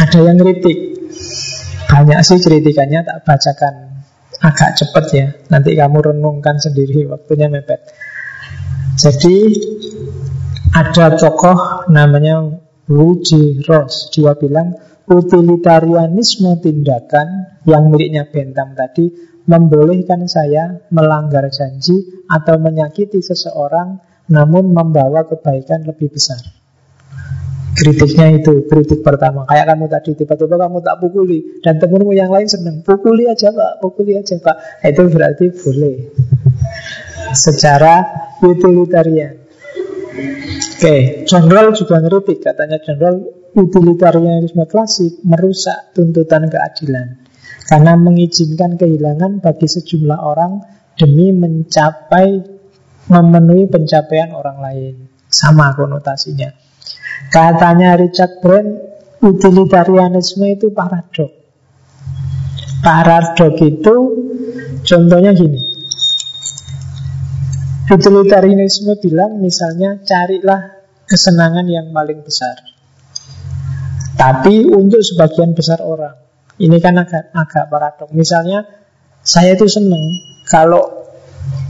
Ada 0.00 0.18
yang 0.18 0.40
kritik? 0.40 0.78
Banyak 1.90 2.20
sih 2.26 2.38
kritikannya 2.42 3.06
tak 3.06 3.18
bacakan. 3.22 3.74
Agak 4.40 4.70
cepat 4.78 5.04
ya. 5.12 5.26
Nanti 5.52 5.76
kamu 5.76 6.14
renungkan 6.14 6.56
sendiri 6.56 7.04
Waktunya 7.06 7.52
mepet. 7.52 7.84
Jadi 8.96 9.36
ada 10.74 11.14
tokoh 11.14 11.86
namanya 11.92 12.46
Woody 12.90 13.62
Ross. 13.66 14.10
Dia 14.10 14.34
bilang 14.34 14.74
utilitarianisme 15.08 16.60
tindakan 16.60 17.60
yang 17.64 17.88
miliknya 17.88 18.28
Bentham 18.28 18.76
tadi 18.76 19.08
membolehkan 19.48 20.28
saya 20.30 20.78
melanggar 20.94 21.48
janji 21.50 22.24
atau 22.30 22.60
menyakiti 22.60 23.18
seseorang 23.18 23.98
namun 24.30 24.70
membawa 24.70 25.26
kebaikan 25.26 25.82
lebih 25.82 26.14
besar. 26.14 26.38
Kritiknya 27.70 28.36
itu, 28.36 28.66
kritik 28.68 29.00
pertama. 29.00 29.48
Kayak 29.48 29.74
kamu 29.74 29.86
tadi, 29.88 30.10
tiba-tiba 30.12 30.58
kamu 30.58 30.84
tak 30.84 31.00
pukuli 31.00 31.62
dan 31.64 31.80
temenmu 31.80 32.12
yang 32.12 32.28
lain 32.28 32.46
senang. 32.46 32.82
Pukuli 32.84 33.24
aja 33.30 33.50
pak, 33.50 33.80
pukuli 33.80 34.20
aja 34.20 34.36
pak. 34.36 34.84
Itu 34.84 35.08
berarti 35.08 35.48
boleh 35.54 35.96
secara 37.32 38.04
utilitarian. 38.42 39.38
Oke, 40.76 41.24
general 41.24 41.72
juga 41.72 42.02
ngeritik 42.02 42.42
katanya 42.42 42.82
general 42.82 43.39
utilitarianisme 43.54 44.64
klasik 44.70 45.22
merusak 45.26 45.94
tuntutan 45.96 46.46
keadilan 46.46 47.20
karena 47.66 47.94
mengizinkan 47.94 48.74
kehilangan 48.74 49.38
bagi 49.38 49.66
sejumlah 49.70 50.18
orang 50.18 50.62
demi 50.98 51.30
mencapai 51.30 52.42
memenuhi 53.10 53.66
pencapaian 53.66 54.30
orang 54.34 54.58
lain. 54.62 54.94
Sama 55.30 55.70
konotasinya. 55.78 56.50
Katanya 57.30 57.94
Richard 57.94 58.42
Brand, 58.42 58.70
utilitarianisme 59.22 60.46
itu 60.50 60.74
paradok. 60.74 61.30
Paradok 62.82 63.54
itu 63.62 63.94
contohnya 64.82 65.30
gini. 65.30 65.62
Utilitarianisme 67.90 68.98
bilang 68.98 69.38
misalnya 69.38 70.02
carilah 70.02 70.82
kesenangan 71.06 71.66
yang 71.66 71.90
paling 71.90 72.22
besar. 72.22 72.69
Tapi 74.20 74.68
untuk 74.68 75.00
sebagian 75.00 75.56
besar 75.56 75.80
orang. 75.80 76.12
Ini 76.60 76.76
kan 76.76 77.00
agak 77.00 77.32
agak 77.32 77.72
paradok. 77.72 78.12
Misalnya 78.12 78.68
saya 79.24 79.56
itu 79.56 79.64
seneng 79.64 80.20
kalau 80.44 81.00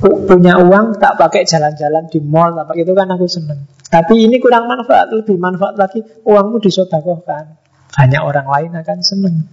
punya 0.02 0.58
uang 0.58 0.98
tak 0.98 1.14
pakai 1.14 1.46
jalan-jalan 1.46 2.10
di 2.10 2.18
mall 2.18 2.58
apa 2.58 2.74
itu 2.74 2.90
kan 2.90 3.06
aku 3.14 3.30
seneng. 3.30 3.70
Tapi 3.86 4.26
ini 4.26 4.42
kurang 4.42 4.66
manfaat, 4.66 5.14
lebih 5.14 5.38
manfaat 5.38 5.78
lagi 5.78 6.02
uangmu 6.26 6.58
disodakohkan. 6.58 7.54
Banyak 7.94 8.22
orang 8.22 8.46
lain 8.50 8.70
akan 8.82 8.98
seneng. 8.98 9.46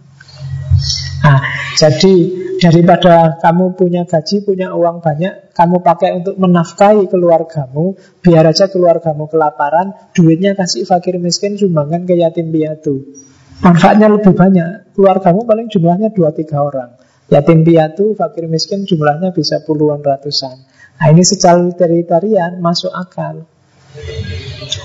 Nah, 1.24 1.42
jadi 1.76 2.14
daripada 2.58 3.38
kamu 3.42 3.78
punya 3.78 4.06
gaji, 4.06 4.42
punya 4.46 4.74
uang 4.74 5.02
banyak, 5.02 5.54
kamu 5.54 5.82
pakai 5.82 6.10
untuk 6.22 6.36
menafkahi 6.38 7.06
keluargamu, 7.10 7.98
biar 8.22 8.50
aja 8.50 8.70
keluargamu 8.70 9.30
kelaparan, 9.30 9.94
duitnya 10.14 10.58
kasih 10.58 10.86
fakir 10.86 11.22
miskin, 11.22 11.58
sumbangkan 11.58 12.06
ke 12.06 12.18
yatim 12.18 12.50
piatu. 12.50 13.14
Manfaatnya 13.62 14.10
lebih 14.10 14.38
banyak. 14.38 14.94
Keluargamu 14.94 15.46
paling 15.46 15.68
jumlahnya 15.70 16.14
2-3 16.14 16.62
orang. 16.62 16.90
Yatim 17.28 17.66
piatu, 17.66 18.14
fakir 18.14 18.46
miskin 18.46 18.86
jumlahnya 18.86 19.34
bisa 19.34 19.66
puluhan 19.66 20.00
ratusan. 20.00 20.56
Nah 20.98 21.08
ini 21.14 21.26
secara 21.26 21.60
utilitarian 21.62 22.62
masuk 22.62 22.94
akal. 22.94 23.46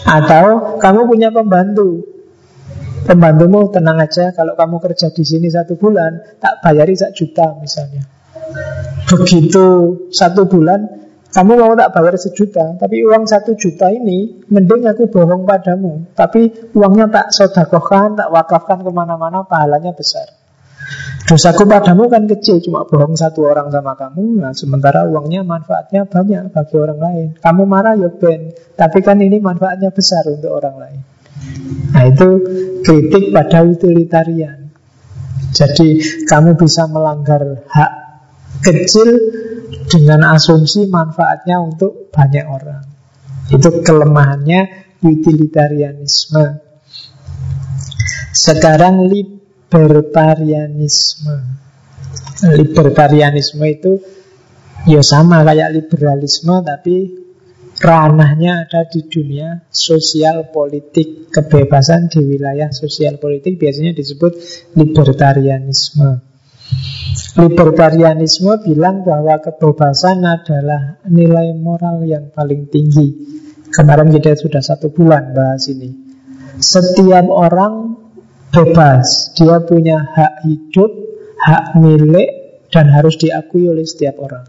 Atau 0.09 0.77
kamu 0.81 1.01
punya 1.05 1.29
pembantu, 1.29 2.05
Pembantumu 3.03 3.67
tenang 3.75 3.99
aja 3.99 4.31
Kalau 4.31 4.55
kamu 4.55 4.79
kerja 4.79 5.11
di 5.11 5.25
sini 5.27 5.51
satu 5.51 5.75
bulan 5.75 6.39
Tak 6.39 6.63
bayari 6.63 6.95
satu 6.95 7.15
juta 7.15 7.59
misalnya. 7.59 8.03
Begitu 9.11 9.67
satu 10.15 10.47
bulan 10.47 10.87
Kamu 11.33 11.53
mau 11.59 11.75
tak 11.75 11.91
bayar 11.91 12.15
sejuta 12.15 12.79
Tapi 12.79 13.03
uang 13.03 13.27
satu 13.27 13.59
juta 13.59 13.91
ini 13.91 14.47
Mending 14.47 14.87
aku 14.87 15.11
bohong 15.11 15.43
padamu. 15.43 16.15
Tapi 16.15 16.71
uangnya 16.79 17.11
tak 17.11 17.27
sodakohkan 17.35 18.15
Tak 18.15 18.29
wakafkan 18.31 18.87
ke 18.87 18.91
mana-mana 18.95 19.43
Pahalanya 19.43 19.91
besar. 19.91 20.31
Dosaku 21.27 21.67
padamu 21.67 22.07
kan 22.07 22.31
kecil 22.31 22.63
Cuma 22.63 22.87
bohong 22.87 23.19
satu 23.19 23.51
orang 23.51 23.67
sama 23.75 23.99
kamu. 23.99 24.47
Nah 24.47 24.55
sementara 24.55 25.11
uangnya 25.11 25.43
manfaatnya 25.43 26.07
banyak 26.07 26.55
Bagi 26.55 26.77
orang 26.79 26.99
lain. 27.03 27.29
Kamu 27.43 27.63
marah 27.67 27.99
ya 27.99 28.15
ben. 28.15 28.55
Tapi 28.79 29.03
kan 29.03 29.19
ini 29.19 29.43
manfaatnya 29.43 29.91
besar 29.91 30.23
untuk 30.31 30.55
orang 30.55 30.79
lain 30.79 31.01
Nah 31.93 32.09
itu 32.09 32.29
kritik 32.83 33.31
pada 33.31 33.63
utilitarian. 33.63 34.59
Jadi 35.53 36.01
kamu 36.25 36.57
bisa 36.57 36.89
melanggar 36.89 37.69
hak 37.69 37.93
kecil 38.65 39.21
dengan 39.89 40.23
asumsi 40.33 40.87
manfaatnya 40.89 41.61
untuk 41.61 42.09
banyak 42.09 42.47
orang. 42.49 42.81
Itu 43.53 43.85
kelemahannya 43.85 44.69
utilitarianisme. 45.05 46.57
Sekarang 48.33 49.13
libertarianisme. 49.13 51.61
Libertarianisme 52.43 53.63
itu 53.69 54.01
Ya 54.83 54.99
sama 54.99 55.47
kayak 55.47 55.79
liberalisme 55.79 56.59
Tapi 56.67 57.22
ranahnya 57.83 58.65
ada 58.65 58.87
di 58.87 59.03
dunia 59.11 59.67
sosial 59.67 60.55
politik 60.55 61.35
kebebasan 61.35 62.07
di 62.07 62.23
wilayah 62.23 62.71
sosial 62.71 63.19
politik 63.19 63.59
biasanya 63.59 63.91
disebut 63.91 64.39
libertarianisme 64.79 66.33
Libertarianisme 67.33 68.61
bilang 68.65 69.05
bahwa 69.05 69.41
kebebasan 69.41 70.21
adalah 70.25 71.01
nilai 71.09 71.57
moral 71.57 72.05
yang 72.05 72.29
paling 72.33 72.69
tinggi. 72.69 73.09
Kemarin 73.73 74.13
kita 74.13 74.37
sudah 74.37 74.61
satu 74.61 74.93
bulan 74.93 75.33
bahas 75.33 75.65
ini. 75.73 75.93
Setiap 76.61 77.25
orang 77.33 77.97
bebas, 78.53 79.33
dia 79.33 79.65
punya 79.65 80.05
hak 80.13 80.45
hidup, 80.45 80.93
hak 81.41 81.81
milik, 81.81 82.29
dan 82.69 82.93
harus 82.93 83.17
diakui 83.17 83.65
oleh 83.65 83.85
setiap 83.89 84.21
orang. 84.21 84.45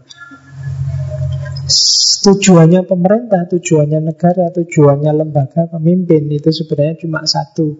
Tujuannya 2.24 2.84
pemerintah, 2.84 3.48
tujuannya 3.48 4.00
negara, 4.00 4.52
tujuannya 4.52 5.12
lembaga 5.12 5.68
pemimpin 5.68 6.28
itu 6.32 6.52
sebenarnya 6.52 7.00
cuma 7.04 7.24
satu, 7.24 7.72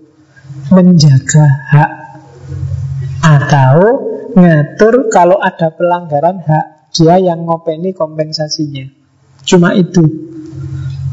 menjaga 0.73 1.45
hak 1.73 1.91
atau 3.25 3.77
ngatur 4.37 5.09
kalau 5.09 5.41
ada 5.41 5.73
pelanggaran 5.73 6.45
hak 6.45 6.93
dia 6.93 7.17
yang 7.17 7.49
ngopeni 7.49 7.97
kompensasinya. 7.97 8.85
Cuma 9.45 9.73
itu. 9.73 10.05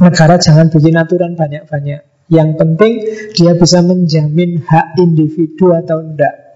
Negara 0.02 0.36
jangan 0.36 0.68
bikin 0.68 0.98
aturan 0.98 1.40
banyak-banyak. 1.40 2.28
Yang 2.32 2.50
penting 2.56 2.94
dia 3.36 3.54
bisa 3.56 3.84
menjamin 3.84 4.64
hak 4.64 4.96
individu 5.00 5.76
atau 5.76 6.00
enggak. 6.00 6.51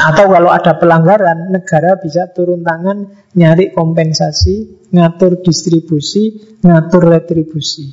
Atau 0.00 0.32
kalau 0.32 0.48
ada 0.48 0.80
pelanggaran, 0.80 1.52
negara 1.52 2.00
bisa 2.00 2.32
turun 2.32 2.64
tangan 2.64 3.28
nyari 3.36 3.76
kompensasi, 3.76 4.88
ngatur 4.96 5.44
distribusi, 5.44 6.56
ngatur 6.64 7.12
retribusi. 7.12 7.92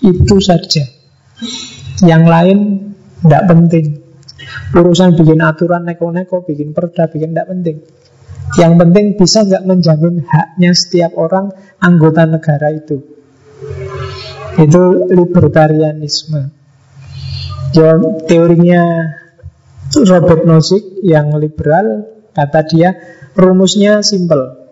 Itu 0.00 0.40
saja. 0.40 0.84
Yang 2.00 2.24
lain 2.24 2.58
tidak 3.20 3.44
penting. 3.44 3.86
Urusan 4.74 5.14
bikin 5.14 5.44
aturan 5.44 5.84
neko-neko, 5.84 6.42
bikin 6.48 6.72
perda, 6.72 7.12
bikin 7.12 7.36
tidak 7.36 7.48
penting. 7.52 7.76
Yang 8.56 8.72
penting 8.80 9.06
bisa 9.16 9.38
nggak 9.44 9.64
menjamin 9.64 10.24
haknya 10.24 10.70
setiap 10.72 11.12
orang 11.16 11.52
anggota 11.80 12.24
negara 12.24 12.72
itu. 12.72 13.00
Itu 14.60 15.10
libertarianisme. 15.10 16.42
Ya, 17.74 17.98
teorinya 18.30 18.82
Robert 20.02 20.42
Nozick 20.42 20.98
yang 21.06 21.38
liberal 21.38 22.10
kata 22.34 22.60
dia 22.66 22.90
rumusnya 23.38 24.02
simple. 24.02 24.66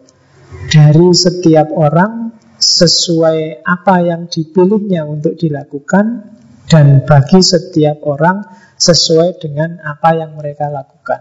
Dari 0.73 1.15
setiap 1.15 1.71
orang 1.75 2.35
sesuai 2.59 3.67
apa 3.67 3.97
yang 4.03 4.31
dipilihnya 4.31 5.07
untuk 5.07 5.35
dilakukan 5.35 6.33
dan 6.71 7.03
bagi 7.03 7.43
setiap 7.43 8.03
orang 8.07 8.43
sesuai 8.79 9.39
dengan 9.43 9.83
apa 9.83 10.15
yang 10.17 10.39
mereka 10.39 10.71
lakukan. 10.71 11.21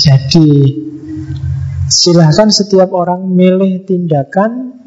Jadi 0.00 0.48
silahkan 1.86 2.48
setiap 2.48 2.88
orang 2.96 3.28
milih 3.28 3.84
tindakan 3.84 4.80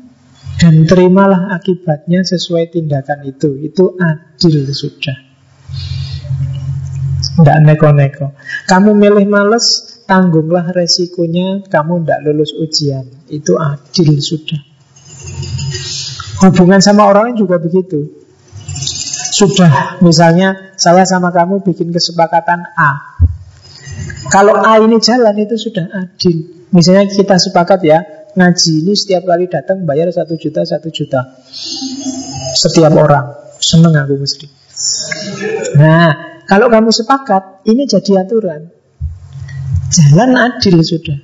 dan 0.57 0.89
terimalah 0.89 1.53
akibatnya 1.53 2.25
sesuai 2.25 2.73
tindakan 2.73 3.29
itu. 3.29 3.53
Itu 3.61 3.93
adil 4.01 4.65
sudah. 4.73 5.17
Tidak 7.33 7.57
neko-neko. 7.65 8.37
Kamu 8.69 8.93
milih 8.93 9.25
males, 9.25 9.97
tanggunglah 10.05 10.69
resikonya 10.69 11.65
kamu 11.65 12.05
tidak 12.05 12.19
lulus 12.29 12.53
ujian. 12.53 13.05
Itu 13.25 13.57
adil 13.57 14.21
sudah. 14.21 14.61
Hubungan 16.45 16.83
sama 16.83 17.09
orang 17.09 17.33
juga 17.33 17.57
begitu. 17.57 18.21
Sudah, 19.33 19.97
misalnya 20.05 20.77
saya 20.77 21.09
sama 21.09 21.33
kamu 21.33 21.65
bikin 21.65 21.89
kesepakatan 21.89 22.69
A. 22.77 23.17
Kalau 24.29 24.61
A 24.61 24.77
ini 24.77 25.01
jalan 25.01 25.33
itu 25.41 25.57
sudah 25.57 25.89
adil. 25.89 26.69
Misalnya 26.69 27.09
kita 27.09 27.37
sepakat 27.41 27.81
ya, 27.81 28.01
ngaji 28.33 28.73
ini 28.85 28.93
setiap 28.97 29.29
kali 29.29 29.45
datang 29.45 29.85
bayar 29.85 30.09
satu 30.09 30.33
juta 30.41 30.65
satu 30.65 30.89
juta 30.89 31.37
setiap 32.57 32.93
orang 32.97 33.29
seneng 33.61 33.93
aku 33.93 34.17
mesti 34.17 34.49
nah 35.77 36.32
kalau 36.49 36.67
kamu 36.67 36.89
sepakat 36.91 37.63
ini 37.67 37.87
jadi 37.87 38.27
aturan. 38.27 38.71
Jalan 39.93 40.31
adil 40.35 40.81
sudah. 40.81 41.19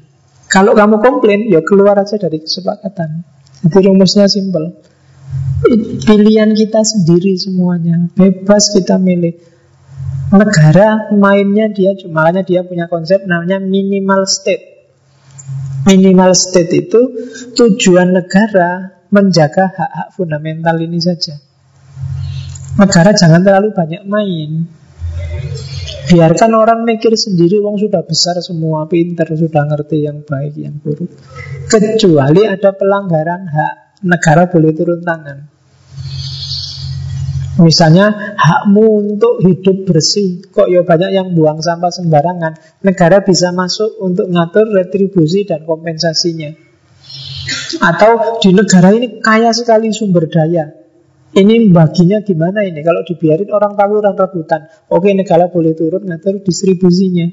Kalau 0.49 0.73
kamu 0.73 1.01
komplain 1.01 1.45
ya 1.49 1.61
keluar 1.61 1.97
aja 1.97 2.17
dari 2.17 2.41
kesepakatan. 2.41 3.25
Itu 3.65 3.77
rumusnya 3.85 4.25
simpel. 4.25 4.81
Pilihan 6.05 6.55
kita 6.55 6.81
sendiri 6.81 7.37
semuanya. 7.37 8.09
Bebas 8.17 8.73
kita 8.73 8.97
milih. 8.97 9.37
Negara 10.29 11.09
mainnya 11.13 11.69
dia 11.73 11.97
makanya 12.05 12.45
dia 12.45 12.61
punya 12.61 12.85
konsep 12.85 13.25
namanya 13.25 13.57
minimal 13.57 14.29
state. 14.29 14.89
Minimal 15.89 16.37
state 16.37 16.69
itu 16.85 17.01
tujuan 17.57 18.13
negara 18.13 18.99
menjaga 19.09 19.73
hak-hak 19.73 20.07
fundamental 20.13 20.77
ini 20.77 21.01
saja. 21.01 21.33
Negara 22.77 23.09
jangan 23.17 23.41
terlalu 23.41 23.73
banyak 23.73 24.05
main. 24.05 24.69
Biarkan 26.09 26.57
orang 26.57 26.89
mikir 26.89 27.13
sendiri, 27.13 27.61
wong 27.61 27.77
sudah 27.77 28.01
besar 28.01 28.41
semua, 28.41 28.89
pinter, 28.89 29.29
sudah 29.29 29.61
ngerti 29.69 30.09
yang 30.09 30.25
baik, 30.25 30.57
yang 30.57 30.81
buruk. 30.81 31.13
Kecuali 31.69 32.49
ada 32.49 32.73
pelanggaran 32.73 33.45
hak, 33.45 33.73
negara 34.09 34.49
boleh 34.49 34.73
turun 34.73 35.05
tangan. 35.05 35.59
Misalnya 37.59 38.35
hakmu 38.39 39.03
untuk 39.03 39.43
hidup 39.43 39.83
bersih 39.83 40.39
Kok 40.47 40.71
ya 40.71 40.87
banyak 40.87 41.11
yang 41.11 41.35
buang 41.35 41.59
sampah 41.59 41.91
sembarangan 41.91 42.55
Negara 42.87 43.19
bisa 43.19 43.51
masuk 43.51 43.99
untuk 43.99 44.31
ngatur 44.31 44.71
retribusi 44.71 45.43
dan 45.43 45.67
kompensasinya 45.67 46.55
Atau 47.83 48.39
di 48.39 48.55
negara 48.55 48.95
ini 48.95 49.19
kaya 49.19 49.51
sekali 49.51 49.91
sumber 49.91 50.31
daya 50.31 50.78
Ini 51.39 51.71
baginya 51.71 52.19
gimana 52.19 52.67
ini 52.67 52.83
Kalau 52.83 53.07
dibiarin 53.07 53.47
orang 53.55 53.79
tawuran 53.79 54.15
rebutan 54.15 54.67
Oke 54.91 55.15
negara 55.15 55.47
boleh 55.47 55.71
turun 55.71 56.03
ngatur 56.03 56.43
distribusinya 56.43 57.27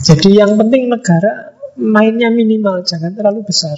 Jadi 0.00 0.40
yang 0.40 0.56
penting 0.56 0.88
negara 0.88 1.52
mainnya 1.76 2.32
minimal 2.32 2.80
Jangan 2.80 3.12
terlalu 3.12 3.44
besar 3.44 3.76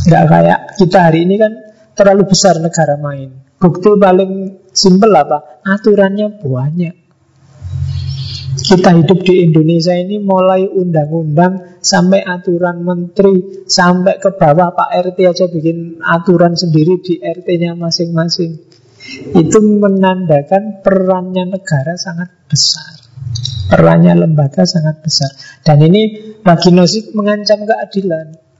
Gak 0.00 0.24
kayak 0.32 0.80
kita 0.80 0.98
hari 1.12 1.28
ini 1.28 1.36
kan 1.36 1.52
terlalu 1.92 2.24
besar 2.24 2.56
negara 2.56 2.96
main. 2.96 3.28
Bukti 3.60 3.92
paling 4.00 4.32
simpel 4.72 5.12
apa? 5.12 5.60
Aturannya 5.60 6.40
banyak. 6.40 6.94
Kita 8.60 8.90
hidup 8.96 9.20
di 9.20 9.44
Indonesia 9.44 9.92
ini 9.92 10.16
mulai 10.16 10.64
undang-undang 10.64 11.69
sampai 11.80 12.20
aturan 12.24 12.84
menteri 12.84 13.64
sampai 13.64 14.20
ke 14.20 14.36
bawah 14.36 14.76
Pak 14.76 14.90
RT 15.10 15.18
aja 15.24 15.44
bikin 15.48 16.00
aturan 16.04 16.54
sendiri 16.54 17.00
di 17.00 17.18
RT-nya 17.18 17.74
masing-masing. 17.74 18.60
Itu 19.32 19.58
menandakan 19.64 20.84
perannya 20.84 21.48
negara 21.48 21.96
sangat 21.96 22.30
besar. 22.46 23.00
Perannya 23.72 24.12
lembaga 24.12 24.68
sangat 24.68 25.00
besar. 25.00 25.32
Dan 25.64 25.80
ini 25.80 26.34
bagi 26.44 26.70
Nosik 26.74 27.16
mengancam 27.16 27.64
keadilan. 27.64 28.50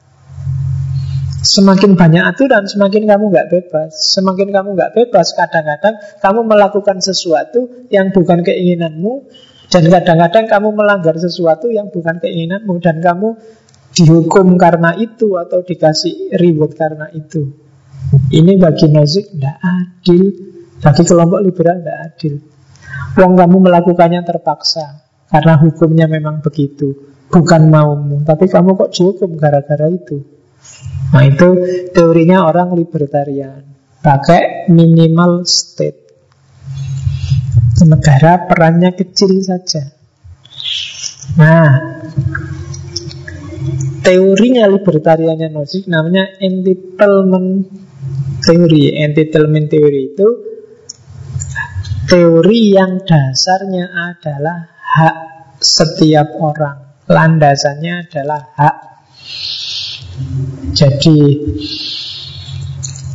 Semakin 1.41 1.97
banyak 1.97 2.21
aturan, 2.21 2.69
semakin 2.69 3.09
kamu 3.09 3.33
nggak 3.33 3.49
bebas. 3.49 3.97
Semakin 3.97 4.53
kamu 4.53 4.77
nggak 4.77 4.93
bebas, 4.93 5.33
kadang-kadang 5.33 5.97
kamu 6.21 6.41
melakukan 6.45 7.01
sesuatu 7.01 7.89
yang 7.89 8.13
bukan 8.13 8.45
keinginanmu, 8.45 9.25
dan 9.71 9.87
kadang-kadang 9.87 10.51
kamu 10.51 10.69
melanggar 10.75 11.15
sesuatu 11.15 11.71
yang 11.71 11.95
bukan 11.95 12.19
keinginanmu, 12.19 12.75
dan 12.83 12.99
kamu 12.99 13.39
dihukum 13.95 14.59
karena 14.59 14.99
itu 14.99 15.39
atau 15.39 15.63
dikasih 15.63 16.35
reward 16.35 16.75
karena 16.75 17.07
itu. 17.15 17.55
Ini 18.35 18.59
bagi 18.59 18.91
Nozik 18.91 19.31
tidak 19.31 19.57
adil, 19.63 20.25
bagi 20.83 21.03
kelompok 21.07 21.41
liberal 21.47 21.79
tidak 21.79 21.99
adil. 22.11 22.35
Wong 23.15 23.33
kamu 23.39 23.57
melakukannya 23.71 24.27
terpaksa 24.27 25.07
karena 25.31 25.55
hukumnya 25.63 26.11
memang 26.11 26.43
begitu, 26.43 27.15
bukan 27.31 27.71
maumu, 27.71 28.27
tapi 28.27 28.51
kamu 28.51 28.75
kok 28.75 28.91
dihukum 28.91 29.39
gara-gara 29.39 29.87
itu. 29.87 30.19
Nah 31.15 31.23
itu 31.27 31.49
teorinya 31.97 32.45
orang 32.45 32.77
libertarian 32.77 33.71
Pakai 34.01 34.73
minimal 34.73 35.45
state 35.45 36.10
Negara 37.85 38.45
perannya 38.49 38.93
kecil 38.93 39.41
saja. 39.41 39.93
Nah 41.37 41.69
Teorinya 44.01 44.65
libertariannya 44.65 45.53
Nozick 45.53 45.85
namanya 45.87 46.41
entitlement 46.41 47.69
teori. 48.41 48.97
Entitlement 48.97 49.69
teori 49.69 50.01
itu 50.17 50.29
Teori 52.11 52.75
yang 52.75 53.07
dasarnya 53.07 53.87
adalah 53.87 54.67
hak 54.83 55.17
setiap 55.63 56.35
orang. 56.43 57.07
Landasannya 57.07 58.11
adalah 58.11 58.51
hak. 58.59 58.77
Jadi 60.75 61.19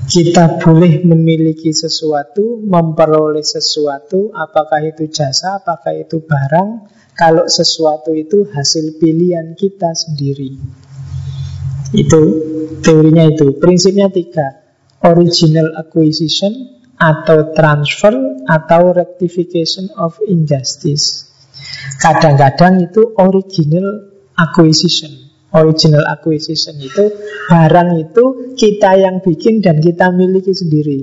Kita 0.05 0.61
boleh 0.61 1.01
memiliki 1.01 1.73
sesuatu, 1.73 2.61
memperoleh 2.61 3.41
sesuatu, 3.41 4.29
apakah 4.31 4.85
itu 4.85 5.09
jasa, 5.09 5.57
apakah 5.57 5.97
itu 5.97 6.21
barang, 6.21 6.69
kalau 7.17 7.49
sesuatu 7.49 8.13
itu 8.13 8.45
hasil 8.45 9.01
pilihan 9.01 9.57
kita 9.57 9.97
sendiri. 9.97 10.61
Itu 11.89 12.21
teorinya 12.85 13.25
itu. 13.33 13.57
Prinsipnya 13.57 14.13
tiga. 14.13 14.61
Original 15.01 15.73
acquisition, 15.73 16.75
atau 16.95 17.51
transfer, 17.51 18.13
atau 18.47 18.95
rectification 18.95 19.91
of 19.99 20.15
injustice. 20.29 21.27
Kadang-kadang 21.99 22.87
itu 22.87 23.13
original 23.19 24.11
acquisition. 24.37 25.24
Original 25.55 26.03
acquisition 26.11 26.75
itu 26.83 27.15
barang 27.47 27.89
itu 27.95 28.23
kita 28.59 28.99
yang 28.99 29.23
bikin 29.23 29.63
dan 29.63 29.79
kita 29.79 30.11
miliki 30.11 30.51
sendiri. 30.51 30.99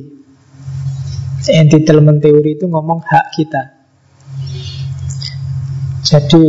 Entitlement 1.49 2.21
teori 2.21 2.61
itu 2.61 2.69
ngomong 2.69 3.01
hak 3.01 3.27
kita. 3.33 3.63
Jadi 6.05 6.45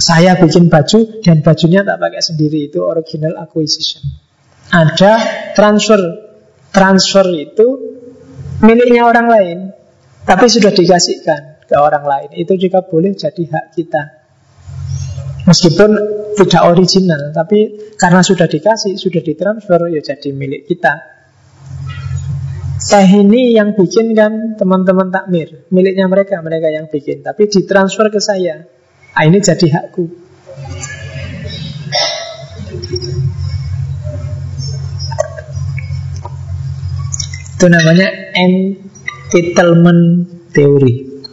saya 0.00 0.34
bikin 0.40 0.72
baju 0.72 1.20
dan 1.20 1.44
bajunya 1.44 1.84
tak 1.84 2.00
pakai 2.00 2.22
sendiri 2.24 2.72
itu 2.72 2.80
original 2.80 3.36
acquisition. 3.38 4.02
Ada 4.72 5.12
transfer. 5.52 6.00
Transfer 6.74 7.22
itu 7.38 7.66
miliknya 8.58 9.06
orang 9.06 9.30
lain, 9.30 9.58
tapi 10.26 10.50
sudah 10.50 10.74
dikasihkan 10.74 11.62
ke 11.70 11.76
orang 11.78 12.02
lain. 12.02 12.30
Itu 12.34 12.58
juga 12.58 12.82
boleh 12.82 13.14
jadi 13.14 13.46
hak 13.46 13.78
kita. 13.78 14.23
Meskipun 15.44 15.90
tidak 16.40 16.62
original, 16.72 17.30
tapi 17.36 17.92
karena 18.00 18.24
sudah 18.24 18.48
dikasih, 18.48 18.96
sudah 18.96 19.20
ditransfer, 19.20 19.92
ya 19.92 20.00
jadi 20.00 20.32
milik 20.32 20.64
kita. 20.64 21.14
Teh 22.84 23.08
ini 23.08 23.52
yang 23.52 23.72
bikin 23.76 24.12
kan 24.12 24.56
teman-teman 24.60 25.08
takmir, 25.08 25.68
miliknya 25.72 26.08
mereka, 26.08 26.40
mereka 26.40 26.68
yang 26.68 26.88
bikin, 26.88 27.24
tapi 27.24 27.48
ditransfer 27.48 28.08
ke 28.08 28.20
saya. 28.20 28.64
Ah, 29.14 29.24
ini 29.28 29.38
jadi 29.40 29.68
hakku. 29.78 30.04
Itu 37.54 37.66
namanya 37.70 38.08
entitlement 38.36 40.28
theory. 40.52 41.24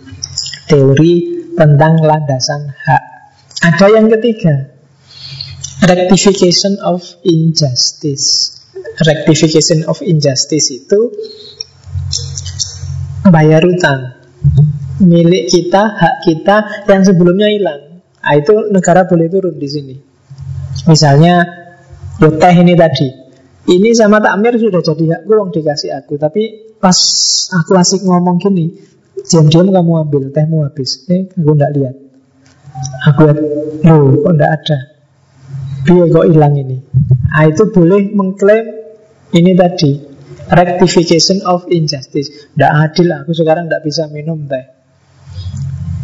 Teori 0.71 1.13
tentang 1.57 1.99
landasan 1.99 2.71
hak. 2.71 3.10
Ada 3.61 3.85
yang 3.93 4.09
ketiga, 4.09 4.73
rectification 5.85 6.81
of 6.81 7.05
injustice. 7.21 8.57
Rectification 9.01 9.85
of 9.85 10.01
injustice 10.01 10.73
itu 10.73 10.99
bayar 13.29 13.61
utang 13.69 14.21
milik 15.01 15.49
kita, 15.49 15.81
hak 15.97 16.15
kita 16.25 16.85
yang 16.89 17.01
sebelumnya 17.05 17.49
hilang. 17.49 18.01
Nah, 18.21 18.33
itu 18.37 18.69
negara 18.69 19.09
boleh 19.09 19.29
turun 19.29 19.57
di 19.57 19.69
sini. 19.69 19.95
Misalnya, 20.85 21.41
ya 22.21 22.29
teh 22.29 22.55
ini 22.57 22.73
tadi, 22.77 23.09
ini 23.69 23.89
sama 23.97 24.21
takmir 24.21 24.57
sudah 24.57 24.81
jadi 24.81 25.05
hakku, 25.17 25.31
uang 25.33 25.49
dikasih 25.53 25.93
aku. 25.93 26.17
Tapi 26.21 26.73
pas 26.77 26.97
aku 27.53 27.77
asik 27.77 28.05
ngomong 28.05 28.41
gini, 28.41 28.77
diam-diam 29.25 29.69
kamu 29.69 29.93
ambil 30.09 30.23
tehmu 30.33 30.65
habis. 30.65 31.05
Eh, 31.09 31.29
aku 31.29 31.51
nggak 31.53 31.73
lihat. 31.77 31.95
Aku 33.09 33.25
lihat, 33.29 33.39
kok 33.81 34.33
tidak 34.33 34.51
ada? 34.61 34.77
Biar 35.81 36.05
kok 36.09 36.25
hilang 36.29 36.53
ini? 36.57 36.77
Nah, 37.31 37.43
Itu 37.49 37.73
boleh 37.73 38.13
mengklaim 38.13 38.65
ini 39.33 39.51
tadi 39.57 39.91
Rectification 40.51 41.47
of 41.47 41.63
injustice. 41.71 42.51
Tidak 42.51 42.71
adil 42.71 43.07
aku 43.15 43.31
sekarang 43.31 43.71
tidak 43.71 43.87
bisa 43.87 44.11
minum 44.11 44.51
teh 44.51 44.67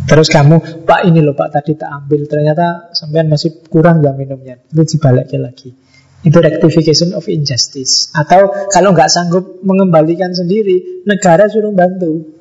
Terus 0.07 0.31
kamu, 0.31 0.87
Pak 0.87 1.03
ini 1.03 1.19
loh 1.19 1.35
Pak 1.35 1.51
tadi 1.51 1.75
tak 1.75 1.91
ambil. 1.91 2.23
Ternyata 2.31 2.95
sampean 2.95 3.27
masih 3.27 3.59
kurang 3.67 3.99
ya 3.99 4.15
minumnya. 4.15 4.55
Itu 4.71 4.87
dibaliknya 4.87 5.51
lagi. 5.51 5.75
Itu 6.23 6.39
rectification 6.39 7.11
of 7.11 7.27
injustice. 7.27 8.07
Atau 8.15 8.71
kalau 8.71 8.95
nggak 8.95 9.11
sanggup 9.11 9.59
mengembalikan 9.67 10.31
sendiri 10.31 11.03
Negara 11.03 11.51
suruh 11.51 11.75
bantu 11.75 12.36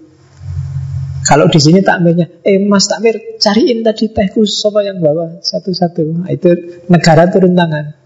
kalau 1.26 1.50
di 1.50 1.58
sini 1.58 1.82
takmirnya, 1.82 2.38
eh 2.46 2.62
Mas 2.62 2.86
Takmir 2.86 3.18
cariin 3.42 3.82
tadi 3.82 4.14
tehku 4.14 4.46
siapa 4.46 4.86
yang 4.86 5.02
bawa 5.02 5.42
satu-satu. 5.42 6.22
Nah, 6.22 6.30
itu 6.30 6.54
negara 6.86 7.26
turun 7.26 7.58
tangan. 7.58 7.98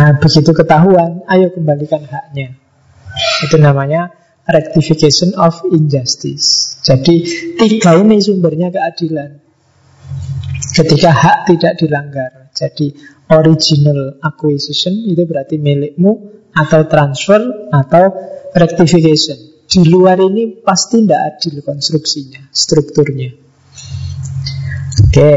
Nah 0.00 0.16
begitu 0.16 0.56
ketahuan, 0.56 1.20
ayo 1.28 1.52
kembalikan 1.52 2.00
haknya. 2.08 2.56
Itu 3.44 3.60
namanya 3.60 4.08
rectification 4.48 5.36
of 5.36 5.52
injustice. 5.68 6.80
Jadi 6.80 7.28
tiga 7.60 8.00
ini 8.00 8.24
sumbernya 8.24 8.72
keadilan. 8.72 9.44
Ketika 10.72 11.12
hak 11.12 11.36
tidak 11.52 11.76
dilanggar. 11.76 12.48
Jadi 12.56 12.96
original 13.28 14.16
acquisition 14.24 14.96
itu 14.96 15.28
berarti 15.28 15.60
milikmu 15.60 16.40
atau 16.56 16.88
transfer 16.88 17.68
atau 17.68 18.16
rectification. 18.56 19.51
Di 19.72 19.88
luar 19.88 20.20
ini 20.20 20.60
pasti 20.60 21.00
tidak 21.00 21.40
adil 21.40 21.64
konstruksinya, 21.64 22.52
strukturnya. 22.52 23.32
Oke. 25.08 25.32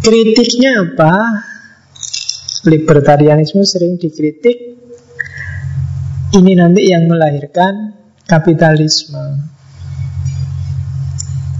Kritiknya 0.00 0.80
apa? 0.80 1.12
Libertarianisme 2.64 3.60
sering 3.68 4.00
dikritik. 4.00 4.80
Ini 6.32 6.52
nanti 6.56 6.88
yang 6.88 7.04
melahirkan 7.04 8.00
kapitalisme. 8.24 9.44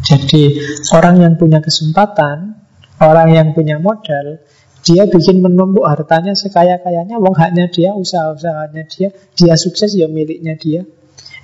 Jadi 0.08 0.56
orang 0.96 1.20
yang 1.20 1.34
punya 1.36 1.60
kesempatan, 1.60 2.56
orang 3.04 3.28
yang 3.28 3.48
punya 3.52 3.76
modal, 3.76 4.40
dia 4.84 5.08
bikin 5.08 5.40
menumpuk 5.40 5.88
hartanya 5.88 6.36
sekaya-kayanya, 6.36 7.16
wong 7.16 7.32
haknya 7.32 7.72
dia, 7.72 7.96
usaha-usahanya 7.96 8.84
dia, 8.92 9.08
dia 9.32 9.54
sukses 9.56 9.96
ya 9.96 10.06
miliknya 10.12 10.60
dia. 10.60 10.84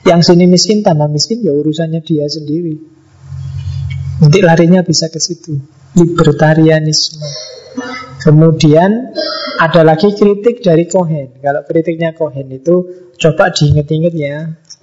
Yang 0.05 0.33
sini 0.33 0.45
miskin 0.45 0.85
tambah 0.85 1.09
miskin 1.09 1.41
ya 1.41 1.53
urusannya 1.57 2.05
dia 2.05 2.29
sendiri. 2.29 2.77
Nanti 4.21 4.39
larinya 4.45 4.85
bisa 4.85 5.09
ke 5.09 5.17
situ. 5.17 5.57
Libertarianisme. 5.97 7.25
Kemudian 8.21 9.17
ada 9.57 9.81
lagi 9.81 10.13
kritik 10.13 10.61
dari 10.61 10.85
Cohen. 10.85 11.41
Kalau 11.41 11.65
kritiknya 11.65 12.13
Cohen 12.13 12.53
itu 12.53 13.09
coba 13.17 13.49
diinget-inget 13.53 14.15
ya. 14.17 14.37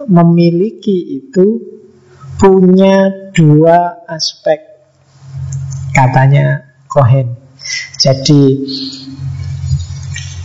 Memiliki 0.10 1.22
itu 1.22 1.62
punya 2.42 3.30
dua 3.34 4.06
aspek 4.10 4.62
katanya 5.94 6.62
Cohen. 6.86 7.47
Jadi 7.98 8.44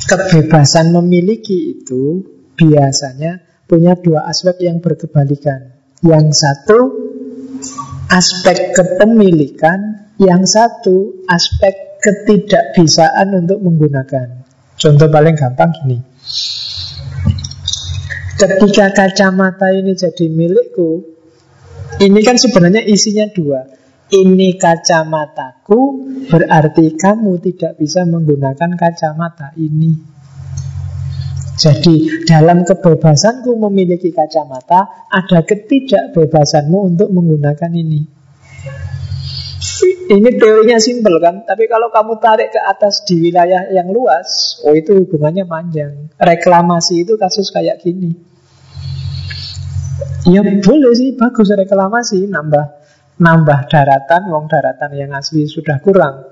kebebasan 0.08 0.92
memiliki 0.92 1.78
itu 1.78 2.24
biasanya 2.56 3.64
punya 3.68 3.96
dua 3.96 4.28
aspek 4.28 4.60
yang 4.64 4.84
berkebalikan. 4.84 5.72
Yang 6.02 6.26
satu 6.34 6.78
aspek 8.10 8.74
kepemilikan, 8.74 10.10
yang 10.18 10.44
satu 10.44 11.24
aspek 11.30 12.00
ketidakbisaan 12.02 13.32
untuk 13.38 13.62
menggunakan. 13.62 14.42
Contoh 14.74 15.08
paling 15.08 15.38
gampang 15.38 15.70
gini. 15.78 15.98
Ketika 18.34 18.90
kacamata 18.90 19.70
ini 19.70 19.94
jadi 19.94 20.26
milikku, 20.26 21.06
ini 22.02 22.20
kan 22.26 22.34
sebenarnya 22.34 22.82
isinya 22.82 23.30
dua. 23.30 23.62
Ini 24.12 24.60
kacamataku 24.60 25.80
berarti 26.28 27.00
kamu 27.00 27.40
tidak 27.40 27.80
bisa 27.80 28.04
menggunakan 28.04 28.76
kacamata 28.76 29.56
ini. 29.56 29.96
Jadi 31.56 32.28
dalam 32.28 32.60
kebebasanku 32.60 33.56
memiliki 33.56 34.12
kacamata 34.12 35.08
Ada 35.08 35.40
ketidakbebasanmu 35.48 36.92
untuk 36.92 37.08
menggunakan 37.08 37.72
ini. 37.72 38.04
Ini 40.12 40.28
teorinya 40.36 40.76
simpel 40.76 41.16
kan? 41.16 41.48
Tapi 41.48 41.64
kalau 41.64 41.88
kamu 41.88 42.20
tarik 42.20 42.52
ke 42.52 42.60
atas 42.60 43.08
di 43.08 43.16
wilayah 43.16 43.72
yang 43.72 43.88
luas 43.88 44.60
Oh 44.68 44.76
itu 44.76 44.92
hubungannya 44.92 45.48
panjang. 45.48 46.12
Reklamasi 46.20 47.08
itu 47.08 47.16
kasus 47.16 47.48
kayak 47.48 47.80
gini. 47.80 48.12
Ya 50.28 50.44
boleh 50.44 50.92
sih 50.92 51.16
bagus 51.16 51.48
reklamasi 51.48 52.28
Nambah 52.28 52.81
nambah 53.22 53.70
daratan, 53.70 54.26
wong 54.28 54.50
daratan 54.50 54.90
yang 54.98 55.14
asli 55.14 55.46
sudah 55.46 55.78
kurang. 55.78 56.26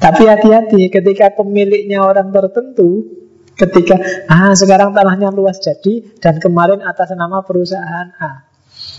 Tapi 0.00 0.26
hati-hati 0.26 0.88
ketika 0.88 1.30
pemiliknya 1.36 2.02
orang 2.02 2.32
tertentu, 2.32 3.06
ketika 3.54 4.00
ah 4.26 4.50
sekarang 4.56 4.96
tanahnya 4.96 5.30
luas 5.30 5.60
jadi 5.60 6.18
dan 6.18 6.40
kemarin 6.40 6.82
atas 6.82 7.12
nama 7.14 7.44
perusahaan 7.44 8.10
A. 8.18 8.48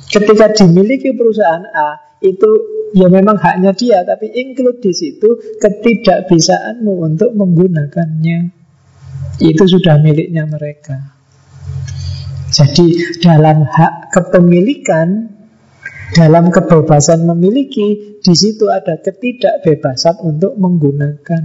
Ketika 0.07 0.53
dimiliki 0.53 1.11
perusahaan 1.17 1.65
A, 1.73 1.99
itu 2.23 2.49
ya 2.95 3.11
memang 3.11 3.35
haknya 3.35 3.75
dia, 3.75 4.05
tapi 4.07 4.31
include 4.31 4.79
di 4.79 4.93
situ 4.95 5.59
ketidakbisaanmu 5.59 6.93
untuk 7.03 7.35
menggunakannya. 7.35 8.63
Itu 9.43 9.65
sudah 9.67 9.99
miliknya 9.99 10.47
mereka. 10.47 11.19
Jadi 12.53 13.17
dalam 13.19 13.65
hak 13.65 14.13
kepemilikan, 14.13 15.25
dalam 16.13 16.53
kebebasan 16.53 17.25
memiliki, 17.25 18.17
di 18.21 18.33
situ 18.37 18.69
ada 18.69 19.01
ketidakbebasan 19.01 20.21
untuk 20.21 20.53
menggunakan. 20.55 21.43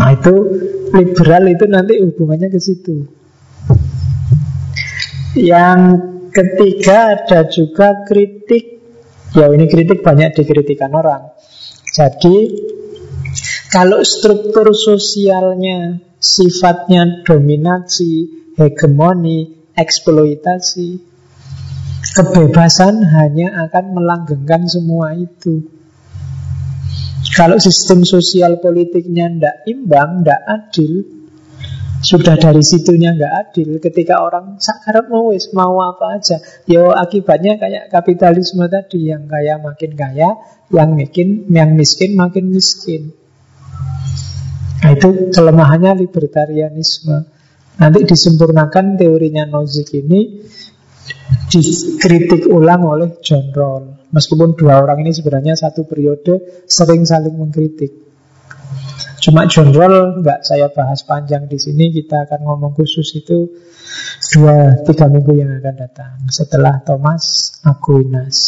Nah 0.00 0.10
itu 0.16 0.34
liberal 0.96 1.44
itu 1.52 1.64
nanti 1.68 2.00
hubungannya 2.00 2.48
ke 2.48 2.60
situ. 2.60 3.04
Yang 5.36 5.80
ketiga 6.32 7.14
ada 7.20 7.46
juga 7.46 8.08
kritik. 8.08 8.80
Ya 9.36 9.46
ini 9.52 9.70
kritik 9.70 10.02
banyak 10.02 10.34
dikritikan 10.34 10.90
orang. 10.90 11.30
Jadi 11.94 12.36
kalau 13.70 14.02
struktur 14.02 14.74
sosialnya 14.74 16.02
sifatnya 16.18 17.22
dominasi, 17.22 18.26
hegemoni, 18.58 19.70
eksploitasi. 19.78 21.09
Kebebasan 22.00 23.04
hanya 23.04 23.68
akan 23.68 23.84
melanggengkan 23.92 24.64
semua 24.64 25.12
itu. 25.12 25.68
Kalau 27.36 27.60
sistem 27.60 28.02
sosial 28.08 28.58
politiknya 28.58 29.28
tidak 29.28 29.56
imbang, 29.68 30.24
tidak 30.24 30.40
adil, 30.48 30.92
sudah 32.00 32.40
dari 32.40 32.64
situnya 32.64 33.12
nggak 33.12 33.34
adil. 33.36 33.76
Ketika 33.76 34.24
orang 34.24 34.56
sakarap 34.56 35.12
mau 35.12 35.30
wis 35.30 35.52
mau 35.52 35.76
apa 35.84 36.16
aja, 36.16 36.40
yo 36.64 36.88
akibatnya 36.90 37.60
kayak 37.60 37.92
kapitalisme 37.92 38.64
tadi 38.72 39.12
yang 39.12 39.28
kaya 39.28 39.60
makin 39.60 39.92
kaya, 39.92 40.40
yang 40.72 40.96
miskin 40.96 41.44
yang 41.52 41.76
miskin 41.76 42.16
makin 42.16 42.48
miskin. 42.48 43.12
Nah, 44.80 44.96
itu 44.96 45.28
kelemahannya 45.36 46.00
libertarianisme. 46.00 47.28
Nanti 47.76 48.00
disempurnakan 48.08 48.96
teorinya 48.96 49.44
Nozick 49.44 49.92
ini 49.92 50.40
dikritik 51.50 52.46
ulang 52.46 52.86
oleh 52.86 53.18
John 53.20 53.50
Rawls. 53.50 54.06
Meskipun 54.10 54.58
dua 54.58 54.82
orang 54.82 55.02
ini 55.02 55.10
sebenarnya 55.14 55.54
satu 55.58 55.86
periode 55.86 56.66
sering 56.70 57.02
saling 57.02 57.34
mengkritik. 57.34 57.90
Cuma 59.20 59.44
John 59.50 59.74
Rawls 59.74 60.22
nggak 60.22 60.40
saya 60.46 60.70
bahas 60.70 61.02
panjang 61.02 61.50
di 61.50 61.58
sini. 61.58 61.90
Kita 61.90 62.24
akan 62.30 62.40
ngomong 62.46 62.72
khusus 62.78 63.10
itu 63.18 63.50
dua 64.32 64.80
tiga 64.86 65.10
minggu 65.10 65.34
yang 65.34 65.58
akan 65.58 65.74
datang 65.76 66.14
setelah 66.30 66.80
Thomas 66.86 67.58
Aquinas. 67.66 68.38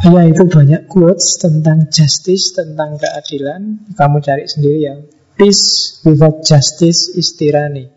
Ya 0.00 0.24
itu 0.24 0.48
banyak 0.48 0.88
quotes 0.88 1.36
tentang 1.36 1.92
justice, 1.92 2.56
tentang 2.56 2.96
keadilan. 2.96 3.92
Kamu 3.94 4.24
cari 4.24 4.48
sendiri 4.48 4.78
ya. 4.80 4.96
Peace 5.36 6.00
without 6.08 6.40
justice 6.40 7.12
is 7.12 7.36
tyranny. 7.36 7.92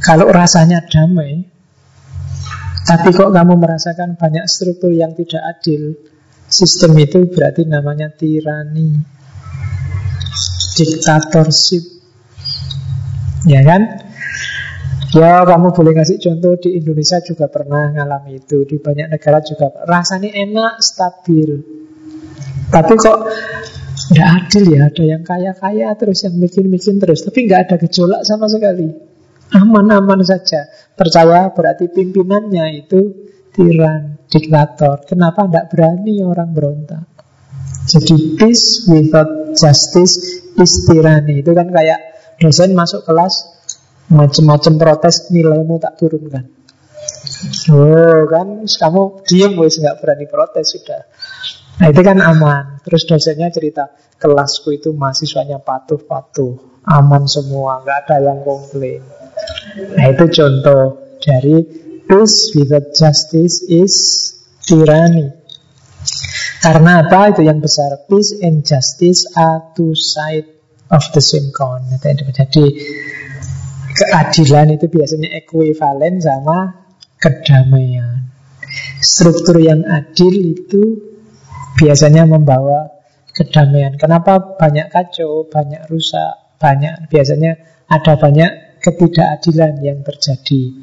Kalau 0.00 0.32
rasanya 0.32 0.80
damai, 0.88 1.44
tapi 2.90 3.14
kok 3.14 3.30
kamu 3.30 3.54
merasakan 3.54 4.18
banyak 4.18 4.50
struktur 4.50 4.90
yang 4.90 5.14
tidak 5.14 5.38
adil, 5.46 5.94
sistem 6.50 6.98
itu 6.98 7.30
berarti 7.30 7.62
namanya 7.62 8.10
tirani, 8.10 8.98
diktatorship. 10.74 11.86
Ya 13.46 13.62
kan? 13.62 14.10
Ya 15.14 15.46
kamu 15.46 15.70
boleh 15.70 15.94
ngasih 15.94 16.18
contoh 16.18 16.58
di 16.58 16.82
Indonesia 16.82 17.18
juga 17.18 17.50
pernah 17.50 17.90
ngalami 17.90 18.38
itu 18.38 18.62
Di 18.62 18.78
banyak 18.78 19.10
negara 19.10 19.42
juga 19.42 19.82
Rasanya 19.82 20.30
enak, 20.38 20.78
stabil 20.78 21.50
Tapi 22.70 22.94
kok 22.94 23.18
tidak 24.10 24.26
adil 24.26 24.64
ya, 24.74 24.90
ada 24.90 25.04
yang 25.06 25.22
kaya-kaya 25.22 25.94
terus 25.94 26.26
yang 26.26 26.34
mikir-mikir 26.34 26.98
terus, 26.98 27.22
tapi 27.22 27.46
nggak 27.46 27.60
ada 27.68 27.76
gejolak 27.78 28.26
sama 28.26 28.50
sekali. 28.50 28.90
Aman-aman 29.54 30.18
saja. 30.26 30.66
Percaya 31.00 31.48
berarti 31.48 31.88
pimpinannya 31.88 32.84
itu 32.84 33.00
tiran, 33.56 34.20
diktator. 34.28 35.00
Kenapa 35.08 35.48
tidak 35.48 35.72
berani 35.72 36.20
orang 36.20 36.52
berontak? 36.52 37.08
Jadi 37.88 38.36
peace 38.36 38.84
without 38.84 39.56
justice 39.56 40.44
is 40.60 40.72
tyranny. 40.84 41.40
Itu 41.40 41.56
kan 41.56 41.72
kayak 41.72 42.36
dosen 42.36 42.76
masuk 42.76 43.08
kelas 43.08 43.48
macam-macam 44.12 44.76
protes 44.76 45.32
nilaimu 45.32 45.80
tak 45.80 45.96
turunkan. 45.96 46.44
Oh 47.72 48.28
kan, 48.28 48.68
kamu 48.68 49.24
diem 49.24 49.56
wis 49.56 49.80
nggak 49.80 50.04
berani 50.04 50.28
protes 50.28 50.76
sudah. 50.76 51.08
Nah 51.80 51.88
itu 51.88 52.04
kan 52.04 52.20
aman 52.20 52.84
Terus 52.84 53.08
dosennya 53.08 53.48
cerita 53.48 53.88
Kelasku 54.20 54.76
itu 54.76 54.92
mahasiswanya 54.92 55.64
patuh-patuh 55.64 56.84
Aman 56.84 57.24
semua, 57.24 57.80
nggak 57.80 57.98
ada 58.04 58.16
yang 58.20 58.44
komplain 58.44 59.00
Nah 59.96 60.06
itu 60.10 60.24
contoh 60.30 60.82
dari 61.20 61.56
Peace 62.10 62.58
without 62.58 62.90
justice 62.90 63.62
is 63.70 63.94
tyranny. 64.66 65.30
Karena 66.58 67.06
apa? 67.06 67.30
Itu 67.30 67.46
yang 67.46 67.62
besar. 67.62 68.02
Peace 68.10 68.34
and 68.42 68.66
justice 68.66 69.30
are 69.38 69.70
two 69.78 69.94
sides 69.94 70.50
of 70.90 71.06
the 71.14 71.22
same 71.22 71.54
coin. 71.54 71.86
Jadi 72.02 72.66
keadilan 73.94 74.74
itu 74.74 74.90
biasanya 74.90 75.38
ekuivalen 75.38 76.18
sama 76.18 76.82
kedamaian. 77.14 78.26
Struktur 78.98 79.62
yang 79.62 79.86
adil 79.86 80.34
itu 80.34 80.82
biasanya 81.78 82.26
membawa 82.26 82.90
kedamaian. 83.30 83.94
Kenapa 83.94 84.58
banyak 84.58 84.90
kacau, 84.90 85.46
banyak 85.46 85.86
rusak, 85.86 86.58
banyak 86.58 87.06
biasanya 87.06 87.54
ada 87.86 88.18
banyak 88.18 88.69
ketidakadilan 88.80 89.84
yang 89.84 90.00
terjadi. 90.00 90.74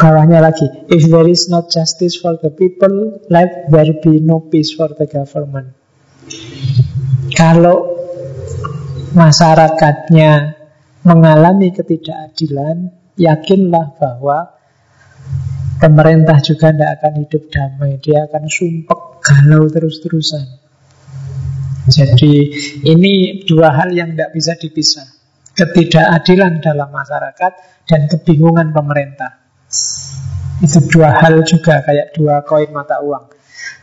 Bawahnya 0.00 0.40
lagi, 0.40 0.66
if 0.90 1.06
there 1.06 1.28
is 1.28 1.46
not 1.52 1.68
justice 1.68 2.16
for 2.18 2.34
the 2.40 2.50
people, 2.50 3.20
let 3.28 3.68
there 3.68 3.94
be 4.00 4.18
no 4.18 4.40
peace 4.40 4.72
for 4.74 4.88
the 4.96 5.04
government. 5.04 5.76
Kalau 7.36 8.00
masyarakatnya 9.12 10.56
mengalami 11.04 11.70
ketidakadilan, 11.70 12.90
yakinlah 13.20 13.92
bahwa 14.00 14.56
pemerintah 15.80 16.40
juga 16.40 16.72
tidak 16.72 16.90
akan 17.00 17.12
hidup 17.24 17.42
damai. 17.52 18.00
Dia 18.00 18.24
akan 18.24 18.44
sumpek 18.48 19.00
galau 19.20 19.68
terus-terusan. 19.68 20.46
Jadi 21.90 22.34
ini 22.88 23.44
dua 23.44 23.72
hal 23.74 23.92
yang 23.92 24.16
tidak 24.16 24.32
bisa 24.32 24.56
dipisah. 24.56 25.19
Ketidakadilan 25.60 26.64
dalam 26.64 26.88
masyarakat 26.88 27.84
dan 27.84 28.08
kebingungan 28.08 28.72
pemerintah. 28.72 29.44
Itu 30.64 30.80
dua 30.88 31.20
hal 31.20 31.44
juga 31.44 31.84
kayak 31.84 32.16
dua 32.16 32.40
koin 32.48 32.72
mata 32.72 33.04
uang. 33.04 33.28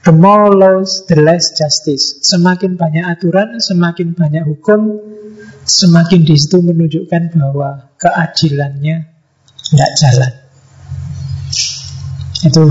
The 0.02 0.14
more 0.14 0.58
laws, 0.58 1.06
the 1.06 1.22
less 1.22 1.54
justice. 1.54 2.18
Semakin 2.26 2.82
banyak 2.82 3.06
aturan, 3.06 3.62
semakin 3.62 4.18
banyak 4.18 4.42
hukum, 4.50 4.98
semakin 5.68 6.26
di 6.26 6.34
situ 6.34 6.66
menunjukkan 6.66 7.38
bahwa 7.38 7.94
keadilannya 8.02 9.14
tidak 9.68 9.92
jalan. 10.02 10.34
Itu 12.46 12.62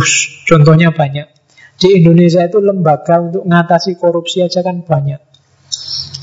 contohnya 0.51 0.95
banyak. 0.95 1.29
Di 1.77 1.99
Indonesia 2.01 2.41
itu 2.47 2.57
lembaga 2.63 3.21
untuk 3.21 3.45
mengatasi 3.45 4.01
korupsi 4.01 4.41
aja 4.41 4.65
kan 4.65 4.81
banyak. 4.87 5.21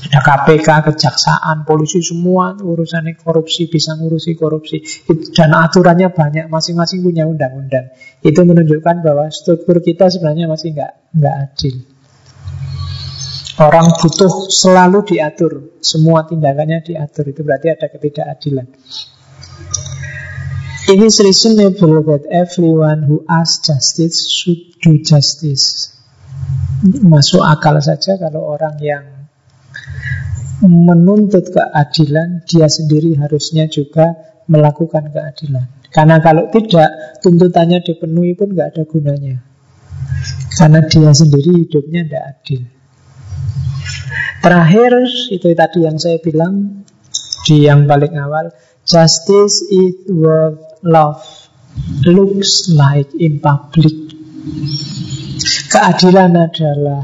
Ada 0.04 0.20
KPK, 0.20 0.68
kejaksaan, 0.92 1.64
polisi 1.64 2.04
semua 2.04 2.52
urusannya 2.52 3.16
korupsi 3.16 3.72
bisa 3.72 3.96
ngurusi 3.96 4.36
korupsi 4.36 4.84
dan 5.32 5.56
aturannya 5.56 6.12
banyak, 6.12 6.52
masing-masing 6.52 7.00
punya 7.00 7.24
undang-undang. 7.24 7.88
Itu 8.20 8.44
menunjukkan 8.44 9.00
bahwa 9.00 9.32
struktur 9.32 9.80
kita 9.80 10.12
sebenarnya 10.12 10.44
masih 10.44 10.76
nggak 10.76 10.92
nggak 11.16 11.34
adil. 11.48 11.74
Orang 13.54 13.86
butuh 14.02 14.50
selalu 14.50 15.14
diatur, 15.14 15.78
semua 15.78 16.26
tindakannya 16.26 16.82
diatur. 16.82 17.30
Itu 17.30 17.46
berarti 17.46 17.70
ada 17.70 17.86
ketidakadilan. 17.86 18.66
It 20.90 21.00
is 21.00 21.16
reasonable 21.22 22.02
that 22.12 22.28
everyone 22.28 23.08
who 23.08 23.24
asks 23.24 23.64
justice 23.64 24.28
should 24.28 24.74
do 24.84 25.00
justice. 25.00 25.96
Masuk 26.84 27.40
akal 27.40 27.80
saja 27.80 28.20
kalau 28.20 28.52
orang 28.52 28.76
yang 28.82 29.13
menuntut 30.62 31.50
keadilan, 31.50 32.46
dia 32.46 32.70
sendiri 32.70 33.18
harusnya 33.18 33.66
juga 33.66 34.14
melakukan 34.46 35.10
keadilan. 35.10 35.66
Karena 35.90 36.18
kalau 36.22 36.50
tidak, 36.50 37.18
tuntutannya 37.22 37.82
dipenuhi 37.82 38.34
pun 38.34 38.54
nggak 38.54 38.74
ada 38.74 38.82
gunanya. 38.86 39.36
Karena 40.54 40.86
dia 40.86 41.10
sendiri 41.10 41.66
hidupnya 41.66 42.06
tidak 42.06 42.24
adil. 42.34 42.62
Terakhir, 44.44 44.92
itu 45.32 45.48
tadi 45.56 45.78
yang 45.88 45.96
saya 45.96 46.20
bilang 46.20 46.84
di 47.48 47.64
yang 47.64 47.88
paling 47.88 48.14
awal, 48.20 48.52
justice 48.84 49.64
is 49.72 50.04
worth 50.12 50.60
love 50.84 51.24
looks 52.04 52.68
like 52.70 53.08
in 53.16 53.40
public. 53.40 53.94
Keadilan 55.72 56.36
adalah 56.36 57.02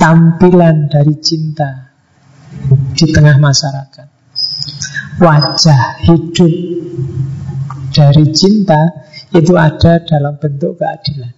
tampilan 0.00 0.90
dari 0.90 1.14
cinta. 1.20 1.83
Di 2.94 3.06
tengah 3.10 3.36
masyarakat. 3.42 4.08
Wajah 5.18 5.82
hidup 6.06 6.52
dari 7.94 8.24
cinta 8.34 8.80
itu 9.34 9.54
ada 9.54 10.02
dalam 10.02 10.38
bentuk 10.38 10.78
keadilan. 10.78 11.34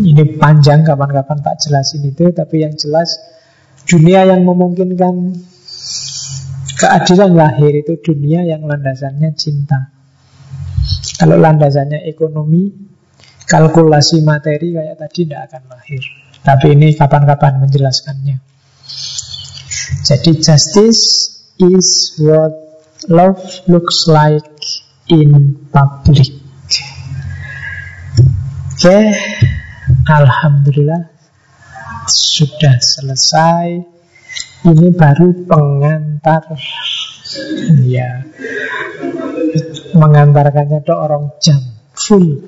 Ini 0.00 0.40
panjang 0.40 0.80
kapan-kapan 0.80 1.44
tak 1.44 1.60
jelasin 1.60 2.08
itu, 2.08 2.32
tapi 2.32 2.64
yang 2.64 2.72
jelas 2.72 3.20
dunia 3.84 4.24
yang 4.24 4.48
memungkinkan 4.48 5.36
keadilan 6.80 7.36
lahir 7.36 7.72
itu 7.76 8.00
dunia 8.00 8.40
yang 8.48 8.64
landasannya 8.64 9.36
cinta. 9.36 9.92
Kalau 11.20 11.36
landasannya 11.36 12.08
ekonomi, 12.08 12.72
kalkulasi 13.44 14.24
materi 14.24 14.72
kayak 14.72 14.96
tadi 14.96 15.28
tidak 15.28 15.52
akan 15.52 15.62
lahir. 15.68 16.02
Tapi 16.40 16.66
ini 16.72 16.96
kapan-kapan 16.96 17.60
menjelaskannya. 17.60 18.40
Jadi 20.00 20.40
justice 20.40 21.30
is 21.60 22.16
what 22.18 22.52
love 23.08 23.40
looks 23.68 24.08
like 24.08 24.46
in 25.10 25.56
public. 25.74 26.30
Oke, 28.80 28.88
okay. 28.88 29.12
Alhamdulillah 30.08 31.10
sudah 32.08 32.80
selesai. 32.80 33.84
Ini 34.60 34.92
baru 34.92 35.44
pengantar. 35.48 36.44
Ya, 37.86 38.26
mengantarkannya 39.94 40.82
ke 40.82 40.94
orang 40.94 41.30
jam 41.38 41.60
full. 41.94 42.42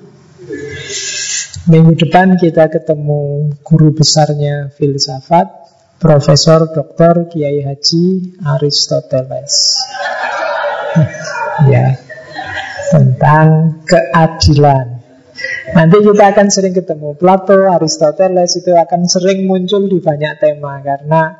Minggu 1.70 1.94
depan 1.94 2.34
kita 2.34 2.66
ketemu 2.66 3.54
guru 3.62 3.94
besarnya 3.94 4.74
filsafat, 4.74 5.61
Profesor 6.02 6.66
Dr. 6.74 7.30
Kiai 7.30 7.62
Haji 7.62 8.34
Aristoteles. 8.42 9.54
ya, 11.70 11.94
tentang 12.90 13.78
keadilan. 13.86 14.98
Nanti 15.78 15.96
kita 16.02 16.34
akan 16.34 16.46
sering 16.50 16.74
ketemu 16.74 17.14
Plato, 17.14 17.70
Aristoteles 17.70 18.50
itu 18.58 18.74
akan 18.74 19.06
sering 19.06 19.46
muncul 19.46 19.86
di 19.86 20.02
banyak 20.02 20.42
tema 20.42 20.82
karena 20.82 21.38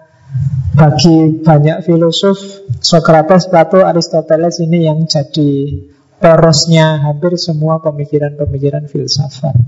bagi 0.79 1.43
banyak 1.43 1.83
filosof 1.83 2.39
Socrates, 2.79 3.51
Plato, 3.51 3.83
Aristoteles 3.83 4.63
ini 4.63 4.87
yang 4.87 5.11
jadi 5.11 5.75
porosnya 6.23 7.03
hampir 7.03 7.35
semua 7.35 7.83
pemikiran-pemikiran 7.83 8.87
filsafat. 8.87 9.59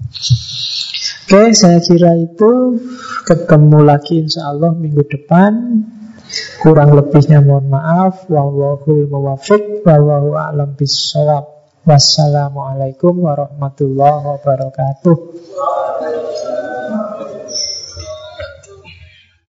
Oke, 1.24 1.56
saya 1.56 1.80
kira 1.80 2.20
itu 2.20 2.76
ketemu 3.24 3.80
lagi 3.80 4.20
insya 4.20 4.52
Allah 4.52 4.76
minggu 4.76 5.08
depan. 5.08 5.56
Kurang 6.60 6.92
lebihnya 6.92 7.40
mohon 7.40 7.72
maaf. 7.72 8.28
Wallahul 8.28 9.08
muwafiq, 9.08 9.80
wallahu 9.88 10.36
a'lam 10.36 10.76
bisawab. 10.76 11.48
Wassalamualaikum 11.88 13.24
warahmatullahi 13.24 14.20
wabarakatuh. 14.20 15.16